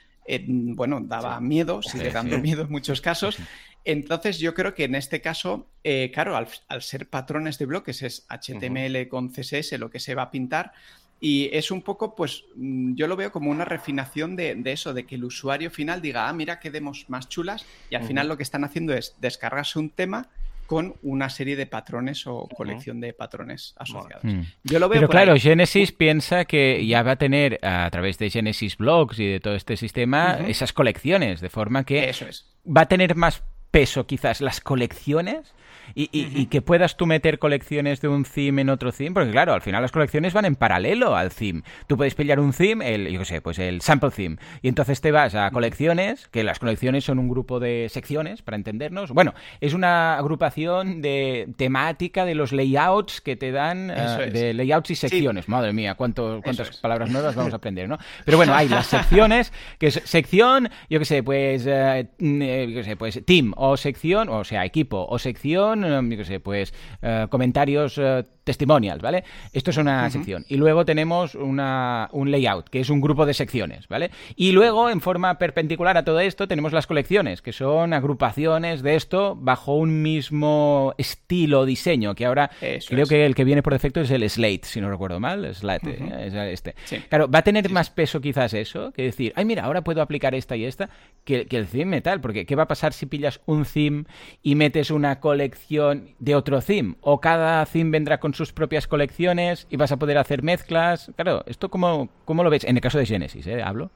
bueno, 0.47 1.01
daba 1.01 1.39
miedo, 1.39 1.82
sigue 1.82 2.12
dando 2.12 2.38
miedo 2.39 2.64
en 2.64 2.72
muchos 2.72 3.01
casos. 3.01 3.38
Entonces 3.86 4.39
yo 4.39 4.55
creo 4.55 4.73
que 4.73 4.83
en 4.83 4.95
este 4.95 5.21
caso, 5.21 5.67
eh, 5.83 6.11
claro, 6.11 6.36
al, 6.36 6.81
ser 6.81 7.07
patrones 7.07 7.59
de 7.59 7.67
bloques 7.67 8.01
es 8.01 8.25
HTML 8.27 9.07
con 9.07 9.29
CSS 9.29 9.77
lo 9.77 9.91
que 9.91 9.99
se 9.99 10.15
va 10.15 10.23
a 10.23 10.31
pintar 10.31 10.73
y 11.21 11.49
es 11.53 11.71
un 11.71 11.81
poco, 11.81 12.15
pues 12.15 12.45
mm, 12.55 12.95
yo 12.95 13.07
lo 13.07 13.15
veo 13.15 13.31
como 13.31 13.49
una 13.49 13.63
refinación 13.63 14.36
de, 14.36 14.61
eso, 14.65 14.93
de 14.93 15.05
que 15.05 15.15
el 15.15 15.23
usuario 15.23 15.71
final 15.71 16.01
diga, 16.01 16.27
ah, 16.27 16.33
mira 16.33 16.59
qué 16.59 16.71
demos 16.71 17.05
más 17.07 17.29
chulas 17.29 17.65
y 17.89 17.95
al 17.95 18.03
final 18.03 18.27
lo 18.27 18.38
que 18.38 18.43
están 18.43 18.63
haciendo 18.63 18.93
es 18.93 19.15
descargarse 19.21 19.79
un 19.79 19.89
tema 19.91 20.27
con 20.65 20.95
una 21.03 21.29
serie 21.29 21.55
de 21.55 21.67
patrones 21.67 22.25
o 22.25 22.47
colección 22.47 22.99
de 22.99 23.13
patrones 23.13 23.75
asociados. 23.77 24.23
Mm. 24.23 24.41
Yo 24.63 24.79
lo 24.79 24.89
veo 24.89 25.01
Pero 25.01 25.09
claro, 25.09 25.36
Genesis 25.38 25.91
piensa 25.91 26.45
que 26.45 26.86
ya 26.86 27.03
va 27.03 27.11
a 27.11 27.15
tener 27.17 27.59
a 27.63 27.88
través 27.91 28.17
de 28.17 28.31
Genesis 28.31 28.75
Blogs 28.77 29.19
y 29.19 29.27
de 29.27 29.39
todo 29.39 29.53
este 29.53 29.77
sistema 29.77 30.39
esas 30.47 30.73
colecciones, 30.73 31.39
de 31.39 31.49
forma 31.49 31.83
que 31.83 32.09
Eso 32.09 32.27
es. 32.27 32.51
va 32.65 32.81
a 32.81 32.88
tener 32.88 33.15
más 33.15 33.43
peso 33.76 34.07
quizás 34.07 34.39
las 34.39 34.61
colecciones 34.61 35.53
y, 35.93 36.45
que 36.47 36.61
puedas 36.61 36.97
tú 36.97 37.05
meter 37.05 37.39
colecciones 37.39 38.01
de 38.01 38.07
un 38.07 38.23
theme 38.23 38.61
en 38.61 38.69
otro 38.69 38.91
theme, 38.91 39.11
porque 39.11 39.32
claro, 39.32 39.53
al 39.53 39.61
final 39.61 39.82
las 39.82 39.91
colecciones 39.91 40.34
van 40.34 40.45
en 40.45 40.55
paralelo 40.55 41.15
al 41.15 41.32
theme. 41.32 41.63
Tú 41.88 41.97
puedes 41.97 42.15
pillar 42.15 42.39
un 42.39 42.53
theme, 42.53 42.93
el, 42.93 43.07
yo 43.09 43.19
qué 43.19 43.26
sé, 43.26 43.41
pues 43.41 43.59
el 43.59 43.82
sample 43.82 44.11
theme, 44.11 44.38
y 44.61 44.67
entonces 44.67 45.01
te 45.01 45.11
vas 45.11 45.36
a 45.36 45.51
colecciones, 45.51 46.28
que 46.30 46.43
las 46.43 46.59
colecciones 46.59 47.03
son 47.03 47.19
un 47.19 47.30
grupo 47.30 47.59
de 47.59 47.88
secciones, 47.89 48.41
para 48.41 48.57
entendernos. 48.57 49.11
Bueno, 49.11 49.34
es 49.61 49.73
una 49.73 50.17
agrupación 50.17 51.01
de 51.01 51.49
temática 51.57 52.26
de 52.26 52.36
los 52.36 52.51
layouts 52.51 53.21
que 53.21 53.36
te 53.36 53.51
dan, 53.51 53.91
eh, 53.91 54.30
de 54.32 54.53
layouts 54.53 54.91
y 54.91 54.95
secciones. 54.95 55.47
Madre 55.47 55.73
mía, 55.73 55.95
cuánto, 55.95 56.41
cuántas 56.43 56.78
palabras 56.78 57.09
nuevas 57.09 57.36
vamos 57.36 57.53
a 57.53 57.55
aprender, 57.57 57.88
¿no? 57.88 57.97
Pero 58.26 58.38
bueno, 58.38 58.53
hay 58.53 58.69
las 58.69 58.88
secciones, 58.88 59.53
que 59.80 59.88
es 59.88 60.01
sección, 60.03 60.69
yo 60.89 60.99
qué 60.99 61.05
sé, 61.05 61.23
pues, 61.23 61.65
eh, 61.67 62.07
yo 62.19 62.76
qué 62.76 62.84
sé, 62.84 62.95
pues 62.95 63.23
team, 63.26 63.53
o 63.55 63.64
sección, 63.78 64.30
o 64.30 64.43
sea, 64.43 64.66
equipo, 64.66 65.05
o 65.09 65.20
sección 65.20 65.76
Em, 65.84 66.11
yo 66.11 66.18
qué 66.18 66.26
sé, 66.26 66.39
pues 66.39 66.74
eh, 67.01 67.28
comentarios 67.30 67.97
eh, 67.97 68.24
testimonials, 68.43 69.01
¿vale? 69.01 69.24
Esto 69.53 69.72
es 69.72 69.78
una 69.78 70.09
sección. 70.09 70.45
Y 70.47 70.57
luego 70.57 70.86
tenemos 70.86 71.36
una, 71.36 72.09
un 72.11 72.32
layout, 72.32 72.70
que 72.70 72.80
es 72.80 72.89
un 72.89 73.01
grupo 73.01 73.26
de 73.26 73.34
secciones, 73.34 73.88
¿vale? 73.88 74.11
Y 74.36 74.51
luego, 74.51 74.89
en 74.89 75.01
forma 75.01 75.38
perpendicular 75.38 75.97
a 75.97 76.03
todo 76.03 76.20
esto, 76.20 76.47
tenemos 76.47 76.74
las 76.74 76.88
colecciones, 76.88 77.41
que 77.41 77.53
son 77.53 77.93
agrupaciones 77.93 78.82
de 78.84 78.95
esto 78.95 79.36
bajo 79.39 79.76
un 79.76 80.01
mismo 80.01 80.93
estilo 80.97 81.66
diseño, 81.66 82.16
que 82.16 82.26
ahora 82.26 82.51
creo 82.88 83.07
que 83.07 83.26
el 83.26 83.36
que 83.36 83.43
viene 83.43 83.63
por 83.63 83.74
defecto 83.74 84.01
es 84.01 84.11
el 84.11 84.30
Slate, 84.30 84.61
si 84.63 84.82
no 84.82 84.89
recuerdo 84.89 85.20
mal, 85.20 85.53
Slate, 85.55 86.28
es 86.28 86.34
este. 86.34 86.76
Claro, 87.09 87.30
va 87.30 87.39
a 87.39 87.43
tener 87.43 87.70
más 87.72 87.89
peso 87.89 88.22
quizás 88.22 88.53
eso, 88.53 88.91
que 88.91 89.03
decir, 89.03 89.34
ay, 89.36 89.45
mira, 89.45 89.63
ahora 89.63 89.84
puedo 89.84 90.01
aplicar 90.01 90.36
esta 90.36 90.55
y 90.55 90.66
esta, 90.66 90.89
que, 91.24 91.45
que 91.45 91.57
el 91.57 91.68
theme 91.68 92.01
tal, 92.01 92.22
porque 92.22 92.45
¿qué 92.45 92.55
va 92.55 92.63
a 92.63 92.68
pasar 92.68 92.93
si 92.93 93.05
pillas 93.05 93.41
un 93.45 93.55
theme 93.64 94.06
y 94.43 94.56
metes 94.56 94.91
una 94.91 95.20
colección 95.20 96.10
de 96.20 96.36
otro 96.36 96.62
theme? 96.62 96.95
O 97.01 97.22
cada 97.22 97.66
theme 97.66 97.91
vendrá 97.91 98.20
con 98.20 98.34
sus 98.34 98.51
propias 98.51 98.88
colecciones 98.88 99.68
y 99.70 99.78
vas 99.78 99.91
a 99.91 99.97
poder 99.97 100.18
hacer 100.18 100.43
mezclas. 100.43 101.12
Claro, 101.16 101.43
¿esto 101.47 101.70
cómo, 101.70 102.10
cómo 102.26 102.43
lo 102.43 102.49
ves? 102.49 102.64
En 102.66 102.76
el 102.76 102.82
caso 102.82 102.97
de 102.97 103.06
Genesis, 103.06 103.47
¿eh? 103.47 103.62
Hablo. 103.64 103.91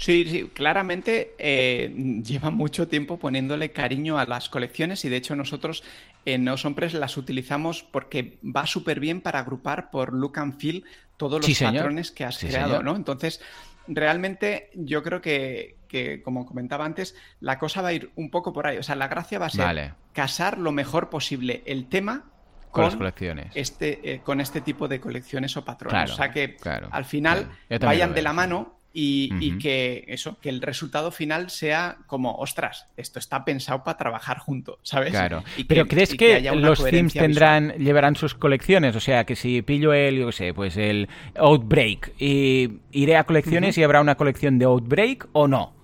Sí, 0.00 0.24
sí, 0.30 0.50
claramente 0.54 1.34
eh, 1.38 1.92
lleva 2.24 2.48
mucho 2.50 2.88
tiempo 2.88 3.18
poniéndole 3.18 3.70
cariño 3.70 4.18
a 4.18 4.24
las 4.24 4.48
colecciones 4.48 5.04
y 5.04 5.10
de 5.10 5.16
hecho 5.16 5.36
nosotros 5.36 5.84
en 6.24 6.48
Ocean 6.48 6.74
las 6.94 7.18
utilizamos 7.18 7.82
porque 7.82 8.38
va 8.42 8.66
súper 8.66 8.98
bien 8.98 9.20
para 9.20 9.40
agrupar 9.40 9.90
por 9.90 10.14
look 10.14 10.38
and 10.38 10.58
feel 10.58 10.84
todos 11.18 11.46
los 11.46 11.60
patrones 11.60 12.12
que 12.12 12.24
has 12.24 12.38
creado, 12.38 12.82
¿no? 12.82 12.96
Entonces, 12.96 13.42
realmente 13.86 14.70
yo 14.74 15.02
creo 15.02 15.20
que, 15.20 15.76
como 16.24 16.46
comentaba 16.46 16.84
antes, 16.84 17.14
la 17.40 17.58
cosa 17.58 17.82
va 17.82 17.88
a 17.88 17.92
ir 17.92 18.10
un 18.16 18.30
poco 18.30 18.52
por 18.52 18.66
ahí. 18.66 18.78
O 18.78 18.82
sea, 18.82 18.96
la 18.96 19.08
gracia 19.08 19.38
va 19.38 19.46
a 19.46 19.50
ser 19.50 19.94
casar 20.12 20.58
lo 20.58 20.72
mejor 20.72 21.10
posible 21.10 21.62
el 21.66 21.86
tema 21.86 22.24
con, 22.70 22.84
las 22.84 22.96
colecciones. 22.96 23.52
Este, 23.54 24.12
eh, 24.12 24.20
con 24.24 24.40
este 24.40 24.60
tipo 24.60 24.88
de 24.88 25.00
colecciones 25.00 25.56
o 25.56 25.64
patrones. 25.64 26.12
o 26.12 26.14
sea 26.14 26.30
que 26.30 26.56
al 26.90 27.04
final 27.04 27.50
vayan 27.80 28.14
de 28.14 28.22
la 28.22 28.32
mano 28.32 28.80
y, 28.92 29.58
que 29.58 30.04
eso, 30.08 30.38
que 30.40 30.48
el 30.48 30.60
resultado 30.60 31.10
final 31.10 31.50
sea 31.50 31.98
como, 32.06 32.34
ostras, 32.36 32.86
esto 32.96 33.18
está 33.18 33.44
pensado 33.44 33.84
para 33.84 33.96
trabajar 33.96 34.38
juntos, 34.38 34.78
¿sabes? 34.82 35.10
Claro. 35.10 35.44
Pero 35.68 35.86
¿crees 35.86 36.14
que, 36.14 36.40
los 36.54 36.84
themes 36.84 37.14
tendrán, 37.14 37.72
llevarán 37.74 38.16
sus 38.16 38.34
colecciones? 38.34 38.96
O 38.96 39.00
sea, 39.00 39.24
que 39.24 39.36
si 39.36 39.62
pillo 39.62 39.92
el, 39.92 40.18
yo 40.18 40.26
qué 40.26 40.32
sé, 40.32 40.54
pues 40.54 40.76
el 40.76 41.08
Outbreak, 41.36 42.14
y 42.18 42.80
iré 42.90 43.16
a 43.16 43.24
colecciones 43.24 43.78
y 43.78 43.82
habrá 43.82 44.00
una 44.00 44.16
colección 44.16 44.58
de 44.58 44.64
Outbreak 44.64 45.28
o 45.32 45.46
no? 45.46 45.79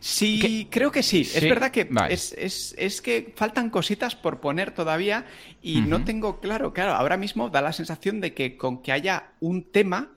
Sí, 0.00 0.66
creo 0.70 0.90
que 0.90 1.02
sí. 1.02 1.20
Es 1.20 1.42
verdad 1.42 1.70
que 1.70 1.88
es, 2.08 3.00
que 3.02 3.32
faltan 3.36 3.70
cositas 3.70 4.16
por 4.16 4.40
poner 4.40 4.72
todavía 4.72 5.26
y 5.62 5.82
no 5.82 6.04
tengo 6.04 6.40
claro, 6.40 6.72
claro, 6.72 6.94
ahora 6.94 7.16
mismo 7.16 7.50
da 7.50 7.60
la 7.60 7.72
sensación 7.72 8.20
de 8.20 8.32
que 8.34 8.56
con 8.56 8.82
que 8.82 8.92
haya 8.92 9.32
un 9.40 9.62
tema 9.62 10.12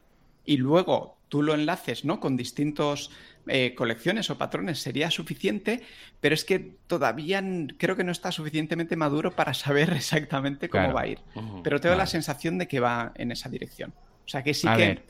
y 0.45 0.57
luego 0.57 1.17
tú 1.27 1.41
lo 1.41 1.53
enlaces, 1.53 2.05
¿no? 2.05 2.19
Con 2.19 2.37
distintos 2.37 3.11
eh, 3.47 3.75
colecciones 3.75 4.29
o 4.29 4.37
patrones 4.37 4.79
sería 4.79 5.11
suficiente, 5.11 5.81
pero 6.21 6.33
es 6.33 6.45
que 6.45 6.77
todavía 6.87 7.43
creo 7.77 7.97
que 7.97 8.05
no 8.05 8.11
está 8.13 8.31
suficientemente 8.31 8.95
maduro 8.95 9.31
para 9.31 9.53
saber 9.53 9.91
exactamente 9.91 10.69
cómo 10.69 10.93
va 10.93 11.01
a 11.01 11.07
ir. 11.07 11.19
Pero 11.63 11.81
tengo 11.81 11.95
la 11.95 12.07
sensación 12.07 12.57
de 12.57 12.67
que 12.67 12.79
va 12.79 13.11
en 13.15 13.31
esa 13.31 13.49
dirección. 13.49 13.93
O 14.25 14.29
sea 14.29 14.43
que 14.43 14.53
sí 14.53 14.67
que 14.77 15.03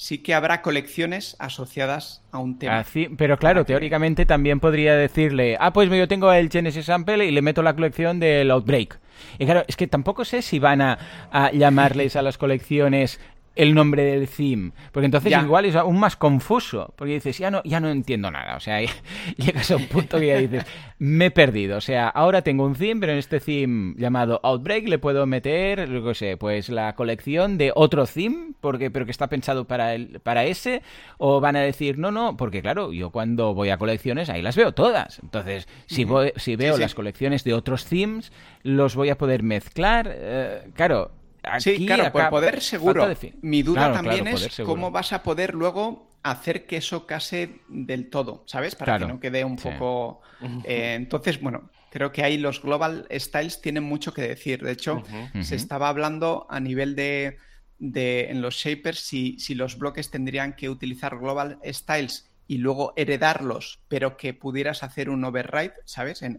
sí 0.00 0.18
que 0.18 0.32
habrá 0.32 0.62
colecciones 0.62 1.36
asociadas 1.38 2.22
a 2.32 2.38
un 2.38 2.58
tema. 2.58 2.86
pero 3.18 3.36
claro, 3.36 3.66
teóricamente 3.66 4.24
también 4.24 4.58
podría 4.58 4.94
decirle, 4.96 5.58
ah, 5.60 5.74
pues 5.74 5.90
yo 5.90 6.08
tengo 6.08 6.32
el 6.32 6.48
Genesis 6.48 6.86
Sample 6.86 7.26
y 7.26 7.30
le 7.30 7.42
meto 7.42 7.62
la 7.62 7.74
colección 7.74 8.18
del 8.18 8.50
Outbreak. 8.50 8.98
Y 9.38 9.44
claro, 9.44 9.62
es 9.68 9.76
que 9.76 9.86
tampoco 9.86 10.24
sé 10.24 10.40
si 10.40 10.58
van 10.58 10.80
a 10.80 11.50
llamarles 11.52 12.16
a 12.16 12.22
las 12.22 12.38
colecciones 12.38 13.20
el 13.56 13.74
nombre 13.74 14.04
del 14.04 14.28
theme. 14.28 14.72
Porque 14.92 15.06
entonces 15.06 15.32
igual 15.42 15.64
es 15.64 15.76
aún 15.76 15.98
más 15.98 16.16
confuso. 16.16 16.92
Porque 16.96 17.14
dices, 17.14 17.38
ya 17.38 17.50
no, 17.50 17.62
ya 17.64 17.80
no 17.80 17.88
entiendo 17.90 18.30
nada. 18.30 18.56
O 18.56 18.60
sea, 18.60 18.80
llegas 19.36 19.70
a 19.70 19.76
un 19.76 19.86
punto 19.86 20.18
que 20.18 20.26
ya 20.26 20.38
dices, 20.38 20.64
me 20.98 21.26
he 21.26 21.30
perdido. 21.30 21.76
O 21.76 21.80
sea, 21.80 22.08
ahora 22.08 22.42
tengo 22.42 22.64
un 22.64 22.74
theme, 22.74 23.00
pero 23.00 23.12
en 23.12 23.18
este 23.18 23.40
theme 23.40 23.94
llamado 23.96 24.40
Outbreak 24.42 24.88
le 24.88 24.98
puedo 24.98 25.26
meter, 25.26 25.88
lo 25.88 26.14
sé, 26.14 26.36
pues 26.36 26.68
la 26.68 26.94
colección 26.94 27.58
de 27.58 27.72
otro 27.74 28.06
theme, 28.06 28.52
porque, 28.60 28.90
pero 28.90 29.04
que 29.04 29.10
está 29.10 29.28
pensado 29.28 29.66
para, 29.66 29.94
el, 29.94 30.20
para 30.20 30.44
ese. 30.44 30.82
O 31.18 31.40
van 31.40 31.56
a 31.56 31.60
decir, 31.60 31.98
no, 31.98 32.10
no, 32.10 32.36
porque 32.36 32.62
claro, 32.62 32.92
yo 32.92 33.10
cuando 33.10 33.54
voy 33.54 33.70
a 33.70 33.78
colecciones 33.78 34.30
ahí 34.30 34.42
las 34.42 34.56
veo 34.56 34.72
todas. 34.72 35.18
Entonces, 35.22 35.68
si, 35.86 36.04
voy, 36.04 36.32
si 36.36 36.56
veo 36.56 36.78
las 36.78 36.94
colecciones 36.94 37.44
de 37.44 37.54
otros 37.54 37.86
themes, 37.86 38.32
los 38.62 38.94
voy 38.94 39.10
a 39.10 39.18
poder 39.18 39.42
mezclar. 39.42 40.10
Eh, 40.12 40.70
claro, 40.74 41.10
sí, 41.58 41.86
claro, 41.86 42.12
por 42.12 42.28
poder 42.30 42.60
seguro. 42.60 43.08
Mi 43.42 43.62
duda 43.62 43.92
también 43.92 44.28
es 44.28 44.60
cómo 44.64 44.90
vas 44.90 45.12
a 45.12 45.22
poder 45.22 45.54
luego 45.54 46.10
hacer 46.22 46.66
que 46.66 46.76
eso 46.76 47.06
case 47.06 47.60
del 47.68 48.10
todo, 48.10 48.44
¿sabes? 48.46 48.74
Para 48.74 48.98
que 48.98 49.06
no 49.06 49.20
quede 49.20 49.44
un 49.44 49.56
poco. 49.56 50.20
Eh, 50.64 50.94
entonces, 50.94 51.40
bueno, 51.40 51.70
creo 51.90 52.12
que 52.12 52.22
ahí 52.22 52.38
los 52.38 52.62
global 52.62 53.06
styles 53.10 53.60
tienen 53.60 53.82
mucho 53.82 54.12
que 54.12 54.22
decir. 54.22 54.62
De 54.62 54.72
hecho, 54.72 55.02
se 55.40 55.56
estaba 55.56 55.88
hablando 55.88 56.46
a 56.50 56.60
nivel 56.60 56.94
de, 56.94 57.38
en 57.78 58.42
los 58.42 58.56
shapers 58.56 59.00
si, 59.00 59.38
si 59.38 59.54
los 59.54 59.78
bloques 59.78 60.10
tendrían 60.10 60.54
que 60.54 60.68
utilizar 60.68 61.18
global 61.18 61.58
styles 61.64 62.29
y 62.50 62.58
luego 62.58 62.92
heredarlos, 62.96 63.78
pero 63.86 64.16
que 64.16 64.34
pudieras 64.34 64.82
hacer 64.82 65.08
un 65.08 65.24
override, 65.24 65.74
¿sabes? 65.84 66.20
En, 66.22 66.36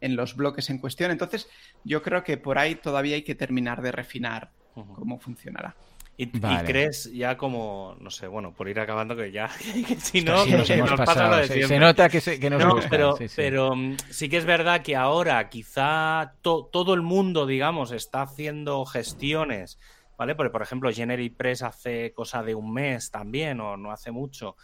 en, 0.00 0.16
los 0.16 0.34
bloques 0.34 0.70
en 0.70 0.78
cuestión. 0.78 1.12
Entonces, 1.12 1.48
yo 1.84 2.02
creo 2.02 2.24
que 2.24 2.36
por 2.36 2.58
ahí 2.58 2.74
todavía 2.74 3.14
hay 3.14 3.22
que 3.22 3.36
terminar 3.36 3.80
de 3.80 3.92
refinar 3.92 4.50
cómo 4.74 5.20
funcionará. 5.20 5.76
Y, 6.16 6.26
crees 6.26 7.12
ya 7.12 7.36
como, 7.36 7.94
no 8.00 8.10
sé, 8.10 8.26
bueno, 8.26 8.54
por 8.54 8.68
ir 8.68 8.80
acabando 8.80 9.14
que 9.14 9.30
ya, 9.30 9.48
si 9.98 10.22
no, 10.22 10.44
nos, 10.46 10.66
pasa 10.96 11.36
de 11.36 11.64
se, 11.64 11.78
nota 11.78 12.08
que, 12.08 12.20
se, 12.20 12.40
que 12.40 12.50
nos 12.50 12.64
no, 12.64 12.80
pero, 12.90 13.16
sí, 13.16 13.26
pero 13.36 13.76
mm, 13.76 13.96
sí 14.10 14.28
que 14.28 14.38
es 14.38 14.44
verdad 14.44 14.82
que 14.82 14.96
ahora 14.96 15.48
quizá 15.48 16.34
todo 16.42 16.92
el 16.92 17.02
mundo, 17.02 17.46
digamos, 17.46 17.92
está 17.92 18.22
haciendo 18.22 18.84
gestiones, 18.84 19.78
¿vale? 20.18 20.34
Porque, 20.34 20.50
por 20.50 20.62
ejemplo, 20.62 20.92
Generic 20.92 21.36
Press 21.36 21.62
hace 21.62 22.12
cosa 22.12 22.42
de 22.42 22.56
un 22.56 22.72
mes 22.72 23.12
también, 23.12 23.60
o 23.60 23.76
no 23.76 23.92
hace 23.92 24.10
mucho, 24.10 24.56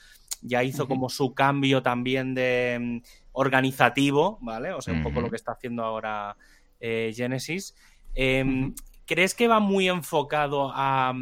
ya 0.42 0.62
hizo 0.64 0.88
como 0.88 1.08
su 1.08 1.34
cambio 1.34 1.82
también 1.82 2.34
de 2.34 2.78
mm, 2.80 3.02
organizativo, 3.32 4.38
¿vale? 4.40 4.72
O 4.72 4.80
sea, 4.80 4.94
un 4.94 5.02
poco 5.02 5.20
lo 5.20 5.30
que 5.30 5.36
está 5.36 5.52
haciendo 5.52 5.84
ahora 5.84 6.36
eh, 6.80 7.12
Genesis. 7.14 7.74
Em, 8.14 8.74
¿Crees 9.06 9.34
que 9.34 9.48
va 9.48 9.60
muy 9.60 9.88
enfocado 9.88 10.68
mm, 10.68 10.72
a, 10.72 11.12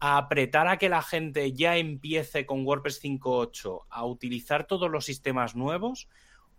apretar 0.00 0.68
a 0.68 0.78
que 0.78 0.88
la 0.88 1.02
gente 1.02 1.52
ya 1.52 1.76
empiece 1.76 2.46
con 2.46 2.64
WordPress 2.64 3.02
5.8 3.02 3.86
a 3.88 4.04
utilizar 4.04 4.66
todos 4.66 4.90
los 4.90 5.04
sistemas 5.04 5.56
nuevos? 5.56 6.08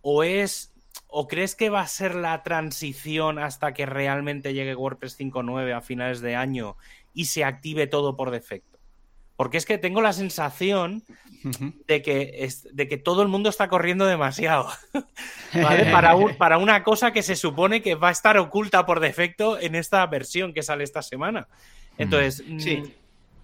¿O 0.02 0.24
es 0.24 0.74
¿O 1.06 1.28
crees 1.28 1.54
que 1.54 1.70
va 1.70 1.80
a 1.80 1.86
ser 1.86 2.14
la 2.14 2.42
transición 2.42 3.38
hasta 3.38 3.74
que 3.74 3.86
realmente 3.86 4.54
llegue 4.54 4.74
WordPress 4.74 5.18
5.9 5.18 5.72
a 5.76 5.80
finales 5.80 6.20
de 6.20 6.36
año 6.36 6.76
y 7.14 7.26
se 7.26 7.44
active 7.44 7.86
todo 7.86 8.16
por 8.16 8.30
defecto? 8.30 8.69
Porque 9.40 9.56
es 9.56 9.64
que 9.64 9.78
tengo 9.78 10.02
la 10.02 10.12
sensación 10.12 11.02
de 11.86 12.02
que, 12.02 12.46
de 12.74 12.88
que 12.88 12.98
todo 12.98 13.22
el 13.22 13.28
mundo 13.28 13.48
está 13.48 13.70
corriendo 13.70 14.04
demasiado 14.04 14.68
para, 15.54 16.14
para 16.36 16.58
una 16.58 16.84
cosa 16.84 17.10
que 17.14 17.22
se 17.22 17.36
supone 17.36 17.80
que 17.80 17.94
va 17.94 18.08
a 18.08 18.12
estar 18.12 18.36
oculta 18.36 18.84
por 18.84 19.00
defecto 19.00 19.58
en 19.58 19.76
esta 19.76 20.06
versión 20.08 20.52
que 20.52 20.62
sale 20.62 20.84
esta 20.84 21.00
semana. 21.00 21.48
Entonces, 21.96 22.44
mm, 22.46 22.58
sí. 22.58 22.94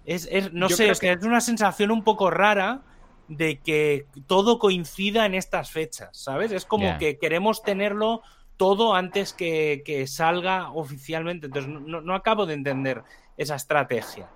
es, 0.05 0.53
no 0.53 0.69
sé, 0.69 0.91
es 0.91 0.99
que... 0.99 1.13
es 1.13 1.23
una 1.23 1.41
sensación 1.41 1.89
un 1.89 2.03
poco 2.03 2.29
rara 2.29 2.81
de 3.27 3.57
que 3.57 4.05
todo 4.27 4.59
coincida 4.59 5.25
en 5.25 5.33
estas 5.33 5.71
fechas, 5.71 6.09
¿sabes? 6.15 6.51
Es 6.51 6.65
como 6.65 6.99
que 6.99 7.17
queremos 7.17 7.63
tenerlo 7.63 8.21
todo 8.55 8.93
antes 8.93 9.33
que, 9.33 10.05
salga 10.07 10.69
oficialmente. 10.69 11.47
Entonces, 11.47 11.71
no, 11.71 12.13
acabo 12.13 12.45
de 12.45 12.53
entender 12.53 13.01
esa 13.35 13.55
estrategia. 13.55 14.29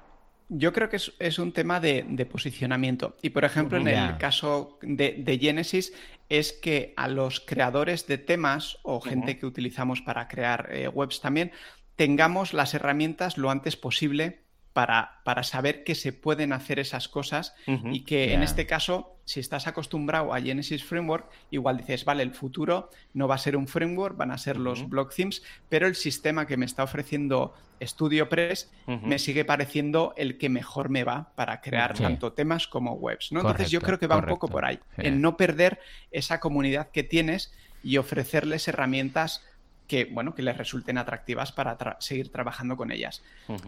Yo 0.54 0.74
creo 0.74 0.90
que 0.90 0.98
es, 0.98 1.40
un 1.40 1.54
tema 1.54 1.80
de, 1.80 2.28
posicionamiento. 2.30 3.16
Y 3.22 3.30
por 3.30 3.46
ejemplo, 3.46 3.78
en 3.78 3.88
el 3.88 4.18
caso 4.18 4.78
de, 4.82 5.40
Genesis, 5.42 5.94
es 6.28 6.52
que 6.52 6.94
a 6.98 7.08
los 7.08 7.40
creadores 7.40 8.06
de 8.06 8.18
temas 8.18 8.78
o 8.84 9.00
gente 9.00 9.38
que 9.38 9.46
utilizamos 9.46 10.02
para 10.02 10.28
crear 10.28 10.68
eh, 10.74 10.90
webs 10.90 11.22
también, 11.22 11.54
tengamos 11.96 12.54
las 12.54 12.74
herramientas 12.74 13.38
lo 13.38 13.50
antes 13.50 13.78
posible 13.78 14.41
para, 14.74 15.22
para, 15.24 15.44
saber 15.44 15.84
que 15.84 15.96
se 15.96 16.14
pueden 16.14 16.54
hacer 16.54 16.80
esas 16.80 17.08
cosas 17.08 17.54
y 17.66 18.02
que 18.02 18.34
en 18.34 18.42
este 18.42 18.66
caso, 18.66 19.18
si 19.26 19.40
estás 19.40 19.68
acostumbrado 19.68 20.34
a 20.34 20.42
Genesis 20.42 20.84
Framework, 20.84 21.30
igual 21.52 21.78
dices, 21.78 22.06
vale, 22.06 22.24
el 22.24 22.34
futuro 22.34 22.90
no 23.14 23.28
va 23.28 23.36
a 23.36 23.38
ser 23.38 23.58
un 23.58 23.68
framework, 23.68 24.16
van 24.16 24.32
a 24.32 24.38
ser 24.38 24.58
los 24.58 24.88
block 24.88 25.14
themes, 25.14 25.44
pero 25.70 25.88
el 25.88 25.96
sistema 25.96 26.48
que 26.48 26.58
me 26.58 26.66
está 26.66 26.84
ofreciendo 26.84 27.54
StudioPress 27.84 28.72
me 28.88 29.20
sigue 29.20 29.44
pareciendo 29.44 30.14
el 30.16 30.38
que 30.38 30.50
mejor 30.50 30.90
me 30.90 31.04
va 31.04 31.32
para 31.36 31.62
crear 31.62 31.98
tanto 31.98 32.34
temas 32.34 32.68
como 32.68 32.94
webs. 32.94 33.32
¿no? 33.32 33.42
Entonces 33.42 33.72
yo 33.72 33.82
creo 33.82 34.00
que 34.00 34.08
va 34.08 34.18
un 34.18 34.26
poco 34.26 34.48
por 34.48 34.66
ahí, 34.66 34.80
en 34.98 35.22
no 35.22 35.38
perder 35.38 35.80
esa 36.12 36.40
comunidad 36.40 36.90
que 36.92 37.04
tienes 37.04 37.54
y 37.84 37.98
ofrecerles 37.98 38.68
herramientas 38.68 39.44
que, 39.92 40.06
bueno, 40.06 40.34
que 40.34 40.42
les 40.42 40.56
resulten 40.56 40.98
atractivas 40.98 41.52
para 41.52 41.78
seguir 42.00 42.32
trabajando 42.32 42.78
con 42.78 42.94
ellas. 42.94 43.22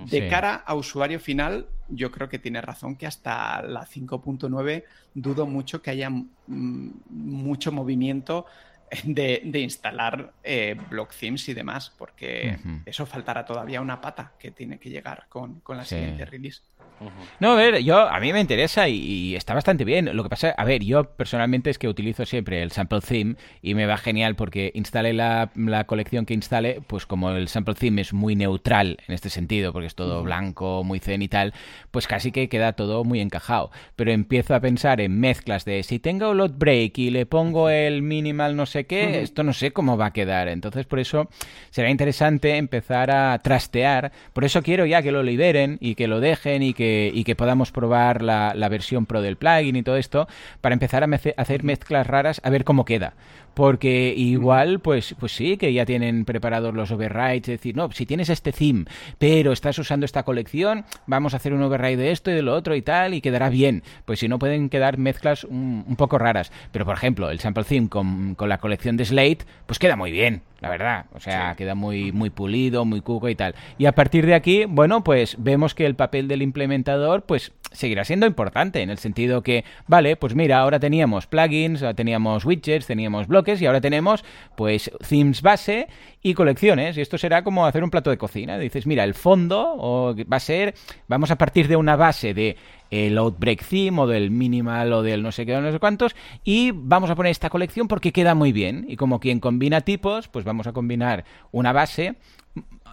de 0.06 0.30
cara 0.30 0.56
a 0.56 0.74
usuario 0.74 1.20
final, 1.20 1.68
yo 1.90 2.14
creo 2.14 2.30
que 2.30 2.40
tiene 2.40 2.62
razón 2.62 2.96
que 2.96 3.06
hasta 3.06 3.62
la 3.62 3.86
5.9 3.86 4.86
dudo 5.14 5.46
mucho 5.46 5.82
que 5.82 5.90
haya 5.92 6.10
mucho 6.48 7.74
movimiento 7.74 8.46
de, 9.04 9.42
instalar 9.60 10.32
eh, 10.46 10.78
block 10.90 11.14
themes 11.14 11.50
y 11.50 11.54
demás, 11.54 11.92
porque 11.98 12.58
eso 12.86 13.06
faltará 13.06 13.44
todavía 13.44 13.82
una 13.82 14.00
pata 14.00 14.32
que 14.40 14.52
tiene 14.52 14.80
que 14.80 14.90
llegar 14.90 15.26
con, 15.28 15.62
la 15.68 15.84
siguiente 15.84 16.24
release. 16.24 16.62
No, 17.40 17.54
a 17.54 17.56
ver, 17.56 17.84
yo 17.84 18.00
a 18.10 18.20
mí 18.20 18.32
me 18.34 18.40
interesa 18.40 18.88
y, 18.88 19.36
está 19.36 19.54
bastante 19.54 19.84
bien. 19.86 20.10
Lo 20.16 20.24
que 20.24 20.30
pasa, 20.30 20.50
a 20.50 20.66
ver, 20.66 20.84
yo 20.84 21.04
personalmente 21.04 21.70
es 21.70 21.78
que 21.78 21.88
utilizo 21.88 22.26
siempre 22.26 22.62
el 22.62 22.72
sample 22.72 23.02
theme 23.02 23.36
y 23.62 23.76
me 23.76 23.86
va 23.86 23.98
genial 23.98 24.36
porque 24.36 24.72
instale 24.76 25.14
la, 25.14 25.52
colección 25.88 26.26
que 26.26 26.34
instale, 26.34 26.82
pues 26.88 27.06
como 27.06 27.32
el 27.32 27.48
sample 27.48 27.76
theme 27.76 28.02
es 28.02 28.14
muy 28.14 28.36
neutral 28.36 28.98
en 29.08 29.14
este 29.14 29.30
sentido, 29.30 29.74
porque 29.74 29.88
es 29.88 29.96
todo 29.96 30.24
blanco, 30.24 30.84
muy 30.84 31.00
zen 31.00 31.22
y 31.22 31.28
tal, 31.28 31.54
pues 31.92 32.08
casi 32.08 32.32
que 32.32 32.50
queda 32.50 32.74
todo 32.74 33.04
muy 33.04 33.20
encajado. 33.20 33.72
Pero 33.96 34.12
empiezo 34.12 34.56
a 34.56 34.60
pensar 34.60 35.02
en 35.02 35.20
mezclas 35.20 35.66
de 35.66 35.84
si 35.84 36.00
tengo 36.00 36.34
load 36.34 36.52
break 36.58 36.98
y 36.98 37.10
le 37.10 37.26
pongo 37.26 37.70
el 37.70 38.02
minimal 38.02 38.56
no 38.56 38.66
sé 38.66 38.86
qué, 38.86 39.22
esto 39.22 39.44
no 39.44 39.54
sé 39.54 39.72
cómo 39.72 39.98
va 39.98 40.08
a 40.08 40.14
quedar. 40.14 40.48
Entonces, 40.48 40.86
por 40.86 41.00
eso 41.00 41.30
será 41.70 41.90
interesante 41.90 42.58
empezar 42.58 43.12
a 43.12 43.38
trastear. 43.40 44.12
Por 44.34 44.44
eso 44.44 44.62
quiero 44.62 44.86
ya 44.86 45.02
que 45.02 45.12
lo 45.12 45.24
liberen 45.24 45.78
y 45.80 45.96
que 45.96 46.08
lo 46.08 46.20
dejen 46.20 46.64
y 46.64 46.74
que 46.74 46.93
y 47.14 47.24
que 47.24 47.36
podamos 47.36 47.72
probar 47.72 48.22
la, 48.22 48.54
versión 48.70 49.06
pro 49.06 49.22
del 49.22 49.38
plugin 49.38 49.76
y 49.76 49.84
todo 49.84 49.98
esto 49.98 50.28
para 50.62 50.74
empezar 50.74 51.04
a 51.04 51.10
hacer 51.38 51.64
mezclas 51.64 52.08
raras 52.08 52.42
a 52.44 52.50
ver 52.50 52.64
cómo 52.64 52.86
queda. 52.86 53.14
Porque 53.54 54.14
igual, 54.18 54.80
pues, 54.80 55.16
pues 55.20 55.32
sí, 55.32 55.58
que 55.58 55.72
ya 55.74 55.86
tienen 55.86 56.26
preparados 56.26 56.74
los 56.74 56.90
overrides, 56.92 57.50
es 57.50 57.60
decir, 57.60 57.76
no, 57.76 57.92
si 57.92 58.08
tienes 58.08 58.30
este 58.30 58.52
theme, 58.52 58.86
pero 59.20 59.52
estás 59.52 59.78
usando 59.78 60.06
esta 60.06 60.24
colección, 60.24 60.86
vamos 61.06 61.34
a 61.34 61.38
hacer 61.38 61.54
un 61.54 61.62
override 61.62 61.98
de 61.98 62.12
esto 62.12 62.32
y 62.32 62.34
de 62.34 62.42
lo 62.42 62.56
otro 62.56 62.76
y 62.76 62.82
tal, 62.82 63.14
y 63.14 63.22
quedará 63.22 63.50
bien. 63.50 63.84
Pues 64.06 64.20
si 64.20 64.28
no, 64.28 64.40
pueden 64.40 64.70
quedar 64.70 64.98
mezclas 64.98 65.44
un, 65.44 65.96
poco 65.98 66.18
raras. 66.18 66.52
Pero, 66.72 66.86
por 66.86 66.96
ejemplo, 66.96 67.30
el 67.30 67.40
sample 67.40 67.64
theme 67.64 67.90
con, 67.90 68.34
con 68.34 68.50
la 68.50 68.58
colección 68.58 68.98
de 68.98 69.06
Slate, 69.06 69.46
pues 69.68 69.78
queda 69.78 69.96
muy 69.96 70.12
bien 70.12 70.42
la 70.64 70.70
verdad. 70.70 71.06
O 71.14 71.20
sea, 71.20 71.56
queda 71.56 71.76
muy, 71.76 72.14
muy 72.14 72.30
pulido, 72.30 72.86
muy 72.86 73.02
cuco 73.02 73.28
y 73.28 73.36
tal. 73.36 73.54
Y 73.78 73.86
a 73.86 73.92
partir 73.92 74.26
de 74.26 74.34
aquí, 74.34 74.64
bueno, 74.64 75.04
pues 75.04 75.36
vemos 75.38 75.76
que 75.76 75.86
el 75.86 75.96
papel 75.96 76.30
del 76.30 76.42
implementador, 76.42 77.24
pues 77.24 77.52
seguirá 77.74 78.06
siendo 78.06 78.26
importante 78.26 78.82
en 78.82 78.90
el 78.90 78.98
sentido 78.98 79.44
que, 79.44 79.66
vale, 79.88 80.16
pues 80.16 80.36
mira, 80.36 80.60
ahora 80.60 80.80
teníamos 80.80 81.28
plugins, 81.28 81.84
teníamos 81.98 82.46
widgets, 82.46 82.88
teníamos 82.88 83.28
bloques 83.28 83.62
y 83.62 83.66
ahora 83.66 83.82
tenemos, 83.82 84.24
pues, 84.56 84.90
themes 85.10 85.42
base 85.42 85.90
y 86.22 86.34
colecciones. 86.34 86.98
Y 86.98 87.02
esto 87.02 87.18
será 87.18 87.44
como 87.44 87.66
hacer 87.66 87.84
un 87.84 87.90
plato 87.90 88.10
de 88.10 88.18
cocina. 88.18 88.58
Dices, 88.58 88.88
mira, 88.88 89.04
el 89.04 89.16
fondo 89.16 90.16
va 90.32 90.38
a 90.38 90.40
ser, 90.40 90.76
vamos 91.10 91.30
a 91.30 91.38
partir 91.38 91.68
de 91.68 91.76
una 91.76 91.98
base 91.98 92.34
de 92.34 92.56
el 92.94 93.18
Outbreak 93.18 93.66
Theme 93.68 94.02
o 94.02 94.08
del 94.08 94.30
Minimal 94.30 94.94
o 94.94 95.02
del 95.02 95.24
no 95.24 95.32
sé 95.32 95.48
qué 95.48 95.56
o 95.56 95.62
no 95.62 95.72
sé 95.72 95.80
cuántos 95.80 96.16
y 96.44 96.72
vamos 96.72 97.10
a 97.10 97.16
poner 97.16 97.32
esta 97.32 97.50
colección 97.50 97.88
porque 97.88 98.12
queda 98.12 98.36
muy 98.36 98.52
bien. 98.52 98.86
Y 98.88 98.98
como 98.98 99.20
quien 99.20 99.40
combina 99.40 99.82
tipos 99.82 100.28
pues 100.28 100.46
vamos 100.46 100.68
a 100.68 100.74
combinar 100.74 101.26
una 101.52 101.74
base 101.74 102.16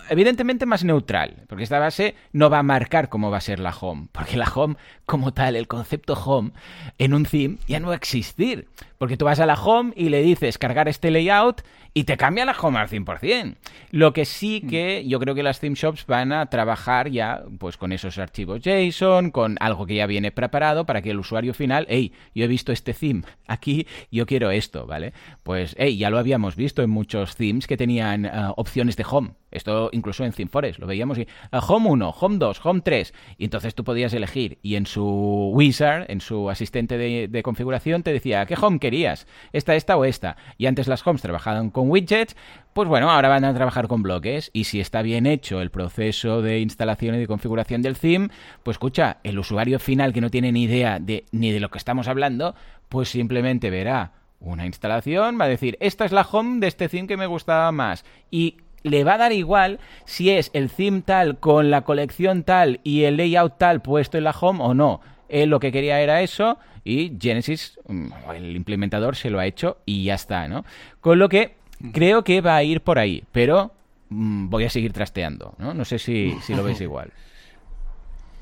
evidentemente 0.08 0.66
más 0.66 0.84
neutral, 0.84 1.44
porque 1.48 1.64
esta 1.64 1.78
base 1.78 2.14
no 2.32 2.50
va 2.50 2.58
a 2.58 2.62
marcar 2.62 3.08
cómo 3.08 3.30
va 3.30 3.38
a 3.38 3.42
ser 3.42 3.58
la 3.58 3.74
home, 3.78 4.08
porque 4.12 4.36
la 4.36 4.50
home 4.52 4.76
como 5.06 5.32
tal, 5.32 5.56
el 5.56 5.68
concepto 5.68 6.14
home 6.14 6.52
en 6.98 7.14
un 7.14 7.24
theme 7.24 7.58
ya 7.66 7.80
no 7.80 7.88
va 7.88 7.94
a 7.94 7.96
existir, 7.96 8.68
porque 8.98 9.16
tú 9.16 9.24
vas 9.24 9.40
a 9.40 9.46
la 9.46 9.54
home 9.54 9.92
y 9.96 10.08
le 10.08 10.22
dices 10.22 10.58
cargar 10.58 10.88
este 10.88 11.10
layout 11.10 11.62
y 11.94 12.04
te 12.04 12.16
cambia 12.16 12.44
la 12.44 12.52
home 12.52 12.78
al 12.78 12.88
100%. 12.88 13.56
Lo 13.90 14.12
que 14.12 14.24
sí 14.24 14.62
mm. 14.64 14.68
que 14.68 15.04
yo 15.06 15.18
creo 15.18 15.34
que 15.34 15.42
las 15.42 15.60
theme 15.60 15.74
shops 15.74 16.06
van 16.06 16.32
a 16.32 16.46
trabajar 16.46 17.10
ya 17.10 17.42
pues 17.58 17.76
con 17.76 17.92
esos 17.92 18.18
archivos 18.18 18.60
JSON, 18.62 19.30
con 19.30 19.56
algo 19.60 19.86
que 19.86 19.96
ya 19.96 20.06
viene 20.06 20.30
preparado 20.30 20.86
para 20.86 21.02
que 21.02 21.10
el 21.10 21.18
usuario 21.18 21.54
final, 21.54 21.86
hey, 21.88 22.12
yo 22.34 22.44
he 22.44 22.48
visto 22.48 22.72
este 22.72 22.94
theme, 22.94 23.22
aquí 23.46 23.86
yo 24.10 24.26
quiero 24.26 24.50
esto, 24.50 24.86
¿vale? 24.86 25.12
Pues, 25.42 25.74
hey, 25.78 25.96
ya 25.96 26.10
lo 26.10 26.18
habíamos 26.18 26.56
visto 26.56 26.82
en 26.82 26.90
muchos 26.90 27.36
themes 27.36 27.66
que 27.66 27.76
tenían 27.76 28.26
eh, 28.26 28.30
opciones 28.56 28.96
de 28.96 29.06
home. 29.08 29.30
Esto 29.50 29.90
incluso 29.92 30.24
en 30.24 30.32
ThemeForest 30.32 30.78
lo 30.78 30.86
veíamos 30.86 31.18
y 31.18 31.22
eh, 31.22 31.28
Home 31.68 31.90
1, 31.90 32.10
Home 32.10 32.38
2, 32.38 32.60
Home 32.64 32.80
3 32.82 33.14
y 33.38 33.44
entonces 33.44 33.74
tú 33.74 33.84
podías 33.84 34.12
elegir 34.12 34.58
y 34.62 34.76
en 34.76 34.86
su 34.86 35.50
wizard, 35.54 36.10
en 36.10 36.20
su 36.20 36.50
asistente 36.50 36.98
de, 36.98 37.28
de 37.28 37.42
configuración 37.42 38.02
te 38.02 38.12
decía 38.12 38.46
¿qué 38.46 38.56
home 38.60 38.78
querías? 38.78 39.26
¿Esta, 39.52 39.74
esta 39.74 39.96
o 39.96 40.04
esta? 40.04 40.36
Y 40.58 40.66
antes 40.66 40.88
las 40.88 41.06
homes 41.06 41.22
trabajaban 41.22 41.70
con 41.70 41.90
widgets, 41.90 42.36
pues 42.72 42.88
bueno, 42.88 43.10
ahora 43.10 43.28
van 43.28 43.44
a 43.44 43.54
trabajar 43.54 43.88
con 43.88 44.02
bloques 44.02 44.50
y 44.52 44.64
si 44.64 44.80
está 44.80 45.02
bien 45.02 45.26
hecho 45.26 45.60
el 45.60 45.70
proceso 45.70 46.42
de 46.42 46.60
instalación 46.60 47.14
y 47.14 47.18
de 47.18 47.26
configuración 47.26 47.82
del 47.82 47.98
theme, 47.98 48.28
pues 48.62 48.76
escucha, 48.76 49.18
el 49.24 49.38
usuario 49.38 49.78
final 49.78 50.12
que 50.12 50.20
no 50.20 50.30
tiene 50.30 50.52
ni 50.52 50.64
idea 50.64 50.98
de, 50.98 51.24
ni 51.32 51.50
de 51.50 51.60
lo 51.60 51.70
que 51.70 51.78
estamos 51.78 52.08
hablando, 52.08 52.54
pues 52.88 53.08
simplemente 53.08 53.70
verá 53.70 54.12
una 54.40 54.66
instalación, 54.66 55.38
va 55.38 55.44
a 55.44 55.48
decir, 55.48 55.76
esta 55.80 56.04
es 56.04 56.12
la 56.12 56.22
home 56.22 56.60
de 56.60 56.68
este 56.68 56.88
theme 56.88 57.06
que 57.06 57.16
me 57.16 57.26
gustaba 57.26 57.70
más 57.72 58.04
y 58.30 58.56
le 58.82 59.04
va 59.04 59.14
a 59.14 59.18
dar 59.18 59.32
igual 59.32 59.78
si 60.04 60.30
es 60.30 60.50
el 60.52 60.70
theme 60.70 61.02
tal 61.02 61.38
con 61.38 61.70
la 61.70 61.82
colección 61.82 62.42
tal 62.44 62.80
y 62.82 63.04
el 63.04 63.16
layout 63.16 63.58
tal 63.58 63.82
puesto 63.82 64.18
en 64.18 64.24
la 64.24 64.34
home 64.38 64.62
o 64.62 64.74
no. 64.74 65.00
Él 65.28 65.50
lo 65.50 65.60
que 65.60 65.72
quería 65.72 66.00
era 66.00 66.22
eso 66.22 66.58
y 66.84 67.12
Genesis, 67.20 67.78
mm, 67.86 68.08
el 68.34 68.56
implementador, 68.56 69.16
se 69.16 69.30
lo 69.30 69.38
ha 69.38 69.46
hecho 69.46 69.78
y 69.84 70.04
ya 70.04 70.14
está, 70.14 70.48
¿no? 70.48 70.64
Con 71.00 71.18
lo 71.18 71.28
que 71.28 71.54
creo 71.92 72.24
que 72.24 72.40
va 72.40 72.56
a 72.56 72.62
ir 72.62 72.80
por 72.80 72.98
ahí, 72.98 73.24
pero 73.32 73.72
mm, 74.08 74.48
voy 74.48 74.64
a 74.64 74.70
seguir 74.70 74.92
trasteando, 74.92 75.54
¿no? 75.58 75.74
No 75.74 75.84
sé 75.84 75.98
si, 75.98 76.34
lo 76.48 76.64
veis 76.64 76.80
igual. 76.80 77.12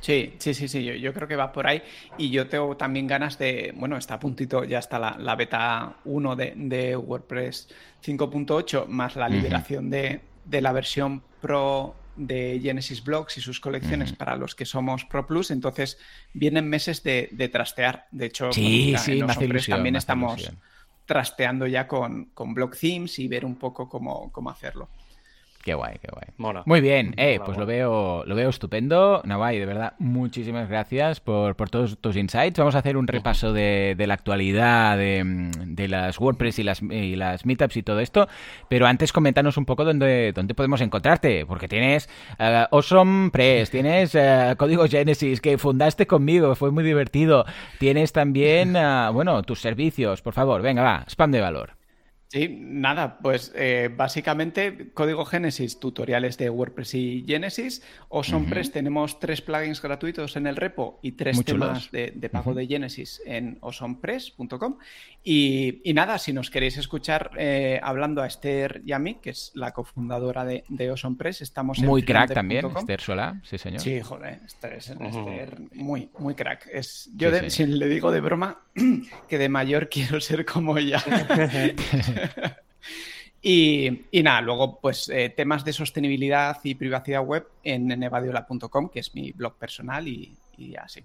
Sí, 0.00 0.34
sí, 0.38 0.54
sí, 0.54 0.68
sí, 0.68 0.84
yo, 1.00 1.12
creo 1.12 1.26
que 1.26 1.36
va 1.36 1.52
por 1.52 1.66
ahí. 1.66 1.82
Y 2.16 2.30
yo 2.30 2.48
tengo 2.48 2.76
también 2.76 3.06
ganas 3.06 3.38
de, 3.38 3.72
bueno, 3.76 3.96
está 3.96 4.14
a 4.14 4.20
puntito, 4.20 4.64
ya 4.64 4.78
está 4.78 4.98
la, 4.98 5.34
beta 5.36 5.96
1 6.04 6.36
de, 6.36 6.96
WordPress 6.96 7.68
5.8 8.04 8.86
más 8.86 9.16
la 9.16 9.28
liberación 9.28 9.90
de, 9.90 10.20
la 10.50 10.72
versión 10.72 11.22
Pro 11.40 11.94
de 12.16 12.58
Genesis 12.60 13.02
Blocks 13.04 13.38
y 13.38 13.40
sus 13.40 13.60
colecciones 13.60 14.12
para 14.12 14.36
los 14.36 14.54
que 14.54 14.64
somos 14.64 15.04
Pro 15.04 15.26
Plus, 15.26 15.50
entonces 15.50 15.98
vienen 16.32 16.68
meses 16.68 17.02
de, 17.02 17.50
trastear. 17.52 18.06
De 18.10 18.26
hecho, 18.26 18.52
sí, 18.52 18.94
sí, 18.98 19.20
también 19.68 19.96
estamos 19.96 20.50
trasteando 21.06 21.66
ya 21.66 21.88
con, 21.88 22.26
con 22.34 22.52
block 22.52 22.76
themes 22.76 23.18
y 23.18 23.28
ver 23.28 23.44
un 23.44 23.56
poco 23.56 23.88
cómo, 23.88 24.30
cómo 24.30 24.50
hacerlo. 24.50 24.90
Qué 25.62 25.74
guay, 25.74 25.96
qué 26.00 26.08
guay. 26.12 26.62
Muy 26.66 26.80
bien, 26.80 27.14
eh, 27.16 27.40
pues 27.44 27.58
lo 27.58 27.66
veo, 27.66 28.24
lo 28.24 28.34
veo 28.34 28.48
estupendo. 28.48 29.20
Nawai, 29.24 29.58
de 29.58 29.66
verdad, 29.66 29.94
muchísimas 29.98 30.68
gracias 30.68 31.20
por, 31.20 31.54
todos 31.68 31.98
tus 31.98 32.16
insights. 32.16 32.58
Vamos 32.58 32.74
a 32.74 32.78
hacer 32.78 32.96
un 32.96 33.06
repaso 33.06 33.52
de, 33.52 33.94
la 33.98 34.14
actualidad 34.14 34.96
de, 34.96 35.88
las 35.88 36.18
WordPress 36.18 36.60
y 36.60 36.62
las, 36.62 36.80
y 36.82 37.16
las 37.16 37.44
meetups 37.44 37.76
y 37.76 37.82
todo 37.82 38.00
esto. 38.00 38.28
Pero 38.68 38.86
antes 38.86 39.12
coméntanos 39.12 39.56
un 39.56 39.64
poco 39.64 39.84
dónde, 39.84 40.32
dónde 40.32 40.54
podemos 40.54 40.80
encontrarte, 40.80 41.44
porque 41.44 41.68
tienes 41.68 42.08
uh, 42.38 42.74
Awesome 42.74 43.30
Press, 43.30 43.70
tienes 43.70 44.14
uh, 44.14 44.56
Código 44.56 44.86
Genesis 44.86 45.40
que 45.40 45.58
fundaste 45.58 46.06
conmigo, 46.06 46.54
fue 46.54 46.70
muy 46.70 46.84
divertido. 46.84 47.44
Tienes 47.78 48.12
también, 48.12 48.76
uh, 48.76 49.12
bueno, 49.12 49.42
tus 49.42 49.60
servicios, 49.60 50.22
por 50.22 50.34
favor, 50.34 50.62
venga, 50.62 50.82
va, 50.82 51.04
spam 51.08 51.30
de 51.30 51.40
valor. 51.40 51.77
Sí, 52.28 52.58
nada, 52.60 53.18
pues 53.22 53.52
eh, 53.54 53.88
básicamente 53.94 54.90
código 54.92 55.24
Genesis, 55.24 55.80
tutoriales 55.80 56.36
de 56.36 56.50
WordPress 56.50 56.94
y 56.94 57.24
Genesis. 57.26 57.82
O 58.08 58.20
uh 58.20 58.70
tenemos 58.70 59.18
tres 59.18 59.40
plugins 59.40 59.80
gratuitos 59.80 60.36
en 60.36 60.46
el 60.46 60.56
repo 60.56 60.98
y 61.02 61.12
tres 61.12 61.42
temas 61.42 61.90
de, 61.90 62.12
pago 62.30 62.52
de 62.52 62.66
Genesis 62.66 63.22
en 63.24 63.56
osampress.com. 63.62 64.76
Y, 65.24 65.80
y, 65.84 65.94
nada, 65.94 66.18
si 66.18 66.32
nos 66.32 66.50
queréis 66.50 66.76
escuchar 66.76 67.30
eh, 67.38 67.80
hablando 67.82 68.22
a 68.22 68.26
Esther 68.26 68.82
y 68.84 68.92
a 68.92 68.98
mí, 68.98 69.16
que 69.22 69.30
es 69.30 69.50
la 69.54 69.72
cofundadora 69.72 70.44
de, 70.44 70.64
de 70.68 70.94
Press, 71.16 71.40
estamos 71.40 71.78
en 71.78 71.86
Muy 71.86 72.02
crack 72.02 72.32
también, 72.32 72.66
Esther 72.76 73.00
Sola, 73.00 73.40
sí 73.42 73.58
señor. 73.58 73.80
Sí, 73.80 74.00
joder, 74.00 74.40
Esther 74.44 74.74
es 74.74 74.90
Esther 74.90 75.58
muy, 75.72 76.10
muy 76.18 76.34
crack. 76.34 76.68
Es, 76.72 77.10
yo 77.14 77.30
si 77.48 77.66
le 77.66 77.88
digo 77.88 78.12
de 78.12 78.20
broma 78.20 78.60
que 79.28 79.38
de 79.38 79.48
mayor 79.48 79.88
quiero 79.90 80.20
ser 80.20 80.44
como 80.44 80.76
ella. 80.76 81.02
y, 83.42 84.04
nada, 84.22 84.40
luego 84.40 84.80
pues 84.80 85.08
eh, 85.08 85.30
temas 85.30 85.64
de 85.64 85.72
sostenibilidad 85.72 86.58
y 86.64 86.74
privacidad 86.74 87.22
web 87.22 87.46
en 87.64 87.86
nevadiola.com, 87.86 88.88
que 88.88 89.00
es 89.00 89.14
mi 89.14 89.32
blog 89.32 89.56
personal 89.56 90.06
y, 90.06 90.36
así. 90.76 91.04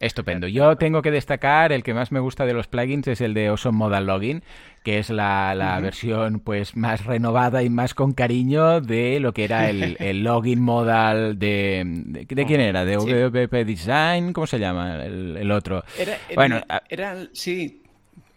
Estupendo. 0.00 0.48
Yo 0.48 0.76
tengo 0.76 1.00
que 1.00 1.10
destacar 1.10 1.72
el 1.72 1.82
que 1.82 1.94
más 1.94 2.12
me 2.12 2.20
gusta 2.20 2.44
de 2.44 2.52
los 2.52 2.66
plugins 2.66 3.06
es 3.06 3.20
el 3.20 3.32
de 3.32 3.46
Awesome 3.46 3.78
Modal 3.78 4.06
Login, 4.06 4.42
que 4.82 4.98
es 4.98 5.08
la, 5.08 5.78
versión 5.80 6.40
pues 6.40 6.76
más 6.76 7.06
renovada 7.06 7.62
y 7.62 7.70
más 7.70 7.94
con 7.94 8.12
cariño 8.12 8.80
de 8.80 9.20
lo 9.20 9.32
que 9.32 9.44
era 9.44 9.70
el, 9.70 9.96
login 10.24 10.60
modal 10.60 11.38
de, 11.38 11.84
de, 11.86 12.44
quién 12.44 12.60
era, 12.60 12.84
de 12.84 12.96
WP 12.96 13.64
Design, 13.64 14.32
¿cómo 14.32 14.46
se 14.46 14.58
llama 14.58 15.04
el, 15.04 15.50
otro? 15.50 15.84
bueno, 16.34 16.60
era, 16.90 17.28
sí, 17.32 17.83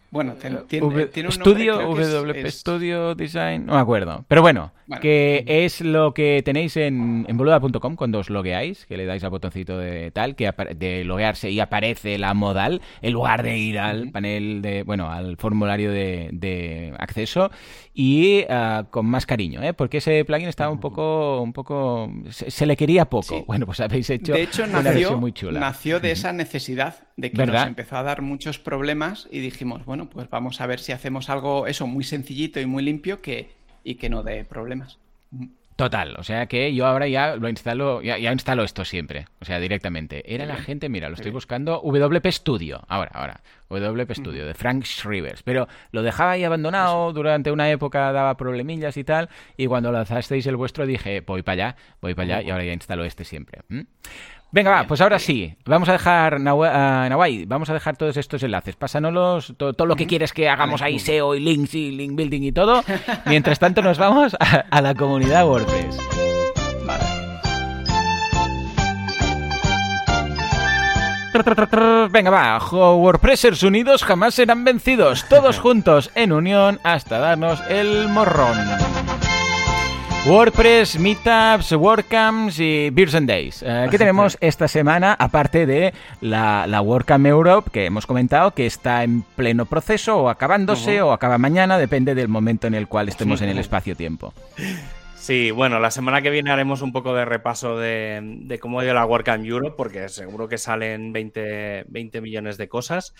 bueno, 0.10 0.34
tiene, 0.34 0.58
un 0.88 1.32
Studio, 1.32 1.80
WP 1.80 2.48
Studio 2.48 3.14
Design, 3.14 3.66
no 3.66 3.74
me 3.74 3.80
acuerdo. 3.80 4.24
Pero 4.28 4.42
bueno, 4.42 4.72
que 5.02 5.44
es 5.46 5.82
lo 5.82 6.14
que 6.14 6.42
tenéis 6.46 6.78
en, 6.78 7.26
en 7.28 7.38
boluda.com 7.38 7.96
cuando 7.96 8.20
os 8.20 8.30
logueáis, 8.30 8.86
que 8.86 8.96
le 8.96 9.06
dais 9.06 9.24
al 9.24 9.32
botoncito 9.32 9.78
de 9.78 10.12
tal, 10.12 10.36
que 10.36 10.52
de 10.76 11.04
loguearse 11.04 11.52
y 11.52 11.60
aparece 11.60 12.18
la 12.18 12.34
modal, 12.34 12.82
en 13.02 13.14
lugar 13.14 13.44
de 13.44 13.58
ir 13.58 13.80
al 13.80 14.12
panel 14.12 14.62
de, 14.62 14.84
bueno, 14.84 15.12
al 15.12 15.36
formulario 15.36 15.92
de, 15.92 16.94
acceso 17.00 17.52
y 17.99 18.45
ah, 18.48 18.86
con 18.91 19.07
más 19.07 19.26
cariño, 19.26 19.64
¿eh? 19.64 19.74
porque 19.74 19.98
ese 19.98 20.24
plugin 20.24 20.48
estaba 20.48 20.69
un 20.69 20.80
poco, 20.80 21.41
un 21.41 21.52
poco, 21.52 22.14
se, 22.30 22.68
le 22.68 22.78
quería 22.78 23.06
poco. 23.06 23.44
Bueno, 23.45 23.65
pues 23.65 23.80
habéis 23.80 24.07
hecho, 24.11 24.34
de 24.34 24.44
hecho 24.44 24.68
nació, 24.68 25.18
muy 25.18 25.32
chula. 25.32 25.60
Nació 25.60 25.99
de 25.99 26.11
esa 26.11 26.32
necesidad 26.32 27.07
de 27.15 27.32
que 27.32 27.44
nos 27.44 27.65
empezó 27.65 27.98
a 27.98 28.03
dar 28.03 28.22
muchos 28.22 28.60
problemas 28.60 29.28
y 29.32 29.40
dijimos, 29.40 29.84
bueno, 29.86 30.11
pues 30.11 30.30
vamos 30.30 30.61
a 30.61 30.68
ver 30.68 30.80
si 30.80 30.91
hacemos 30.91 31.32
algo, 31.32 31.65
eso, 31.65 31.88
muy 31.88 32.03
sencillito 32.03 32.60
y 32.60 32.68
muy 32.68 32.84
limpio 32.84 33.19
que, 33.19 33.49
y 33.84 33.95
que 33.95 34.10
no 34.10 34.22
dé 34.22 34.45
problemas. 34.45 34.99
Total, 35.76 36.15
o 36.18 36.24
sea 36.24 36.45
que 36.45 36.76
yo 36.76 36.86
ahora 36.86 37.07
ya 37.07 37.36
lo 37.36 37.49
instalo, 37.49 38.03
ya, 38.03 38.32
instalo 38.32 38.64
esto 38.64 38.86
siempre, 38.86 39.26
o 39.41 39.45
sea, 39.45 39.60
directamente. 39.60 40.24
Era 40.32 40.45
la 40.45 40.57
gente, 40.57 40.88
mira, 40.88 41.10
lo 41.10 41.15
estoy 41.15 41.32
buscando, 41.32 41.82
WP 41.84 42.28
Studio, 42.32 42.84
ahora, 42.88 43.10
ahora, 43.15 43.41
WP 43.69 44.14
Studio, 44.14 44.45
de 44.45 44.53
Frank 44.53 44.84
Shrivers, 44.84 45.44
pero 45.44 45.68
lo 45.91 46.02
dejaba 46.02 46.31
ahí 46.31 46.44
abandonado, 46.44 47.14
durante 47.14 47.52
una 47.52 47.69
época 47.69 48.11
daba 48.11 48.38
problemillas 48.38 48.98
y 48.98 49.03
tal, 49.03 49.30
y 49.57 49.68
cuando 49.68 49.91
lanzasteis 49.91 50.45
el 50.48 50.56
vuestro 50.56 50.85
dije, 50.85 51.22
voy 51.22 51.44
para 51.44 51.53
allá, 51.53 51.76
voy 52.02 52.14
para 52.14 52.38
allá, 52.38 52.48
y 52.48 52.52
ahora 52.52 52.64
ya 52.64 52.73
instalo 52.73 53.03
este 53.06 53.23
siempre. 53.23 53.61
Venga, 54.49 54.72
va, 54.72 54.88
pues 54.88 55.02
ahora 55.02 55.19
sí. 55.19 55.56
Vamos 55.65 55.89
a 55.89 55.94
dejar, 55.94 56.39
Nawai, 56.39 57.45
vamos 57.45 57.69
a 57.69 57.73
dejar 57.73 57.98
todos 57.98 58.15
estos 58.15 58.41
enlaces. 58.44 58.76
Pásanos 58.76 59.53
todo, 59.57 59.85
lo 59.85 59.95
que 59.95 60.07
quieres 60.07 60.31
que 60.31 60.48
hagamos 60.48 60.81
ahí, 60.81 60.99
SEO 60.99 61.35
y 61.35 61.41
links 61.41 61.76
y 61.76 61.91
link 61.91 62.15
building 62.15 62.44
y 62.44 62.52
todo. 62.52 62.84
Mientras 63.26 63.60
tanto, 63.60 63.81
nos 63.81 63.98
vamos 63.98 64.35
a, 64.39 64.81
la 64.81 64.95
comunidad 64.95 65.48
WordPress. 65.48 66.37
Venga, 72.12 72.30
va, 72.32 72.58
WordPressers 72.72 73.64
unidos 73.64 74.04
jamás 74.04 74.34
serán 74.34 74.64
vencidos, 74.64 75.26
todos 75.30 75.60
juntos 75.62 76.10
en 76.16 76.32
unión 76.32 76.80
hasta 76.84 77.20
darnos 77.20 77.62
el 77.70 78.08
morrón. 78.08 78.58
WordPress, 80.26 81.00
Meetups, 81.00 81.72
WordCamps 81.72 82.60
y 82.60 82.90
Beers 82.90 83.16
and 83.16 83.30
Days. 83.30 83.64
Eh, 83.66 83.88
¿Qué 83.90 83.98
tenemos 83.98 84.38
esta 84.42 84.68
semana, 84.68 85.16
aparte 85.18 85.66
de 85.66 85.94
la, 86.20 86.68
la, 86.68 86.82
WordCamp 86.82 87.26
Europe 87.26 87.70
que 87.72 87.86
hemos 87.86 88.06
comentado, 88.06 88.52
que 88.52 88.66
está 88.66 89.04
en 89.04 89.22
pleno 89.22 89.66
proceso 89.66 90.18
o 90.18 90.30
acabándose 90.30 91.02
o 91.02 91.14
acaba 91.14 91.38
mañana, 91.38 91.78
depende 91.78 92.14
del 92.14 92.28
momento 92.28 92.68
en 92.68 92.74
el 92.74 92.90
cual 92.90 93.08
estemos 93.08 93.42
en 93.42 93.50
el 93.50 93.60
espacio-tiempo? 93.60 94.34
Sí, 95.19 95.52
bueno, 95.52 95.80
la 95.80 95.91
semana 95.91 96.22
que 96.22 96.30
viene 96.30 96.52
haremos 96.52 96.81
un 96.81 96.91
poco 96.94 97.14
de 97.14 97.26
repaso 97.26 97.77
de, 97.77 98.57
cómo 98.61 98.80
ha 98.80 98.85
ido 98.85 98.94
la 98.94 99.06
WordCamp 99.06 99.44
Europe, 99.44 99.76
porque 99.76 100.07
seguro 100.10 100.48
que 100.48 100.57
salen 100.57 101.11
20, 101.11 101.85
20 101.89 102.22
millones 102.22 102.57
de 102.57 102.69
cosas. 102.69 103.14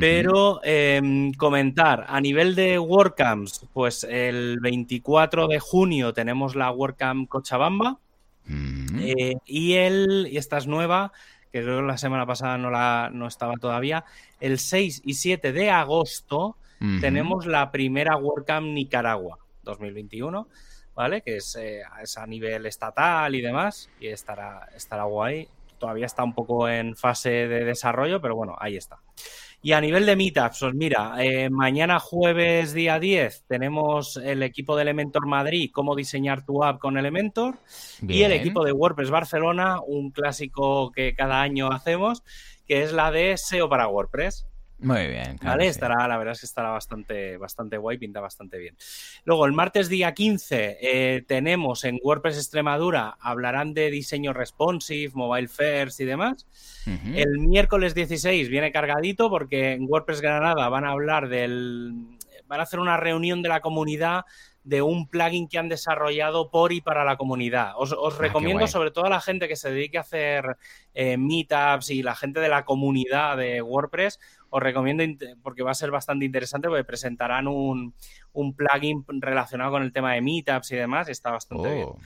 Pero 0.00 0.60
em, 0.64 1.32
comentar, 1.34 2.06
a 2.08 2.20
nivel 2.20 2.56
de 2.56 2.76
WordCamps, 2.80 3.68
pues 3.72 4.02
el 4.02 4.58
24 4.60 5.46
de 5.46 5.60
junio 5.60 6.12
tenemos 6.12 6.56
la 6.56 6.72
WordCamp 6.72 7.28
Cochabamba. 7.28 8.00
Eh, 8.98 9.34
y, 9.44 9.74
el, 9.74 10.28
y 10.28 10.38
esta 10.38 10.58
es 10.58 10.66
nueva, 10.66 11.12
que 11.52 11.62
creo 11.62 11.80
que 11.80 11.86
la 11.86 11.98
semana 11.98 12.26
pasada 12.26 12.58
no, 12.58 12.70
la, 12.70 13.10
no 13.12 13.28
estaba 13.28 13.54
todavía. 13.60 14.04
El 14.40 14.58
6 14.58 15.02
y 15.04 15.14
7 15.14 15.52
de 15.52 15.70
agosto 15.70 16.56
tenemos 17.00 17.46
la 17.46 17.70
primera 17.70 18.16
WordCamp 18.16 18.66
Nicaragua 18.66 19.38
2021. 19.62 20.48
¿Vale? 20.96 21.22
Que 21.22 21.36
es, 21.36 21.54
eh, 21.56 21.82
es, 22.02 22.18
a 22.18 22.26
nivel 22.26 22.66
estatal 22.66 23.34
y 23.34 23.42
demás, 23.42 23.88
y 24.00 24.08
estará, 24.08 24.68
estará 24.74 25.04
guay. 25.04 25.46
Todavía 25.78 26.06
está 26.06 26.24
un 26.24 26.34
poco 26.34 26.68
en 26.68 26.96
fase 26.96 27.46
de 27.46 27.64
desarrollo, 27.64 28.20
pero 28.20 28.34
bueno, 28.34 28.56
ahí 28.58 28.76
está. 28.76 28.98
Y 29.62 29.72
a 29.72 29.80
nivel 29.80 30.06
de 30.06 30.16
meetups, 30.16 30.60
pues 30.60 30.74
mira, 30.74 31.14
eh, 31.18 31.50
mañana 31.50 31.98
jueves 31.98 32.72
día 32.72 32.98
10 32.98 33.44
tenemos 33.48 34.16
el 34.16 34.42
equipo 34.42 34.76
de 34.76 34.82
Elementor 34.82 35.26
Madrid, 35.26 35.70
cómo 35.72 35.96
diseñar 35.96 36.44
tu 36.44 36.62
app 36.62 36.78
con 36.78 36.96
Elementor, 36.96 37.58
y 38.00 38.22
el 38.22 38.32
equipo 38.32 38.64
de 38.64 38.72
WordPress 38.72 39.10
Barcelona, 39.10 39.80
un 39.84 40.12
clásico 40.12 40.92
que 40.92 41.14
cada 41.14 41.42
año 41.42 41.72
hacemos, 41.72 42.22
que 42.66 42.82
es 42.84 42.92
la 42.92 43.10
de 43.10 43.36
SEO 43.36 43.68
para 43.68 43.88
WordPress. 43.88 44.46
Muy 44.78 45.06
bien. 45.06 45.38
vale, 45.42 45.68
estará, 45.68 46.06
la 46.06 46.18
verdad 46.18 46.32
es 46.32 46.40
que 46.40 46.46
estará 46.46 46.70
bastante, 46.70 47.38
bastante 47.38 47.78
guay, 47.78 47.96
pinta 47.96 48.20
bastante 48.20 48.58
bien. 48.58 48.76
Luego, 49.24 49.46
el 49.46 49.52
martes 49.52 49.88
día 49.88 50.12
15 50.12 50.78
eh, 50.80 51.24
tenemos 51.26 51.84
en 51.84 51.98
WordPress 52.02 52.36
Extremadura, 52.36 53.16
hablarán 53.20 53.72
de 53.72 53.90
diseño 53.90 54.32
responsive, 54.32 55.12
mobile 55.14 55.48
first 55.48 56.00
y 56.00 56.04
demás. 56.04 56.46
El 56.86 57.38
miércoles 57.40 57.94
16 57.94 58.48
viene 58.48 58.70
cargadito 58.70 59.28
porque 59.28 59.72
en 59.72 59.86
WordPress 59.88 60.20
Granada 60.20 60.68
van 60.68 60.84
a 60.84 60.90
hablar 60.90 61.28
del... 61.28 61.94
van 62.46 62.60
a 62.60 62.62
hacer 62.62 62.78
una 62.78 62.96
reunión 62.96 63.42
de 63.42 63.48
la 63.48 63.60
comunidad 63.60 64.24
de 64.66 64.82
un 64.82 65.06
plugin 65.06 65.46
que 65.46 65.58
han 65.58 65.68
desarrollado 65.68 66.50
por 66.50 66.72
y 66.72 66.80
para 66.80 67.04
la 67.04 67.16
comunidad. 67.16 67.74
Os, 67.76 67.92
ah, 67.92 68.16
recomiendo, 68.18 68.66
sobre 68.66 68.90
todo 68.90 69.04
a 69.06 69.10
la 69.10 69.20
gente 69.20 69.46
que 69.46 69.54
se 69.54 69.70
dedique 69.70 69.96
a 69.96 70.00
hacer 70.00 70.56
eh, 70.92 71.16
meetups 71.16 71.90
y 71.90 72.02
la 72.02 72.16
gente 72.16 72.40
de 72.40 72.48
la 72.48 72.64
comunidad 72.64 73.36
de 73.36 73.62
WordPress, 73.62 74.18
os 74.56 74.62
recomiendo 74.62 75.04
porque 75.42 75.62
va 75.62 75.72
a 75.72 75.74
ser 75.74 75.90
bastante 75.90 76.24
interesante 76.24 76.68
porque 76.68 76.84
presentarán 76.84 77.46
un, 77.46 77.94
plugin 78.32 79.04
relacionado 79.20 79.72
con 79.72 79.82
el 79.82 79.92
tema 79.92 80.14
de 80.14 80.22
meetups 80.22 80.72
y 80.72 80.76
demás. 80.76 81.10
Está 81.10 81.30
bastante 81.30 81.74
bien. 81.74 81.86
Oh, 81.86 81.98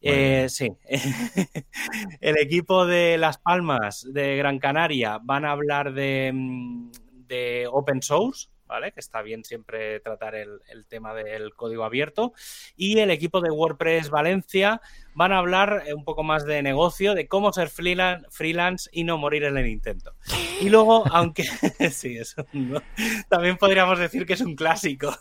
eh, 0.00 0.46
sí. 0.48 0.70
el 2.20 2.38
equipo 2.38 2.86
de 2.86 3.18
Las 3.18 3.38
Palmas 3.38 4.06
de 4.08 4.36
Gran 4.36 4.60
Canaria 4.60 5.18
van 5.20 5.44
a 5.44 5.50
hablar 5.50 5.94
de, 5.94 6.30
mm, 6.32 6.90
de 7.26 7.66
open 7.68 8.00
source 8.02 8.50
¿vale? 8.66 8.92
Que 8.92 9.00
está 9.00 9.22
bien 9.22 9.44
siempre 9.44 10.00
tratar 10.00 10.34
el, 10.34 10.60
tema 10.88 11.14
del 11.14 11.54
código 11.54 11.84
abierto. 11.84 12.32
Y 12.76 12.98
el 12.98 13.10
equipo 13.10 13.40
de 13.40 13.50
WordPress 13.50 14.10
Valencia 14.10 14.80
van 15.14 15.32
a 15.32 15.38
hablar 15.38 15.84
eh, 15.86 15.94
un 15.94 16.04
poco 16.04 16.22
más 16.22 16.44
de 16.44 16.62
negocio, 16.62 17.14
de 17.14 17.28
cómo 17.28 17.52
ser 17.52 17.68
freelance, 17.68 18.90
y 18.92 19.04
no 19.04 19.18
morir 19.18 19.44
en 19.44 19.56
el 19.56 19.66
intento. 19.66 20.14
Y 20.60 20.68
luego, 20.68 21.04
aunque 21.10 21.44
sí, 21.90 22.16
eso 22.16 22.46
también 23.28 23.56
podríamos 23.56 23.98
decir 23.98 24.26
que 24.26 24.34
es 24.34 24.40
un 24.40 24.54
clásico. 24.54 25.14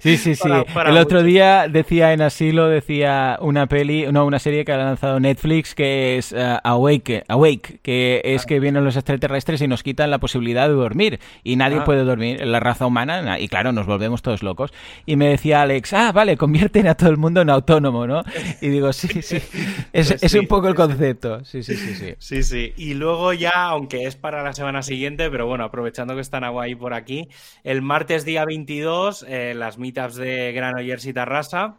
Sí, 0.00 0.16
sí, 0.16 0.34
sí. 0.34 0.48
el 0.86 0.96
otro 0.98 1.22
día 1.22 1.68
decía 1.68 2.12
en 2.12 2.22
Asilo, 2.22 2.68
decía 2.68 3.38
una 3.40 3.66
peli, 3.66 4.06
no, 4.10 4.24
una 4.24 4.38
serie 4.38 4.64
que 4.64 4.72
ha 4.72 4.76
lanzado 4.76 5.20
Netflix 5.20 5.74
que 5.74 6.18
es 6.18 6.32
uh, 6.32 6.58
Awake, 6.62 7.24
Awake, 7.28 7.80
que 7.82 8.20
es 8.24 8.42
ah. 8.42 8.46
que 8.46 8.60
vienen 8.60 8.84
los 8.84 8.96
extraterrestres 8.96 9.60
y 9.62 9.68
nos 9.68 9.82
quitan 9.82 10.10
la 10.10 10.18
posibilidad 10.18 10.68
de 10.68 10.74
dormir. 10.74 11.20
Y 11.44 11.56
nadie 11.56 11.78
ah. 11.78 11.84
puede 11.84 12.04
dormir, 12.04 12.44
la 12.44 12.60
raza 12.60 12.86
humana, 12.86 13.38
y 13.38 13.48
claro, 13.48 13.72
nos 13.72 13.86
volvemos 13.86 14.22
todos 14.22 14.42
locos. 14.42 14.72
Y 15.04 15.16
me 15.16 15.28
decía 15.28 15.62
Alex, 15.62 15.92
ah, 15.92 16.12
vale, 16.12 16.36
convierten 16.36 16.86
a 16.88 16.94
todo 16.94 17.10
el 17.10 17.16
mundo 17.16 17.40
en 17.40 17.50
autónomo, 17.50 18.06
¿no? 18.06 18.22
Y 18.60 18.68
digo, 18.68 18.92
sí, 18.92 19.22
sí, 19.22 19.38
es, 19.92 20.10
es 20.22 20.34
un 20.34 20.46
poco 20.46 20.68
el 20.68 20.74
concepto. 20.74 21.44
Sí, 21.44 21.62
sí, 21.62 21.76
sí, 21.76 21.94
sí. 21.94 22.14
Sí, 22.18 22.42
sí. 22.42 22.72
Y 22.76 22.94
luego 22.94 23.32
ya, 23.32 23.66
aunque 23.66 24.04
es 24.04 24.16
para 24.16 24.42
la 24.42 24.52
semana 24.52 24.82
siguiente, 24.82 25.30
pero 25.30 25.46
bueno, 25.46 25.64
aprovechando 25.64 26.14
que 26.14 26.20
están 26.20 26.44
ahí 26.44 26.74
por 26.74 26.94
aquí, 26.94 27.28
el 27.64 27.82
martes 27.82 28.24
día 28.24 28.44
22, 28.44 29.24
eh, 29.28 29.54
las 29.56 29.75
meetups 29.78 30.16
de 30.16 30.52
Granollers 30.52 31.06
y 31.06 31.12
Tarrasa 31.12 31.78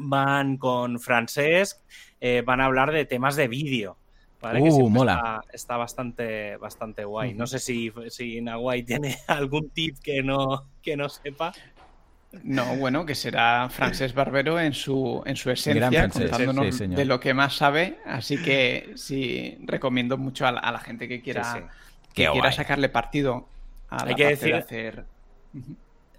van 0.00 0.56
con 0.56 1.00
Francesc, 1.00 1.78
eh, 2.20 2.42
van 2.44 2.60
a 2.60 2.66
hablar 2.66 2.92
de 2.92 3.04
temas 3.04 3.36
de 3.36 3.48
vídeo. 3.48 3.96
Uh, 4.40 4.88
mola. 4.88 5.42
Está, 5.52 5.76
bastante, 5.76 6.56
bastante 6.58 7.04
guay. 7.04 7.34
No 7.34 7.46
sé 7.46 7.58
si, 7.58 7.92
si 8.08 8.40
Naguay 8.40 8.84
tiene 8.84 9.16
algún 9.26 9.70
tip 9.70 9.98
que 10.02 10.22
no, 10.22 10.68
que 10.82 10.96
no 10.96 11.08
sepa. 11.08 11.52
No, 12.44 12.76
bueno, 12.76 13.06
que 13.06 13.14
será 13.14 13.68
Francesc 13.70 14.14
Barbero 14.14 14.60
en 14.60 14.74
su, 14.74 15.22
en 15.24 15.34
su 15.34 15.50
esencia, 15.50 16.08
contándonos 16.08 16.78
de 16.78 17.04
lo 17.04 17.18
que 17.18 17.32
más 17.34 17.56
sabe. 17.56 17.98
Así 18.04 18.36
que 18.36 18.92
sí, 18.96 19.58
recomiendo 19.62 20.18
mucho 20.18 20.46
a 20.46 20.52
la, 20.52 20.78
gente 20.78 21.08
que 21.08 21.22
quiera, 21.22 21.68
que 22.12 22.28
quiera 22.28 22.52
sacarle 22.52 22.90
partido 22.90 23.48
a 23.88 24.04
la 24.04 24.10
Hay 24.10 24.14
que 24.14 24.26
decir... 24.26 24.52
de 24.52 24.58
hacer. 24.58 25.04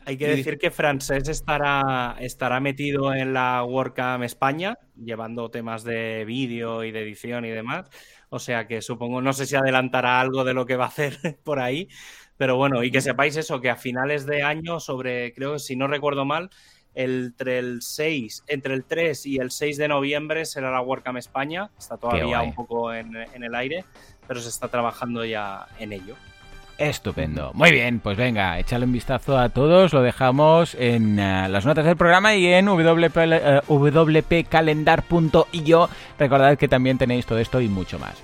Hay 0.10 0.18
que 0.18 0.28
decir 0.28 0.58
que 0.58 0.72
Francés 0.72 1.30
estará, 1.30 2.16
estará 2.20 2.60
metido 2.60 3.14
en 3.14 3.32
la 3.32 3.64
WordCamp 3.64 4.24
España, 4.24 4.80
llevando 4.96 5.52
temas 5.52 5.84
de 5.84 6.26
vídeo 6.26 6.84
y 6.84 6.92
de 6.92 7.04
edición 7.04 7.46
y 7.46 7.50
demás. 7.50 7.88
O 8.30 8.40
sea 8.40 8.66
que 8.66 8.82
supongo, 8.82 9.22
no 9.22 9.34
sé 9.34 9.46
si 9.46 9.56
adelantará 9.56 10.20
algo 10.20 10.44
de 10.44 10.56
lo 10.56 10.66
que 10.66 10.78
va 10.78 10.86
a 10.86 10.88
hacer 10.88 11.16
por 11.44 11.60
ahí, 11.60 11.90
pero 12.38 12.58
bueno, 12.58 12.84
y 12.84 12.90
que 12.90 13.02
sepáis 13.02 13.38
eso, 13.38 13.62
que 13.62 13.70
a 13.70 13.76
finales 13.76 14.26
de 14.26 14.42
año, 14.42 14.80
sobre, 14.80 15.32
creo 15.36 15.54
que 15.54 15.60
si 15.60 15.76
no 15.76 15.86
recuerdo 15.86 16.26
mal, 16.26 16.50
entre 16.96 17.60
el 17.60 17.84
6, 17.84 18.46
entre 18.48 18.74
el 18.74 18.86
3 18.86 19.28
y 19.28 19.38
el 19.38 19.52
6 19.52 19.78
de 19.78 19.90
noviembre 19.90 20.46
será 20.46 20.72
la 20.72 20.82
WordCamp 20.82 21.20
España. 21.20 21.70
Está 21.78 21.98
todavía 21.98 22.42
un 22.42 22.56
poco 22.56 22.92
en, 22.92 23.16
en 23.16 23.44
el 23.44 23.54
aire, 23.54 23.86
pero 24.28 24.40
se 24.40 24.50
está 24.50 24.70
trabajando 24.70 25.24
ya 25.24 25.68
en 25.78 25.94
ello. 25.94 26.16
Estupendo. 26.80 27.52
Muy 27.54 27.70
bien, 27.72 28.00
pues 28.00 28.16
venga, 28.16 28.58
échale 28.58 28.86
un 28.86 28.94
vistazo 28.94 29.38
a 29.38 29.50
todos. 29.50 29.92
Lo 29.92 30.02
dejamos 30.02 30.76
en 30.76 31.20
eh, 31.20 31.50
las 31.50 31.66
notas 31.66 31.84
del 31.84 31.98
programa 31.98 32.36
y 32.36 32.48
en 32.48 32.68
wp, 32.68 33.18
uh, 33.68 33.68
wpcalendar.io. 33.68 35.90
Recordad 36.18 36.58
que 36.58 36.70
también 36.70 36.98
tenéis 36.98 37.26
todo 37.26 37.40
esto 37.40 37.60
y 37.60 37.68
mucho 37.68 38.00
más. 38.00 38.24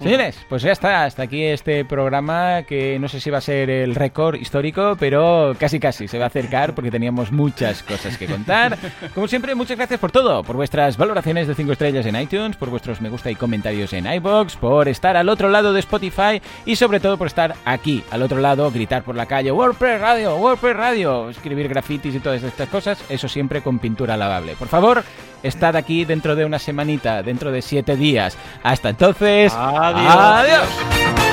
Señores, 0.00 0.38
pues 0.48 0.62
ya 0.62 0.72
está, 0.72 1.04
hasta 1.04 1.24
aquí 1.24 1.44
este 1.44 1.84
programa 1.84 2.62
que 2.62 2.98
no 2.98 3.06
sé 3.06 3.20
si 3.20 3.28
va 3.28 3.38
a 3.38 3.42
ser 3.42 3.68
el 3.68 3.94
récord 3.94 4.36
histórico, 4.36 4.96
pero 4.98 5.54
casi 5.58 5.78
casi 5.78 6.08
se 6.08 6.18
va 6.18 6.24
a 6.24 6.28
acercar 6.28 6.74
porque 6.74 6.90
teníamos 6.90 7.30
muchas 7.32 7.82
cosas 7.82 8.16
que 8.16 8.26
contar. 8.26 8.78
Como 9.14 9.28
siempre, 9.28 9.54
muchas 9.54 9.76
gracias 9.76 10.00
por 10.00 10.10
todo, 10.10 10.42
por 10.42 10.56
vuestras 10.56 10.96
valoraciones 10.96 11.46
de 11.46 11.54
5 11.54 11.72
estrellas 11.72 12.06
en 12.06 12.16
iTunes, 12.16 12.56
por 12.56 12.70
vuestros 12.70 13.02
me 13.02 13.10
gusta 13.10 13.30
y 13.30 13.34
comentarios 13.34 13.92
en 13.92 14.10
iBox, 14.10 14.56
por 14.56 14.88
estar 14.88 15.18
al 15.18 15.28
otro 15.28 15.50
lado 15.50 15.74
de 15.74 15.80
Spotify 15.80 16.40
y 16.64 16.76
sobre 16.76 16.98
todo 16.98 17.18
por 17.18 17.26
estar 17.26 17.54
aquí, 17.66 18.02
al 18.10 18.22
otro 18.22 18.40
lado, 18.40 18.70
gritar 18.70 19.02
por 19.02 19.16
la 19.16 19.26
calle, 19.26 19.52
WordPress 19.52 20.00
Radio, 20.00 20.36
WordPress 20.36 20.76
Radio, 20.76 21.28
escribir 21.28 21.68
grafitis 21.68 22.14
y 22.14 22.20
todas 22.20 22.42
estas 22.42 22.68
cosas, 22.70 23.04
eso 23.10 23.28
siempre 23.28 23.60
con 23.60 23.78
pintura 23.78 24.16
lavable. 24.16 24.56
Por 24.56 24.68
favor, 24.68 25.04
estad 25.42 25.76
aquí 25.76 26.04
dentro 26.04 26.36
de 26.36 26.44
una 26.44 26.58
semanita, 26.58 27.22
dentro 27.22 27.50
de 27.50 27.62
siete 27.62 27.96
días. 27.96 28.36
Hasta 28.62 28.90
entonces. 28.90 29.52
Adiós. 29.96 31.29